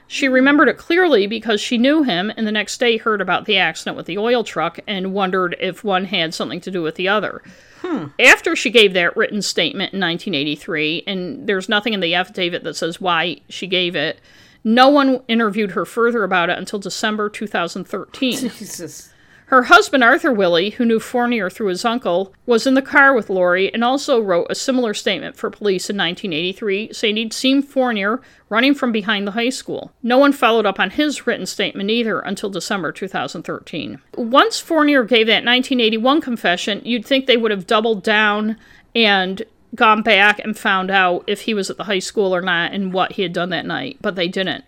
She 0.09 0.27
remembered 0.27 0.69
it 0.69 0.79
clearly 0.79 1.27
because 1.27 1.61
she 1.61 1.77
knew 1.77 2.03
him 2.03 2.33
and 2.35 2.47
the 2.47 2.53
next 2.53 2.79
day 2.79 2.97
heard 2.97 3.21
about 3.21 3.45
the 3.45 3.59
accident 3.59 3.97
with 3.97 4.07
the 4.07 4.17
oil 4.17 4.43
truck 4.43 4.81
and 4.87 5.13
wondered 5.13 5.55
if 5.61 5.85
one 5.85 6.07
had 6.07 6.35
something 6.35 6.63
to 6.63 6.71
do 6.71 6.83
with 6.83 6.95
the 6.95 7.09
other. 7.09 7.43
Hmm. 7.83 8.07
After 8.19 8.57
she 8.57 8.71
gave 8.71 8.95
that 8.95 9.17
written 9.17 9.43
statement 9.43 9.93
in 9.93 10.01
1983, 10.01 11.05
and 11.07 11.47
there's 11.47 11.69
nothing 11.69 11.93
in 11.93 12.01
the 12.01 12.15
affidavit 12.15 12.65
that 12.65 12.75
says 12.75 13.01
why 13.01 13.41
she 13.51 13.67
gave 13.67 13.95
it, 13.95 14.19
no 14.65 14.89
one 14.89 15.23
interviewed 15.29 15.73
her 15.73 15.85
further 15.85 16.25
about 16.25 16.51
it 16.51 16.59
until 16.59 16.79
December 16.79 17.29
2013. 17.29 18.33
Jesus. 18.59 19.13
Her 19.49 19.63
husband, 19.63 20.05
Arthur 20.05 20.31
Willie, 20.31 20.71
who 20.71 20.85
knew 20.85 21.01
Fournier 21.01 21.49
through 21.49 21.69
his 21.69 21.83
uncle, 21.83 22.35
was 22.45 22.67
in 22.67 22.75
the 22.75 22.83
car 22.83 23.15
with 23.15 23.31
Lori 23.31 23.73
and 23.73 23.83
also 23.83 24.21
wrote 24.21 24.47
a 24.51 24.55
similar 24.55 24.93
statement 24.93 25.37
for 25.37 25.49
police 25.49 25.89
in 25.89 25.97
1983 25.97 26.93
saying 26.93 27.17
he'd 27.17 27.33
seen 27.33 27.63
Fournier 27.63 28.21
running 28.51 28.75
from 28.75 28.93
behind 28.93 29.27
the 29.27 29.31
high 29.33 29.49
school. 29.49 29.91
No 30.03 30.19
one 30.19 30.33
followed 30.33 30.67
up 30.67 30.79
on 30.79 30.91
his 30.91 31.27
written 31.27 31.47
statement 31.47 31.89
either 31.89 32.21
until 32.21 32.51
December 32.51 32.93
2013. 32.93 33.99
Once 34.19 34.61
Fournier 34.61 35.05
gave 35.05 35.27
that 35.29 35.45
1981 35.45 36.21
confession, 36.21 36.83
you'd 36.85 37.07
think 37.07 37.25
they 37.27 37.39
would 37.39 37.51
have 37.51 37.67
doubled 37.67 38.03
down 38.03 38.59
and 38.95 39.43
gone 39.75 40.03
back 40.03 40.39
and 40.41 40.59
found 40.59 40.91
out 40.91 41.25
if 41.27 41.43
he 41.43 41.55
was 41.55 41.71
at 41.71 41.79
the 41.79 41.85
high 41.85 41.99
school 42.01 42.35
or 42.35 42.43
not 42.43 42.75
and 42.75 42.93
what 42.93 43.13
he 43.13 43.23
had 43.23 43.33
done 43.33 43.49
that 43.49 43.65
night, 43.65 43.97
but 44.03 44.15
they 44.15 44.29
didn't. 44.29 44.65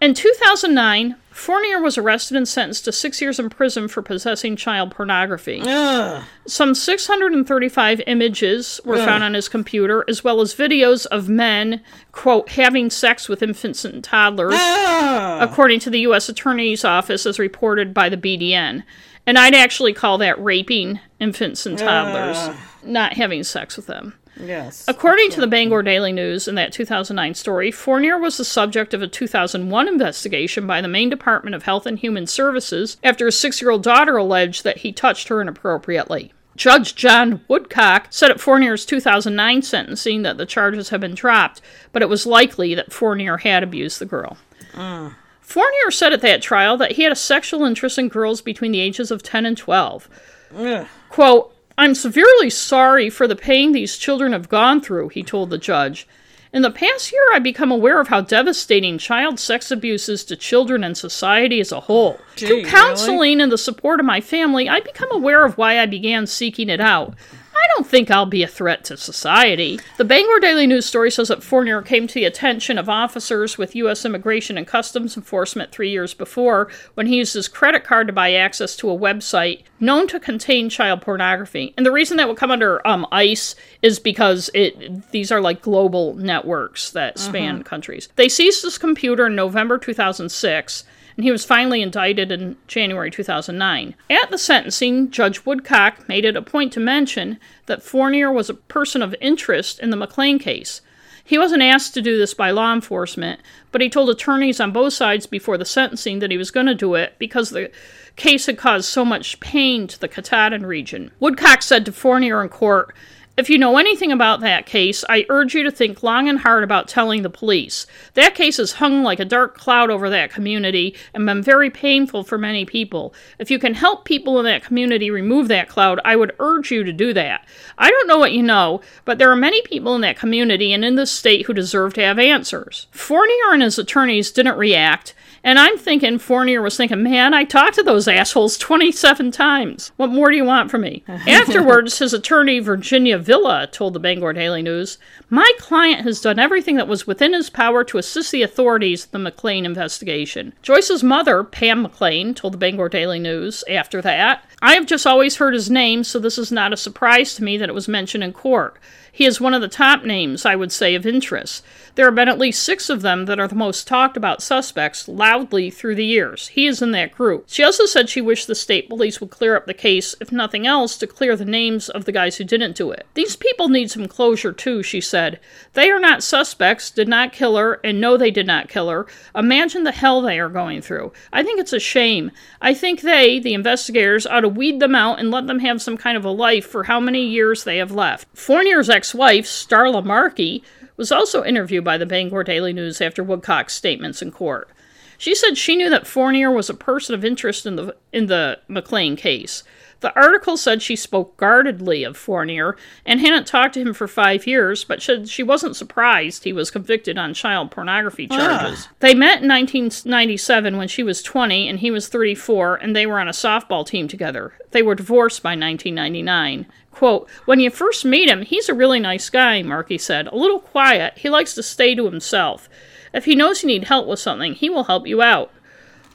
In 0.00 0.14
2009, 0.14 1.14
Fournier 1.38 1.80
was 1.80 1.96
arrested 1.96 2.36
and 2.36 2.48
sentenced 2.48 2.84
to 2.84 2.92
six 2.92 3.20
years 3.20 3.38
in 3.38 3.48
prison 3.48 3.86
for 3.86 4.02
possessing 4.02 4.56
child 4.56 4.90
pornography. 4.90 5.62
Ugh. 5.64 6.24
Some 6.48 6.74
635 6.74 8.02
images 8.08 8.80
were 8.84 8.96
found 8.96 9.22
on 9.22 9.34
his 9.34 9.48
computer, 9.48 10.04
as 10.08 10.24
well 10.24 10.40
as 10.40 10.52
videos 10.52 11.06
of 11.06 11.28
men, 11.28 11.80
quote, 12.10 12.50
having 12.50 12.90
sex 12.90 13.28
with 13.28 13.40
infants 13.42 13.84
and 13.84 14.02
toddlers, 14.02 14.54
Ah. 14.56 15.38
according 15.40 15.78
to 15.80 15.90
the 15.90 16.00
U.S. 16.00 16.28
Attorney's 16.28 16.84
Office, 16.84 17.24
as 17.24 17.38
reported 17.38 17.94
by 17.94 18.08
the 18.08 18.16
BDN. 18.16 18.82
And 19.24 19.38
I'd 19.38 19.54
actually 19.54 19.92
call 19.92 20.18
that 20.18 20.42
raping 20.42 20.98
infants 21.20 21.66
and 21.66 21.78
toddlers, 21.78 22.56
not 22.82 23.12
having 23.12 23.44
sex 23.44 23.76
with 23.76 23.86
them. 23.86 24.14
Yes. 24.40 24.84
According 24.86 25.30
to 25.32 25.40
the 25.40 25.46
Bangor 25.46 25.82
Daily 25.82 26.12
News 26.12 26.48
in 26.48 26.54
that 26.56 26.72
2009 26.72 27.34
story, 27.34 27.70
Fournier 27.70 28.18
was 28.18 28.36
the 28.36 28.44
subject 28.44 28.94
of 28.94 29.02
a 29.02 29.08
2001 29.08 29.88
investigation 29.88 30.66
by 30.66 30.80
the 30.80 30.88
Maine 30.88 31.10
Department 31.10 31.54
of 31.54 31.64
Health 31.64 31.86
and 31.86 31.98
Human 31.98 32.26
Services 32.26 32.96
after 33.02 33.26
a 33.26 33.32
six 33.32 33.60
year 33.60 33.70
old 33.70 33.82
daughter 33.82 34.16
alleged 34.16 34.64
that 34.64 34.78
he 34.78 34.92
touched 34.92 35.28
her 35.28 35.40
inappropriately. 35.40 36.32
Judge 36.56 36.96
John 36.96 37.42
Woodcock 37.46 38.08
said 38.10 38.32
at 38.32 38.40
Fournier's 38.40 38.84
2009 38.84 39.62
sentencing 39.62 40.22
that 40.22 40.38
the 40.38 40.46
charges 40.46 40.88
had 40.88 41.00
been 41.00 41.14
dropped, 41.14 41.60
but 41.92 42.02
it 42.02 42.08
was 42.08 42.26
likely 42.26 42.74
that 42.74 42.92
Fournier 42.92 43.38
had 43.38 43.62
abused 43.62 44.00
the 44.00 44.06
girl. 44.06 44.36
Mm. 44.72 45.14
Fournier 45.40 45.90
said 45.90 46.12
at 46.12 46.20
that 46.22 46.42
trial 46.42 46.76
that 46.76 46.92
he 46.92 47.04
had 47.04 47.12
a 47.12 47.16
sexual 47.16 47.64
interest 47.64 47.96
in 47.96 48.08
girls 48.08 48.42
between 48.42 48.72
the 48.72 48.80
ages 48.80 49.10
of 49.10 49.22
10 49.22 49.46
and 49.46 49.56
12. 49.56 50.08
Ugh. 50.56 50.86
Quote, 51.08 51.54
I'm 51.78 51.94
severely 51.94 52.50
sorry 52.50 53.08
for 53.08 53.28
the 53.28 53.36
pain 53.36 53.70
these 53.70 53.96
children 53.96 54.32
have 54.32 54.48
gone 54.48 54.80
through, 54.80 55.10
he 55.10 55.22
told 55.22 55.50
the 55.50 55.58
judge. 55.58 56.08
In 56.52 56.62
the 56.62 56.70
past 56.72 57.12
year, 57.12 57.22
I've 57.32 57.42
become 57.42 57.70
aware 57.70 58.00
of 58.00 58.08
how 58.08 58.22
devastating 58.22 58.98
child 58.98 59.38
sex 59.38 59.70
abuse 59.70 60.08
is 60.08 60.24
to 60.24 60.34
children 60.34 60.82
and 60.82 60.96
society 60.96 61.60
as 61.60 61.70
a 61.70 61.80
whole. 61.80 62.18
Gee, 62.34 62.46
Through 62.46 62.56
really? 62.56 62.70
counseling 62.70 63.40
and 63.40 63.52
the 63.52 63.58
support 63.58 64.00
of 64.00 64.06
my 64.06 64.20
family, 64.20 64.68
I've 64.68 64.84
become 64.84 65.12
aware 65.12 65.44
of 65.44 65.56
why 65.56 65.78
I 65.78 65.86
began 65.86 66.26
seeking 66.26 66.68
it 66.68 66.80
out. 66.80 67.14
I 67.58 67.66
don't 67.74 67.86
think 67.86 68.10
I'll 68.10 68.26
be 68.26 68.42
a 68.42 68.48
threat 68.48 68.84
to 68.84 68.96
society. 68.96 69.80
The 69.96 70.04
Bangor 70.04 70.40
Daily 70.40 70.66
News 70.66 70.86
story 70.86 71.10
says 71.10 71.28
that 71.28 71.42
Fournier 71.42 71.82
came 71.82 72.06
to 72.06 72.14
the 72.14 72.24
attention 72.24 72.78
of 72.78 72.88
officers 72.88 73.58
with 73.58 73.74
U.S. 73.76 74.04
Immigration 74.04 74.56
and 74.56 74.66
Customs 74.66 75.16
Enforcement 75.16 75.72
three 75.72 75.90
years 75.90 76.14
before 76.14 76.70
when 76.94 77.06
he 77.06 77.16
used 77.16 77.34
his 77.34 77.48
credit 77.48 77.84
card 77.84 78.06
to 78.06 78.12
buy 78.12 78.32
access 78.32 78.76
to 78.76 78.90
a 78.90 78.98
website 78.98 79.62
known 79.80 80.06
to 80.08 80.20
contain 80.20 80.68
child 80.68 81.02
pornography. 81.02 81.74
And 81.76 81.84
the 81.84 81.92
reason 81.92 82.16
that 82.16 82.28
would 82.28 82.36
come 82.36 82.50
under 82.50 82.86
um, 82.86 83.06
ICE 83.12 83.54
is 83.82 83.98
because 83.98 84.50
it 84.54 85.10
these 85.10 85.32
are 85.32 85.40
like 85.40 85.62
global 85.62 86.14
networks 86.14 86.90
that 86.90 87.18
span 87.18 87.62
countries. 87.64 88.08
They 88.16 88.28
seized 88.28 88.62
his 88.62 88.78
computer 88.78 89.26
in 89.26 89.34
November 89.34 89.78
2006 89.78 90.84
and 91.18 91.24
he 91.24 91.32
was 91.32 91.44
finally 91.44 91.82
indicted 91.82 92.30
in 92.30 92.56
January 92.68 93.10
2009. 93.10 93.96
At 94.08 94.30
the 94.30 94.38
sentencing, 94.38 95.10
Judge 95.10 95.44
Woodcock 95.44 96.08
made 96.08 96.24
it 96.24 96.36
a 96.36 96.42
point 96.42 96.72
to 96.74 96.80
mention 96.80 97.40
that 97.66 97.82
Fournier 97.82 98.30
was 98.30 98.48
a 98.48 98.54
person 98.54 99.02
of 99.02 99.16
interest 99.20 99.80
in 99.80 99.90
the 99.90 99.96
McLain 99.96 100.38
case. 100.38 100.80
He 101.24 101.36
wasn't 101.36 101.64
asked 101.64 101.92
to 101.94 102.02
do 102.02 102.16
this 102.16 102.34
by 102.34 102.52
law 102.52 102.72
enforcement, 102.72 103.40
but 103.72 103.80
he 103.80 103.90
told 103.90 104.08
attorneys 104.08 104.60
on 104.60 104.70
both 104.70 104.92
sides 104.92 105.26
before 105.26 105.58
the 105.58 105.64
sentencing 105.64 106.20
that 106.20 106.30
he 106.30 106.38
was 106.38 106.52
going 106.52 106.66
to 106.66 106.74
do 106.74 106.94
it 106.94 107.16
because 107.18 107.50
the 107.50 107.72
case 108.14 108.46
had 108.46 108.56
caused 108.56 108.88
so 108.88 109.04
much 109.04 109.40
pain 109.40 109.88
to 109.88 109.98
the 109.98 110.08
Katahdin 110.08 110.64
region. 110.64 111.10
Woodcock 111.18 111.62
said 111.62 111.84
to 111.86 111.92
Fournier 111.92 112.40
in 112.40 112.48
court, 112.48 112.94
if 113.38 113.48
you 113.48 113.56
know 113.56 113.78
anything 113.78 114.10
about 114.10 114.40
that 114.40 114.66
case, 114.66 115.04
I 115.08 115.24
urge 115.28 115.54
you 115.54 115.62
to 115.62 115.70
think 115.70 116.02
long 116.02 116.28
and 116.28 116.40
hard 116.40 116.64
about 116.64 116.88
telling 116.88 117.22
the 117.22 117.30
police. 117.30 117.86
That 118.14 118.34
case 118.34 118.56
has 118.56 118.72
hung 118.72 119.04
like 119.04 119.20
a 119.20 119.24
dark 119.24 119.56
cloud 119.56 119.90
over 119.90 120.10
that 120.10 120.32
community 120.32 120.96
and 121.14 121.24
been 121.24 121.40
very 121.40 121.70
painful 121.70 122.24
for 122.24 122.36
many 122.36 122.64
people. 122.64 123.14
If 123.38 123.48
you 123.48 123.60
can 123.60 123.74
help 123.74 124.04
people 124.04 124.40
in 124.40 124.44
that 124.46 124.64
community 124.64 125.08
remove 125.08 125.46
that 125.48 125.68
cloud, 125.68 126.00
I 126.04 126.16
would 126.16 126.34
urge 126.40 126.72
you 126.72 126.82
to 126.82 126.92
do 126.92 127.14
that. 127.14 127.46
I 127.78 127.90
don't 127.90 128.08
know 128.08 128.18
what 128.18 128.32
you 128.32 128.42
know, 128.42 128.80
but 129.04 129.18
there 129.18 129.30
are 129.30 129.36
many 129.36 129.62
people 129.62 129.94
in 129.94 130.00
that 130.00 130.18
community 130.18 130.72
and 130.72 130.84
in 130.84 130.96
this 130.96 131.12
state 131.12 131.46
who 131.46 131.54
deserve 131.54 131.94
to 131.94 132.02
have 132.02 132.18
answers. 132.18 132.88
Fournier 132.90 133.52
and 133.52 133.62
his 133.62 133.78
attorneys 133.78 134.32
didn't 134.32 134.58
react, 134.58 135.14
and 135.44 135.58
I'm 135.58 135.78
thinking 135.78 136.18
Fournier 136.18 136.62
was 136.62 136.76
thinking, 136.76 137.02
man, 137.02 137.34
I 137.34 137.44
talked 137.44 137.74
to 137.76 137.82
those 137.82 138.08
assholes 138.08 138.58
27 138.58 139.30
times. 139.30 139.92
What 139.96 140.10
more 140.10 140.30
do 140.30 140.36
you 140.36 140.44
want 140.44 140.70
from 140.70 140.82
me? 140.82 141.04
Afterwards, 141.08 141.98
his 141.98 142.12
attorney, 142.12 142.58
Virginia 142.58 143.18
Villa, 143.18 143.68
told 143.70 143.94
the 143.94 144.00
Bangor 144.00 144.32
Daily 144.32 144.62
News, 144.62 144.98
My 145.30 145.50
client 145.58 146.02
has 146.02 146.20
done 146.20 146.38
everything 146.38 146.76
that 146.76 146.88
was 146.88 147.06
within 147.06 147.32
his 147.32 147.50
power 147.50 147.84
to 147.84 147.98
assist 147.98 148.32
the 148.32 148.42
authorities 148.42 149.08
in 149.12 149.22
the 149.22 149.30
McLain 149.30 149.64
investigation. 149.64 150.52
Joyce's 150.62 151.02
mother, 151.02 151.44
Pam 151.44 151.86
McLain, 151.86 152.34
told 152.34 152.54
the 152.54 152.58
Bangor 152.58 152.88
Daily 152.88 153.18
News 153.18 153.64
after 153.68 154.02
that, 154.02 154.44
I 154.60 154.74
have 154.74 154.86
just 154.86 155.06
always 155.06 155.36
heard 155.36 155.54
his 155.54 155.70
name, 155.70 156.04
so 156.04 156.18
this 156.18 156.38
is 156.38 156.50
not 156.50 156.72
a 156.72 156.76
surprise 156.76 157.34
to 157.34 157.44
me 157.44 157.56
that 157.58 157.68
it 157.68 157.74
was 157.74 157.88
mentioned 157.88 158.24
in 158.24 158.32
court. 158.32 158.78
He 159.12 159.24
is 159.24 159.40
one 159.40 159.54
of 159.54 159.60
the 159.60 159.68
top 159.68 160.04
names, 160.04 160.44
I 160.44 160.56
would 160.56 160.72
say, 160.72 160.94
of 160.94 161.06
interest. 161.06 161.64
There 161.94 162.06
have 162.06 162.14
been 162.14 162.28
at 162.28 162.38
least 162.38 162.62
six 162.62 162.88
of 162.88 163.02
them 163.02 163.24
that 163.24 163.40
are 163.40 163.48
the 163.48 163.56
most 163.56 163.88
talked 163.88 164.16
about 164.16 164.40
suspects 164.40 165.08
loudly 165.08 165.68
through 165.68 165.96
the 165.96 166.04
years. 166.04 166.48
He 166.48 166.66
is 166.66 166.80
in 166.80 166.92
that 166.92 167.12
group. 167.12 167.46
She 167.48 167.64
also 167.64 167.86
said 167.86 168.08
she 168.08 168.20
wished 168.20 168.46
the 168.46 168.54
state 168.54 168.88
police 168.88 169.20
would 169.20 169.30
clear 169.30 169.56
up 169.56 169.66
the 169.66 169.74
case, 169.74 170.14
if 170.20 170.30
nothing 170.30 170.66
else, 170.66 170.96
to 170.98 171.08
clear 171.08 171.34
the 171.34 171.44
names 171.44 171.88
of 171.88 172.04
the 172.04 172.12
guys 172.12 172.36
who 172.36 172.44
didn't 172.44 172.76
do 172.76 172.92
it. 172.92 173.06
These 173.14 173.34
people 173.34 173.68
need 173.68 173.90
some 173.90 174.06
closure, 174.06 174.52
too, 174.52 174.84
she 174.84 175.00
said. 175.00 175.40
They 175.72 175.90
are 175.90 175.98
not 175.98 176.22
suspects, 176.22 176.90
did 176.90 177.08
not 177.08 177.32
kill 177.32 177.56
her, 177.56 177.80
and 177.82 178.00
know 178.00 178.16
they 178.16 178.30
did 178.30 178.46
not 178.46 178.68
kill 178.68 178.88
her. 178.90 179.06
Imagine 179.34 179.82
the 179.82 179.90
hell 179.90 180.22
they 180.22 180.38
are 180.38 180.48
going 180.48 180.82
through. 180.82 181.12
I 181.32 181.42
think 181.42 181.58
it's 181.58 181.72
a 181.72 181.80
shame. 181.80 182.30
I 182.60 182.74
think 182.74 183.00
they, 183.00 183.40
the 183.40 183.54
investigators, 183.54 184.26
ought 184.26 184.40
to 184.40 184.48
weed 184.48 184.78
them 184.78 184.94
out 184.94 185.18
and 185.18 185.32
let 185.32 185.48
them 185.48 185.58
have 185.58 185.82
some 185.82 185.96
kind 185.96 186.16
of 186.16 186.24
a 186.24 186.30
life 186.30 186.66
for 186.66 186.84
how 186.84 187.00
many 187.00 187.26
years 187.26 187.64
they 187.64 187.78
have 187.78 187.90
left. 187.90 188.28
Fournier's 188.34 188.88
ex 188.88 189.07
wife, 189.14 189.46
Starla 189.46 190.04
Markey, 190.04 190.62
was 190.96 191.12
also 191.12 191.44
interviewed 191.44 191.84
by 191.84 191.96
the 191.96 192.06
Bangor 192.06 192.44
Daily 192.44 192.72
News 192.72 193.00
after 193.00 193.22
Woodcock's 193.22 193.74
statements 193.74 194.20
in 194.20 194.30
court. 194.30 194.68
She 195.16 195.34
said 195.34 195.58
she 195.58 195.76
knew 195.76 195.90
that 195.90 196.06
Fournier 196.06 196.50
was 196.50 196.70
a 196.70 196.74
person 196.74 197.14
of 197.14 197.24
interest 197.24 197.66
in 197.66 197.76
the 197.76 197.96
in 198.12 198.26
the 198.26 198.60
McLain 198.68 199.18
case. 199.18 199.64
The 200.00 200.14
article 200.14 200.56
said 200.56 200.80
she 200.80 200.94
spoke 200.94 201.36
guardedly 201.36 202.04
of 202.04 202.16
Fournier 202.16 202.76
and 203.04 203.20
hadn't 203.20 203.48
talked 203.48 203.74
to 203.74 203.80
him 203.80 203.92
for 203.92 204.06
five 204.06 204.46
years, 204.46 204.84
but 204.84 205.02
said 205.02 205.28
she 205.28 205.42
wasn't 205.42 205.74
surprised 205.74 206.44
he 206.44 206.52
was 206.52 206.70
convicted 206.70 207.18
on 207.18 207.34
child 207.34 207.70
pornography 207.70 208.28
ah. 208.30 208.36
charges. 208.36 208.88
They 209.00 209.14
met 209.14 209.42
in 209.42 209.48
1997 209.48 210.76
when 210.76 210.88
she 210.88 211.02
was 211.02 211.22
20 211.22 211.68
and 211.68 211.80
he 211.80 211.90
was 211.90 212.08
34, 212.08 212.76
and 212.76 212.94
they 212.94 213.06
were 213.06 213.18
on 213.18 213.28
a 213.28 213.32
softball 213.32 213.84
team 213.84 214.06
together. 214.06 214.52
They 214.70 214.82
were 214.82 214.94
divorced 214.94 215.42
by 215.42 215.50
1999. 215.50 216.66
Quote, 216.92 217.28
When 217.44 217.60
you 217.60 217.70
first 217.70 218.04
meet 218.04 218.28
him, 218.28 218.42
he's 218.42 218.68
a 218.68 218.74
really 218.74 219.00
nice 219.00 219.30
guy, 219.30 219.62
Markey 219.62 219.98
said. 219.98 220.28
A 220.28 220.36
little 220.36 220.60
quiet. 220.60 221.18
He 221.18 221.28
likes 221.28 221.54
to 221.54 221.62
stay 221.62 221.94
to 221.94 222.04
himself. 222.04 222.68
If 223.12 223.24
he 223.24 223.34
knows 223.34 223.62
you 223.62 223.68
need 223.68 223.84
help 223.84 224.06
with 224.06 224.20
something, 224.20 224.54
he 224.54 224.68
will 224.68 224.84
help 224.84 225.06
you 225.06 225.22
out. 225.22 225.50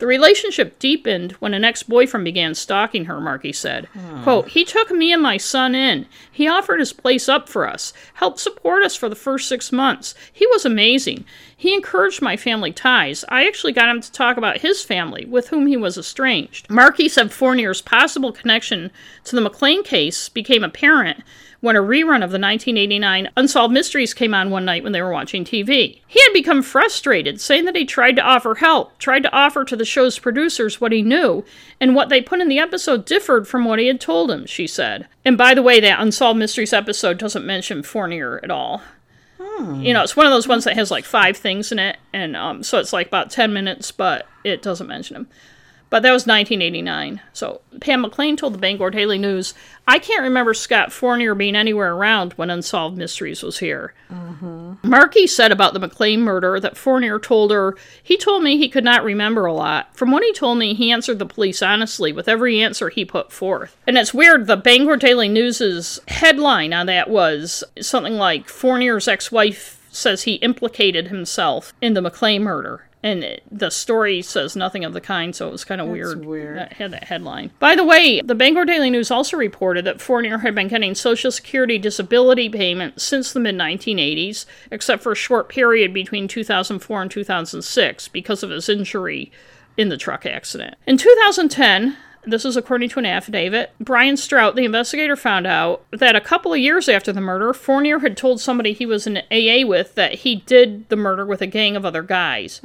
The 0.03 0.07
relationship 0.07 0.79
deepened 0.79 1.31
when 1.39 1.53
an 1.53 1.63
ex 1.63 1.81
boyfriend 1.81 2.25
began 2.25 2.55
stalking 2.55 3.05
her, 3.05 3.21
Markey 3.21 3.53
said. 3.53 3.87
Quote, 4.23 4.49
He 4.49 4.65
took 4.65 4.91
me 4.91 5.13
and 5.13 5.21
my 5.21 5.37
son 5.37 5.73
in. 5.75 6.07
He 6.29 6.45
offered 6.45 6.81
his 6.81 6.91
place 6.91 7.29
up 7.29 7.47
for 7.47 7.65
us, 7.65 7.93
helped 8.15 8.39
support 8.39 8.83
us 8.83 8.97
for 8.97 9.07
the 9.07 9.15
first 9.15 9.47
six 9.47 9.71
months. 9.71 10.13
He 10.33 10.45
was 10.47 10.65
amazing. 10.65 11.23
He 11.55 11.73
encouraged 11.73 12.21
my 12.21 12.35
family 12.35 12.73
ties. 12.73 13.23
I 13.29 13.47
actually 13.47 13.71
got 13.71 13.87
him 13.87 14.01
to 14.01 14.11
talk 14.11 14.35
about 14.35 14.57
his 14.57 14.83
family, 14.83 15.23
with 15.23 15.47
whom 15.47 15.67
he 15.67 15.77
was 15.77 15.97
estranged. 15.97 16.69
Markey 16.69 17.07
said 17.07 17.31
Fournier's 17.31 17.81
possible 17.81 18.33
connection 18.33 18.91
to 19.23 19.37
the 19.37 19.49
McLain 19.49 19.85
case 19.85 20.27
became 20.27 20.65
apparent 20.65 21.23
when 21.63 21.77
a 21.77 21.81
rerun 21.81 22.21
of 22.21 22.29
the 22.29 22.37
1989 22.37 23.29
Unsolved 23.37 23.73
Mysteries 23.73 24.13
came 24.13 24.33
on 24.33 24.49
one 24.49 24.65
night 24.65 24.83
when 24.83 24.91
they 24.91 25.01
were 25.01 25.13
watching 25.13 25.45
TV. 25.45 26.01
He 26.05 26.21
had 26.21 26.33
become 26.33 26.61
frustrated, 26.61 27.39
saying 27.39 27.63
that 27.63 27.77
he 27.77 27.85
tried 27.85 28.17
to 28.17 28.21
offer 28.21 28.55
help, 28.55 28.97
tried 28.99 29.23
to 29.23 29.33
offer 29.33 29.63
to 29.63 29.77
the 29.77 29.85
show's 29.85 30.19
producers 30.19 30.81
what 30.81 30.91
he 30.91 31.01
knew, 31.01 31.45
and 31.79 31.95
what 31.95 32.09
they 32.09 32.21
put 32.21 32.41
in 32.41 32.49
the 32.49 32.59
episode 32.59 33.05
differed 33.05 33.47
from 33.47 33.63
what 33.63 33.79
he 33.79 33.87
had 33.87 34.01
told 34.01 34.29
him, 34.29 34.45
she 34.45 34.67
said. 34.67 35.07
And 35.23 35.37
by 35.37 35.53
the 35.53 35.61
way, 35.63 35.79
that 35.79 36.01
Unsolved 36.01 36.37
Mysteries 36.37 36.73
episode 36.73 37.17
doesn't 37.17 37.45
mention 37.45 37.81
Fournier 37.81 38.41
at 38.43 38.51
all. 38.51 38.81
You 39.81 39.93
know, 39.93 40.03
it's 40.03 40.17
one 40.17 40.25
of 40.25 40.33
those 40.33 40.49
ones 40.49 40.65
that 40.65 40.75
has 40.75 40.91
like 40.91 41.05
five 41.05 41.37
things 41.37 41.71
in 41.71 41.79
it, 41.79 41.95
and 42.11 42.35
um, 42.35 42.63
so 42.63 42.77
it's 42.77 42.91
like 42.91 43.07
about 43.07 43.31
10 43.31 43.53
minutes, 43.53 43.89
but 43.93 44.27
it 44.43 44.61
doesn't 44.61 44.87
mention 44.87 45.15
him. 45.15 45.27
But 45.93 46.01
that 46.01 46.11
was 46.11 46.25
1989. 46.25 47.21
So 47.33 47.61
Pam 47.79 48.03
McLain 48.03 48.35
told 48.35 48.55
the 48.55 48.57
Bangor 48.57 48.89
Daily 48.89 49.19
News, 49.19 49.53
I 49.87 49.99
can't 49.99 50.23
remember 50.23 50.55
Scott 50.55 50.91
Fournier 50.91 51.35
being 51.35 51.55
anywhere 51.55 51.93
around 51.93 52.33
when 52.33 52.49
Unsolved 52.49 52.97
Mysteries 52.97 53.43
was 53.43 53.59
here. 53.59 53.93
Mm-hmm. 54.11 54.73
Markey 54.81 55.27
said 55.27 55.51
about 55.51 55.75
the 55.75 55.79
McLain 55.79 56.21
murder 56.21 56.59
that 56.59 56.77
Fournier 56.77 57.19
told 57.19 57.51
her, 57.51 57.77
he 58.01 58.17
told 58.17 58.41
me 58.41 58.57
he 58.57 58.69
could 58.69 58.83
not 58.83 59.03
remember 59.03 59.45
a 59.45 59.53
lot. 59.53 59.95
From 59.95 60.09
what 60.09 60.23
he 60.23 60.33
told 60.33 60.57
me, 60.57 60.73
he 60.73 60.91
answered 60.91 61.19
the 61.19 61.27
police 61.27 61.61
honestly 61.61 62.11
with 62.11 62.27
every 62.27 62.59
answer 62.59 62.89
he 62.89 63.05
put 63.05 63.31
forth. 63.31 63.77
And 63.85 63.95
it's 63.95 64.15
weird, 64.15 64.47
the 64.47 64.57
Bangor 64.57 64.97
Daily 64.97 65.29
News's 65.29 65.99
headline 66.07 66.73
on 66.73 66.87
that 66.87 67.07
was 67.07 67.63
something 67.79 68.15
like 68.15 68.49
Fournier's 68.49 69.07
ex 69.07 69.31
wife 69.31 69.79
says 69.91 70.23
he 70.23 70.33
implicated 70.37 71.09
himself 71.09 71.71
in 71.81 71.93
the 71.93 72.01
McLain 72.01 72.41
murder. 72.41 72.87
And 73.03 73.23
it, 73.23 73.43
the 73.51 73.69
story 73.69 74.21
says 74.21 74.55
nothing 74.55 74.85
of 74.85 74.93
the 74.93 75.01
kind, 75.01 75.35
so 75.35 75.49
it 75.49 75.51
was 75.51 75.65
kind 75.65 75.81
of 75.81 75.89
weird. 75.89 76.25
weird. 76.25 76.57
That 76.57 76.73
had 76.73 76.91
that 76.91 77.03
headline. 77.03 77.51
By 77.59 77.75
the 77.75 77.83
way, 77.83 78.21
the 78.21 78.33
Bangor 78.33 78.63
Daily 78.63 78.89
News 78.89 79.11
also 79.11 79.35
reported 79.35 79.83
that 79.85 79.99
Fournier 79.99 80.37
had 80.37 80.55
been 80.55 80.69
getting 80.69 80.95
Social 80.95 81.29
Security 81.29 81.77
disability 81.77 82.47
payments 82.47 83.03
since 83.03 83.33
the 83.33 83.41
mid 83.41 83.55
1980s, 83.55 84.45
except 84.71 85.03
for 85.03 85.11
a 85.11 85.15
short 85.15 85.49
period 85.49 85.93
between 85.93 86.29
2004 86.29 87.01
and 87.01 87.11
2006 87.11 88.07
because 88.07 88.41
of 88.41 88.49
his 88.49 88.69
injury 88.69 89.31
in 89.75 89.89
the 89.89 89.97
truck 89.97 90.25
accident. 90.25 90.75
In 90.87 90.97
2010, 90.97 91.97
this 92.25 92.45
is 92.45 92.55
according 92.55 92.89
to 92.89 92.99
an 92.99 93.05
affidavit. 93.05 93.71
Brian 93.79 94.15
Strout, 94.17 94.55
the 94.55 94.65
investigator, 94.65 95.15
found 95.15 95.45
out 95.45 95.83
that 95.91 96.15
a 96.15 96.21
couple 96.21 96.53
of 96.53 96.59
years 96.59 96.87
after 96.87 97.11
the 97.11 97.21
murder, 97.21 97.53
Fournier 97.53 97.99
had 97.99 98.15
told 98.17 98.39
somebody 98.39 98.73
he 98.73 98.85
was 98.85 99.05
in 99.05 99.17
AA 99.31 99.65
with 99.67 99.95
that 99.95 100.13
he 100.15 100.37
did 100.37 100.87
the 100.89 100.95
murder 100.95 101.25
with 101.25 101.41
a 101.41 101.47
gang 101.47 101.75
of 101.75 101.85
other 101.85 102.01
guys. 102.03 102.61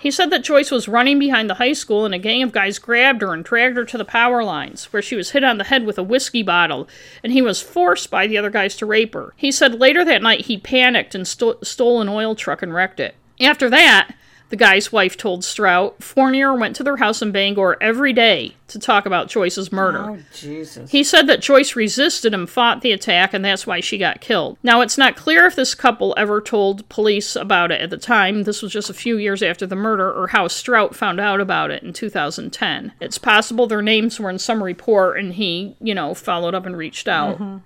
He 0.00 0.10
said 0.10 0.30
that 0.30 0.44
Joyce 0.44 0.70
was 0.70 0.88
running 0.88 1.18
behind 1.18 1.48
the 1.48 1.54
high 1.54 1.72
school 1.72 2.04
and 2.04 2.14
a 2.14 2.18
gang 2.18 2.42
of 2.42 2.52
guys 2.52 2.78
grabbed 2.78 3.22
her 3.22 3.32
and 3.32 3.44
dragged 3.44 3.76
her 3.76 3.84
to 3.84 3.98
the 3.98 4.04
power 4.04 4.42
lines, 4.42 4.84
where 4.92 5.02
she 5.02 5.16
was 5.16 5.30
hit 5.30 5.44
on 5.44 5.58
the 5.58 5.64
head 5.64 5.84
with 5.86 5.98
a 5.98 6.02
whiskey 6.02 6.42
bottle, 6.42 6.88
and 7.22 7.32
he 7.32 7.42
was 7.42 7.60
forced 7.62 8.10
by 8.10 8.26
the 8.26 8.38
other 8.38 8.50
guys 8.50 8.76
to 8.76 8.86
rape 8.86 9.14
her. 9.14 9.32
He 9.36 9.52
said 9.52 9.80
later 9.80 10.04
that 10.04 10.22
night 10.22 10.46
he 10.46 10.58
panicked 10.58 11.14
and 11.14 11.26
sto- 11.26 11.58
stole 11.62 12.00
an 12.00 12.08
oil 12.08 12.34
truck 12.34 12.62
and 12.62 12.74
wrecked 12.74 13.00
it. 13.00 13.14
After 13.40 13.70
that, 13.70 14.14
the 14.50 14.56
guy's 14.56 14.90
wife 14.90 15.16
told 15.16 15.44
Strout, 15.44 16.02
Fournier 16.02 16.54
went 16.54 16.74
to 16.76 16.82
their 16.82 16.96
house 16.96 17.22
in 17.22 17.30
Bangor 17.30 17.76
every 17.80 18.12
day 18.12 18.56
to 18.66 18.80
talk 18.80 19.06
about 19.06 19.28
Joyce's 19.28 19.70
murder. 19.70 20.10
Oh, 20.10 20.18
Jesus. 20.34 20.90
He 20.90 21.04
said 21.04 21.28
that 21.28 21.40
Joyce 21.40 21.76
resisted 21.76 22.34
and 22.34 22.50
fought 22.50 22.82
the 22.82 22.90
attack, 22.90 23.32
and 23.32 23.44
that's 23.44 23.66
why 23.66 23.78
she 23.78 23.96
got 23.96 24.20
killed. 24.20 24.58
Now, 24.62 24.80
it's 24.80 24.98
not 24.98 25.16
clear 25.16 25.46
if 25.46 25.54
this 25.54 25.76
couple 25.76 26.14
ever 26.16 26.40
told 26.40 26.88
police 26.88 27.36
about 27.36 27.70
it 27.70 27.80
at 27.80 27.90
the 27.90 27.96
time. 27.96 28.42
This 28.42 28.60
was 28.60 28.72
just 28.72 28.90
a 28.90 28.94
few 28.94 29.16
years 29.16 29.40
after 29.40 29.66
the 29.66 29.76
murder, 29.76 30.12
or 30.12 30.26
how 30.28 30.48
Strout 30.48 30.96
found 30.96 31.20
out 31.20 31.40
about 31.40 31.70
it 31.70 31.84
in 31.84 31.92
2010. 31.92 32.92
It's 33.00 33.18
possible 33.18 33.68
their 33.68 33.82
names 33.82 34.18
were 34.18 34.30
in 34.30 34.40
some 34.40 34.64
report, 34.64 35.16
and 35.16 35.34
he, 35.34 35.76
you 35.80 35.94
know, 35.94 36.12
followed 36.12 36.54
up 36.54 36.66
and 36.66 36.76
reached 36.76 37.06
out. 37.06 37.36
Mm-hmm. 37.36 37.58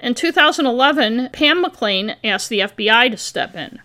In 0.00 0.14
2011, 0.14 1.30
Pam 1.32 1.62
McLain 1.62 2.16
asked 2.24 2.48
the 2.48 2.60
FBI 2.60 3.10
to 3.10 3.16
step 3.18 3.54
in. 3.54 3.80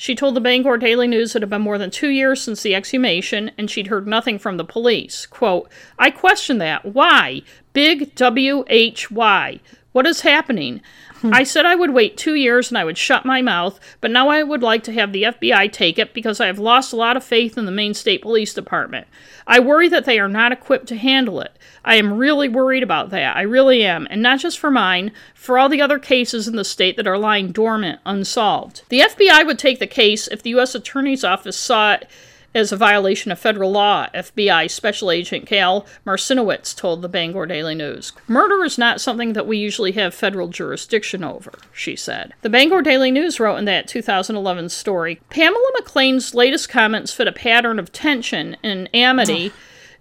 She 0.00 0.14
told 0.14 0.34
the 0.34 0.40
Bangor 0.40 0.78
Daily 0.78 1.06
News 1.06 1.36
it 1.36 1.42
had 1.42 1.50
been 1.50 1.60
more 1.60 1.76
than 1.76 1.90
two 1.90 2.08
years 2.08 2.40
since 2.40 2.62
the 2.62 2.74
exhumation, 2.74 3.50
and 3.58 3.70
she'd 3.70 3.88
heard 3.88 4.06
nothing 4.06 4.38
from 4.38 4.56
the 4.56 4.64
police. 4.64 5.26
Quote, 5.26 5.68
I 5.98 6.10
question 6.10 6.56
that. 6.56 6.86
Why? 6.86 7.42
Big 7.74 8.14
W 8.14 8.64
H 8.68 9.10
Y. 9.10 9.60
What 9.92 10.06
is 10.06 10.22
happening? 10.22 10.80
Hmm. 11.20 11.34
I 11.34 11.44
said 11.44 11.66
I 11.66 11.74
would 11.74 11.90
wait 11.90 12.16
two 12.16 12.34
years 12.34 12.70
and 12.70 12.78
I 12.78 12.84
would 12.84 12.96
shut 12.96 13.24
my 13.26 13.42
mouth, 13.42 13.78
but 14.00 14.10
now 14.10 14.28
I 14.28 14.42
would 14.42 14.62
like 14.62 14.82
to 14.84 14.92
have 14.92 15.12
the 15.12 15.24
FBI 15.24 15.70
take 15.70 15.98
it 15.98 16.14
because 16.14 16.40
I 16.40 16.46
have 16.46 16.58
lost 16.58 16.92
a 16.92 16.96
lot 16.96 17.16
of 17.16 17.24
faith 17.24 17.58
in 17.58 17.66
the 17.66 17.72
Maine 17.72 17.94
State 17.94 18.22
Police 18.22 18.54
Department. 18.54 19.06
I 19.46 19.60
worry 19.60 19.88
that 19.88 20.06
they 20.06 20.18
are 20.18 20.28
not 20.28 20.52
equipped 20.52 20.86
to 20.88 20.96
handle 20.96 21.40
it. 21.40 21.52
I 21.84 21.96
am 21.96 22.16
really 22.16 22.48
worried 22.48 22.82
about 22.82 23.10
that. 23.10 23.36
I 23.36 23.42
really 23.42 23.84
am. 23.84 24.06
And 24.10 24.22
not 24.22 24.40
just 24.40 24.58
for 24.58 24.70
mine, 24.70 25.12
for 25.34 25.58
all 25.58 25.68
the 25.68 25.82
other 25.82 25.98
cases 25.98 26.48
in 26.48 26.56
the 26.56 26.64
state 26.64 26.96
that 26.96 27.06
are 27.06 27.18
lying 27.18 27.52
dormant, 27.52 28.00
unsolved. 28.06 28.82
The 28.88 29.00
FBI 29.00 29.44
would 29.44 29.58
take 29.58 29.78
the 29.78 29.86
case 29.86 30.26
if 30.28 30.42
the 30.42 30.50
U.S. 30.50 30.74
Attorney's 30.74 31.24
Office 31.24 31.56
saw 31.56 31.94
it 31.94 32.08
as 32.54 32.72
a 32.72 32.76
violation 32.76 33.30
of 33.30 33.38
federal 33.38 33.70
law, 33.70 34.08
FBI 34.14 34.70
Special 34.70 35.10
Agent 35.10 35.46
Cal 35.46 35.86
Marcinowitz 36.06 36.74
told 36.74 37.02
the 37.02 37.08
Bangor 37.08 37.46
Daily 37.46 37.74
News. 37.74 38.12
Murder 38.26 38.64
is 38.64 38.78
not 38.78 39.00
something 39.00 39.32
that 39.34 39.46
we 39.46 39.58
usually 39.58 39.92
have 39.92 40.14
federal 40.14 40.48
jurisdiction 40.48 41.22
over, 41.22 41.52
she 41.72 41.96
said. 41.96 42.32
The 42.42 42.50
Bangor 42.50 42.82
Daily 42.82 43.10
News 43.10 43.38
wrote 43.38 43.56
in 43.56 43.64
that 43.66 43.88
2011 43.88 44.68
story 44.68 45.20
Pamela 45.30 45.70
McLain's 45.78 46.34
latest 46.34 46.68
comments 46.68 47.12
fit 47.12 47.28
a 47.28 47.32
pattern 47.32 47.78
of 47.78 47.92
tension 47.92 48.56
and 48.62 48.88
amity 48.94 49.52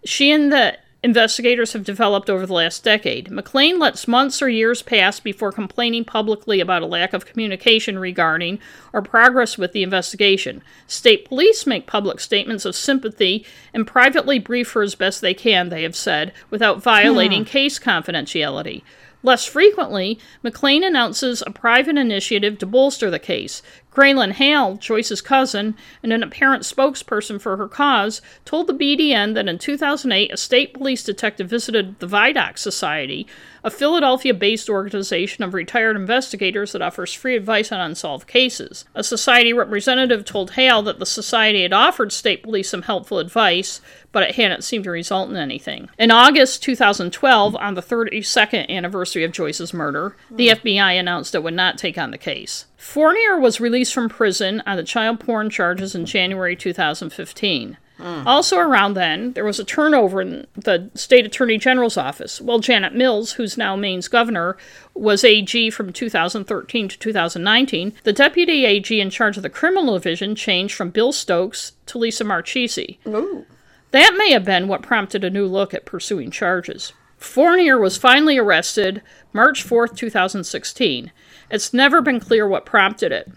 she 0.03 0.31
and 0.31 0.51
the 0.51 0.77
investigators 1.01 1.73
have 1.73 1.83
developed 1.83 2.29
over 2.29 2.45
the 2.45 2.53
last 2.53 2.83
decade. 2.83 3.29
McLain 3.29 3.79
lets 3.79 4.07
months 4.07 4.41
or 4.41 4.49
years 4.49 4.81
pass 4.81 5.19
before 5.19 5.51
complaining 5.51 6.03
publicly 6.03 6.59
about 6.59 6.81
a 6.81 6.87
lack 6.87 7.13
of 7.13 7.25
communication 7.25 7.97
regarding 7.97 8.59
or 8.91 9.01
progress 9.01 9.57
with 9.57 9.71
the 9.71 9.83
investigation. 9.83 10.61
State 10.87 11.25
police 11.25 11.65
make 11.65 11.87
public 11.87 12.19
statements 12.19 12.65
of 12.65 12.75
sympathy 12.75 13.45
and 13.73 13.87
privately 13.87 14.39
brief 14.39 14.71
her 14.73 14.81
as 14.81 14.95
best 14.95 15.21
they 15.21 15.33
can, 15.33 15.69
they 15.69 15.83
have 15.83 15.95
said, 15.95 16.33
without 16.49 16.83
violating 16.83 17.43
hmm. 17.43 17.49
case 17.49 17.79
confidentiality. 17.79 18.81
Less 19.21 19.45
frequently, 19.45 20.17
McLain 20.45 20.85
announces 20.85 21.43
a 21.45 21.51
private 21.51 21.97
initiative 21.97 22.57
to 22.59 22.65
bolster 22.65 23.09
the 23.09 23.19
case. 23.19 23.61
Graylin 23.99 24.31
Hale, 24.31 24.77
Joyce's 24.77 25.19
cousin, 25.21 25.75
and 26.01 26.13
an 26.13 26.23
apparent 26.23 26.63
spokesperson 26.63 27.41
for 27.41 27.57
her 27.57 27.67
cause, 27.67 28.21
told 28.45 28.67
the 28.67 28.73
BDN 28.73 29.33
that 29.33 29.49
in 29.49 29.57
2008 29.57 30.31
a 30.31 30.37
state 30.37 30.73
police 30.73 31.03
detective 31.03 31.49
visited 31.49 31.99
the 31.99 32.07
Vidocq 32.07 32.57
Society, 32.57 33.27
a 33.63 33.69
Philadelphia 33.71 34.33
based 34.33 34.69
organization 34.69 35.43
of 35.43 35.53
retired 35.53 35.95
investigators 35.95 36.71
that 36.71 36.81
offers 36.81 37.13
free 37.13 37.35
advice 37.35 37.71
on 37.71 37.79
unsolved 37.79 38.27
cases. 38.27 38.85
A 38.95 39.03
society 39.03 39.53
representative 39.53 40.25
told 40.25 40.51
Hale 40.51 40.81
that 40.83 40.99
the 40.99 41.05
society 41.05 41.63
had 41.63 41.73
offered 41.73 42.11
state 42.11 42.43
police 42.43 42.69
some 42.69 42.83
helpful 42.83 43.19
advice, 43.19 43.81
but 44.11 44.23
it 44.23 44.35
hadn't 44.35 44.63
seemed 44.63 44.83
to 44.85 44.91
result 44.91 45.29
in 45.29 45.35
anything. 45.35 45.89
In 45.97 46.11
August 46.11 46.63
2012, 46.63 47.55
on 47.55 47.73
the 47.73 47.81
32nd 47.81 48.69
anniversary 48.69 49.23
of 49.23 49.31
Joyce's 49.31 49.73
murder, 49.73 50.15
the 50.31 50.49
hmm. 50.49 50.55
FBI 50.55 50.99
announced 50.99 51.35
it 51.35 51.43
would 51.43 51.53
not 51.53 51.77
take 51.77 51.97
on 51.97 52.11
the 52.11 52.17
case. 52.17 52.65
Fournier 52.77 53.39
was 53.39 53.59
released 53.59 53.93
from 53.93 54.09
prison 54.09 54.63
on 54.65 54.77
the 54.77 54.83
child 54.83 55.19
porn 55.19 55.49
charges 55.49 55.95
in 55.95 56.05
January 56.05 56.55
2015. 56.55 57.77
Mm. 57.99 58.25
Also, 58.25 58.57
around 58.57 58.93
then, 58.93 59.33
there 59.33 59.43
was 59.43 59.59
a 59.59 59.65
turnover 59.65 60.21
in 60.21 60.47
the 60.55 60.89
state 60.95 61.25
attorney 61.25 61.57
general's 61.57 61.97
office. 61.97 62.39
Well, 62.39 62.59
Janet 62.59 62.95
Mills, 62.95 63.33
who's 63.33 63.57
now 63.57 63.75
Maine's 63.75 64.07
governor, 64.07 64.57
was 64.93 65.23
AG 65.23 65.69
from 65.71 65.91
2013 65.91 66.87
to 66.87 66.97
2019. 66.97 67.93
The 68.03 68.13
deputy 68.13 68.65
AG 68.65 68.99
in 68.99 69.09
charge 69.09 69.37
of 69.37 69.43
the 69.43 69.49
criminal 69.49 69.93
division 69.93 70.35
changed 70.35 70.75
from 70.75 70.91
Bill 70.91 71.11
Stokes 71.11 71.73
to 71.87 71.97
Lisa 71.97 72.23
Marchese. 72.23 72.99
Ooh. 73.05 73.45
That 73.91 74.15
may 74.17 74.31
have 74.31 74.45
been 74.45 74.67
what 74.67 74.81
prompted 74.81 75.23
a 75.23 75.29
new 75.29 75.45
look 75.45 75.73
at 75.73 75.85
pursuing 75.85 76.31
charges. 76.31 76.93
Fournier 77.17 77.77
was 77.77 77.97
finally 77.97 78.37
arrested 78.37 79.01
March 79.33 79.65
4th, 79.65 79.97
2016. 79.97 81.11
It's 81.51 81.73
never 81.73 82.01
been 82.01 82.19
clear 82.19 82.47
what 82.47 82.65
prompted 82.65 83.11
it. 83.11 83.29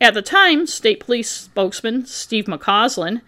At 0.00 0.14
the 0.14 0.22
time, 0.22 0.66
state 0.66 1.00
police 1.00 1.30
spokesman 1.30 2.06
Steve 2.06 2.46
McCausland 2.46 3.20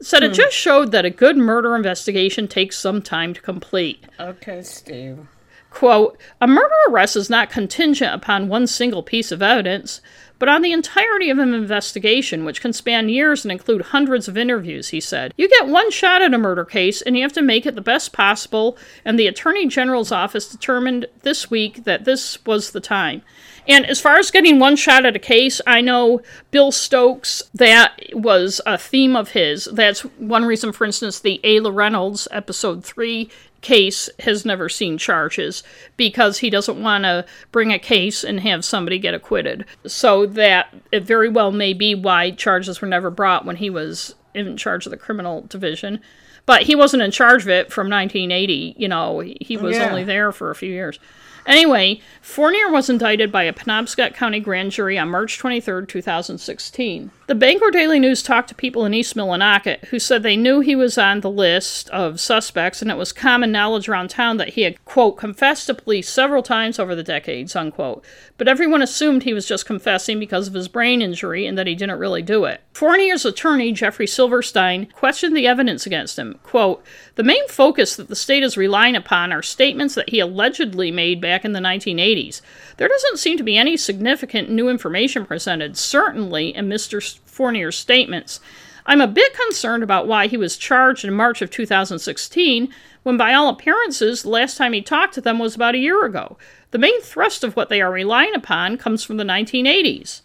said 0.00 0.22
it 0.22 0.28
hmm. 0.28 0.34
just 0.34 0.56
showed 0.56 0.92
that 0.92 1.04
a 1.04 1.10
good 1.10 1.36
murder 1.36 1.74
investigation 1.74 2.48
takes 2.48 2.78
some 2.78 3.02
time 3.02 3.34
to 3.34 3.40
complete. 3.40 4.04
Okay, 4.18 4.62
Steve. 4.62 5.26
Quote, 5.70 6.18
a 6.40 6.46
murder 6.46 6.74
arrest 6.88 7.14
is 7.14 7.28
not 7.28 7.50
contingent 7.50 8.14
upon 8.14 8.48
one 8.48 8.66
single 8.66 9.02
piece 9.02 9.30
of 9.30 9.42
evidence, 9.42 10.00
but 10.38 10.48
on 10.48 10.62
the 10.62 10.72
entirety 10.72 11.30
of 11.30 11.38
an 11.38 11.52
investigation, 11.52 12.44
which 12.44 12.60
can 12.60 12.72
span 12.72 13.08
years 13.08 13.44
and 13.44 13.52
include 13.52 13.82
hundreds 13.82 14.28
of 14.28 14.38
interviews, 14.38 14.88
he 14.88 15.00
said. 15.00 15.34
You 15.36 15.48
get 15.48 15.66
one 15.66 15.90
shot 15.90 16.22
at 16.22 16.32
a 16.32 16.38
murder 16.38 16.64
case, 16.64 17.02
and 17.02 17.16
you 17.16 17.22
have 17.22 17.32
to 17.34 17.42
make 17.42 17.66
it 17.66 17.74
the 17.74 17.80
best 17.80 18.12
possible, 18.12 18.78
and 19.04 19.18
the 19.18 19.26
Attorney 19.26 19.66
General's 19.66 20.12
office 20.12 20.48
determined 20.48 21.06
this 21.22 21.50
week 21.50 21.84
that 21.84 22.04
this 22.04 22.44
was 22.46 22.70
the 22.70 22.80
time. 22.80 23.22
And 23.68 23.84
as 23.84 24.00
far 24.00 24.16
as 24.16 24.30
getting 24.30 24.58
one 24.58 24.76
shot 24.76 25.04
at 25.04 25.14
a 25.14 25.18
case, 25.20 25.60
I 25.66 25.82
know 25.82 26.22
Bill 26.50 26.72
Stokes, 26.72 27.42
that 27.54 28.00
was 28.14 28.60
a 28.64 28.78
theme 28.78 29.14
of 29.14 29.30
his. 29.30 29.66
That's 29.70 30.00
one 30.16 30.46
reason, 30.46 30.72
for 30.72 30.86
instance, 30.86 31.20
the 31.20 31.38
Ayla 31.44 31.74
Reynolds 31.74 32.26
episode 32.30 32.82
3 32.82 33.28
case 33.60 34.08
has 34.20 34.44
never 34.44 34.68
seen 34.68 34.96
charges 34.96 35.62
because 35.96 36.38
he 36.38 36.48
doesn't 36.48 36.80
want 36.80 37.04
to 37.04 37.26
bring 37.52 37.72
a 37.72 37.78
case 37.78 38.24
and 38.24 38.40
have 38.40 38.64
somebody 38.64 38.98
get 38.98 39.14
acquitted. 39.14 39.66
So 39.86 40.24
that 40.26 40.72
it 40.92 41.02
very 41.02 41.28
well 41.28 41.50
may 41.52 41.74
be 41.74 41.94
why 41.94 42.30
charges 42.30 42.80
were 42.80 42.88
never 42.88 43.10
brought 43.10 43.44
when 43.44 43.56
he 43.56 43.68
was 43.68 44.14
in 44.34 44.56
charge 44.56 44.86
of 44.86 44.90
the 44.92 44.96
criminal 44.96 45.42
division. 45.42 46.00
But 46.46 46.62
he 46.62 46.74
wasn't 46.74 47.02
in 47.02 47.10
charge 47.10 47.42
of 47.42 47.48
it 47.50 47.70
from 47.70 47.90
1980. 47.90 48.76
You 48.78 48.88
know, 48.88 49.20
he 49.40 49.58
was 49.58 49.76
Yeah. 49.76 49.90
only 49.90 50.04
there 50.04 50.32
for 50.32 50.50
a 50.50 50.54
few 50.54 50.70
years. 50.70 50.98
Anyway, 51.48 52.02
Fournier 52.20 52.70
was 52.70 52.90
indicted 52.90 53.32
by 53.32 53.44
a 53.44 53.54
Penobscot 53.54 54.14
County 54.14 54.38
grand 54.38 54.70
jury 54.70 54.98
on 54.98 55.08
March 55.08 55.38
23, 55.38 55.86
2016. 55.86 57.10
The 57.28 57.34
Bangor 57.34 57.70
Daily 57.70 57.98
News 57.98 58.22
talked 58.22 58.48
to 58.48 58.54
people 58.54 58.86
in 58.86 58.94
East 58.94 59.14
Millinocket 59.14 59.84
who 59.88 59.98
said 59.98 60.22
they 60.22 60.34
knew 60.34 60.60
he 60.60 60.74
was 60.74 60.96
on 60.96 61.20
the 61.20 61.30
list 61.30 61.90
of 61.90 62.20
suspects 62.20 62.80
and 62.80 62.90
it 62.90 62.96
was 62.96 63.12
common 63.12 63.52
knowledge 63.52 63.86
around 63.86 64.08
town 64.08 64.38
that 64.38 64.54
he 64.54 64.62
had, 64.62 64.82
quote, 64.86 65.18
confessed 65.18 65.66
to 65.66 65.74
police 65.74 66.08
several 66.08 66.42
times 66.42 66.78
over 66.78 66.94
the 66.94 67.02
decades, 67.02 67.54
unquote. 67.54 68.02
But 68.38 68.48
everyone 68.48 68.80
assumed 68.80 69.24
he 69.24 69.34
was 69.34 69.44
just 69.44 69.66
confessing 69.66 70.18
because 70.18 70.48
of 70.48 70.54
his 70.54 70.68
brain 70.68 71.02
injury 71.02 71.46
and 71.46 71.58
that 71.58 71.66
he 71.66 71.74
didn't 71.74 71.98
really 71.98 72.22
do 72.22 72.46
it. 72.46 72.62
Fournier's 72.72 73.26
attorney, 73.26 73.72
Jeffrey 73.72 74.06
Silverstein, 74.06 74.86
questioned 74.94 75.36
the 75.36 75.46
evidence 75.46 75.84
against 75.84 76.18
him. 76.18 76.38
Quote, 76.42 76.82
the 77.16 77.22
main 77.22 77.46
focus 77.48 77.94
that 77.96 78.08
the 78.08 78.16
state 78.16 78.42
is 78.42 78.56
relying 78.56 78.96
upon 78.96 79.32
are 79.32 79.42
statements 79.42 79.94
that 79.96 80.08
he 80.08 80.18
allegedly 80.18 80.90
made 80.90 81.20
back 81.20 81.44
in 81.44 81.52
the 81.52 81.60
1980s. 81.60 82.40
There 82.78 82.88
doesn't 82.88 83.18
seem 83.18 83.36
to 83.36 83.42
be 83.42 83.58
any 83.58 83.76
significant 83.76 84.48
new 84.48 84.70
information 84.70 85.26
presented, 85.26 85.76
certainly 85.76 86.54
in 86.54 86.68
Mr. 86.68 87.17
Fournier's 87.24 87.76
statements. 87.76 88.40
I'm 88.86 89.00
a 89.02 89.06
bit 89.06 89.34
concerned 89.34 89.82
about 89.82 90.06
why 90.08 90.28
he 90.28 90.36
was 90.36 90.56
charged 90.56 91.04
in 91.04 91.12
March 91.12 91.42
of 91.42 91.50
2016 91.50 92.72
when, 93.02 93.16
by 93.16 93.34
all 93.34 93.48
appearances, 93.48 94.22
the 94.22 94.30
last 94.30 94.56
time 94.56 94.72
he 94.72 94.80
talked 94.80 95.14
to 95.14 95.20
them 95.20 95.38
was 95.38 95.54
about 95.54 95.74
a 95.74 95.78
year 95.78 96.04
ago. 96.04 96.38
The 96.70 96.78
main 96.78 97.00
thrust 97.02 97.44
of 97.44 97.54
what 97.54 97.68
they 97.68 97.80
are 97.80 97.90
relying 97.90 98.34
upon 98.34 98.78
comes 98.78 99.04
from 99.04 99.18
the 99.18 99.24
1980s. 99.24 100.22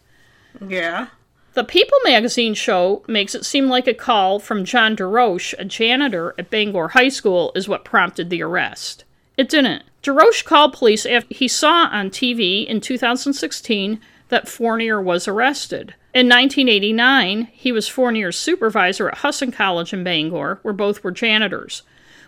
Yeah. 0.65 1.07
The 1.53 1.63
People 1.63 1.97
magazine 2.03 2.53
show 2.53 3.03
makes 3.07 3.35
it 3.35 3.45
seem 3.45 3.67
like 3.67 3.87
a 3.87 3.93
call 3.93 4.39
from 4.39 4.65
John 4.65 4.95
DeRoche, 4.95 5.53
a 5.59 5.65
janitor 5.65 6.33
at 6.39 6.49
Bangor 6.49 6.89
High 6.89 7.09
School, 7.09 7.51
is 7.55 7.67
what 7.67 7.85
prompted 7.85 8.29
the 8.29 8.41
arrest. 8.41 9.03
It 9.37 9.49
didn't. 9.49 9.83
DeRoche 10.01 10.43
called 10.43 10.73
police 10.73 11.05
after 11.05 11.33
he 11.33 11.47
saw 11.47 11.89
on 11.91 12.09
TV 12.09 12.65
in 12.65 12.81
2016 12.81 14.01
that 14.33 14.47
Fournier 14.47 14.99
was 14.99 15.27
arrested. 15.27 15.93
In 16.11 16.27
1989, 16.27 17.49
he 17.53 17.71
was 17.71 17.87
Fournier's 17.87 18.35
supervisor 18.35 19.07
at 19.07 19.19
Husson 19.19 19.51
College 19.51 19.93
in 19.93 20.03
Bangor, 20.03 20.57
where 20.63 20.73
both 20.73 21.03
were 21.03 21.11
janitors. 21.11 21.83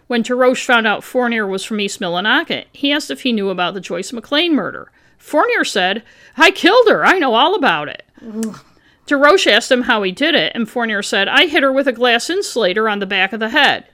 When 0.06 0.22
DeRoche 0.22 0.64
found 0.64 0.86
out 0.86 1.04
Fournier 1.04 1.48
was 1.48 1.64
from 1.66 1.80
East 1.80 2.00
Millinocket, 2.00 2.66
he 2.72 2.92
asked 2.92 3.10
if 3.10 3.22
he 3.22 3.34
knew 3.34 3.50
about 3.50 3.74
the 3.74 3.82
Joyce 3.82 4.12
McLain 4.12 4.52
murder. 4.52 4.92
Fournier 5.18 5.64
said, 5.64 6.04
I 6.38 6.52
killed 6.52 6.88
her. 6.90 7.04
I 7.04 7.18
know 7.18 7.34
all 7.34 7.56
about 7.56 7.90
it. 7.90 8.04
DeRoche 9.08 9.48
asked 9.48 9.72
him 9.72 9.82
how 9.82 10.04
he 10.04 10.12
did 10.12 10.36
it, 10.36 10.52
and 10.54 10.70
Fournier 10.70 11.02
said, 11.02 11.28
I 11.28 11.48
hit 11.48 11.64
her 11.64 11.72
with 11.72 11.88
a 11.88 11.92
glass 11.92 12.30
insulator 12.30 12.88
on 12.88 13.00
the 13.00 13.08
back 13.08 13.34
of 13.34 13.40
the 13.40 13.50
head. 13.50 13.86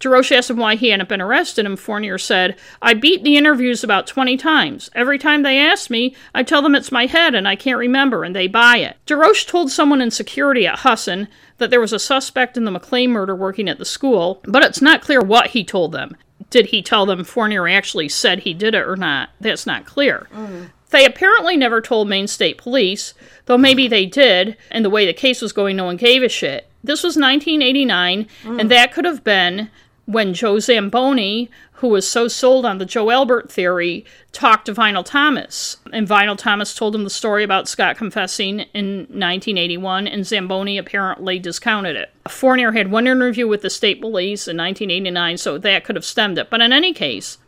DeRoche 0.00 0.32
asked 0.32 0.50
him 0.50 0.58
why 0.58 0.74
he 0.74 0.90
hadn't 0.90 1.08
been 1.08 1.20
arrested, 1.20 1.64
and 1.66 1.78
Fournier 1.78 2.18
said, 2.18 2.56
I 2.82 2.94
beat 2.94 3.24
the 3.24 3.36
interviews 3.36 3.82
about 3.82 4.06
20 4.06 4.36
times. 4.36 4.90
Every 4.94 5.18
time 5.18 5.42
they 5.42 5.58
ask 5.58 5.90
me, 5.90 6.14
I 6.34 6.42
tell 6.42 6.62
them 6.62 6.74
it's 6.74 6.92
my 6.92 7.06
head 7.06 7.34
and 7.34 7.48
I 7.48 7.56
can't 7.56 7.78
remember, 7.78 8.24
and 8.24 8.34
they 8.34 8.46
buy 8.46 8.78
it. 8.78 8.96
DeRoche 9.06 9.46
told 9.46 9.70
someone 9.70 10.00
in 10.00 10.10
security 10.10 10.66
at 10.66 10.80
Husson 10.80 11.28
that 11.58 11.70
there 11.70 11.80
was 11.80 11.92
a 11.92 11.98
suspect 11.98 12.56
in 12.56 12.64
the 12.64 12.70
McLain 12.70 13.08
murder 13.08 13.34
working 13.34 13.68
at 13.68 13.78
the 13.78 13.84
school, 13.84 14.40
but 14.44 14.62
it's 14.62 14.82
not 14.82 15.02
clear 15.02 15.20
what 15.20 15.48
he 15.48 15.64
told 15.64 15.92
them. 15.92 16.16
Did 16.50 16.66
he 16.66 16.82
tell 16.82 17.06
them 17.06 17.24
Fournier 17.24 17.66
actually 17.66 18.08
said 18.08 18.40
he 18.40 18.54
did 18.54 18.74
it 18.74 18.86
or 18.86 18.96
not? 18.96 19.30
That's 19.40 19.66
not 19.66 19.84
clear. 19.84 20.28
Mm. 20.32 20.70
They 20.90 21.04
apparently 21.04 21.56
never 21.56 21.80
told 21.80 22.08
Maine 22.08 22.28
State 22.28 22.58
Police, 22.58 23.14
though 23.46 23.58
maybe 23.58 23.88
they 23.88 24.06
did, 24.06 24.56
and 24.70 24.84
the 24.84 24.90
way 24.90 25.04
the 25.04 25.12
case 25.12 25.42
was 25.42 25.52
going, 25.52 25.76
no 25.76 25.84
one 25.84 25.96
gave 25.96 26.22
a 26.22 26.28
shit. 26.28 26.68
This 26.84 27.02
was 27.02 27.16
1989, 27.16 28.28
mm. 28.44 28.60
and 28.60 28.70
that 28.70 28.92
could 28.92 29.04
have 29.04 29.24
been 29.24 29.70
when 30.06 30.32
Joe 30.34 30.58
Zamboni, 30.60 31.50
who 31.72 31.88
was 31.88 32.08
so 32.08 32.28
sold 32.28 32.64
on 32.64 32.78
the 32.78 32.86
Joe 32.86 33.10
Albert 33.10 33.50
theory, 33.50 34.04
talked 34.32 34.66
to 34.66 34.72
Vinal 34.72 35.04
Thomas. 35.04 35.76
And 35.92 36.08
Vinal 36.08 36.38
Thomas 36.38 36.74
told 36.74 36.94
him 36.94 37.04
the 37.04 37.10
story 37.10 37.42
about 37.42 37.68
Scott 37.68 37.96
confessing 37.96 38.60
in 38.72 38.98
1981, 38.98 40.06
and 40.06 40.24
Zamboni 40.24 40.78
apparently 40.78 41.38
discounted 41.38 41.96
it. 41.96 42.12
Fournier 42.28 42.72
had 42.72 42.90
one 42.90 43.06
interview 43.06 43.46
with 43.46 43.62
the 43.62 43.70
state 43.70 44.00
police 44.00 44.48
in 44.48 44.56
1989, 44.56 45.36
so 45.36 45.58
that 45.58 45.84
could 45.84 45.96
have 45.96 46.04
stemmed 46.04 46.38
it. 46.38 46.50
But 46.50 46.60
in 46.60 46.72
any 46.72 46.92
case, 46.92 47.38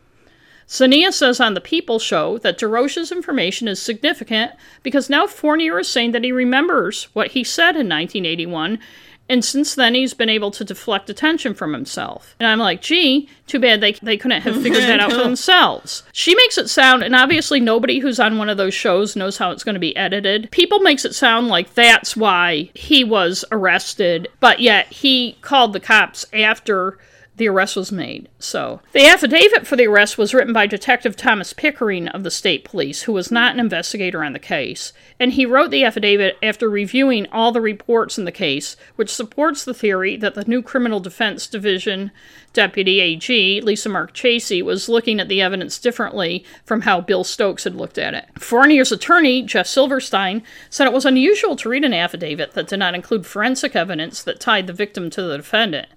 Zainea 0.69 1.11
says 1.11 1.39
on 1.39 1.55
the 1.55 1.61
People 1.61 1.97
show 1.97 2.37
that 2.39 2.59
DeRoche's 2.59 3.11
information 3.11 3.67
is 3.67 3.81
significant 3.81 4.51
because 4.83 5.09
now 5.09 5.25
Fournier 5.25 5.79
is 5.79 5.87
saying 5.87 6.11
that 6.11 6.23
he 6.23 6.31
remembers 6.31 7.05
what 7.13 7.31
he 7.31 7.43
said 7.43 7.71
in 7.71 7.89
1981 7.89 8.77
and 9.29 9.45
since 9.45 9.75
then, 9.75 9.93
he's 9.93 10.15
been 10.15 10.29
able 10.29 10.49
to 10.51 10.65
deflect 10.65 11.09
attention 11.09 11.53
from 11.53 11.73
himself. 11.73 12.35
And 12.39 12.47
I'm 12.47 12.57
like, 12.57 12.81
gee, 12.81 13.29
too 13.45 13.59
bad 13.59 13.79
they, 13.79 13.93
they 13.93 14.17
couldn't 14.17 14.41
have 14.41 14.55
figured 14.63 14.83
that 14.83 14.99
out 14.99 15.11
for 15.11 15.17
themselves. 15.23 16.03
She 16.11 16.35
makes 16.35 16.57
it 16.57 16.69
sound, 16.69 17.03
and 17.03 17.15
obviously 17.15 17.59
nobody 17.59 17.99
who's 17.99 18.19
on 18.19 18.37
one 18.37 18.49
of 18.49 18.57
those 18.57 18.73
shows 18.73 19.15
knows 19.15 19.37
how 19.37 19.51
it's 19.51 19.63
going 19.63 19.75
to 19.75 19.79
be 19.79 19.95
edited. 19.95 20.49
People 20.51 20.79
makes 20.79 21.05
it 21.05 21.13
sound 21.13 21.47
like 21.47 21.75
that's 21.75 22.17
why 22.17 22.71
he 22.73 23.03
was 23.03 23.45
arrested, 23.51 24.27
but 24.39 24.59
yet 24.59 24.87
he 24.87 25.37
called 25.41 25.73
the 25.73 25.79
cops 25.79 26.25
after 26.33 26.97
the 27.39 27.49
arrest 27.49 27.75
was 27.75 27.91
made. 27.91 28.29
So, 28.37 28.81
the 28.91 29.07
affidavit 29.07 29.65
for 29.65 29.75
the 29.75 29.87
arrest 29.87 30.17
was 30.17 30.33
written 30.33 30.53
by 30.53 30.67
Detective 30.67 31.15
Thomas 31.15 31.53
Pickering 31.53 32.07
of 32.09 32.23
the 32.23 32.29
state 32.29 32.63
police, 32.63 33.03
who 33.03 33.13
was 33.13 33.31
not 33.31 33.53
an 33.53 33.59
investigator 33.59 34.23
on 34.23 34.33
the 34.33 34.39
case. 34.39 34.93
And 35.19 35.33
he 35.33 35.45
wrote 35.45 35.71
the 35.71 35.83
affidavit 35.83 36.37
after 36.43 36.69
reviewing 36.69 37.27
all 37.31 37.51
the 37.51 37.61
reports 37.61 38.17
in 38.17 38.25
the 38.25 38.31
case, 38.31 38.75
which 38.97 39.09
supports 39.09 39.63
the 39.63 39.73
theory 39.73 40.17
that 40.17 40.35
the 40.35 40.43
new 40.45 40.61
Criminal 40.61 40.99
Defense 40.99 41.47
Division 41.47 42.11
Deputy 42.51 42.99
AG, 42.99 43.61
Lisa 43.61 43.89
Marchese, 43.89 44.61
was 44.61 44.89
looking 44.89 45.19
at 45.19 45.29
the 45.29 45.41
evidence 45.41 45.79
differently 45.79 46.43
from 46.65 46.81
how 46.81 46.99
Bill 46.99 47.23
Stokes 47.23 47.63
had 47.63 47.75
looked 47.75 47.97
at 47.97 48.13
it. 48.13 48.25
Fournier's 48.37 48.91
attorney, 48.91 49.43
Jeff 49.43 49.67
Silverstein, 49.67 50.43
said 50.69 50.87
it 50.87 50.93
was 50.93 51.05
unusual 51.05 51.55
to 51.55 51.69
read 51.69 51.85
an 51.85 51.93
affidavit 51.93 52.53
that 52.53 52.67
did 52.67 52.79
not 52.79 52.95
include 52.95 53.25
forensic 53.25 53.75
evidence 53.75 54.23
that 54.23 54.39
tied 54.39 54.67
the 54.67 54.73
victim 54.73 55.09
to 55.11 55.21
the 55.21 55.37
defendant. 55.37 55.87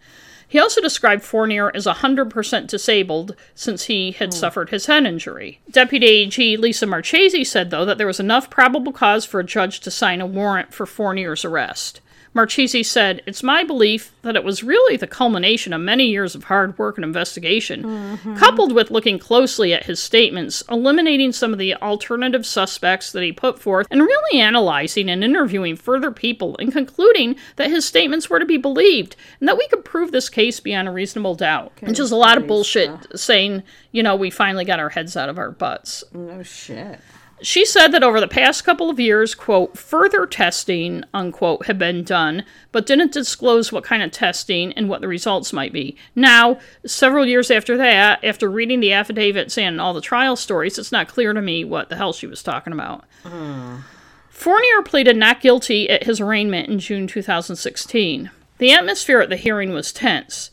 He 0.53 0.59
also 0.59 0.83
described 0.83 1.23
Fournier 1.23 1.75
as 1.75 1.87
100% 1.87 2.67
disabled 2.67 3.35
since 3.55 3.85
he 3.85 4.11
had 4.11 4.33
mm. 4.33 4.35
suffered 4.35 4.69
his 4.69 4.85
head 4.85 5.07
injury. 5.07 5.61
Deputy 5.71 6.07
AG 6.07 6.57
Lisa 6.59 6.85
Marchese 6.85 7.45
said, 7.45 7.71
though, 7.71 7.87
that 7.87 7.97
there 7.97 8.07
was 8.07 8.21
enough 8.21 8.51
probable 8.51 8.93
cause 8.93 9.25
for 9.25 9.41
a 9.41 9.45
judge 9.45 9.81
to 9.81 9.91
sign 9.91 10.21
a 10.21 10.27
warrant 10.27 10.75
for 10.75 10.85
Fournier's 10.85 11.47
arrest. 11.47 12.02
Marchese 12.35 12.83
said, 12.83 13.23
It's 13.27 13.43
my 13.43 13.63
belief 13.63 14.13
that 14.23 14.37
it 14.37 14.45
was 14.45 14.63
really 14.63 14.97
the 14.97 15.07
culmination 15.07 15.73
of 15.73 15.81
many 15.81 16.07
years 16.07 16.35
of 16.35 16.45
hard 16.45 16.79
work 16.79 16.97
and 16.97 17.05
investigation, 17.05 17.83
mm-hmm. 17.83 18.37
coupled 18.37 18.73
with 18.73 18.91
looking 18.91 19.19
closely 19.19 19.75
at 19.75 19.85
his 19.85 20.03
statements, 20.03 20.63
eliminating 20.71 21.33
some 21.33 21.53
of 21.53 21.59
the 21.59 21.75
alternative 21.77 22.47
suspects 22.47 23.13
that 23.13 23.23
he 23.23 23.33
put 23.33 23.59
forth, 23.59 23.87
and 23.91 24.01
really 24.01 24.41
analyzing 24.41 25.11
and 25.11 25.23
interviewing 25.23 25.77
further 25.77 26.11
people, 26.11 26.57
and 26.59 26.73
concluding 26.73 27.37
that 27.57 27.71
his 27.71 27.85
statements 27.85 28.31
were 28.31 28.39
to 28.39 28.47
be 28.47 28.57
believed, 28.57 29.15
and 29.39 29.49
that 29.49 29.59
we 29.59 29.69
could 29.69 29.85
prove 29.85 30.11
this 30.11 30.31
case 30.31 30.59
beyond 30.59 30.89
a 30.89 30.93
reasonable 30.93 31.35
doubt. 31.35 31.73
Okay, 31.77 31.87
Which 31.87 32.01
is 32.01 32.13
a 32.13 32.17
lot 32.17 32.39
of 32.39 32.47
bullshit 32.47 32.91
saying, 33.19 33.63
you 33.91 34.03
know, 34.03 34.17
we 34.17 34.31
finally 34.31 34.65
got 34.65 34.81
our 34.81 34.89
heads 34.89 35.17
out 35.17 35.29
of 35.29 35.39
our 35.39 35.51
butts. 35.51 36.03
No 36.13 36.43
shit. 36.43 36.99
She 37.43 37.65
said 37.65 37.89
that 37.89 38.05
over 38.05 38.21
the 38.21 38.29
past 38.29 38.65
couple 38.65 38.89
of 38.89 39.01
years, 39.01 39.35
quote, 39.35 39.77
further 39.77 40.27
testing, 40.27 41.03
unquote, 41.13 41.67
had 41.67 41.79
been 41.79 42.05
done, 42.05 42.45
but 42.71 42.87
didn't 42.87 43.13
disclose 43.13 43.73
what 43.73 43.85
kind 43.85 44.03
of 44.03 44.13
testing 44.13 44.73
and 44.75 44.89
what 44.89 45.01
the 45.01 45.09
results 45.09 45.53
might 45.53 45.73
be. 45.73 45.97
Now, 46.15 46.59
several 46.87 47.27
years 47.27 47.51
after 47.51 47.77
that, 47.77 48.25
after 48.25 48.49
reading 48.49 48.81
the 48.81 48.93
affidavits 48.93 49.59
and 49.59 49.81
all 49.81 49.93
the 49.93 50.01
trial 50.01 50.37
stories, 50.37 50.79
it's 50.79 50.93
not 50.93 51.09
clear 51.09 51.33
to 51.33 51.43
me 51.43 51.65
what 51.65 51.89
the 51.89 51.97
hell 51.97 52.13
she 52.13 52.29
was 52.29 52.43
talking 52.43 52.73
about. 52.73 53.05
Mm. 53.25 53.83
Fournier 54.31 54.83
pleaded 54.85 55.17
not 55.17 55.41
guilty 55.41 55.91
at 55.91 56.05
his 56.05 56.21
arraignment 56.21 56.69
in 56.69 56.79
June 56.79 57.07
2016. 57.07 58.31
The 58.59 58.73
atmosphere 58.73 59.21
at 59.21 59.29
the 59.29 59.37
hearing 59.37 59.73
was 59.73 59.93
tense. 59.93 60.51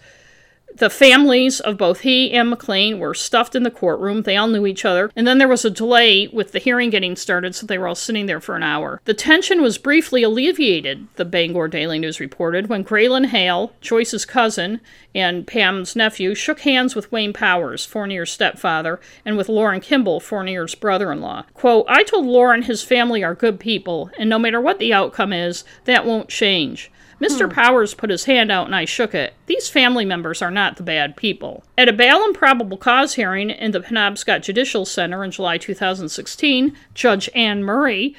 The 0.79 0.89
families 0.89 1.59
of 1.59 1.77
both 1.77 1.99
he 2.01 2.31
and 2.31 2.49
McLain 2.49 2.99
were 2.99 3.13
stuffed 3.13 3.53
in 3.53 3.63
the 3.63 3.69
courtroom. 3.69 4.21
They 4.21 4.37
all 4.37 4.47
knew 4.47 4.65
each 4.65 4.85
other. 4.85 5.11
And 5.13 5.27
then 5.27 5.37
there 5.37 5.47
was 5.49 5.65
a 5.65 5.69
delay 5.69 6.29
with 6.29 6.53
the 6.53 6.59
hearing 6.59 6.89
getting 6.89 7.17
started, 7.17 7.53
so 7.53 7.65
they 7.65 7.77
were 7.77 7.89
all 7.89 7.95
sitting 7.95 8.27
there 8.27 8.39
for 8.39 8.55
an 8.55 8.63
hour. 8.63 9.01
The 9.03 9.13
tension 9.13 9.61
was 9.61 9.77
briefly 9.77 10.23
alleviated, 10.23 11.07
the 11.17 11.25
Bangor 11.25 11.67
Daily 11.67 11.99
News 11.99 12.21
reported, 12.21 12.69
when 12.69 12.85
Graylin 12.85 13.25
Hale, 13.25 13.73
Joyce's 13.81 14.23
cousin 14.23 14.79
and 15.13 15.45
Pam's 15.45 15.97
nephew, 15.97 16.33
shook 16.33 16.61
hands 16.61 16.95
with 16.95 17.11
Wayne 17.11 17.33
Powers, 17.33 17.85
Fournier's 17.85 18.31
stepfather, 18.31 19.01
and 19.25 19.35
with 19.35 19.49
Lauren 19.49 19.81
Kimball, 19.81 20.21
Fournier's 20.21 20.75
brother 20.75 21.11
in 21.11 21.19
law. 21.19 21.43
Quote, 21.53 21.87
I 21.89 22.03
told 22.03 22.25
Lauren 22.25 22.61
his 22.61 22.83
family 22.83 23.21
are 23.21 23.35
good 23.35 23.59
people, 23.59 24.11
and 24.17 24.29
no 24.29 24.39
matter 24.39 24.61
what 24.61 24.79
the 24.79 24.93
outcome 24.93 25.33
is, 25.33 25.65
that 25.83 26.05
won't 26.05 26.29
change. 26.29 26.89
Mr. 27.21 27.45
Hmm. 27.45 27.51
Powers 27.51 27.93
put 27.93 28.09
his 28.09 28.25
hand 28.25 28.51
out 28.51 28.65
and 28.65 28.75
I 28.75 28.85
shook 28.85 29.13
it. 29.13 29.33
These 29.45 29.69
family 29.69 30.05
members 30.05 30.41
are 30.41 30.51
not 30.51 30.77
the 30.77 30.83
bad 30.83 31.17
people. 31.17 31.63
At 31.77 31.89
a 31.89 31.93
bail 31.93 32.23
and 32.23 32.33
probable 32.33 32.77
cause 32.77 33.15
hearing 33.15 33.49
in 33.49 33.71
the 33.71 33.81
Penobscot 33.81 34.41
Judicial 34.41 34.85
Center 34.85 35.23
in 35.23 35.31
July 35.31 35.57
2016, 35.57 36.75
Judge 36.93 37.29
Anne 37.35 37.63
Murray 37.63 38.15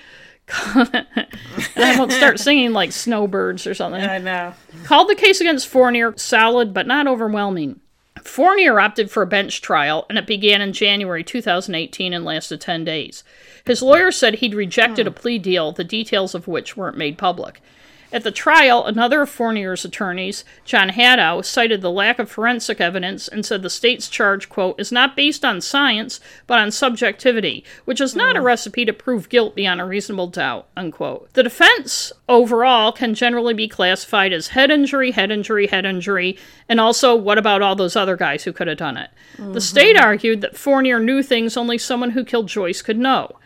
I 0.74 1.94
won't 1.96 2.12
start 2.12 2.40
singing 2.40 2.72
like 2.72 2.92
snowbirds 2.92 3.66
or 3.66 3.74
something. 3.74 4.02
I 4.02 4.18
know. 4.18 4.54
Called 4.84 5.08
the 5.08 5.14
case 5.14 5.40
against 5.40 5.68
Fournier 5.68 6.14
solid 6.16 6.74
but 6.74 6.86
not 6.86 7.06
overwhelming. 7.06 7.80
Fournier 8.22 8.80
opted 8.80 9.10
for 9.10 9.22
a 9.22 9.26
bench 9.26 9.62
trial, 9.62 10.04
and 10.08 10.18
it 10.18 10.26
began 10.26 10.60
in 10.60 10.72
January 10.72 11.24
2018 11.24 12.12
and 12.12 12.24
lasted 12.24 12.60
10 12.60 12.84
days. 12.84 13.24
His 13.64 13.80
lawyer 13.80 14.10
said 14.10 14.34
he'd 14.34 14.54
rejected 14.54 15.06
a 15.06 15.10
plea 15.10 15.38
deal, 15.38 15.72
the 15.72 15.84
details 15.84 16.34
of 16.34 16.46
which 16.46 16.76
weren't 16.76 16.98
made 16.98 17.16
public. 17.16 17.62
At 18.12 18.24
the 18.24 18.32
trial, 18.32 18.84
another 18.84 19.22
of 19.22 19.30
Fournier's 19.30 19.84
attorneys, 19.84 20.44
John 20.64 20.90
Hadow, 20.90 21.44
cited 21.44 21.80
the 21.80 21.90
lack 21.90 22.18
of 22.18 22.28
forensic 22.28 22.80
evidence 22.80 23.28
and 23.28 23.46
said 23.46 23.62
the 23.62 23.70
state's 23.70 24.08
charge, 24.08 24.48
quote, 24.48 24.80
is 24.80 24.90
not 24.90 25.14
based 25.14 25.44
on 25.44 25.60
science, 25.60 26.18
but 26.48 26.58
on 26.58 26.72
subjectivity, 26.72 27.64
which 27.84 28.00
is 28.00 28.16
not 28.16 28.34
mm. 28.34 28.40
a 28.40 28.42
recipe 28.42 28.84
to 28.84 28.92
prove 28.92 29.28
guilt 29.28 29.54
beyond 29.54 29.80
a 29.80 29.84
reasonable 29.84 30.26
doubt, 30.26 30.66
unquote. 30.76 31.32
The 31.34 31.44
defense 31.44 32.12
overall 32.28 32.90
can 32.90 33.14
generally 33.14 33.54
be 33.54 33.68
classified 33.68 34.32
as 34.32 34.48
head 34.48 34.72
injury, 34.72 35.12
head 35.12 35.30
injury, 35.30 35.68
head 35.68 35.84
injury, 35.84 36.36
and 36.68 36.80
also 36.80 37.14
what 37.14 37.38
about 37.38 37.62
all 37.62 37.76
those 37.76 37.94
other 37.94 38.16
guys 38.16 38.42
who 38.42 38.52
could 38.52 38.66
have 38.66 38.78
done 38.78 38.96
it? 38.96 39.10
Mm-hmm. 39.36 39.52
The 39.52 39.60
state 39.60 39.96
argued 39.96 40.40
that 40.40 40.56
Fournier 40.56 40.98
knew 40.98 41.22
things 41.22 41.56
only 41.56 41.78
someone 41.78 42.10
who 42.10 42.24
killed 42.24 42.48
Joyce 42.48 42.82
could 42.82 42.98
know. 42.98 43.36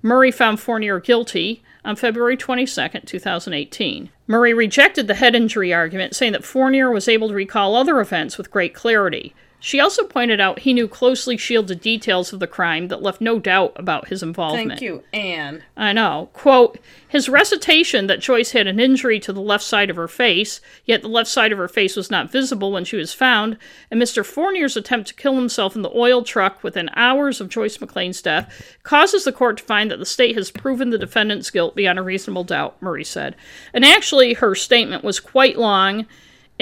Murray 0.00 0.30
found 0.30 0.60
Fournier 0.60 1.00
guilty 1.00 1.62
on 1.84 1.96
February 1.96 2.36
22, 2.36 2.88
2018. 3.04 4.10
Murray 4.26 4.54
rejected 4.54 5.06
the 5.06 5.14
head 5.14 5.34
injury 5.34 5.72
argument, 5.72 6.14
saying 6.14 6.32
that 6.32 6.44
Fournier 6.44 6.90
was 6.90 7.08
able 7.08 7.28
to 7.28 7.34
recall 7.34 7.74
other 7.74 8.00
events 8.00 8.38
with 8.38 8.50
great 8.50 8.74
clarity. 8.74 9.34
She 9.64 9.78
also 9.78 10.02
pointed 10.02 10.40
out 10.40 10.58
he 10.58 10.72
knew 10.72 10.88
closely 10.88 11.36
shielded 11.36 11.80
details 11.80 12.32
of 12.32 12.40
the 12.40 12.48
crime 12.48 12.88
that 12.88 13.00
left 13.00 13.20
no 13.20 13.38
doubt 13.38 13.72
about 13.76 14.08
his 14.08 14.20
involvement. 14.20 14.70
Thank 14.70 14.80
you, 14.80 15.04
Anne. 15.12 15.62
I 15.76 15.92
know. 15.92 16.30
Quote, 16.32 16.80
his 17.06 17.28
recitation 17.28 18.08
that 18.08 18.18
Joyce 18.18 18.50
had 18.50 18.66
an 18.66 18.80
injury 18.80 19.20
to 19.20 19.32
the 19.32 19.40
left 19.40 19.62
side 19.62 19.88
of 19.88 19.94
her 19.94 20.08
face, 20.08 20.60
yet 20.84 21.02
the 21.02 21.08
left 21.08 21.30
side 21.30 21.52
of 21.52 21.58
her 21.58 21.68
face 21.68 21.94
was 21.94 22.10
not 22.10 22.28
visible 22.28 22.72
when 22.72 22.84
she 22.84 22.96
was 22.96 23.14
found, 23.14 23.56
and 23.88 24.02
Mr. 24.02 24.26
Fournier's 24.26 24.76
attempt 24.76 25.06
to 25.08 25.14
kill 25.14 25.36
himself 25.36 25.76
in 25.76 25.82
the 25.82 25.96
oil 25.96 26.24
truck 26.24 26.64
within 26.64 26.90
hours 26.96 27.40
of 27.40 27.48
Joyce 27.48 27.78
McLain's 27.78 28.20
death 28.20 28.76
causes 28.82 29.22
the 29.22 29.30
court 29.30 29.58
to 29.58 29.62
find 29.64 29.92
that 29.92 30.00
the 30.00 30.04
state 30.04 30.34
has 30.34 30.50
proven 30.50 30.90
the 30.90 30.98
defendant's 30.98 31.50
guilt 31.50 31.76
beyond 31.76 32.00
a 32.00 32.02
reasonable 32.02 32.42
doubt, 32.42 32.82
Murray 32.82 33.04
said. 33.04 33.36
And 33.72 33.84
actually, 33.84 34.32
her 34.34 34.56
statement 34.56 35.04
was 35.04 35.20
quite 35.20 35.56
long 35.56 36.08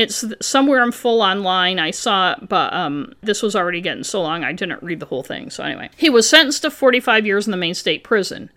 it's 0.01 0.25
somewhere 0.41 0.83
in 0.83 0.93
full 0.93 1.21
online. 1.21 1.79
I 1.79 1.91
saw 1.91 2.33
it, 2.33 2.49
but 2.49 2.73
um, 2.73 3.15
this 3.23 3.43
was 3.43 3.55
already 3.55 3.81
getting 3.81 4.05
so 4.05 4.23
long 4.23 4.45
I 4.45 4.53
didn't 4.53 4.83
read 4.83 5.01
the 5.01 5.07
whole 5.07 5.23
thing. 5.23 5.51
So, 5.51 5.63
anyway, 5.63 5.91
he 5.97 6.11
was 6.11 6.29
sentenced 6.29 6.63
to 6.63 6.71
45 6.71 7.27
years 7.27 7.47
in 7.47 7.51
the 7.51 7.57
Maine 7.57 7.75
state 7.75 8.05
prison. 8.05 8.51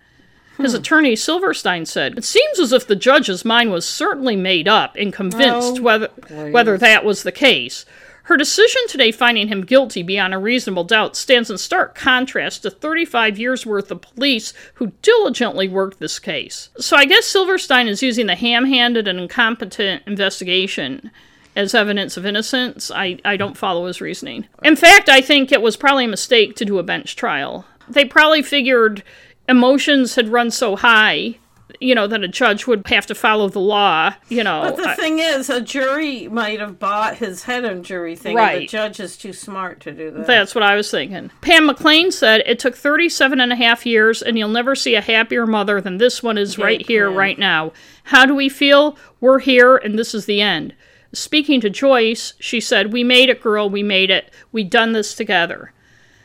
His 0.56 0.72
hmm. 0.72 0.78
attorney 0.78 1.16
Silverstein 1.16 1.84
said, 1.84 2.16
"It 2.16 2.24
seems 2.24 2.58
as 2.58 2.72
if 2.72 2.86
the 2.86 2.96
judge's 2.96 3.44
mind 3.44 3.70
was 3.72 3.86
certainly 3.86 4.36
made 4.36 4.68
up 4.68 4.96
and 4.96 5.12
convinced 5.12 5.78
oh, 5.78 5.82
whether 5.82 6.08
please. 6.08 6.52
whether 6.52 6.78
that 6.78 7.04
was 7.04 7.22
the 7.22 7.32
case. 7.32 7.84
Her 8.24 8.38
decision 8.38 8.80
today 8.88 9.12
finding 9.12 9.48
him 9.48 9.66
guilty 9.66 10.02
beyond 10.02 10.32
a 10.32 10.38
reasonable 10.38 10.84
doubt 10.84 11.14
stands 11.14 11.50
in 11.50 11.58
stark 11.58 11.94
contrast 11.94 12.62
to 12.62 12.70
35 12.70 13.38
years 13.38 13.66
worth 13.66 13.90
of 13.90 14.00
police 14.00 14.54
who 14.74 14.92
diligently 15.02 15.68
worked 15.68 15.98
this 15.98 16.18
case. 16.18 16.70
So 16.78 16.96
I 16.96 17.04
guess 17.04 17.26
Silverstein 17.26 17.86
is 17.86 18.02
using 18.02 18.26
the 18.26 18.34
ham-handed 18.34 19.06
and 19.06 19.20
incompetent 19.20 20.04
investigation 20.06 21.10
as 21.56 21.74
evidence 21.74 22.16
of 22.16 22.26
innocence. 22.26 22.90
I, 22.90 23.18
I 23.24 23.36
don't 23.36 23.56
follow 23.56 23.86
his 23.86 24.00
reasoning. 24.00 24.46
In 24.62 24.76
fact, 24.76 25.08
I 25.08 25.20
think 25.20 25.52
it 25.52 25.62
was 25.62 25.76
probably 25.76 26.04
a 26.04 26.08
mistake 26.08 26.56
to 26.56 26.64
do 26.64 26.78
a 26.78 26.82
bench 26.82 27.16
trial. 27.16 27.64
They 27.88 28.04
probably 28.04 28.42
figured 28.42 29.02
emotions 29.48 30.14
had 30.14 30.28
run 30.28 30.50
so 30.50 30.76
high 30.76 31.36
you 31.80 31.94
know, 31.94 32.06
that 32.06 32.22
a 32.22 32.28
judge 32.28 32.66
would 32.66 32.86
have 32.86 33.06
to 33.06 33.14
follow 33.14 33.48
the 33.48 33.60
law, 33.60 34.14
you 34.28 34.44
know. 34.44 34.62
But 34.62 34.76
the 34.76 34.88
I, 34.90 34.94
thing 34.94 35.18
is, 35.18 35.50
a 35.50 35.60
jury 35.60 36.28
might 36.28 36.60
have 36.60 36.78
bought 36.78 37.16
his 37.16 37.44
head 37.44 37.64
injury 37.64 38.16
thing, 38.16 38.36
right. 38.36 38.60
the 38.60 38.66
judge 38.66 39.00
is 39.00 39.16
too 39.16 39.32
smart 39.32 39.80
to 39.80 39.92
do 39.92 40.10
that. 40.10 40.26
That's 40.26 40.54
what 40.54 40.62
I 40.62 40.74
was 40.74 40.90
thinking. 40.90 41.30
Pam 41.40 41.68
McLain 41.68 42.12
said, 42.12 42.42
It 42.46 42.58
took 42.58 42.76
37 42.76 43.40
and 43.40 43.52
a 43.52 43.56
half 43.56 43.86
years, 43.86 44.22
and 44.22 44.38
you'll 44.38 44.48
never 44.48 44.74
see 44.74 44.94
a 44.94 45.00
happier 45.00 45.46
mother 45.46 45.80
than 45.80 45.98
this 45.98 46.22
one 46.22 46.38
is 46.38 46.58
right 46.58 46.84
here, 46.86 47.10
right 47.10 47.38
now. 47.38 47.72
How 48.04 48.26
do 48.26 48.34
we 48.34 48.48
feel? 48.48 48.96
We're 49.20 49.38
here, 49.38 49.76
and 49.76 49.98
this 49.98 50.14
is 50.14 50.26
the 50.26 50.40
end. 50.40 50.74
Speaking 51.14 51.60
to 51.60 51.70
Joyce, 51.70 52.34
she 52.38 52.60
said, 52.60 52.92
We 52.92 53.04
made 53.04 53.28
it, 53.28 53.40
girl, 53.40 53.70
we 53.70 53.82
made 53.82 54.10
it. 54.10 54.30
We 54.52 54.64
done 54.64 54.92
this 54.92 55.14
together. 55.14 55.72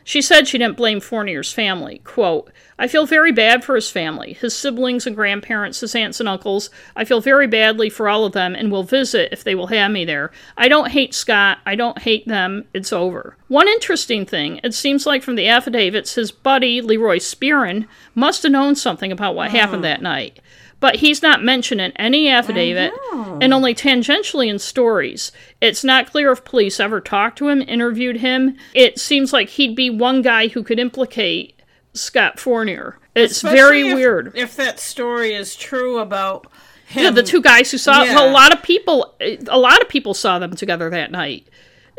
She 0.10 0.24
said 0.24 0.48
she 0.48 0.58
didn't 0.58 0.76
blame 0.76 1.02
Fournier's 1.02 1.54
family. 1.54 2.02
Quote, 2.04 2.52
I 2.80 2.88
feel 2.88 3.06
very 3.06 3.32
bad 3.32 3.64
for 3.64 3.76
his 3.76 3.92
family, 3.92 4.34
his 4.34 4.56
siblings 4.56 5.06
and 5.06 5.16
grandparents, 5.16 5.82
his 5.82 5.94
aunts 5.94 6.20
and 6.20 6.28
uncles. 6.28 6.72
I 6.96 7.06
feel 7.06 7.22
very 7.22 7.46
badly 7.46 7.92
for 7.92 8.10
all 8.10 8.26
of 8.26 8.32
them 8.32 8.56
and 8.56 8.72
will 8.72 8.82
visit 8.82 9.32
if 9.32 9.44
they 9.44 9.54
will 9.54 9.68
have 9.68 9.92
me 9.92 10.06
there. 10.06 10.32
I 10.58 10.68
don't 10.68 10.90
hate 10.90 11.14
Scott. 11.14 11.60
I 11.64 11.76
don't 11.76 12.00
hate 12.00 12.28
them. 12.28 12.66
It's 12.74 12.92
over. 12.92 13.38
One 13.50 13.68
interesting 13.68 14.26
thing, 14.26 14.60
it 14.64 14.74
seems 14.74 15.06
like 15.06 15.22
from 15.22 15.36
the 15.36 15.48
affidavits, 15.48 16.16
his 16.16 16.32
buddy, 16.32 16.82
Leroy 16.82 17.18
Spearin, 17.18 17.86
must 18.16 18.42
have 18.42 18.52
known 18.52 18.74
something 18.74 19.12
about 19.12 19.36
what 19.36 19.50
oh. 19.50 19.52
happened 19.52 19.84
that 19.84 20.02
night 20.02 20.40
but 20.80 20.96
he's 20.96 21.22
not 21.22 21.44
mentioned 21.44 21.82
in 21.82 21.92
any 21.94 22.30
affidavit 22.30 22.94
and 23.14 23.54
only 23.54 23.76
tangentially 23.76 24.48
in 24.48 24.60
stories. 24.60 25.32
It's 25.62 25.84
not 25.84 26.12
clear 26.12 26.32
if 26.32 26.46
police 26.46 26.80
ever 26.80 27.02
talked 27.02 27.38
to 27.40 27.50
him, 27.50 27.62
interviewed 27.62 28.18
him. 28.18 28.58
It 28.74 29.00
seems 29.00 29.34
like 29.34 29.50
he'd 29.50 29.76
be 29.76 29.90
one 29.90 30.22
guy 30.22 30.48
who 30.48 30.64
could 30.64 30.80
implicate 30.80 31.60
Scott 31.94 32.40
Fournier. 32.40 32.98
It's 33.16 33.38
Especially 33.38 33.58
very 33.58 33.90
if, 33.90 33.96
weird. 33.96 34.32
If 34.36 34.56
that 34.56 34.80
story 34.80 35.34
is 35.34 35.56
true 35.56 36.00
about 36.00 36.48
him. 36.86 37.04
Yeah, 37.04 37.12
the 37.12 37.24
two 37.24 37.42
guys 37.42 37.72
who 37.72 37.78
saw 37.78 38.04
yeah. 38.04 38.24
a 38.24 38.32
lot 38.32 38.54
of 38.54 38.64
people 38.64 39.14
a 39.20 39.58
lot 39.58 39.82
of 39.82 39.90
people 39.90 40.14
saw 40.14 40.40
them 40.40 40.56
together 40.56 40.90
that 40.90 41.12
night. 41.12 41.48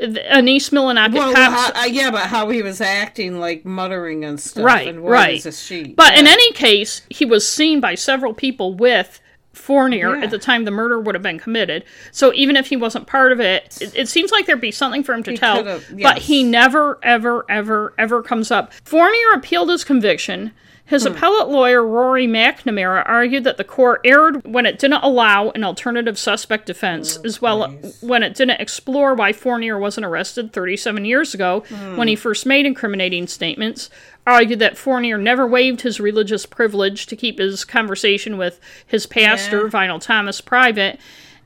Anise 0.01 0.70
Millinocket 0.70 1.14
well, 1.14 1.35
cops. 1.35 1.77
How, 1.77 1.82
uh, 1.82 1.86
yeah, 1.86 2.10
but 2.10 2.22
how 2.22 2.48
he 2.48 2.62
was 2.62 2.81
acting, 2.81 3.39
like 3.39 3.64
muttering 3.64 4.24
and 4.24 4.40
stuff. 4.40 4.64
Right, 4.64 4.89
and 4.89 5.05
right. 5.05 5.43
But 5.43 6.14
yeah. 6.14 6.18
in 6.18 6.27
any 6.27 6.52
case, 6.52 7.02
he 7.10 7.24
was 7.24 7.47
seen 7.47 7.81
by 7.81 7.94
several 7.94 8.32
people 8.32 8.74
with 8.74 9.20
Fournier 9.52 10.16
yeah. 10.16 10.24
at 10.24 10.31
the 10.31 10.39
time 10.39 10.64
the 10.64 10.70
murder 10.70 11.01
would 11.01 11.14
have 11.14 11.22
been 11.22 11.39
committed. 11.39 11.85
So 12.12 12.32
even 12.35 12.56
if 12.56 12.68
he 12.68 12.77
wasn't 12.77 13.06
part 13.06 13.32
of 13.32 13.40
it, 13.40 13.78
it, 13.81 13.97
it 13.97 14.09
seems 14.09 14.31
like 14.31 14.47
there'd 14.47 14.60
be 14.60 14.70
something 14.70 15.02
for 15.02 15.12
him 15.12 15.22
to 15.24 15.32
he 15.32 15.36
tell. 15.36 15.64
Yes. 15.64 15.85
But 16.02 16.18
he 16.18 16.43
never, 16.43 16.98
ever, 17.02 17.44
ever, 17.48 17.93
ever 17.98 18.22
comes 18.22 18.51
up. 18.51 18.72
Fournier 18.85 19.32
appealed 19.35 19.70
his 19.70 19.85
conviction. 19.85 20.52
His 20.90 21.05
hmm. 21.05 21.12
appellate 21.12 21.48
lawyer, 21.48 21.86
Rory 21.86 22.27
McNamara, 22.27 23.05
argued 23.06 23.44
that 23.44 23.59
the 23.59 23.64
court 23.64 24.01
erred 24.05 24.44
when 24.44 24.66
it 24.66 24.81
didn't 24.81 25.05
allow 25.05 25.51
an 25.51 25.62
alternative 25.62 26.18
suspect 26.18 26.66
defense, 26.66 27.16
oh, 27.16 27.22
as 27.24 27.40
well 27.40 27.64
as 27.64 28.02
when 28.02 28.24
it 28.24 28.35
didn't 28.35 28.60
explore 28.60 29.14
why 29.14 29.32
Fournier 29.32 29.78
wasn't 29.78 30.05
arrested 30.05 30.52
37 30.52 31.05
years 31.05 31.32
ago 31.32 31.62
hmm. 31.68 31.97
when 31.97 32.09
he 32.09 32.16
first 32.16 32.44
made 32.44 32.66
incriminating 32.66 33.28
statements, 33.28 33.89
argued 34.27 34.59
that 34.59 34.77
Fournier 34.77 35.19
never 35.19 35.47
waived 35.47 35.81
his 35.81 36.01
religious 36.01 36.47
privilege 36.47 37.07
to 37.07 37.17
keep 37.17 37.39
his 37.39 37.65
conversation 37.65 38.37
with 38.37 38.61
his 38.87 39.07
pastor, 39.07 39.65
yeah. 39.65 39.71
Vinal 39.71 40.01
Thomas, 40.01 40.41
private, 40.41 41.01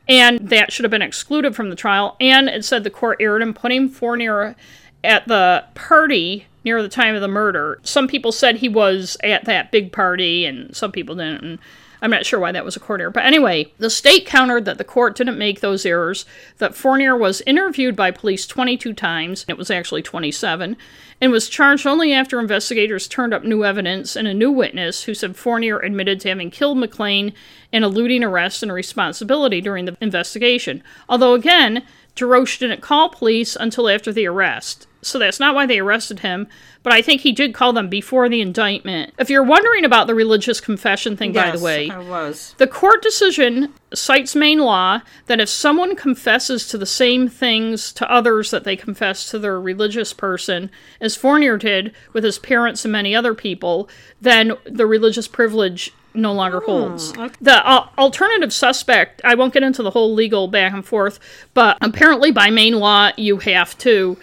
and 0.08 0.48
that 0.48 0.72
should 0.72 0.84
have 0.84 0.90
been 0.90 1.02
excluded 1.02 1.54
from 1.54 1.70
the 1.70 1.76
trial. 1.76 2.16
And 2.20 2.48
it 2.48 2.64
said 2.64 2.84
the 2.84 2.90
court 2.90 3.18
erred 3.20 3.42
in 3.42 3.54
putting 3.54 3.88
Fournier 3.88 4.54
at 5.02 5.26
the 5.28 5.64
party 5.74 6.46
near 6.64 6.82
the 6.82 6.88
time 6.88 7.14
of 7.14 7.20
the 7.20 7.28
murder. 7.28 7.78
Some 7.82 8.08
people 8.08 8.32
said 8.32 8.56
he 8.56 8.68
was 8.68 9.16
at 9.22 9.44
that 9.44 9.70
big 9.70 9.92
party, 9.92 10.44
and 10.44 10.74
some 10.74 10.92
people 10.92 11.14
didn't. 11.14 11.44
And 11.44 11.58
I'm 12.04 12.10
not 12.10 12.26
sure 12.26 12.38
why 12.38 12.52
that 12.52 12.66
was 12.66 12.76
a 12.76 12.80
court 12.80 13.00
error. 13.00 13.10
But 13.10 13.24
anyway, 13.24 13.72
the 13.78 13.88
state 13.88 14.26
countered 14.26 14.66
that 14.66 14.76
the 14.76 14.84
court 14.84 15.16
didn't 15.16 15.38
make 15.38 15.60
those 15.60 15.86
errors, 15.86 16.26
that 16.58 16.74
Fournier 16.74 17.16
was 17.16 17.40
interviewed 17.46 17.96
by 17.96 18.10
police 18.10 18.46
22 18.46 18.92
times, 18.92 19.46
it 19.48 19.56
was 19.56 19.70
actually 19.70 20.02
27, 20.02 20.76
and 21.22 21.32
was 21.32 21.48
charged 21.48 21.86
only 21.86 22.12
after 22.12 22.38
investigators 22.38 23.08
turned 23.08 23.32
up 23.32 23.42
new 23.42 23.64
evidence 23.64 24.16
and 24.16 24.28
a 24.28 24.34
new 24.34 24.50
witness 24.50 25.04
who 25.04 25.14
said 25.14 25.34
Fournier 25.34 25.78
admitted 25.78 26.20
to 26.20 26.28
having 26.28 26.50
killed 26.50 26.76
McLain 26.76 27.32
and 27.72 27.84
eluding 27.84 28.22
arrest 28.22 28.62
and 28.62 28.70
responsibility 28.70 29.62
during 29.62 29.86
the 29.86 29.96
investigation. 30.02 30.82
Although, 31.08 31.32
again, 31.32 31.86
DeRoche 32.16 32.58
didn't 32.58 32.82
call 32.82 33.08
police 33.08 33.56
until 33.56 33.88
after 33.88 34.12
the 34.12 34.26
arrest 34.26 34.86
so 35.04 35.18
that's 35.18 35.40
not 35.40 35.54
why 35.54 35.66
they 35.66 35.78
arrested 35.78 36.20
him, 36.20 36.48
but 36.82 36.92
I 36.92 37.02
think 37.02 37.20
he 37.20 37.32
did 37.32 37.54
call 37.54 37.72
them 37.72 37.88
before 37.88 38.28
the 38.28 38.40
indictment. 38.40 39.14
If 39.18 39.30
you're 39.30 39.42
wondering 39.42 39.84
about 39.84 40.06
the 40.06 40.14
religious 40.14 40.60
confession 40.60 41.16
thing, 41.16 41.34
yes, 41.34 41.52
by 41.52 41.56
the 41.56 41.64
way, 41.64 41.90
I 41.90 41.98
was. 41.98 42.54
The 42.58 42.66
court 42.66 43.02
decision 43.02 43.72
cites 43.92 44.34
Maine 44.34 44.60
law 44.60 45.00
that 45.26 45.40
if 45.40 45.48
someone 45.48 45.96
confesses 45.96 46.66
to 46.68 46.78
the 46.78 46.86
same 46.86 47.28
things 47.28 47.92
to 47.94 48.10
others 48.10 48.50
that 48.50 48.64
they 48.64 48.76
confess 48.76 49.30
to 49.30 49.38
their 49.38 49.60
religious 49.60 50.12
person, 50.12 50.70
as 51.00 51.16
Fournier 51.16 51.56
did 51.56 51.94
with 52.12 52.24
his 52.24 52.38
parents 52.38 52.84
and 52.84 52.92
many 52.92 53.14
other 53.14 53.34
people, 53.34 53.88
then 54.20 54.52
the 54.64 54.86
religious 54.86 55.28
privilege 55.28 55.92
no 56.14 56.32
longer 56.32 56.60
hmm, 56.60 56.66
holds. 56.66 57.16
Okay. 57.16 57.34
The 57.40 57.66
uh, 57.66 57.88
alternative 57.98 58.52
suspect, 58.52 59.20
I 59.24 59.34
won't 59.34 59.52
get 59.52 59.62
into 59.62 59.82
the 59.82 59.90
whole 59.90 60.14
legal 60.14 60.48
back 60.48 60.72
and 60.72 60.84
forth, 60.84 61.18
but 61.54 61.76
apparently 61.80 62.30
by 62.30 62.50
Maine 62.50 62.78
law, 62.78 63.10
you 63.16 63.38
have 63.38 63.76
to 63.78 64.16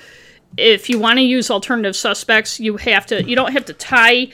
if 0.58 0.90
you 0.90 1.00
want 1.00 1.18
to 1.18 1.24
use 1.24 1.50
alternative 1.50 1.96
suspects, 1.96 2.60
you 2.60 2.78
have 2.78 3.06
to 3.08 3.24
you 3.24 3.36
don't 3.36 3.54
have 3.54 3.66
to 3.66 3.74
tie 3.74 4.30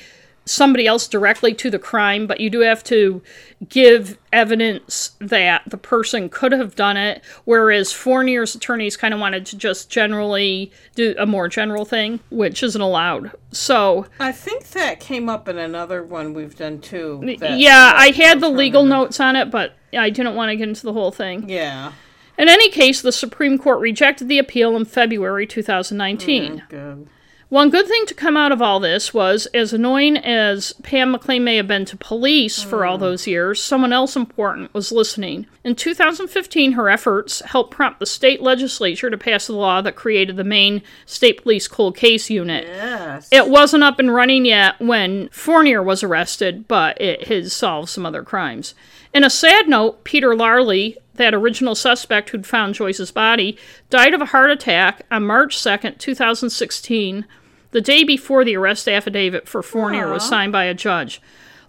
somebody 0.49 0.87
else 0.87 1.07
directly 1.07 1.53
to 1.53 1.69
the 1.69 1.79
crime, 1.79 2.25
but 2.25 2.39
you 2.39 2.49
do 2.49 2.61
have 2.61 2.83
to 2.85 3.21
give 3.69 4.17
evidence 4.31 5.11
that 5.19 5.63
the 5.67 5.77
person 5.77 6.29
could 6.29 6.51
have 6.51 6.75
done 6.75 6.97
it. 6.97 7.21
Whereas 7.45 7.91
Fournier's 7.91 8.55
attorneys 8.55 8.97
kind 8.97 9.13
of 9.13 9.19
wanted 9.19 9.45
to 9.47 9.57
just 9.57 9.89
generally 9.89 10.71
do 10.95 11.15
a 11.17 11.25
more 11.25 11.47
general 11.47 11.85
thing, 11.85 12.19
which 12.29 12.63
isn't 12.63 12.81
allowed. 12.81 13.31
So 13.51 14.05
I 14.19 14.31
think 14.31 14.69
that 14.69 14.99
came 14.99 15.29
up 15.29 15.47
in 15.47 15.57
another 15.57 16.03
one 16.03 16.33
we've 16.33 16.55
done 16.55 16.79
too. 16.79 17.21
yeah, 17.41 17.93
I 17.95 18.11
had 18.11 18.39
the 18.39 18.49
legal 18.49 18.85
notes 18.85 19.19
on 19.19 19.35
it, 19.35 19.51
but 19.51 19.75
I 19.93 20.09
didn't 20.09 20.35
want 20.35 20.49
to 20.49 20.55
get 20.55 20.69
into 20.69 20.83
the 20.83 20.93
whole 20.93 21.11
thing. 21.11 21.49
Yeah. 21.49 21.93
In 22.37 22.49
any 22.49 22.69
case, 22.69 23.01
the 23.01 23.11
Supreme 23.11 23.57
Court 23.57 23.79
rejected 23.79 24.27
the 24.27 24.37
appeal 24.39 24.75
in 24.75 24.85
February 24.85 25.47
2019. 25.47 26.63
Mm, 26.69 27.07
One 27.49 27.69
good 27.69 27.87
thing 27.87 28.05
to 28.07 28.13
come 28.13 28.35
out 28.35 28.51
of 28.51 28.61
all 28.61 28.81
this 28.81 29.13
was, 29.13 29.45
as 29.53 29.71
annoying 29.71 30.17
as 30.17 30.73
Pam 30.83 31.15
McLain 31.15 31.43
may 31.43 31.55
have 31.55 31.67
been 31.67 31.85
to 31.85 31.95
police 31.95 32.61
for 32.61 32.85
all 32.85 32.97
those 32.97 33.25
years, 33.25 33.63
someone 33.63 33.93
else 33.93 34.17
important 34.17 34.73
was 34.73 34.91
listening. 34.91 35.47
In 35.63 35.73
2015, 35.73 36.73
her 36.73 36.89
efforts 36.89 37.39
helped 37.39 37.71
prompt 37.71 37.99
the 38.01 38.05
state 38.05 38.41
legislature 38.41 39.09
to 39.09 39.17
pass 39.17 39.47
the 39.47 39.53
law 39.53 39.81
that 39.81 39.95
created 39.95 40.35
the 40.35 40.43
Maine 40.43 40.81
State 41.05 41.41
Police 41.41 41.69
Cold 41.69 41.95
Case 41.95 42.29
Unit. 42.29 42.65
Yes. 42.67 43.29
It 43.31 43.47
wasn't 43.49 43.83
up 43.83 43.97
and 43.97 44.13
running 44.13 44.45
yet 44.45 44.79
when 44.81 45.29
Fournier 45.29 45.81
was 45.81 46.03
arrested, 46.03 46.67
but 46.67 46.99
it 46.99 47.29
has 47.29 47.53
solved 47.53 47.87
some 47.89 48.05
other 48.05 48.23
crimes. 48.23 48.75
In 49.13 49.23
a 49.23 49.29
sad 49.29 49.69
note, 49.69 50.03
Peter 50.03 50.35
Larley, 50.35 50.97
that 51.17 51.33
original 51.33 51.75
suspect 51.75 52.29
who'd 52.29 52.47
found 52.47 52.75
Joyce's 52.75 53.11
body, 53.11 53.57
died 53.89 54.13
of 54.13 54.21
a 54.21 54.25
heart 54.25 54.51
attack 54.51 55.05
on 55.11 55.27
March 55.27 55.57
2nd, 55.57 55.97
2016, 55.97 57.25
the 57.71 57.81
day 57.81 58.03
before 58.03 58.43
the 58.43 58.55
arrest 58.55 58.87
affidavit 58.87 59.47
for 59.47 59.61
Fournier 59.61 60.11
was 60.11 60.27
signed 60.27 60.51
by 60.51 60.63
a 60.63 60.73
judge. 60.73 61.21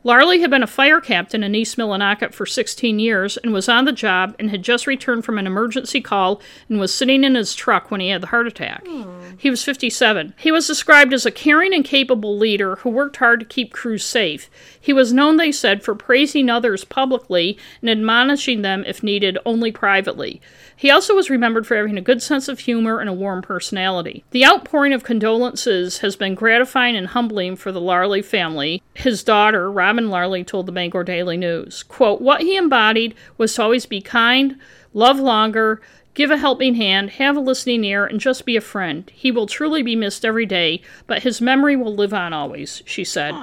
Larley 0.05 0.41
had 0.41 0.51
been 0.51 0.63
a 0.63 0.69
fire 0.69 1.01
captain 1.01 1.43
in 1.43 1.55
East 1.55 1.77
Millinocket 1.77 2.33
for 2.33 2.47
16 2.47 2.99
years 2.99 3.37
and 3.37 3.53
was 3.53 3.69
on 3.69 3.85
the 3.85 3.93
job 3.93 4.35
and 4.39 4.51
had 4.51 4.63
just 4.63 4.87
returned 4.87 5.25
from 5.25 5.39
an 5.39 5.47
emergency 5.47 6.01
call 6.01 6.41
and 6.69 6.79
was 6.79 6.95
sitting 6.95 7.25
in 7.25 7.35
his 7.35 7.55
truck 7.55 7.91
when 7.91 8.01
he 8.01 8.09
had 8.09 8.23
the 8.23 8.29
heart 8.29 8.47
attack. 8.47 8.87
Hmm. 8.87 9.35
He 9.37 9.51
was 9.51 9.65
57. 9.65 10.35
He 10.39 10.53
was 10.53 10.67
described 10.67 11.13
as 11.13 11.27
a 11.27 11.31
caring 11.31 11.75
and 11.75 11.85
capable 11.85 12.39
leader 12.39 12.77
who 12.77 12.91
worked 12.91 13.17
hard 13.17 13.41
to 13.41 13.47
keep 13.47 13.73
crews 13.73 14.05
safe. 14.05 14.49
He 14.89 14.95
was 14.95 15.13
known, 15.13 15.37
they 15.37 15.53
said, 15.53 15.83
for 15.83 15.95
praising 15.95 16.49
others 16.49 16.83
publicly 16.83 17.59
and 17.83 17.91
admonishing 17.91 18.63
them 18.63 18.85
if 18.87 19.03
needed 19.03 19.37
only 19.45 19.71
privately. 19.71 20.41
He 20.75 20.91
also 20.91 21.15
was 21.15 21.29
remembered 21.29 21.67
for 21.67 21.77
having 21.77 21.99
a 21.99 22.01
good 22.01 22.23
sense 22.23 22.49
of 22.49 22.61
humor 22.61 22.99
and 22.99 23.07
a 23.07 23.13
warm 23.13 23.43
personality. 23.43 24.25
The 24.31 24.47
outpouring 24.47 24.95
of 24.95 25.05
condolences 25.05 25.99
has 25.99 26.17
been 26.17 26.35
gratifying 26.35 26.97
and 26.97 27.09
humbling 27.09 27.57
for 27.57 27.71
the 27.71 27.83
Larley 27.83 28.23
family. 28.23 28.83
His 28.95 29.23
daughter, 29.23 29.71
Robin 29.71 30.09
Larley, 30.09 30.43
told 30.43 30.65
the 30.65 30.73
Bangor 30.73 31.05
Daily 31.05 31.37
News, 31.37 31.83
quote, 31.83 32.23
What 32.23 32.41
he 32.41 32.57
embodied 32.57 33.15
was 33.37 33.55
to 33.57 33.65
always 33.65 33.85
be 33.85 34.01
kind, 34.01 34.57
love 34.95 35.21
longer, 35.21 35.83
give 36.15 36.31
a 36.31 36.39
helping 36.39 36.77
hand, 36.77 37.11
have 37.11 37.37
a 37.37 37.41
listening 37.41 37.85
ear, 37.85 38.07
and 38.07 38.21
just 38.21 38.47
be 38.47 38.57
a 38.57 38.63
friend. 38.63 39.13
He 39.15 39.31
will 39.31 39.47
truly 39.47 39.83
be 39.83 39.97
missed 39.97 40.25
every 40.25 40.47
day, 40.47 40.81
but 41.07 41.25
his 41.25 41.43
memory 41.43 41.77
will 41.77 41.95
live 41.95 42.15
on 42.15 42.33
always, 42.33 42.83
she 42.87 43.05
said. 43.05 43.35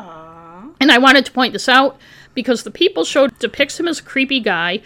And 0.79 0.91
I 0.91 0.97
wanted 0.97 1.25
to 1.25 1.31
point 1.31 1.53
this 1.53 1.69
out 1.69 1.97
because 2.33 2.63
the 2.63 2.71
People 2.71 3.03
Show 3.05 3.27
depicts 3.27 3.79
him 3.79 3.87
as 3.87 3.99
a 3.99 4.03
creepy 4.03 4.39
guy 4.39 4.81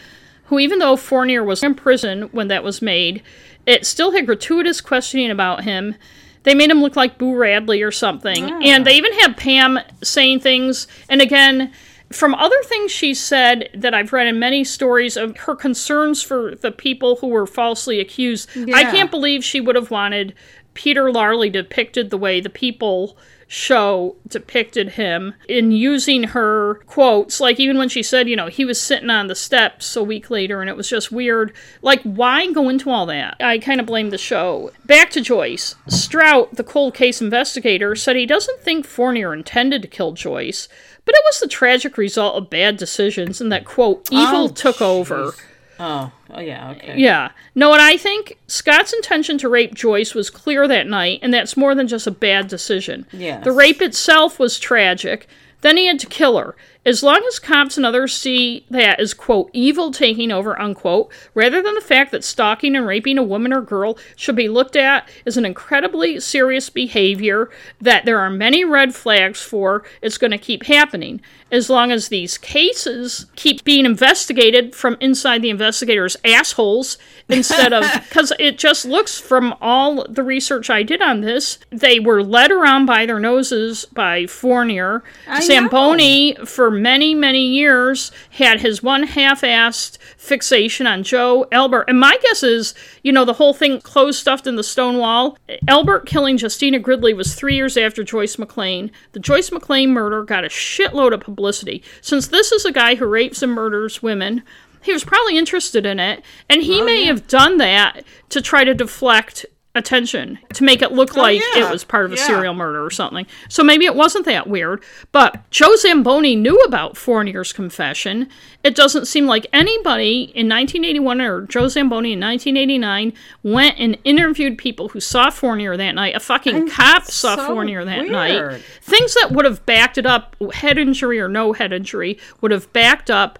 who, 0.45 0.59
even 0.59 0.79
though 0.79 0.95
Fournier 0.95 1.43
was 1.43 1.63
in 1.63 1.75
prison 1.75 2.23
when 2.31 2.47
that 2.47 2.63
was 2.63 2.81
made, 2.81 3.21
it 3.65 3.85
still 3.85 4.11
had 4.11 4.25
gratuitous 4.25 4.81
questioning 4.81 5.29
about 5.29 5.63
him. 5.63 5.95
They 6.43 6.55
made 6.55 6.71
him 6.71 6.81
look 6.81 6.95
like 6.95 7.17
Boo 7.17 7.35
Radley 7.35 7.81
or 7.81 7.91
something. 7.91 8.49
And 8.63 8.85
they 8.85 8.95
even 8.95 9.13
had 9.19 9.37
Pam 9.37 9.79
saying 10.03 10.39
things. 10.39 10.87
And 11.09 11.21
again, 11.21 11.71
from 12.11 12.33
other 12.33 12.55
things 12.63 12.91
she 12.91 13.13
said 13.13 13.69
that 13.75 13.93
I've 13.93 14.13
read 14.13 14.25
in 14.25 14.39
many 14.39 14.63
stories 14.63 15.17
of 15.17 15.37
her 15.37 15.55
concerns 15.55 16.23
for 16.23 16.55
the 16.55 16.71
people 16.71 17.17
who 17.17 17.27
were 17.27 17.45
falsely 17.45 17.99
accused, 17.99 18.49
I 18.73 18.83
can't 18.85 19.11
believe 19.11 19.43
she 19.43 19.61
would 19.61 19.75
have 19.75 19.91
wanted 19.91 20.33
Peter 20.73 21.11
Larley 21.11 21.49
depicted 21.51 22.09
the 22.09 22.17
way 22.17 22.39
the 22.41 22.49
people 22.49 23.17
show 23.51 24.15
depicted 24.27 24.89
him 24.89 25.33
in 25.47 25.71
using 25.71 26.23
her 26.23 26.75
quotes. 26.85 27.41
Like 27.41 27.59
even 27.59 27.77
when 27.79 27.89
she 27.89 28.03
said 28.03 28.29
you 28.29 28.35
know 28.35 28.47
he 28.47 28.63
was 28.63 28.79
sitting 28.79 29.09
on 29.09 29.27
the 29.27 29.35
steps 29.35 29.95
a 29.95 30.03
week 30.03 30.29
later 30.29 30.61
and 30.61 30.69
it 30.69 30.77
was 30.77 30.87
just 30.87 31.11
weird. 31.11 31.51
Like 31.81 32.01
why 32.03 32.49
go 32.51 32.69
into 32.69 32.91
all 32.91 33.07
that? 33.07 33.37
I 33.41 33.57
kind 33.57 33.79
of 33.79 33.87
blame 33.87 34.11
the 34.11 34.17
show. 34.19 34.71
Back 34.85 35.09
to 35.11 35.21
joyce. 35.21 35.75
Strout 35.87 36.55
the 36.55 36.63
cold 36.63 36.93
case 36.93 37.21
investigator 37.21 37.95
said 37.95 38.15
he 38.15 38.27
doesn't 38.27 38.61
think 38.61 38.85
fournier 38.85 39.33
intended 39.33 39.81
to 39.81 39.87
kill 39.87 40.11
joyce 40.13 40.69
but 41.05 41.15
it 41.15 41.23
was 41.25 41.39
the 41.39 41.47
tragic 41.47 41.97
result 41.97 42.35
of 42.35 42.51
bad 42.51 42.77
decisions 42.77 43.41
and 43.41 43.51
that 43.51 43.65
quote 43.65 44.07
evil 44.11 44.45
Oh, 44.45 44.47
took 44.49 44.79
over 44.79 45.33
Oh, 45.79 46.11
oh 46.29 46.39
yeah, 46.41 46.71
okay. 46.71 46.97
yeah. 46.97 47.31
Know 47.55 47.69
what 47.69 47.79
I 47.79 47.95
think? 47.95 48.37
Scott's 48.47 48.93
intention 48.93 49.37
to 49.37 49.49
rape 49.49 49.73
Joyce 49.73 50.13
was 50.13 50.29
clear 50.29 50.67
that 50.67 50.87
night, 50.87 51.19
and 51.21 51.33
that's 51.33 51.55
more 51.55 51.73
than 51.73 51.87
just 51.87 52.05
a 52.05 52.11
bad 52.11 52.49
decision. 52.49 53.05
Yes. 53.13 53.43
The 53.43 53.51
rape 53.53 53.81
itself 53.81 54.39
was 54.39 54.59
tragic. 54.59 55.27
Then 55.61 55.77
he 55.77 55.87
had 55.87 55.99
to 55.99 56.07
kill 56.07 56.37
her. 56.37 56.55
As 56.85 57.03
long 57.03 57.21
as 57.27 57.39
cops 57.39 57.75
and 57.75 57.85
others 57.85 58.15
see 58.15 58.65
that 58.69 59.01
as, 59.01 59.13
quote, 59.13 59.49
evil 59.51 59.91
taking 59.91 60.31
over, 60.31 60.59
unquote, 60.59 61.11
rather 61.33 61.61
than 61.61 61.75
the 61.75 61.81
fact 61.81 62.11
that 62.11 62.23
stalking 62.23 62.73
and 62.73 62.87
raping 62.87 63.17
a 63.17 63.23
woman 63.23 63.51
or 63.51 63.61
girl 63.61 63.97
should 64.15 64.37
be 64.37 64.47
looked 64.47 64.77
at 64.77 65.07
as 65.25 65.35
an 65.35 65.45
incredibly 65.45 66.21
serious 66.21 66.69
behavior 66.69 67.49
that 67.81 68.05
there 68.05 68.19
are 68.19 68.29
many 68.29 68.63
red 68.63 68.95
flags 68.95 69.41
for, 69.41 69.83
it's 70.01 70.17
going 70.17 70.31
to 70.31 70.37
keep 70.37 70.63
happening. 70.63 71.19
As 71.51 71.69
long 71.69 71.91
as 71.91 72.07
these 72.07 72.37
cases 72.37 73.25
keep 73.35 73.63
being 73.63 73.85
investigated 73.85 74.73
from 74.73 74.97
inside 75.01 75.41
the 75.41 75.49
investigators' 75.49 76.15
assholes 76.23 76.97
instead 77.29 77.73
of, 77.73 77.83
because 78.07 78.31
it 78.39 78.57
just 78.57 78.85
looks 78.85 79.19
from 79.19 79.53
all 79.59 80.05
the 80.07 80.23
research 80.23 80.69
I 80.69 80.83
did 80.83 81.01
on 81.01 81.21
this, 81.21 81.59
they 81.71 81.99
were 81.99 82.23
led 82.23 82.51
around 82.51 82.85
by 82.85 83.05
their 83.05 83.19
noses 83.19 83.85
by 83.85 84.27
Fournier. 84.27 85.03
I 85.27 85.41
Zamboni, 85.41 86.35
for 86.45 86.68
many, 86.71 87.13
many 87.13 87.45
years, 87.45 88.11
had 88.31 88.61
his 88.61 88.83
one 88.83 89.03
half 89.03 89.41
assed 89.41 89.97
fixation 90.17 90.87
on 90.87 91.03
Joe 91.03 91.47
Elbert. 91.51 91.85
And 91.87 91.99
my 91.99 92.17
guess 92.21 92.43
is, 92.43 92.73
you 93.03 93.11
know, 93.11 93.25
the 93.25 93.33
whole 93.33 93.53
thing 93.53 93.81
closed 93.81 94.19
stuffed 94.19 94.47
in 94.47 94.55
the 94.55 94.63
stone 94.63 94.97
wall. 94.97 95.37
Elbert 95.67 96.05
killing 96.05 96.37
Justina 96.37 96.79
Gridley 96.79 97.13
was 97.13 97.35
three 97.35 97.55
years 97.55 97.77
after 97.77 98.03
Joyce 98.03 98.35
McLain. 98.37 98.91
The 99.13 99.19
Joyce 99.19 99.49
McLain 99.49 99.89
murder 99.89 100.23
got 100.23 100.45
a 100.45 100.49
shitload 100.49 101.13
of 101.13 101.21
publicity. 101.21 101.83
Since 102.01 102.27
this 102.27 102.51
is 102.51 102.65
a 102.65 102.71
guy 102.71 102.95
who 102.95 103.05
rapes 103.05 103.41
and 103.41 103.53
murders 103.53 104.03
women, 104.03 104.43
he 104.81 104.93
was 104.93 105.03
probably 105.03 105.37
interested 105.37 105.85
in 105.85 105.99
it, 105.99 106.23
and 106.49 106.61
he 106.61 106.81
oh, 106.81 106.85
may 106.85 107.03
have 107.03 107.27
done 107.27 107.57
that 107.57 108.03
to 108.29 108.41
try 108.41 108.63
to 108.63 108.73
deflect 108.73 109.45
attention 109.75 110.39
to 110.53 110.63
make 110.63 110.81
it 110.81 110.91
look 110.91 111.15
oh, 111.15 111.21
like 111.21 111.41
Oh, 111.43 111.53
yeah. 111.59 111.67
it 111.67 111.71
was 111.71 111.83
part 111.83 112.05
of 112.05 112.11
a 112.11 112.15
Yeah. 112.15 112.25
serial 112.25 112.53
murder 112.55 112.83
or 112.83 112.89
something. 112.89 113.27
So 113.49 113.63
maybe 113.63 113.85
it 113.85 113.95
wasn't 113.95 114.25
that 114.25 114.47
weird. 114.47 114.81
But 115.11 115.49
Joe 115.51 115.75
Zamboni 115.75 116.35
knew 116.35 116.57
about 116.61 116.97
Fournier's 116.97 117.53
confession. 117.53 118.27
It 118.63 118.75
doesn't 118.75 119.05
seem 119.05 119.27
like 119.27 119.45
anybody 119.53 120.23
in 120.33 120.49
1981 120.49 121.21
or 121.21 121.41
Joe 121.43 121.67
Zamboni 121.67 122.13
in 122.13 122.19
1989 122.19 123.13
went 123.43 123.75
and 123.79 123.97
interviewed 124.03 124.57
people 124.57 124.89
who 124.89 124.99
saw 124.99 125.29
Fournier 125.29 125.77
that 125.77 125.91
night. 125.93 126.15
A 126.15 126.19
fucking 126.19 126.69
cop 126.69 127.05
saw 127.05 127.35
so 127.35 127.45
Fournier 127.47 127.85
that 127.85 127.99
weird. 127.99 128.11
night. 128.11 128.61
Things 128.81 129.13
that 129.21 129.31
would 129.31 129.45
have 129.45 129.65
backed 129.67 129.99
it 129.99 130.05
up, 130.07 130.35
head 130.53 130.77
injury 130.79 131.19
or 131.19 131.27
no 131.29 131.53
head 131.53 131.71
injury, 131.71 132.17
would 132.41 132.51
have 132.51 132.71
backed 132.73 133.11
up 133.11 133.37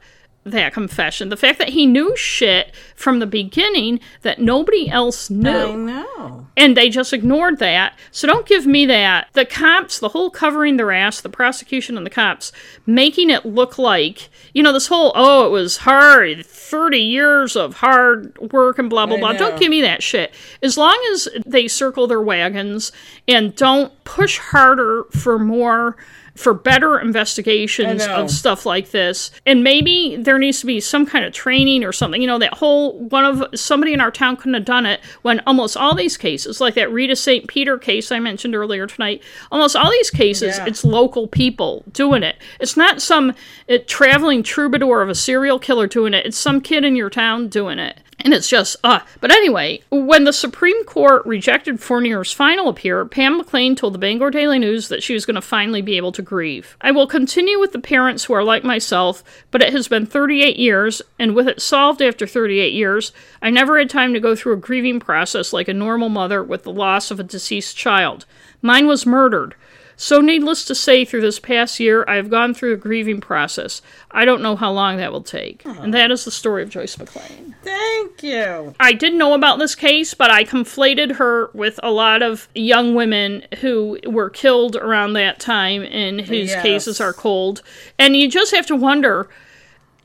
that 0.52 0.74
confession. 0.74 1.30
The 1.30 1.38
fact 1.38 1.60
that 1.60 1.70
he 1.70 1.86
knew 1.86 2.16
shit 2.16 2.74
from 2.96 3.20
the 3.20 3.28
beginning 3.28 4.00
that 4.22 4.40
nobody 4.40 4.90
else 4.90 5.30
knew 5.30 5.50
I 5.50 5.76
know. 5.76 6.48
and 6.58 6.76
they 6.76 6.90
just 6.90 7.14
ignored 7.14 7.60
that. 7.60 7.98
So 8.12 8.28
don't 8.28 8.46
give 8.46 8.66
me 8.66 8.86
that. 8.88 9.30
The 9.34 9.46
cops, 9.46 10.00
the 10.00 10.10
whole 10.10 10.30
covering 10.30 10.78
their 10.78 10.92
ass, 10.92 11.22
the 11.22 11.30
prosecution 11.30 11.98
and 11.98 12.06
the 12.06 12.10
cops, 12.12 12.52
making 12.86 13.30
it 13.30 13.46
look 13.46 13.78
like, 13.78 14.30
you 14.54 14.64
know, 14.64 14.74
this 14.74 14.88
whole, 14.88 15.12
oh, 15.16 15.46
it 15.46 15.50
was 15.52 15.78
hard, 15.78 16.46
30 16.46 16.98
years 17.00 17.56
of 17.56 17.76
hard 17.76 18.38
work 18.52 18.80
and 18.80 18.90
blah, 18.90 19.06
blah, 19.06 19.18
I 19.18 19.20
blah. 19.20 19.32
know. 19.34 19.38
Don't 19.40 19.60
give 19.60 19.70
me 19.70 19.82
that 19.82 20.04
shit. 20.04 20.34
As 20.62 20.78
long 20.78 21.00
as 21.14 21.28
they 21.46 21.68
circle 21.68 22.08
their 22.08 22.22
wagons 22.22 22.92
and 23.28 23.56
don't 23.56 23.92
push 24.04 24.38
harder 24.38 25.04
for 25.12 25.40
more. 25.40 25.96
For 26.40 26.54
better 26.54 26.98
investigations 27.00 28.02
of 28.08 28.32
stuff 28.32 28.66
like 28.66 28.92
this, 28.92 29.30
and 29.46 29.62
maybe 29.64 30.16
there 30.18 30.38
needs 30.40 30.62
to 30.62 30.66
be 30.66 30.80
some 30.80 31.06
kind 31.06 31.26
of 31.26 31.34
training 31.34 31.84
or 31.84 31.92
something. 31.92 32.22
You 32.22 32.28
know, 32.28 32.40
that 32.40 32.54
whole 32.54 32.98
one 32.98 33.26
of 33.26 33.60
somebody 33.60 33.94
in 33.94 34.00
our 34.00 34.10
town 34.12 34.38
couldn't 34.38 34.54
have 34.54 34.66
done 34.66 34.86
it 34.86 35.02
when 35.22 35.42
almost 35.46 35.76
all 35.76 35.96
these 35.96 36.16
cases, 36.16 36.62
like 36.62 36.76
that 36.76 36.92
Rita 36.92 37.16
St. 37.16 37.48
Peter 37.48 37.78
case 37.78 38.12
I 38.12 38.20
mentioned 38.20 38.56
earlier 38.56 38.88
tonight, 38.88 39.22
almost 39.52 39.76
all 39.76 39.92
these 39.92 40.10
cases, 40.10 40.58
Yeah. 40.58 40.66
it's 40.66 40.86
local 40.86 41.28
people 41.28 41.84
doing 41.92 42.24
it. 42.24 42.38
It's 42.60 42.78
not 42.78 43.02
some 43.02 43.34
uh, 43.70 43.80
traveling 43.86 44.42
troubadour 44.42 45.02
of 45.02 45.10
a 45.10 45.16
serial 45.16 45.60
killer 45.60 45.88
doing 45.88 46.14
it. 46.14 46.26
It's 46.26 46.38
some 46.38 46.62
kid 46.62 46.86
in 46.86 46.96
your 46.96 47.10
town 47.10 47.50
doing 47.50 47.80
it. 47.80 48.00
And 48.22 48.34
it's 48.34 48.50
just, 48.50 48.76
uh. 48.84 49.00
But 49.22 49.32
anyway, 49.32 49.82
when 49.92 50.26
the 50.26 50.34
Supreme 50.34 50.84
Court 50.84 51.26
rejected 51.26 51.80
Fournier's 51.80 52.34
final 52.34 52.68
appeal, 52.68 53.06
Pam 53.08 53.42
McLain 53.42 53.78
told 53.78 53.94
the 53.94 53.98
Bangor 53.98 54.30
Daily 54.30 54.60
News 54.60 54.90
that 54.90 55.02
she 55.02 55.14
was 55.14 55.26
going 55.26 55.36
to 55.36 55.42
finally 55.42 55.82
be 55.82 55.96
able 55.96 56.12
to 56.12 56.22
grieve. 56.30 56.78
I 56.80 56.92
will 56.92 57.08
continue 57.08 57.60
with 57.60 57.72
the 57.72 57.80
parents 57.80 58.26
who 58.26 58.34
are 58.34 58.44
like 58.44 58.64
myself, 58.64 59.24
but 59.50 59.64
it 59.64 59.74
has 59.74 59.88
been 59.88 60.06
38 60.06 60.58
years, 60.58 61.02
and 61.18 61.34
with 61.34 61.48
it 61.48 61.60
solved 61.60 62.04
after 62.04 62.28
38 62.28 62.72
years, 62.72 63.12
I 63.42 63.50
never 63.50 63.80
had 63.80 63.90
time 63.90 64.14
to 64.14 64.20
go 64.20 64.36
through 64.36 64.54
a 64.54 64.58
grieving 64.58 65.00
process 65.00 65.54
like 65.54 65.68
a 65.68 65.74
normal 65.74 66.10
mother 66.10 66.44
with 66.44 66.64
the 66.64 66.72
loss 66.72 67.10
of 67.10 67.20
a 67.20 67.24
deceased 67.24 67.76
child. 67.76 68.28
Mine 68.62 68.86
was 68.86 69.08
murdered. 69.08 69.56
So, 70.02 70.22
needless 70.22 70.64
to 70.64 70.76
say, 70.76 71.04
through 71.04 71.20
this 71.20 71.42
past 71.42 71.78
year, 71.78 72.06
I 72.08 72.16
have 72.16 72.30
gone 72.30 72.54
through 72.54 72.72
a 72.72 72.78
grieving 72.78 73.20
process. 73.20 73.82
I 74.12 74.24
don't 74.24 74.42
know 74.42 74.56
how 74.56 74.72
long 74.72 74.96
that 74.96 75.12
will 75.12 75.22
take. 75.22 75.62
And 75.66 75.94
that 75.94 76.10
is 76.10 76.24
the 76.24 76.32
story 76.32 76.64
of 76.64 76.70
Joyce 76.70 76.96
McLain. 76.96 77.54
Thank 77.64 78.24
you. 78.24 78.74
I 78.80 78.94
didn't 78.94 79.18
know 79.18 79.34
about 79.34 79.60
this 79.60 79.76
case, 79.76 80.14
but 80.14 80.32
I 80.32 80.46
conflated 80.46 81.18
her 81.18 81.50
with 81.54 81.82
a 81.84 81.92
lot 81.92 82.22
of 82.24 82.48
young 82.56 82.96
women 82.96 83.44
who 83.60 84.00
were 84.06 84.30
killed 84.30 84.78
around 84.78 85.14
that 85.14 85.38
time 85.42 85.84
and 85.84 86.22
whose 86.22 86.48
Yes. 86.52 86.62
cases 86.64 87.02
are 87.02 87.12
cold. 87.12 87.62
And 88.00 88.16
you 88.16 88.30
just 88.30 88.56
have 88.56 88.66
to 88.68 88.78
wonder 88.78 89.28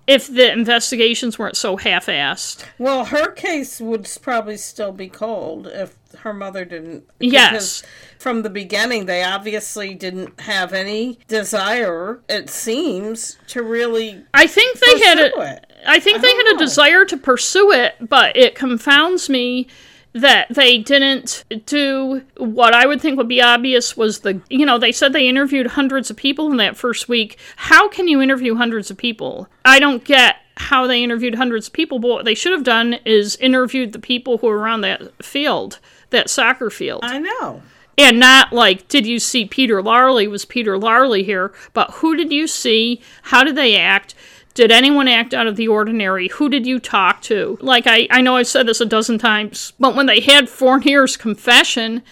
if 0.09 0.27
the 0.27 0.51
investigations 0.51 1.39
weren't 1.39 1.57
so 1.57 1.77
half 1.77 2.07
assed. 2.07 2.65
Well, 2.79 3.05
her 3.05 3.31
case 3.31 3.81
would 3.81 4.09
probably 4.21 4.57
still 4.57 4.91
be 4.91 5.09
cold 5.09 5.69
if 5.69 5.95
her 6.17 6.33
mother 6.33 6.65
didn't. 6.65 7.05
Yes. 7.21 7.51
because 7.51 7.83
From 8.19 8.43
the 8.43 8.51
beginning, 8.51 9.07
they 9.07 9.23
obviously 9.23 9.95
didn't 9.95 10.41
have 10.41 10.73
any 10.73 11.19
desire, 11.29 12.21
it 12.29 12.51
seems, 12.51 13.39
to 13.49 13.63
really 13.63 14.25
I 14.33 14.47
think 14.47 14.79
they 14.81 15.01
had 15.01 15.19
a, 15.19 15.41
it. 15.41 15.73
I 15.87 16.01
think 16.01 16.21
they 16.21 16.29
don't 16.29 16.47
had 16.47 16.57
a 16.57 16.59
desire 16.59 17.05
to 17.05 17.17
pursue 17.17 17.73
it, 17.73 17.95
but 18.01 18.37
it 18.37 18.55
confounds 18.55 19.29
me 19.29 19.69
that 20.15 20.47
they 20.49 20.79
didn't 20.79 21.45
do 21.67 22.23
what 22.37 22.73
I 22.73 22.87
would 22.87 23.01
think 23.01 23.19
would 23.19 23.29
be 23.29 23.43
obvious 23.43 23.97
was 23.97 24.21
the 24.21 24.41
you 24.49 24.65
know 24.65 24.79
they 24.79 24.93
said 24.93 25.13
they 25.13 25.29
interviewed 25.29 25.67
hundreds 25.69 26.09
of 26.09 26.17
people 26.17 26.51
in 26.51 26.57
that 26.59 26.77
first 26.77 27.09
week. 27.09 27.39
How 27.57 27.89
can 27.89 28.09
you 28.09 28.23
interview 28.23 28.55
hundreds 28.55 28.91
of 28.91 28.97
people? 28.97 29.49
I 29.65 29.81
don't 29.81 30.05
get 30.05 30.37
how 30.57 30.87
they 30.87 31.03
interviewed 31.03 31.35
hundreds 31.35 31.67
of 31.67 31.73
people, 31.73 31.99
but 31.99 32.09
what 32.09 32.25
they 32.25 32.35
should 32.35 32.53
have 32.53 32.65
done 32.65 32.95
is 33.05 33.37
interviewed 33.37 33.93
the 33.93 33.99
people 33.99 34.39
who 34.39 34.47
were 34.47 34.59
around 34.59 34.83
that 34.83 35.25
field, 35.25 35.81
that 36.15 36.31
soccer 36.31 36.71
field. 36.71 37.01
I 37.05 37.19
know. 37.19 37.63
And 37.97 38.19
not 38.19 38.53
like, 38.53 38.89
did 38.89 39.07
you 39.07 39.19
see 39.21 39.45
Peter 39.45 39.81
Larley? 39.81 40.27
Was 40.27 40.45
Peter 40.45 40.77
Larley 40.77 41.23
here? 41.23 41.53
But 41.73 41.91
who 41.93 42.17
did 42.17 42.33
you 42.33 42.47
see? 42.49 43.01
How 43.23 43.45
did 43.45 43.57
they 43.57 43.77
act? 43.77 44.15
Did 44.55 44.71
anyone 44.71 45.09
act 45.09 45.35
out 45.35 45.47
of 45.47 45.57
the 45.57 45.69
ordinary? 45.69 46.29
Who 46.29 46.49
did 46.49 46.67
you 46.67 46.79
talk 46.79 47.21
to? 47.23 47.59
Like, 47.61 47.87
I, 47.87 48.07
I 48.11 48.21
know 48.21 48.37
I've 48.37 48.47
said 48.47 48.67
this 48.67 48.81
a 48.81 48.87
dozen 48.87 49.19
times, 49.19 49.73
but 49.79 49.95
when 49.95 50.07
they 50.07 50.21
had 50.21 50.49
Fournier's 50.49 51.17
confession, 51.17 52.03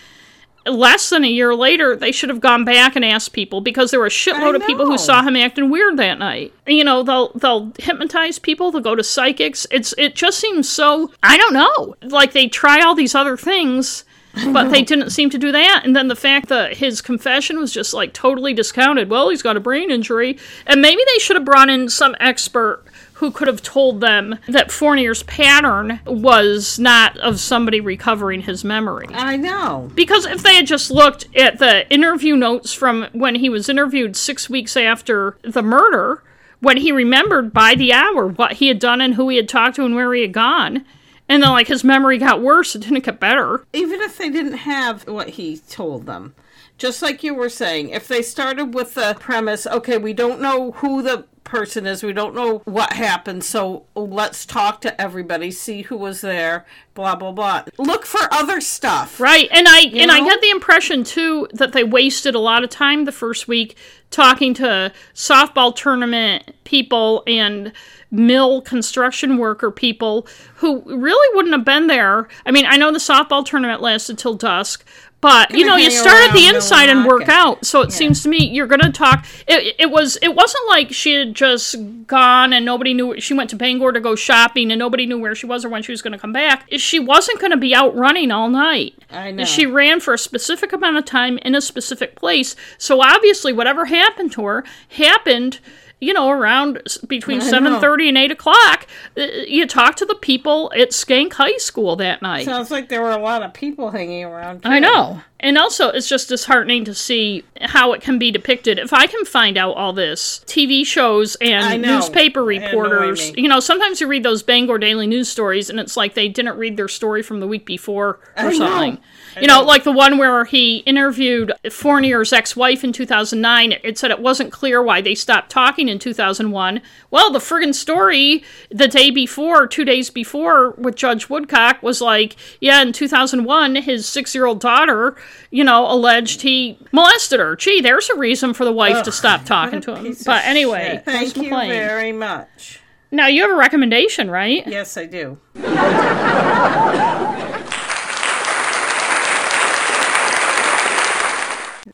less 0.67 1.11
than 1.11 1.25
a 1.25 1.29
year 1.29 1.55
later, 1.55 1.97
they 1.97 2.13
should 2.13 2.29
have 2.29 2.41
gone 2.41 2.65
back 2.65 2.97
and 2.97 3.05
asked 3.05 3.33
people 3.33 3.61
because 3.61 3.91
there 3.91 4.01
were 4.01 4.07
a 4.07 4.11
shitload 4.11 4.55
of 4.55 4.67
people 4.67 4.87
who 4.87 4.99
saw 4.99 5.23
him 5.23 5.37
acting 5.37 5.71
weird 5.71 5.97
that 5.97 6.19
night. 6.19 6.53
You 6.67 6.85
know, 6.85 7.03
they'll 7.03 7.33
they'll 7.35 7.73
hypnotize 7.79 8.39
people, 8.39 8.71
they'll 8.71 8.81
go 8.81 8.95
to 8.95 9.05
psychics. 9.05 9.67
It's 9.71 9.95
it 9.99 10.15
just 10.15 10.39
seems 10.39 10.69
so 10.69 11.11
I 11.23 11.37
don't 11.37 11.55
know. 11.55 11.97
Like 12.03 12.33
they 12.33 12.49
try 12.49 12.81
all 12.81 12.95
these 12.95 13.15
other 13.15 13.37
things 13.37 14.05
but 14.53 14.71
they 14.71 14.83
didn't 14.83 15.11
seem 15.11 15.31
to 15.31 15.39
do 15.39 15.53
that. 15.53 15.83
And 15.85 15.95
then 15.95 16.09
the 16.09 16.17
fact 16.17 16.49
that 16.49 16.77
his 16.77 17.01
confession 17.01 17.59
was 17.59 17.73
just 17.73 17.93
like 17.93 18.13
totally 18.13 18.55
discounted. 18.55 19.11
Well, 19.11 19.29
he's 19.29 19.43
got 19.43 19.57
a 19.57 19.61
brain 19.61 19.91
injury. 19.91 20.39
And 20.67 20.81
maybe 20.81 21.03
they 21.13 21.19
should 21.19 21.37
have 21.37 21.45
brought 21.45 21.69
in 21.69 21.89
some 21.89 22.17
expert 22.19 22.85
who 23.23 23.31
could 23.31 23.47
have 23.47 23.63
told 23.63 24.01
them 24.01 24.37
that 24.49 24.73
Fournier's 24.73 25.23
pattern 25.23 26.01
was 26.05 26.81
not 26.81 27.17
of 27.19 27.39
somebody 27.39 27.81
recovering 27.81 28.41
his 28.41 28.65
memory. 28.65 29.07
I 29.13 29.37
know. 29.37 29.93
Because 29.95 30.27
if 30.27 30.43
they 30.43 30.57
had 30.57 30.67
just 30.67 30.91
looked 30.91 31.29
at 31.37 31.61
the 31.61 31.89
interview 31.89 32.35
notes 32.35 32.73
from 32.73 33.07
when 33.13 33.37
he 33.37 33.49
was 33.49 33.69
interviewed 33.69 34.17
six 34.17 34.51
weeks 34.51 34.77
after 34.77 35.39
the 35.43 35.63
murder, 35.63 36.25
when 36.59 36.79
he 36.79 36.91
remembered 36.91 37.53
by 37.53 37.77
the 37.77 37.93
hour 37.93 38.27
what 38.27 38.55
he 38.55 38.67
had 38.67 38.81
done 38.81 39.01
and 39.01 39.15
who 39.15 39.29
he 39.29 39.37
had 39.37 39.49
talked 39.49 39.77
to 39.77 39.85
and 39.85 39.95
where 39.95 40.13
he 40.13 40.23
had 40.23 40.33
gone, 40.33 40.85
and 41.29 41.45
then 41.45 41.51
like 41.51 41.69
his 41.69 41.85
memory 41.85 42.19
got 42.19 42.43
worse, 42.43 42.75
it 42.75 42.81
didn't 42.81 43.05
get 43.05 43.21
better. 43.21 43.65
Even 43.73 44.01
if 44.01 44.19
they 44.19 44.31
didn't 44.31 44.55
have 44.55 45.07
what 45.07 45.29
he 45.29 45.59
told 45.59 46.07
them, 46.07 46.35
just 46.83 47.01
like 47.01 47.23
you 47.23 47.33
were 47.33 47.49
saying, 47.49 47.91
if 47.91 48.09
they 48.09 48.23
started 48.23 48.75
with 48.75 48.95
the 48.95 49.17
premise, 49.21 49.69
okay, 49.69 49.99
we 49.99 50.13
don't 50.13 50.41
know 50.41 50.73
who 50.73 51.01
the 51.01 51.25
person 51.45 51.87
is, 51.87 52.03
we 52.03 52.13
don't 52.13 52.35
know 52.35 52.59
what 52.65 52.95
happened, 52.95 53.45
so 53.45 53.87
let's 53.95 54.45
talk 54.45 54.81
to 54.81 55.01
everybody, 55.01 55.53
see 55.53 55.83
who 55.83 55.97
was 55.97 56.23
there, 56.23 56.67
blah 56.95 57.15
blah 57.15 57.31
blah. 57.31 57.63
Look 57.79 58.05
for 58.05 58.27
other 58.33 58.61
stuff. 58.61 59.21
Right. 59.21 59.49
And 59.53 59.69
I 59.69 59.83
and 59.95 60.11
I 60.11 60.19
know? 60.19 60.27
get 60.27 60.41
the 60.41 60.51
impression 60.51 61.05
too 61.05 61.47
that 61.53 61.73
they 61.73 61.85
wasted 61.85 62.35
a 62.35 62.41
lot 62.41 62.65
of 62.65 62.71
time 62.71 63.05
the 63.05 63.13
first 63.13 63.47
week 63.47 63.77
talking 64.11 64.53
to 64.55 64.93
softball 65.15 65.77
tournament 65.77 66.53
people 66.65 67.23
and 67.29 67.73
mill 68.11 68.61
construction 68.61 69.39
worker 69.39 69.71
people 69.71 70.27
who 70.57 70.83
really 70.85 71.37
wouldn't 71.37 71.55
have 71.55 71.65
been 71.65 71.87
there. 71.87 72.29
I 72.45 72.51
mean, 72.51 72.67
I 72.67 72.77
know 72.77 72.91
the 72.91 72.99
softball 72.99 73.45
tournament 73.45 73.81
lasted 73.81 74.19
till 74.19 74.35
dusk, 74.35 74.85
but 75.23 75.53
you 75.53 75.65
know, 75.65 75.77
you 75.77 75.89
start 75.89 76.29
at 76.29 76.33
the 76.35 76.49
inside 76.49 76.89
and 76.89 77.07
work 77.07 77.29
out. 77.29 77.65
So 77.65 77.81
it 77.81 77.93
seems 77.93 78.25
to 78.25 78.29
me 78.29 78.51
you're 78.51 78.67
going 78.67 78.81
to 78.81 78.91
talk. 78.91 79.25
It, 79.47 79.77
it 79.79 79.91
was. 79.91 80.19
It 80.21 80.35
wasn't 80.35 80.67
like 80.69 80.93
she 80.93 81.15
had 81.15 81.35
just 81.35 81.77
gone 82.09 82.53
and 82.53 82.65
nobody 82.65 82.93
knew. 82.93 83.19
She 83.21 83.33
went 83.33 83.49
to 83.51 83.57
Bangor 83.57 83.93
to 83.93 84.01
go 84.01 84.17
shopping 84.17 84.73
and 84.73 84.81
nobody 84.81 85.07
knew 85.07 85.19
where 85.19 85.37
she 85.37 85.47
was 85.47 85.65
or 85.65 85.69
when 85.69 85.85
she 85.85 85.93
was 85.93 86.03
going 86.03 86.13
to 86.13 86.19
come 86.19 86.33
back. 86.33 86.67
She 86.77 86.99
wasn't 86.99 87.39
going 87.39 87.53
to 87.53 87.57
be 87.57 87.73
out 87.73 87.95
running 87.95 88.33
all 88.33 88.49
night. 88.49 88.95
I 89.11 89.31
know. 89.31 89.45
She 89.45 89.65
ran 89.65 90.01
for 90.01 90.13
a 90.13 90.19
specific 90.19 90.73
amount 90.73 90.97
of 90.97 91.05
time 91.05 91.39
in 91.39 91.55
a 91.55 91.61
specific 91.61 92.17
place. 92.17 92.57
So 92.77 93.01
obviously, 93.01 93.53
whatever 93.53 93.85
happened 93.85 94.33
to 94.33 94.45
her 94.45 94.65
happened. 94.89 95.61
You 96.03 96.13
know, 96.13 96.31
around 96.31 96.83
between 97.07 97.41
seven 97.41 97.79
thirty 97.81 98.09
and 98.09 98.19
eight 98.19 98.33
o'clock. 98.33 98.89
Uh, 99.17 99.23
You 99.47 99.67
talked 99.69 99.99
to 99.99 100.05
the 100.05 100.17
people 100.17 100.73
at 100.77 100.93
Schenck 100.93 101.33
High 101.35 101.57
School 101.59 101.95
that 101.97 102.21
night. 102.23 102.45
Sounds 102.45 102.73
like 102.73 102.89
there 102.89 103.01
were 103.03 103.13
a 103.13 103.23
lot 103.23 103.45
of 103.45 103.55
people 103.55 103.91
hanging 103.91 104.25
around. 104.25 104.63
I 104.65 104.81
know. 104.81 105.21
And 105.43 105.59
also, 105.59 105.89
it's 105.89 106.09
just 106.09 106.29
disheartening 106.29 106.85
to 106.85 106.95
see 106.95 107.45
how 107.61 107.93
it 107.93 108.01
can 108.01 108.19
be 108.19 108.31
depicted. 108.31 108.79
If 108.79 108.93
I 108.93 109.07
can 109.07 109.25
find 109.25 109.57
out 109.59 109.73
all 109.77 109.93
this, 109.93 110.45
TV 110.47 110.87
shows 110.87 111.37
and 111.41 111.83
newspaper 111.83 112.45
reporters, 112.45 113.33
you 113.37 113.49
know, 113.49 113.59
sometimes 113.59 114.01
you 114.01 114.07
read 114.07 114.23
those 114.23 114.43
Bangor 114.45 114.79
Daily 114.79 115.07
News 115.07 115.29
stories 115.29 115.69
and 115.69 115.81
it's 115.81 115.97
like 115.97 116.15
they 116.15 116.29
didn't 116.29 116.59
read 116.59 116.77
their 116.77 116.89
story 116.89 117.23
from 117.23 117.41
the 117.41 117.47
week 117.49 117.67
before 117.67 118.21
or 118.37 118.47
I 118.49 118.53
something. 118.57 118.99
I 119.37 119.41
You 119.41 119.47
know, 119.47 119.61
know. 119.61 119.67
like 119.67 119.83
the 119.85 119.93
one 119.93 120.19
where 120.19 120.45
he 120.45 120.79
interviewed 120.79 121.53
Fournier's 121.71 122.33
ex 122.33 122.55
wife 122.55 122.85
in 122.85 122.93
2009. 122.93 123.75
It 123.83 123.99
said 123.99 124.11
it 124.11 124.21
wasn't 124.21 124.53
clear 124.53 124.83
why 124.83 125.01
they 125.01 125.15
stopped 125.15 125.51
talking 125.51 125.89
in 125.89 125.99
2001. 125.99 126.81
Well, 127.11 127.33
the 127.33 127.39
friggin' 127.39 127.75
story 127.75 128.45
the 128.71 128.89
day 128.89 129.11
before, 129.11 129.67
two 129.67 129.85
days 129.85 130.11
before, 130.11 130.71
with 130.73 130.95
Judge 130.97 131.29
Woodcock 131.29 131.83
was 131.83 132.01
like, 132.01 132.37
yeah, 132.61 132.83
in 132.83 132.93
2001, 132.93 133.77
his 133.77 134.07
six 134.07 134.35
year 134.35 134.47
old 134.47 134.61
daughter, 134.61 135.17
you 135.51 135.65
know, 135.65 135.91
alleged 135.91 136.43
he 136.43 136.79
molested 136.93 137.41
her. 137.41 137.57
Gee, 137.57 137.81
there's 137.81 138.09
a 138.11 138.17
reason 138.17 138.55
for 138.55 138.65
the 138.65 138.73
wife 138.73 139.03
to 139.05 139.13
stop 139.13 139.45
talking 139.45 139.81
to 139.83 139.95
him. 139.95 140.17
But 140.25 140.45
anyway, 140.45 141.03
thank 141.05 141.37
you 141.37 141.45
McLain. 141.51 141.69
very 141.69 142.13
much. 142.13 142.81
Now, 143.11 143.27
you 143.27 143.43
have 143.43 143.51
a 143.51 143.57
recommendation, 143.57 144.31
right? 144.31 144.67
Yes, 144.67 144.97
I 144.97 145.05
do. 145.05 145.39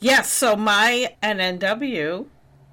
yes, 0.01 0.31
so 0.31 0.57
my 0.57 1.15
NNW 1.23 2.27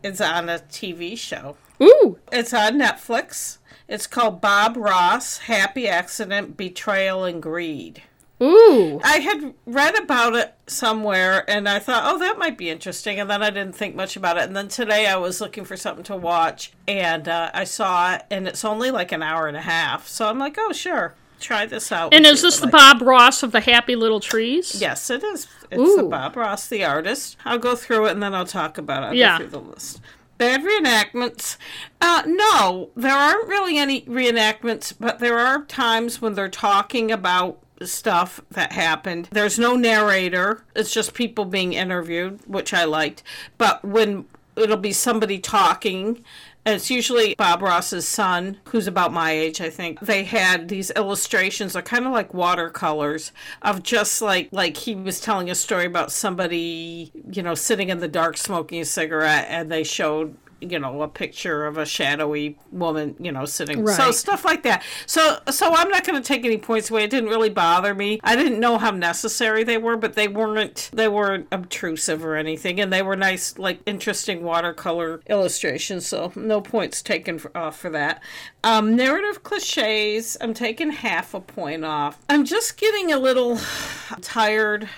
is 0.04 0.22
on 0.22 0.50
a 0.50 0.60
TV 0.60 1.18
show. 1.18 1.58
Ooh, 1.82 2.20
It's 2.32 2.54
on 2.54 2.80
Netflix. 2.80 3.58
It's 3.88 4.08
called 4.08 4.42
Bob 4.42 4.78
Ross 4.78 5.40
Happy 5.40 5.88
Accident, 5.88 6.58
Betrayal, 6.58 7.24
and 7.26 7.42
Greed. 7.42 8.02
Ooh. 8.42 9.00
I 9.04 9.18
had 9.20 9.54
read 9.66 9.98
about 9.98 10.36
it 10.36 10.54
somewhere 10.68 11.50
and 11.50 11.68
I 11.70 11.80
thought, 11.80 12.04
oh, 12.06 12.20
that 12.20 12.38
might 12.38 12.58
be 12.58 12.70
interesting. 12.70 13.20
And 13.20 13.30
then 13.30 13.42
I 13.42 13.50
didn't 13.50 13.76
think 13.76 13.96
much 13.96 14.16
about 14.16 14.38
it. 14.38 14.44
And 14.44 14.56
then 14.56 14.68
today 14.68 15.08
I 15.08 15.16
was 15.18 15.40
looking 15.42 15.64
for 15.66 15.78
something 15.78 16.04
to 16.06 16.16
watch 16.16 16.72
and 16.88 17.28
uh, 17.28 17.52
I 17.54 17.64
saw 17.64 18.16
it 18.16 18.24
and 18.30 18.48
it's 18.48 18.66
only 18.66 18.92
like 18.92 19.12
an 19.12 19.24
hour 19.24 19.48
and 19.48 19.58
a 19.58 19.62
half. 19.62 20.08
So 20.08 20.28
I'm 20.28 20.40
like, 20.40 20.56
oh, 20.60 20.74
sure, 20.74 21.14
try 21.40 21.66
this 21.66 21.92
out. 21.92 22.14
And 22.14 22.26
is 22.26 22.42
this 22.42 22.60
the 22.60 22.66
like. 22.66 22.72
Bob 22.74 23.02
Ross 23.02 23.44
of 23.44 23.52
the 23.52 23.62
Happy 23.62 23.96
Little 23.96 24.20
Trees? 24.20 24.80
Yes, 24.82 25.10
it 25.10 25.24
is. 25.24 25.48
It's 25.72 25.96
the 25.96 26.04
Bob 26.04 26.36
Ross, 26.36 26.68
the 26.68 26.84
artist. 26.84 27.38
I'll 27.46 27.58
go 27.58 27.76
through 27.76 28.08
it 28.08 28.12
and 28.12 28.22
then 28.24 28.34
I'll 28.34 28.46
talk 28.46 28.78
about 28.78 29.04
it. 29.04 29.06
I'll 29.08 29.14
Yeah. 29.14 29.38
through 29.38 29.48
the 29.48 29.60
list. 29.60 30.02
Bad 30.38 30.64
reenactments. 30.64 31.56
Uh, 32.02 32.24
no, 32.26 32.90
there 32.96 33.16
aren't 33.16 33.48
really 33.48 33.78
any 33.78 34.02
reenactments, 34.02 34.94
but 35.00 35.20
there 35.20 35.40
are 35.40 35.64
times 35.64 36.22
when 36.22 36.34
they're 36.34 36.50
talking 36.50 37.10
about 37.10 37.60
stuff 37.84 38.42
that 38.52 38.72
happened. 38.72 39.30
There's 39.32 39.60
no 39.60 39.76
narrator, 39.76 40.64
it's 40.76 40.94
just 40.94 41.14
people 41.14 41.46
being 41.46 41.74
interviewed, 41.74 42.40
which 42.48 42.74
I 42.74 42.86
liked. 42.86 43.24
But 43.58 43.84
when 43.84 44.26
it'll 44.56 44.78
be 44.78 44.94
somebody 44.94 45.40
talking, 45.40 46.24
and 46.66 46.76
it's 46.76 46.90
usually 46.90 47.36
Bob 47.36 47.62
Ross's 47.62 48.08
son, 48.08 48.58
who's 48.70 48.88
about 48.88 49.14
my 49.14 49.32
age, 49.32 49.62
I 49.62 49.70
think. 49.70 50.00
They 50.00 50.24
had 50.24 50.68
these 50.68 50.90
illustrations, 50.92 51.74
they're 51.74 51.82
kind 51.82 52.08
of 52.08 52.12
like 52.12 52.34
watercolors 52.34 53.32
of 53.62 53.84
just 53.84 54.22
like 54.22 54.50
like 54.52 54.78
he 54.78 54.96
was 54.96 55.20
telling 55.20 55.50
a 55.50 55.56
story 55.56 55.86
about 55.86 56.12
somebody, 56.12 57.12
you 57.30 57.44
know, 57.44 57.54
sitting 57.54 57.90
in 57.90 58.00
the 58.00 58.08
dark 58.08 58.38
smoking 58.38 58.82
a 58.82 58.86
cigarette, 58.86 59.46
and 59.50 59.72
they 59.72 59.84
showed 59.84 60.36
you 60.62 60.80
know, 60.80 61.02
a 61.02 61.08
picture 61.08 61.66
of 61.66 61.78
a 61.78 61.86
shadowy 61.86 62.58
woman, 62.72 63.16
you 63.20 63.32
know, 63.32 63.46
sitting. 63.46 63.86
So 63.88 64.12
stuff 64.12 64.46
like 64.46 64.64
that. 64.64 64.84
So 65.06 65.40
so 65.50 65.74
I'm 65.74 65.90
not 65.90 66.06
going 66.06 66.22
to 66.22 66.26
take 66.26 66.46
any 66.46 66.58
points 66.58 66.90
away. 66.90 67.04
It 67.04 67.10
didn't 67.10 67.30
really 67.30 67.50
bother 67.50 67.94
me. 67.94 68.20
I 68.24 68.36
didn't 68.36 68.60
know 68.60 68.78
how 68.78 68.92
necessary 68.92 69.64
they 69.64 69.78
were, 69.78 69.98
but 69.98 70.14
they 70.14 70.28
weren't 70.28 70.90
they 70.94 71.08
weren't 71.08 71.48
obtrusive 71.52 72.26
or 72.26 72.36
anything, 72.36 72.80
and 72.80 72.92
they 72.92 73.02
were 73.02 73.16
nice, 73.16 73.58
like 73.58 73.80
interesting 73.86 74.44
watercolor 74.44 75.22
illustrations. 75.28 76.08
So 76.08 76.32
no 76.36 76.62
points 76.62 77.02
taken 77.02 77.40
for, 77.40 77.56
off 77.56 77.78
for 77.78 77.90
that. 77.92 78.22
Um, 78.64 78.96
narrative 78.96 79.44
cliches. 79.44 80.38
I'm 80.42 80.54
taking 80.54 80.92
half 80.92 81.34
a 81.34 81.42
point 81.42 81.86
off. 81.86 82.20
I'm 82.30 82.46
just 82.46 82.78
getting 82.78 83.12
a 83.12 83.18
little 83.18 83.60
tired 84.22 84.90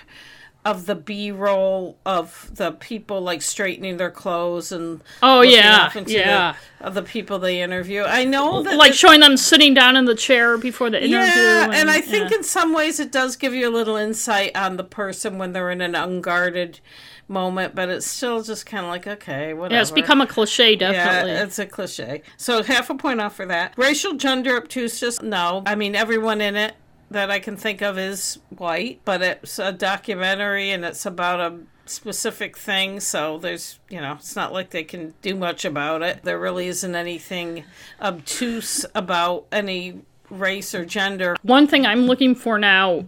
of 0.64 0.86
the 0.86 0.94
B 0.94 1.30
roll 1.30 1.96
of 2.04 2.50
the 2.54 2.72
people 2.72 3.20
like 3.22 3.40
straightening 3.42 3.96
their 3.96 4.10
clothes 4.10 4.70
and 4.72 5.02
Oh, 5.22 5.40
yeah, 5.40 5.90
yeah. 6.06 6.54
the, 6.80 6.86
of 6.86 6.94
the 6.94 7.02
people 7.02 7.38
they 7.38 7.62
interview. 7.62 8.02
I 8.02 8.24
know 8.24 8.62
that 8.62 8.76
like 8.76 8.92
showing 8.92 9.20
them 9.20 9.36
sitting 9.36 9.72
down 9.72 9.96
in 9.96 10.04
the 10.04 10.14
chair 10.14 10.58
before 10.58 10.90
the 10.90 10.98
interview. 10.98 11.16
yeah, 11.18 11.70
and, 11.72 11.88
I 11.90 12.00
think 12.00 12.30
yeah. 12.30 12.38
in 12.38 12.42
some 12.44 12.74
ways 12.74 13.00
it 13.00 13.10
does 13.12 13.36
give 13.36 13.54
you 13.54 13.68
a 13.68 13.72
little 13.72 13.96
insight 13.96 14.54
on 14.56 14.76
the 14.76 14.84
person 14.84 15.38
when 15.38 15.52
they're 15.52 15.70
in 15.70 15.80
an 15.80 15.94
unguarded 15.94 16.80
moment, 17.28 17.74
but 17.74 17.88
it's 17.88 18.06
still 18.06 18.42
just 18.42 18.66
kind 18.66 18.84
of 18.84 18.90
like 18.90 19.06
okay, 19.06 19.54
whatever. 19.54 19.74
yeah, 19.74 19.80
it's 19.82 19.90
become 19.90 20.20
a 20.20 20.26
cliche, 20.26 20.72
Yeah, 20.72 20.76
definitely. 20.92 21.32
it's 21.32 21.58
a 21.58 21.66
cliche. 21.66 22.22
So 22.36 22.62
half 22.62 22.90
a 22.90 22.94
point 22.94 23.20
off 23.20 23.36
for 23.36 23.46
that. 23.46 23.74
Racial 23.76 24.14
gender 24.14 24.56
obtuseness, 24.56 25.22
no. 25.22 25.62
I 25.66 25.74
mean, 25.76 25.94
everyone 25.94 26.40
in 26.40 26.56
it 26.56 26.74
that 27.10 27.30
I 27.30 27.38
can 27.38 27.56
think 27.56 27.82
of 27.82 27.98
is 27.98 28.38
white, 28.50 29.00
but 29.04 29.22
it's 29.22 29.58
a 29.58 29.72
documentary 29.72 30.70
and 30.70 30.84
it's 30.84 31.06
about 31.06 31.40
a 31.40 31.58
specific 31.86 32.56
thing, 32.56 33.00
so 33.00 33.38
there's, 33.38 33.78
you 33.88 34.00
know, 34.00 34.12
it's 34.12 34.36
not 34.36 34.52
like 34.52 34.70
they 34.70 34.84
can 34.84 35.14
do 35.22 35.34
much 35.34 35.64
about 35.64 36.02
it. 36.02 36.22
There 36.22 36.38
really 36.38 36.66
isn't 36.68 36.94
anything 36.94 37.64
obtuse 38.00 38.84
about 38.94 39.46
any 39.50 40.02
race 40.30 40.74
or 40.74 40.84
gender. 40.84 41.36
One 41.42 41.66
thing 41.66 41.86
I'm 41.86 42.06
looking 42.06 42.34
for 42.34 42.58
now 42.58 43.06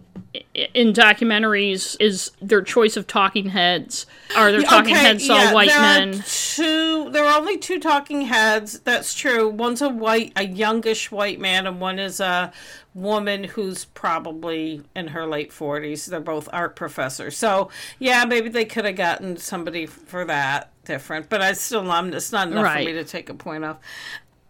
in 0.73 0.93
documentaries 0.93 1.95
is 1.99 2.31
their 2.41 2.61
choice 2.61 2.97
of 2.97 3.05
talking 3.05 3.49
heads. 3.49 4.05
Are 4.35 4.51
their 4.51 4.63
talking 4.63 4.95
heads 4.95 5.29
all 5.29 5.37
yeah, 5.37 5.53
white 5.53 5.67
men? 5.67 6.23
Two. 6.25 7.09
There 7.11 7.25
are 7.25 7.37
only 7.37 7.57
two 7.57 7.79
talking 7.79 8.21
heads. 8.21 8.79
That's 8.79 9.13
true. 9.13 9.49
One's 9.49 9.81
a 9.81 9.89
white, 9.89 10.31
a 10.35 10.45
youngish 10.45 11.11
white 11.11 11.39
man, 11.39 11.67
and 11.67 11.79
one 11.79 11.99
is 11.99 12.19
a 12.19 12.51
woman 12.93 13.43
who's 13.45 13.85
probably 13.85 14.81
in 14.95 15.07
her 15.07 15.25
late 15.25 15.51
forties. 15.53 16.05
They're 16.05 16.19
both 16.19 16.49
art 16.51 16.75
professors. 16.75 17.37
So 17.37 17.69
yeah, 17.99 18.25
maybe 18.25 18.49
they 18.49 18.65
could 18.65 18.85
have 18.85 18.95
gotten 18.95 19.37
somebody 19.37 19.85
for 19.85 20.25
that 20.25 20.71
different. 20.85 21.29
But 21.29 21.41
I 21.41 21.53
still, 21.53 21.89
I'm, 21.91 22.11
it's 22.13 22.31
not 22.31 22.47
enough 22.49 22.63
Right. 22.65 22.85
for 22.85 22.93
me 22.93 22.97
to 22.97 23.03
take 23.05 23.29
a 23.29 23.33
point 23.33 23.63
off. 23.63 23.77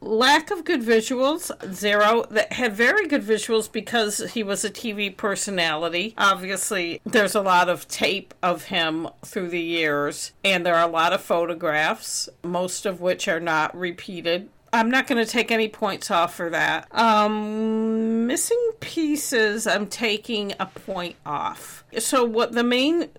Lack 0.04 0.50
of 0.50 0.66
good 0.66 0.82
visuals, 0.82 1.52
zero. 1.72 2.24
That 2.32 2.54
had 2.54 2.74
very 2.74 3.08
good 3.08 3.22
visuals 3.22 3.72
because 3.72 4.32
he 4.34 4.42
was 4.42 4.66
a 4.66 4.72
TV 4.72 5.16
personality. 5.16 6.16
Obviously, 6.18 7.00
there's 7.06 7.36
a 7.36 7.42
lot 7.42 7.70
of 7.70 7.88
tape 7.88 8.34
of 8.42 8.64
him 8.66 9.08
through 9.24 9.50
the 9.50 9.62
years, 9.62 10.32
and 10.44 10.66
there 10.66 10.74
are 10.74 10.90
a 10.90 10.92
lot 10.92 11.14
of 11.14 11.22
photographs, 11.22 12.28
most 12.44 12.88
of 12.88 13.00
which 13.00 13.28
are 13.28 13.40
not 13.40 13.78
repeated. 13.78 14.50
I'm 14.73 14.89
not 14.89 15.07
going 15.07 15.23
to 15.23 15.30
take 15.30 15.52
any 15.52 15.68
points 15.68 16.10
off 16.10 16.35
for 16.35 16.49
that. 16.49 16.88
Um, 16.91 18.26
missing 18.27 18.72
pieces, 18.80 19.68
I'm 19.68 19.88
taking 19.88 20.53
a 20.60 20.65
point 20.65 21.18
off. 21.26 21.84
So, 21.99 22.23
what 22.23 22.53
the 22.53 22.64
main 22.64 23.10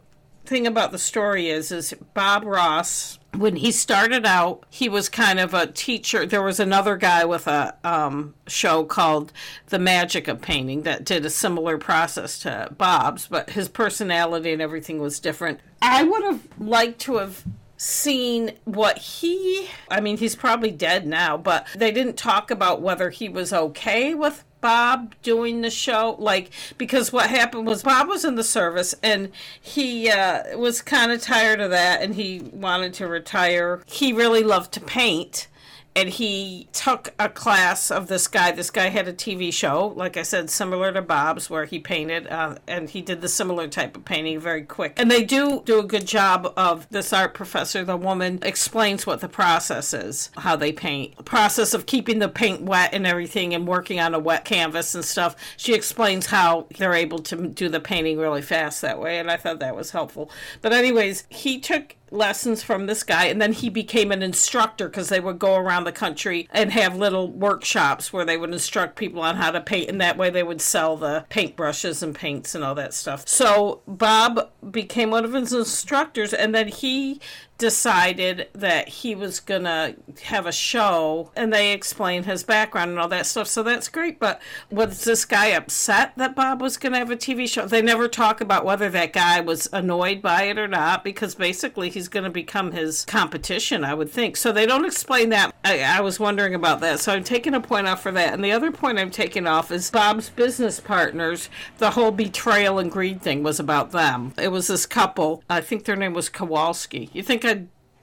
thing 0.45 0.67
about 0.67 0.93
the 0.93 0.99
story 0.99 1.49
is 1.49 1.71
is 1.71 1.95
Bob 2.15 2.45
Ross 2.45 3.19
when 3.37 3.57
he 3.57 3.73
started 3.73 4.27
out 4.27 4.65
he 4.71 4.89
was 4.89 5.09
kind 5.09 5.41
of 5.41 5.55
a 5.55 5.67
teacher 5.67 6.27
there 6.27 6.43
was 6.43 6.61
another 6.61 6.97
guy 6.97 7.25
with 7.25 7.47
a 7.47 7.75
um, 7.85 8.35
show 8.47 8.85
called 8.85 9.33
the 9.69 9.79
magic 9.79 10.29
of 10.29 10.41
painting 10.43 10.83
that 10.83 11.05
did 11.05 11.25
a 11.25 11.31
similar 11.31 11.79
process 11.79 12.39
to 12.41 12.69
bob's 12.77 13.29
but 13.29 13.51
his 13.51 13.69
personality 13.69 14.53
and 14.53 14.61
everything 14.61 15.01
was 15.01 15.21
different 15.21 15.61
i 15.81 16.03
would 16.03 16.25
have 16.25 16.47
liked 16.59 16.99
to 16.99 17.17
have 17.17 17.45
seen 17.83 18.53
what 18.65 18.97
he 18.97 19.69
I 19.91 20.01
mean 20.01 20.17
he's 20.19 20.37
probably 20.37 20.71
dead 20.71 21.05
now 21.05 21.37
but 21.37 21.67
they 21.75 21.91
didn't 21.91 22.17
talk 22.17 22.53
about 22.53 22.81
whether 22.81 23.11
he 23.11 23.29
was 23.29 23.53
okay 23.53 24.15
with 24.15 24.45
Bob 24.61 25.17
doing 25.23 25.63
the 25.63 25.71
show 25.71 26.15
like 26.21 26.51
because 26.79 27.13
what 27.13 27.29
happened 27.29 27.67
was 27.67 27.83
Bob 27.83 28.07
was 28.07 28.25
in 28.25 28.37
the 28.37 28.45
service 28.45 28.95
and 29.03 29.33
he 29.61 30.09
uh, 30.09 30.57
was 30.57 30.81
kind 30.81 31.11
of 31.11 31.21
tired 31.21 31.61
of 31.61 31.71
that 31.71 32.01
and 32.01 32.15
he 32.15 32.39
wanted 32.53 32.95
to 32.95 33.09
retire. 33.09 33.83
He 33.87 34.13
really 34.13 34.45
loved 34.45 34.71
to 34.75 34.81
paint 34.81 35.49
and 35.95 36.09
he 36.09 36.69
took 36.73 37.13
a 37.19 37.29
class 37.29 37.91
of 37.91 38.07
this 38.09 38.27
guy. 38.27 38.53
This 38.53 38.71
guy 38.71 38.89
had 38.89 39.09
a 39.09 39.13
TV 39.13 39.53
show, 39.53 39.93
like 39.97 40.17
I 40.17 40.23
said, 40.23 40.49
similar 40.49 40.93
to 40.93 41.03
Bob's, 41.03 41.51
where 41.51 41.67
he 41.67 41.79
painted, 41.79 42.27
uh, 42.29 42.57
and 42.67 42.89
he 42.89 43.03
did 43.03 43.21
the 43.21 43.29
similar 43.29 43.69
type 43.69 43.97
of 43.97 44.05
painting 44.05 44.41
very 44.41 44.63
quick. 44.63 44.95
And 44.97 45.11
they 45.11 45.25
do 45.25 45.63
do 45.65 45.79
a 45.79 45.85
good 45.85 46.07
job 46.07 46.53
of 46.57 46.89
this 46.91 47.13
art 47.13 47.35
professor. 47.35 47.85
The 47.85 47.97
woman 47.97 48.39
explains 48.43 49.07
what 49.07 49.21
the 49.21 49.29
process 49.29 49.93
is, 49.93 50.31
how 50.39 50.57
they 50.57 50.73
paint, 50.73 51.17
the 51.17 51.23
process 51.23 51.75
of 51.75 51.87
keeping 51.87 52.19
the 52.19 52.29
paint 52.29 52.63
wet 52.63 52.95
and 52.95 53.07
everything, 53.07 53.55
and 53.55 53.67
working 53.67 54.01
on 54.01 54.15
a 54.15 54.19
wet 54.19 54.45
canvas 54.45 54.95
and 54.95 55.05
stuff. 55.05 55.37
She 55.57 55.75
explains 55.75 56.27
how 56.27 56.67
they're 56.79 56.95
able 56.95 57.19
to 57.21 57.49
do 57.49 57.69
the 57.69 57.81
painting 57.81 58.19
really 58.19 58.43
fast 58.43 58.81
that 58.81 58.99
way, 58.99 59.19
and 59.19 59.31
I 59.31 59.37
thought 59.37 59.61
that 59.61 59.77
was 59.77 59.91
helpful. 59.91 60.31
But 60.63 60.73
anyways, 60.73 61.25
he 61.29 61.61
took 61.61 61.97
lessons 62.13 62.63
from 62.63 62.87
this 62.87 63.03
guy 63.03 63.25
and 63.25 63.41
then 63.41 63.53
he 63.53 63.69
became 63.69 64.13
an 64.13 64.23
instructor 64.23 64.89
because 64.89 65.09
they 65.09 65.21
would 65.21 65.39
go 65.39 65.57
around 65.57 65.85
the 65.85 65.93
country 65.93 66.49
and 66.53 66.73
have 66.73 66.97
little 66.97 67.31
workshops 67.31 68.13
where 68.13 68.25
they 68.25 68.37
would 68.37 68.53
instruct 68.53 68.97
people 68.97 69.23
on 69.23 69.37
how 69.37 69.51
to 69.51 69.61
paint 69.61 69.89
and 69.89 70.01
that 70.01 70.17
way 70.19 70.31
they 70.31 70.43
would 70.43 70.61
sell 70.61 70.97
the 70.97 71.25
paintbrushes 71.31 72.03
and 72.03 72.15
paints 72.15 72.55
and 72.55 72.63
all 72.63 72.75
that 72.75 72.95
stuff. 72.95 73.27
So 73.27 73.83
bob 73.87 74.51
became 74.71 75.11
one 75.11 75.25
of 75.25 75.33
his 75.33 75.53
instructors 75.53 76.33
and 76.35 76.55
then 76.55 76.69
he 76.69 77.21
decided 77.63 78.49
that 78.53 78.89
he 78.89 79.15
was 79.15 79.39
gonna 79.39 79.95
have 80.25 80.47
a 80.47 80.51
show 80.53 81.31
and 81.37 81.53
they 81.53 81.73
explained 81.73 82.27
his 82.27 82.43
background 82.43 82.91
and 82.91 82.99
all 82.99 83.07
that 83.07 83.25
stuff 83.25 83.47
so 83.47 83.63
that's 83.63 83.89
great 83.89 84.19
but 84.19 84.43
was 84.69 85.05
this 85.05 85.25
guy 85.25 85.47
upset 85.47 86.13
that 86.17 86.35
bob 86.35 86.61
was 86.61 86.77
gonna 86.77 86.99
have 86.99 87.13
a 87.13 87.17
tv 87.17 87.49
show? 87.49 87.65
They 87.65 87.81
never 87.81 88.09
talk 88.09 88.41
about 88.41 88.65
whether 88.65 88.91
that 88.91 89.13
guy 89.13 89.41
was 89.41 89.69
annoyed 89.73 90.21
by 90.21 90.43
it 90.43 90.59
or 90.59 90.67
not 90.67 91.05
because 91.05 91.37
basically 91.37 91.89
he's 91.89 92.09
gonna 92.09 92.31
become 92.31 92.73
his 92.73 93.05
competition 93.05 93.85
i 93.85 93.95
would 93.95 94.11
think 94.11 94.37
so 94.37 94.51
they 94.51 94.67
don't 94.67 94.85
explain 94.85 95.29
that. 95.29 95.55
I, 95.65 95.83
I 95.83 96.01
was 96.01 96.19
wondering 96.19 96.57
about 96.57 96.81
that 96.81 96.99
so 96.99 97.13
i'm 97.13 97.23
taking 97.23 97.55
a 97.55 97.61
point 97.61 97.87
off 97.87 98.03
for 98.03 98.11
that 98.11 98.35
and 98.35 98.45
the 98.45 98.51
other 98.51 98.73
point 98.73 98.99
i'm 98.99 99.13
taking 99.13 99.47
off 99.47 99.71
is 99.71 99.89
bob's 99.89 100.31
business 100.31 100.81
partners 100.81 101.49
the 101.79 101.93
whole 101.93 102.11
betrayal 102.11 102.81
and 102.81 102.91
greed 102.91 103.23
thing 103.23 103.45
was 103.45 103.61
about 103.61 103.93
them. 103.93 104.35
It 104.37 104.49
was 104.49 104.67
this 104.67 104.85
couple 104.85 105.45
i 105.49 105.61
think 105.61 105.85
their 105.85 105.95
name 105.95 106.13
was 106.13 106.29
kowalski. 106.29 107.09
You 107.13 107.23
think 107.23 107.52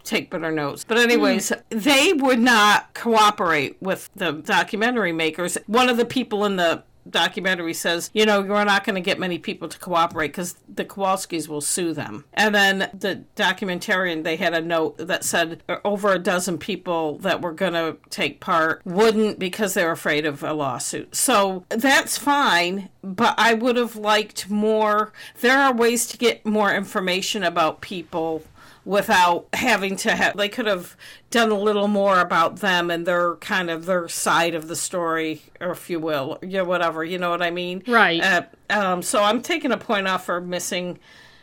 take 0.03 0.29
better 0.29 0.51
notes. 0.51 0.83
But 0.83 0.97
anyways, 0.97 1.51
they 1.69 2.13
would 2.13 2.39
not 2.39 2.93
cooperate 2.93 3.81
with 3.81 4.09
the 4.15 4.31
documentary 4.31 5.11
makers. 5.11 5.57
One 5.67 5.89
of 5.89 5.97
the 5.97 6.05
people 6.05 6.45
in 6.45 6.55
the 6.55 6.83
documentary 7.09 7.73
says, 7.73 8.09
you 8.13 8.25
know, 8.25 8.43
you're 8.43 8.65
not 8.65 8.83
going 8.83 8.95
to 8.95 9.01
get 9.01 9.19
many 9.19 9.39
people 9.39 9.67
to 9.67 9.79
cooperate 9.79 10.29
because 10.29 10.55
the 10.73 10.85
Kowalskis 10.85 11.47
will 11.47 11.61
sue 11.61 11.93
them. 11.93 12.25
And 12.33 12.53
then 12.53 12.89
the 12.93 13.23
documentarian, 13.35 14.23
they 14.23 14.35
had 14.35 14.53
a 14.53 14.61
note 14.61 14.97
that 14.97 15.23
said 15.23 15.63
uh, 15.67 15.77
over 15.83 16.13
a 16.13 16.19
dozen 16.19 16.57
people 16.57 17.17
that 17.19 17.41
were 17.41 17.53
going 17.53 17.73
to 17.73 17.97
take 18.09 18.39
part 18.39 18.81
wouldn't 18.85 19.39
because 19.39 19.73
they're 19.73 19.91
afraid 19.91 20.25
of 20.25 20.43
a 20.43 20.53
lawsuit. 20.53 21.15
So 21.15 21.65
that's 21.69 22.17
fine, 22.17 22.89
but 23.03 23.35
I 23.37 23.53
would 23.53 23.75
have 23.75 23.95
liked 23.95 24.49
more. 24.49 25.11
There 25.41 25.57
are 25.57 25.73
ways 25.73 26.05
to 26.07 26.17
get 26.17 26.45
more 26.45 26.73
information 26.73 27.43
about 27.43 27.81
people 27.81 28.43
without 28.85 29.47
having 29.53 29.95
to 29.95 30.15
have 30.15 30.35
they 30.37 30.49
could 30.49 30.65
have 30.65 30.95
done 31.29 31.51
a 31.51 31.57
little 31.59 31.87
more 31.87 32.19
about 32.19 32.57
them 32.57 32.89
and 32.89 33.05
their 33.05 33.35
kind 33.35 33.69
of 33.69 33.85
their 33.85 34.07
side 34.07 34.55
of 34.55 34.67
the 34.67 34.75
story 34.75 35.41
or 35.59 35.71
if 35.71 35.89
you 35.89 35.99
will 35.99 36.39
yeah 36.41 36.61
whatever 36.61 37.03
you 37.03 37.17
know 37.17 37.29
what 37.29 37.41
i 37.41 37.51
mean 37.51 37.83
Right. 37.87 38.21
uh, 38.23 38.43
um, 38.69 39.01
so 39.01 39.21
i'm 39.23 39.41
taking 39.41 39.71
a 39.71 39.77
point 39.77 40.07
off 40.07 40.25
for 40.25 40.39
missing 40.41 40.97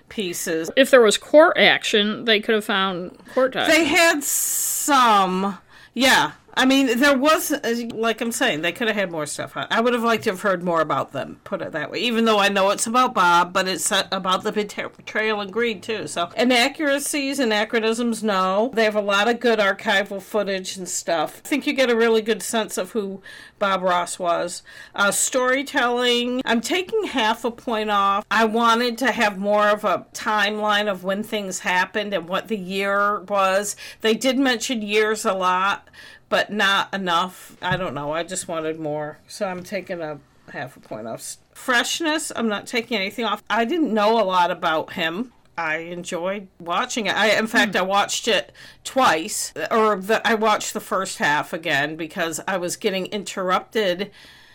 pieces 0.08 0.70
If 0.76 0.90
there 0.92 1.00
was 1.02 1.18
court 1.18 1.58
action, 1.58 2.24
they 2.26 2.38
could 2.40 2.54
have 2.54 2.64
found 2.64 3.18
court 3.34 3.52
documents. 3.52 3.76
they 3.76 3.84
had 3.84 4.22
some 4.24 5.58
yeah 5.94 6.32
I 6.58 6.64
mean, 6.64 6.98
there 6.98 7.18
was, 7.18 7.52
like 7.92 8.20
I'm 8.20 8.32
saying, 8.32 8.62
they 8.62 8.72
could 8.72 8.88
have 8.88 8.96
had 8.96 9.10
more 9.10 9.26
stuff. 9.26 9.52
I 9.56 9.80
would 9.80 9.92
have 9.92 10.02
liked 10.02 10.24
to 10.24 10.30
have 10.30 10.40
heard 10.40 10.62
more 10.62 10.80
about 10.80 11.12
them, 11.12 11.38
put 11.44 11.60
it 11.60 11.72
that 11.72 11.90
way. 11.90 11.98
Even 11.98 12.24
though 12.24 12.38
I 12.38 12.48
know 12.48 12.70
it's 12.70 12.86
about 12.86 13.12
Bob, 13.12 13.52
but 13.52 13.68
it's 13.68 13.92
about 14.10 14.42
the 14.42 14.52
betrayal 14.52 15.40
and 15.40 15.52
greed, 15.52 15.82
too. 15.82 16.06
So, 16.06 16.30
inaccuracies, 16.36 17.38
anachronisms, 17.38 18.22
no. 18.22 18.70
They 18.72 18.84
have 18.84 18.96
a 18.96 19.02
lot 19.02 19.28
of 19.28 19.38
good 19.38 19.58
archival 19.58 20.22
footage 20.22 20.76
and 20.78 20.88
stuff. 20.88 21.42
I 21.44 21.48
think 21.48 21.66
you 21.66 21.74
get 21.74 21.90
a 21.90 21.96
really 21.96 22.22
good 22.22 22.42
sense 22.42 22.78
of 22.78 22.92
who 22.92 23.20
Bob 23.58 23.82
Ross 23.82 24.18
was. 24.18 24.62
Uh, 24.94 25.10
storytelling, 25.10 26.40
I'm 26.44 26.60
taking 26.60 27.04
half 27.04 27.44
a 27.44 27.50
point 27.50 27.90
off. 27.90 28.24
I 28.30 28.46
wanted 28.46 28.98
to 28.98 29.12
have 29.12 29.38
more 29.38 29.68
of 29.68 29.84
a 29.84 30.06
timeline 30.14 30.90
of 30.90 31.04
when 31.04 31.22
things 31.22 31.60
happened 31.60 32.14
and 32.14 32.28
what 32.28 32.48
the 32.48 32.56
year 32.56 33.20
was. 33.20 33.76
They 34.00 34.14
did 34.14 34.38
mention 34.38 34.82
years 34.82 35.24
a 35.24 35.32
lot, 35.32 35.88
but 36.28 36.52
not 36.52 36.92
enough. 36.92 37.56
I 37.62 37.76
don't 37.76 37.94
know. 37.94 38.12
I 38.12 38.22
just 38.22 38.48
wanted 38.48 38.78
more. 38.78 39.18
So 39.28 39.46
I'm 39.46 39.62
taking 39.62 40.00
a 40.00 40.18
half 40.50 40.76
a 40.76 40.80
point 40.80 41.06
off. 41.06 41.36
Freshness, 41.52 42.32
I'm 42.34 42.48
not 42.48 42.66
taking 42.66 42.96
anything 42.96 43.24
off. 43.24 43.42
I 43.48 43.64
didn't 43.64 43.92
know 43.92 44.20
a 44.20 44.24
lot 44.24 44.50
about 44.50 44.94
him. 44.94 45.32
I 45.58 45.78
enjoyed 45.78 46.48
watching 46.58 47.06
it. 47.06 47.16
I, 47.16 47.30
in 47.38 47.46
fact, 47.46 47.72
mm. 47.72 47.78
I 47.78 47.82
watched 47.82 48.28
it 48.28 48.52
twice, 48.84 49.54
or 49.70 49.96
the, 49.96 50.26
I 50.26 50.34
watched 50.34 50.74
the 50.74 50.80
first 50.80 51.18
half 51.18 51.52
again 51.54 51.96
because 51.96 52.40
I 52.46 52.58
was 52.58 52.76
getting 52.76 53.06
interrupted 53.06 54.10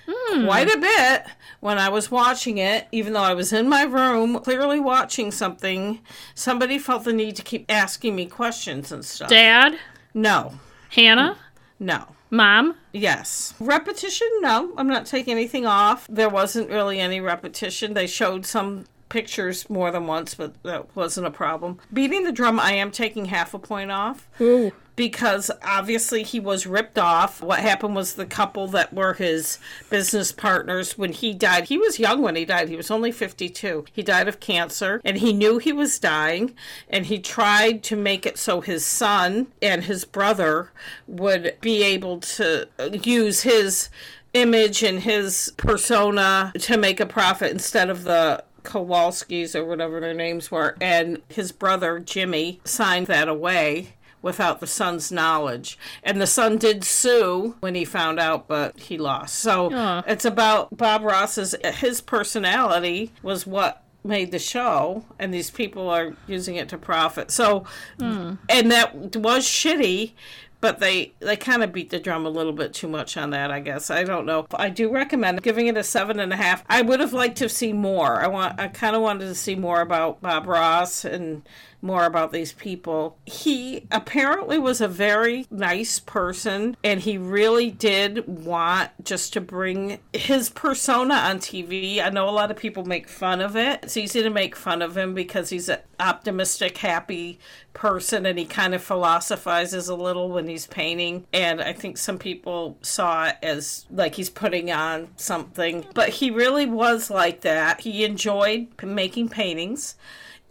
mm. 0.08 0.46
quite 0.46 0.70
a 0.70 0.78
bit 0.78 1.26
when 1.60 1.80
I 1.80 1.90
was 1.90 2.12
watching 2.12 2.60
it. 2.60 2.88
Even 2.92 3.14
though 3.14 3.24
I 3.24 3.34
was 3.34 3.52
in 3.52 3.68
my 3.68 3.82
room, 3.84 4.40
clearly 4.42 4.80
watching 4.80 5.32
something, 5.32 6.02
somebody 6.36 6.78
felt 6.78 7.04
the 7.04 7.14
need 7.14 7.36
to 7.38 7.44
keep 7.44 7.66
asking 7.68 8.16
me 8.16 8.28
questions 8.28 8.92
and 8.92 9.04
stuff. 9.04 9.30
Dad? 9.30 9.80
No. 10.14 10.60
Hannah? 10.92 11.38
No. 11.82 12.06
Mom? 12.30 12.76
Yes. 12.94 13.56
Repetition? 13.60 14.28
No, 14.40 14.72
I'm 14.78 14.88
not 14.88 15.08
taking 15.08 15.34
anything 15.34 15.66
off. 15.66 16.06
There 16.08 16.30
wasn't 16.30 16.70
really 16.70 17.00
any 17.00 17.20
repetition. 17.20 17.96
They 17.96 18.06
showed 18.06 18.46
some 18.46 18.86
pictures 19.10 19.68
more 19.70 19.92
than 19.92 20.06
once, 20.06 20.36
but 20.36 20.62
that 20.64 20.96
wasn't 20.96 21.26
a 21.26 21.32
problem. 21.32 21.80
Beating 21.92 22.24
the 22.24 22.32
drum, 22.32 22.60
I 22.60 22.74
am 22.74 22.92
taking 22.92 23.26
half 23.26 23.54
a 23.56 23.60
point 23.60 23.92
off. 23.92 24.30
Ooh. 24.40 24.72
Because 24.96 25.50
obviously 25.64 26.24
he 26.24 26.40
was 26.40 26.68
ripped 26.68 27.00
off. 27.00 27.42
What 27.42 27.60
happened 27.60 27.96
was 27.96 28.14
the 28.14 28.26
couple 28.26 28.68
that 28.68 28.94
were 28.94 29.14
his 29.14 29.58
business 29.90 30.32
partners 30.32 30.98
when 30.98 31.14
he 31.14 31.34
died, 31.34 31.66
he 31.66 31.78
was 31.78 32.00
young 32.00 32.22
when 32.22 32.36
he 32.36 32.46
died. 32.46 32.70
He 32.70 32.76
was 32.76 32.92
only 32.92 33.12
52. 33.12 33.86
He 33.92 34.04
died 34.04 34.28
of 34.28 34.40
cancer 34.40 35.02
and 35.04 35.18
he 35.18 35.34
knew 35.34 35.58
he 35.58 35.74
was 35.74 36.00
dying 36.00 36.54
and 36.90 37.06
he 37.06 37.20
tried 37.20 37.84
to 37.84 37.96
make 37.96 38.26
it 38.26 38.38
so 38.38 38.62
his 38.62 38.86
son 38.86 39.48
and 39.62 39.86
his 39.86 40.06
brother 40.06 40.72
would 41.08 41.56
be 41.62 41.84
able 41.84 42.20
to 42.20 42.68
use 43.04 43.42
his 43.42 43.90
image 44.34 44.84
and 44.84 45.02
his 45.02 45.54
persona 45.58 46.54
to 46.60 46.78
make 46.78 47.00
a 47.00 47.06
profit 47.06 47.52
instead 47.52 47.90
of 47.90 48.04
the 48.04 48.44
Kowalskis 48.64 49.56
or 49.56 49.66
whatever 49.66 50.00
their 50.00 50.14
names 50.14 50.52
were, 50.52 50.76
and 50.80 51.22
his 51.30 51.52
brother 51.52 52.00
Jimmy 52.00 52.62
signed 52.64 53.08
that 53.08 53.28
away 53.28 53.94
without 54.22 54.60
the 54.60 54.68
son's 54.68 55.12
knowledge. 55.12 55.78
And 56.04 56.22
the 56.22 56.28
son 56.28 56.58
did 56.58 56.84
sue 56.84 57.56
when 57.60 57.76
he 57.76 57.86
found 57.86 58.20
out, 58.20 58.48
but 58.48 58.80
he 58.80 58.98
lost. 58.98 59.36
So 59.40 59.70
Aww. 59.70 60.04
it's 60.08 60.26
about 60.26 60.76
Bob 60.76 61.04
Ross's 61.04 61.56
his 61.64 62.02
personality 62.02 63.12
was 63.24 63.48
what 63.48 63.84
made 64.04 64.32
the 64.32 64.40
show 64.40 65.06
and 65.20 65.32
these 65.32 65.52
people 65.52 65.90
are 65.90 66.14
using 66.28 66.56
it 66.56 66.70
to 66.70 66.78
profit. 66.78 67.32
So 67.32 67.66
mm. 68.00 68.38
and 68.50 68.72
that 68.72 69.16
was 69.16 69.46
shitty, 69.46 70.14
but 70.62 70.80
they 70.80 71.14
they 71.20 71.36
kind 71.36 71.64
of 71.64 71.74
beat 71.74 71.90
the 71.90 72.00
drum 72.00 72.26
a 72.26 72.30
little 72.30 72.54
bit 72.54 72.74
too 72.74 72.88
much 72.88 73.18
on 73.18 73.32
that 73.32 73.52
i 73.52 73.60
guess 73.60 73.90
i 73.90 74.04
don't 74.04 74.26
know 74.26 74.46
i 74.54 74.70
do 74.70 74.90
recommend 74.90 75.42
giving 75.42 75.68
it 75.68 75.76
a 75.76 75.84
seven 75.84 76.20
and 76.20 76.32
a 76.32 76.36
half 76.36 76.64
i 76.70 76.82
would 76.82 77.00
have 77.00 77.14
liked 77.14 77.38
to 77.38 77.50
see 77.50 77.74
more 77.74 78.22
i 78.22 78.28
want 78.28 78.58
i 78.60 78.68
kind 78.68 78.96
of 78.96 79.02
wanted 79.02 79.26
to 79.26 79.36
see 79.36 79.56
more 79.56 79.82
about 79.82 80.22
bob 80.22 80.48
ross 80.48 81.04
and 81.04 81.42
more 81.82 82.06
about 82.06 82.32
these 82.32 82.54
people. 82.54 83.18
He 83.26 83.88
apparently 83.92 84.58
was 84.60 84.82
a 84.82 84.88
very 84.88 85.46
nice 85.50 86.00
person 86.00 86.78
and 86.84 87.02
he 87.02 87.18
really 87.18 87.72
did 87.72 88.28
want 88.28 88.92
just 89.04 89.34
to 89.34 89.42
bring 89.42 90.00
his 90.14 90.50
persona 90.50 91.16
on 91.16 91.40
TV. 91.40 92.02
I 92.02 92.10
know 92.10 92.30
a 92.30 92.32
lot 92.32 92.52
of 92.52 92.58
people 92.58 92.86
make 92.86 93.08
fun 93.08 93.42
of 93.42 93.56
it. 93.56 93.82
It's 93.84 93.98
easy 93.98 94.22
to 94.22 94.30
make 94.30 94.56
fun 94.56 94.82
of 94.82 94.98
him 94.98 95.14
because 95.14 95.50
he's 95.50 95.70
an 95.70 95.80
optimistic, 96.00 96.78
happy 96.78 97.40
person 97.74 98.26
and 98.26 98.38
he 98.38 98.46
kind 98.46 98.76
of 98.76 98.84
philosophizes 98.84 99.88
a 99.88 99.96
little 99.96 100.30
when 100.30 100.48
he's 100.48 100.68
painting. 100.68 101.26
And 101.34 101.62
I 101.62 101.74
think 101.74 101.98
some 101.98 102.18
people 102.18 102.78
saw 102.82 103.30
it 103.30 103.38
as 103.42 103.86
like 103.90 104.16
he's 104.16 104.30
putting 104.30 104.72
on 104.72 105.10
something, 105.16 105.86
but 105.94 106.10
he 106.10 106.32
really 106.32 106.66
was 106.66 107.10
like 107.10 107.42
that. 107.42 107.82
He 107.82 108.04
enjoyed 108.04 108.68
making 108.84 109.30
paintings 109.30 109.96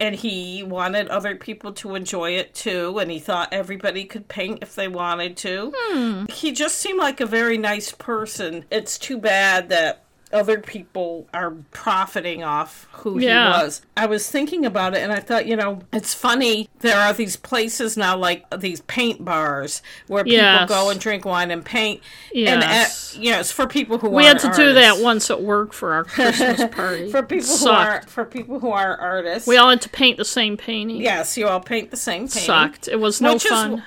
and 0.01 0.15
he 0.15 0.63
wanted 0.63 1.07
other 1.09 1.35
people 1.35 1.71
to 1.71 1.93
enjoy 1.93 2.31
it 2.31 2.53
too 2.53 2.97
and 2.99 3.11
he 3.11 3.19
thought 3.19 3.53
everybody 3.53 4.03
could 4.03 4.27
paint 4.27 4.59
if 4.61 4.75
they 4.75 4.87
wanted 4.87 5.37
to 5.37 5.71
hmm. 5.75 6.25
he 6.29 6.51
just 6.51 6.77
seemed 6.77 6.99
like 6.99 7.21
a 7.21 7.25
very 7.25 7.57
nice 7.57 7.91
person 7.91 8.65
it's 8.71 8.97
too 8.97 9.17
bad 9.17 9.69
that 9.69 10.03
other 10.33 10.59
people 10.59 11.27
are 11.33 11.51
profiting 11.71 12.43
off 12.43 12.87
who 12.91 13.19
yeah. 13.19 13.57
he 13.57 13.63
was. 13.63 13.81
I 13.97 14.05
was 14.05 14.29
thinking 14.29 14.65
about 14.65 14.93
it 14.93 14.99
and 14.99 15.11
I 15.11 15.19
thought, 15.19 15.45
you 15.45 15.55
know, 15.55 15.81
it's 15.91 16.13
funny. 16.13 16.69
There 16.79 16.97
are 16.97 17.13
these 17.13 17.35
places 17.35 17.97
now, 17.97 18.17
like 18.17 18.45
these 18.59 18.81
paint 18.81 19.23
bars, 19.23 19.81
where 20.07 20.23
people 20.23 20.37
yes. 20.37 20.69
go 20.69 20.89
and 20.89 20.99
drink 20.99 21.25
wine 21.25 21.51
and 21.51 21.63
paint. 21.63 22.01
Yes. 22.33 23.13
And, 23.15 23.19
uh, 23.19 23.23
you 23.23 23.31
know, 23.31 23.39
it's 23.39 23.51
for 23.51 23.67
people 23.67 23.97
who 23.97 24.07
are 24.07 24.11
we 24.11 24.25
had 24.25 24.39
to 24.39 24.47
artists. 24.47 24.63
do 24.63 24.73
that 24.73 24.99
once 24.99 25.29
at 25.29 25.41
work 25.41 25.73
for 25.73 25.93
our 25.93 26.03
Christmas 26.03 26.63
party. 26.71 27.11
for 27.11 27.23
people 27.23 27.57
who 27.57 27.69
are 27.69 28.01
for 28.03 28.25
people 28.25 28.59
who 28.59 28.71
are 28.71 28.97
artists. 28.97 29.47
We 29.47 29.57
all 29.57 29.69
had 29.69 29.81
to 29.81 29.89
paint 29.89 30.17
the 30.17 30.25
same 30.25 30.57
painting. 30.57 31.01
Yes, 31.01 31.37
you 31.37 31.47
all 31.47 31.59
paint 31.59 31.91
the 31.91 31.97
same 31.97 32.21
painting. 32.21 32.41
Sucked. 32.43 32.87
It 32.87 32.99
was 32.99 33.21
no 33.21 33.33
which 33.33 33.43
fun. 33.43 33.73
Is, 33.73 33.81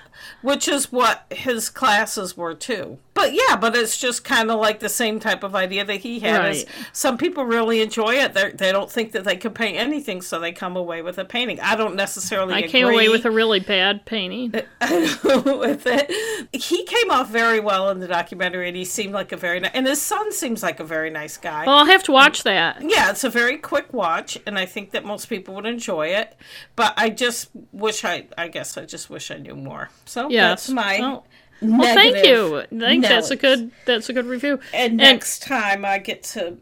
which 0.45 0.69
is 0.69 0.93
what 0.93 1.25
his 1.31 1.71
classes 1.71 2.37
were 2.37 2.55
too. 2.55 2.99
But 3.15 3.33
yeah, 3.33 3.57
but 3.57 3.75
it's 3.75 3.97
just 3.97 4.25
kind 4.25 4.51
of 4.51 4.61
like 4.61 4.81
the 4.81 4.91
same 4.91 5.19
type 5.19 5.43
of 5.43 5.55
idea 5.55 5.85
that 5.85 6.01
he 6.01 6.21
had. 6.21 6.39
Right. 6.39 6.67
some 6.93 7.17
people 7.17 7.45
really 7.45 7.81
enjoy 7.81 8.17
it. 8.17 8.35
They 8.35 8.51
they 8.51 8.71
don't 8.71 8.91
think 8.91 9.13
that 9.13 9.25
they 9.25 9.37
can 9.37 9.55
paint 9.55 9.79
anything, 9.79 10.21
so 10.21 10.39
they 10.39 10.53
come 10.53 10.77
away 10.77 11.01
with 11.01 11.17
a 11.17 11.25
painting. 11.25 11.61
I 11.61 11.77
don't 11.77 11.95
necessarily. 11.95 12.55
I 12.55 12.59
agree. 12.59 12.71
came 12.71 12.89
away 12.89 13.09
with 13.09 13.25
a 13.25 13.31
really 13.31 13.61
bad 13.61 14.05
painting. 14.05 14.51
with 14.83 15.87
it, 15.87 16.51
he 16.53 16.85
came 16.85 17.11
off 17.11 17.31
very 17.31 17.61
well 17.61 17.89
in 17.91 18.01
the 18.01 18.09
documentary, 18.09 18.69
and 18.69 18.77
he 18.77 18.85
seemed 18.85 19.15
like 19.15 19.33
a 19.33 19.37
very 19.37 19.61
nice. 19.61 19.71
And 19.73 19.87
his 19.87 20.03
son 20.03 20.31
seems 20.33 20.63
like 20.63 20.79
a 20.79 20.85
very 20.85 21.09
nice 21.09 21.39
guy. 21.39 21.65
Well, 21.65 21.77
I'll 21.77 21.87
have 21.87 22.03
to 22.05 22.13
watch 22.13 22.43
that. 22.43 22.83
Yeah, 22.83 23.11
it's 23.11 23.25
a 23.25 23.31
very 23.31 23.57
quick 23.57 23.95
watch, 23.95 24.37
and 24.45 24.59
I 24.59 24.67
think 24.67 24.91
that 24.91 25.07
most 25.07 25.27
people 25.27 25.55
would 25.55 25.67
enjoy 25.67 26.09
it. 26.09 26.37
But 26.77 26.93
I 26.99 27.09
just 27.09 27.49
wish 27.73 28.05
I. 28.05 28.27
I 28.37 28.49
guess 28.49 28.77
I 28.77 28.85
just 28.85 29.09
wish 29.09 29.31
I 29.31 29.39
knew 29.39 29.55
more. 29.55 29.89
So 30.05 30.29
yes. 30.35 30.67
that's 30.67 30.71
my. 30.71 30.99
Well, 31.01 31.27
well, 31.63 31.95
thank 31.95 32.27
you. 32.27 32.59
I 32.59 32.67
think 32.67 33.05
that's 33.05 33.31
a 33.31 33.37
good 33.37 33.71
that's 33.85 34.09
a 34.09 34.13
good 34.13 34.27
review. 34.27 34.61
And, 34.73 34.93
and 34.93 34.97
next 34.97 35.43
time 35.43 35.85
I 35.85 35.99
get 35.99 36.23
to 36.25 36.59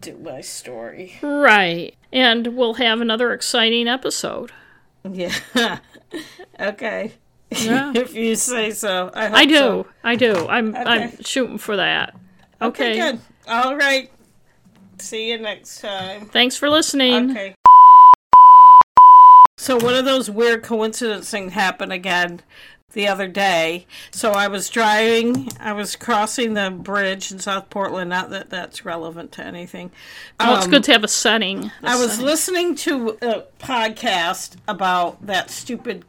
do 0.00 0.18
my 0.18 0.40
story. 0.40 1.18
Right. 1.22 1.94
And 2.12 2.48
we'll 2.48 2.74
have 2.74 3.00
another 3.00 3.32
exciting 3.32 3.88
episode. 3.88 4.52
Yeah. 5.10 5.34
okay. 6.60 7.12
Yeah. 7.50 7.92
if 7.96 8.14
you 8.14 8.36
say 8.36 8.70
so. 8.72 9.10
I, 9.14 9.40
I 9.40 9.44
do. 9.46 9.54
So. 9.54 9.86
I 10.04 10.16
do. 10.16 10.46
I'm 10.48 10.74
okay. 10.74 10.82
I'm 10.84 11.22
shooting 11.22 11.58
for 11.58 11.76
that. 11.76 12.14
Okay. 12.60 12.92
okay. 12.92 13.12
Good. 13.12 13.20
All 13.48 13.76
right. 13.76 14.10
See 14.98 15.30
you 15.30 15.38
next 15.38 15.80
time. 15.80 16.26
Thanks 16.26 16.56
for 16.56 16.68
listening. 16.68 17.30
Okay. 17.30 17.54
So 19.56 19.76
one 19.76 19.94
of 19.94 20.04
those 20.04 20.30
weird 20.30 20.62
coincidence 20.62 21.30
things 21.30 21.52
happened 21.52 21.92
again 21.92 22.40
the 22.92 23.08
other 23.08 23.28
day. 23.28 23.86
So 24.10 24.32
I 24.32 24.48
was 24.48 24.68
driving, 24.68 25.48
I 25.60 25.72
was 25.72 25.96
crossing 25.96 26.54
the 26.54 26.70
bridge 26.70 27.30
in 27.30 27.38
South 27.38 27.70
Portland. 27.70 28.10
Not 28.10 28.30
that 28.30 28.50
that's 28.50 28.84
relevant 28.84 29.32
to 29.32 29.44
anything. 29.44 29.90
Well, 30.38 30.52
um, 30.52 30.58
it's 30.58 30.66
good 30.66 30.84
to 30.84 30.92
have 30.92 31.04
a 31.04 31.08
setting. 31.08 31.66
A 31.66 31.72
I 31.84 31.96
was 31.96 32.12
setting. 32.12 32.26
listening 32.26 32.74
to 32.76 33.18
a 33.22 33.44
podcast 33.58 34.56
about 34.68 35.24
that 35.26 35.50
stupid 35.50 36.04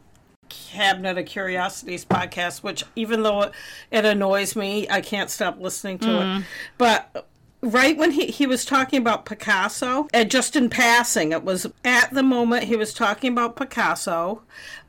Cabinet 0.50 1.18
of 1.18 1.26
Curiosities 1.26 2.06
podcast, 2.06 2.62
which 2.64 2.84
even 2.96 3.24
though 3.24 3.52
it 3.92 4.06
annoys 4.06 4.56
me, 4.56 4.88
I 4.90 5.02
can't 5.02 5.30
stop 5.30 5.60
listening 5.60 6.00
to 6.00 6.08
mm. 6.08 6.40
it. 6.40 6.46
But 6.78 7.28
right 7.62 7.96
when 7.96 8.12
he, 8.12 8.28
he 8.28 8.48
was 8.48 8.66
talking 8.66 9.00
about 9.00 9.26
Picasso, 9.26 10.08
and 10.14 10.30
just 10.30 10.56
in 10.56 10.70
passing, 10.70 11.32
it 11.32 11.44
was 11.44 11.68
at 11.86 12.14
the 12.14 12.24
moment 12.24 12.66
he 12.66 12.76
was 12.76 12.94
talking 12.94 13.32
about 13.32 13.56
Picasso 13.56 14.44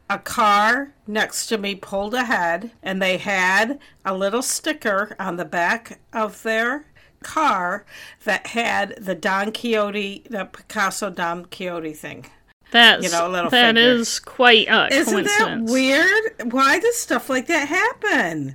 a 0.08 0.18
car 0.18 0.92
next 1.06 1.46
to 1.46 1.58
me 1.58 1.74
pulled 1.74 2.14
ahead 2.14 2.70
and 2.82 3.00
they 3.00 3.16
had 3.16 3.78
a 4.04 4.14
little 4.14 4.42
sticker 4.42 5.14
on 5.18 5.36
the 5.36 5.44
back 5.44 6.00
of 6.12 6.42
their 6.42 6.86
car 7.22 7.84
that 8.24 8.48
had 8.48 8.96
the 9.00 9.14
Don 9.14 9.52
Quixote, 9.52 10.24
the 10.28 10.44
Picasso 10.44 11.10
Don 11.10 11.44
Quixote 11.46 11.94
thing. 11.94 12.26
That's 12.72 13.04
you 13.04 13.10
know, 13.10 13.28
a 13.28 13.30
little 13.30 13.50
that 13.50 13.76
is 13.76 14.18
quite 14.18 14.66
a 14.68 14.88
Isn't 14.90 15.12
coincidence. 15.12 15.70
that 15.70 15.72
weird? 15.72 16.52
Why 16.52 16.78
does 16.78 16.96
stuff 16.96 17.28
like 17.28 17.46
that 17.46 17.68
happen? 17.68 18.50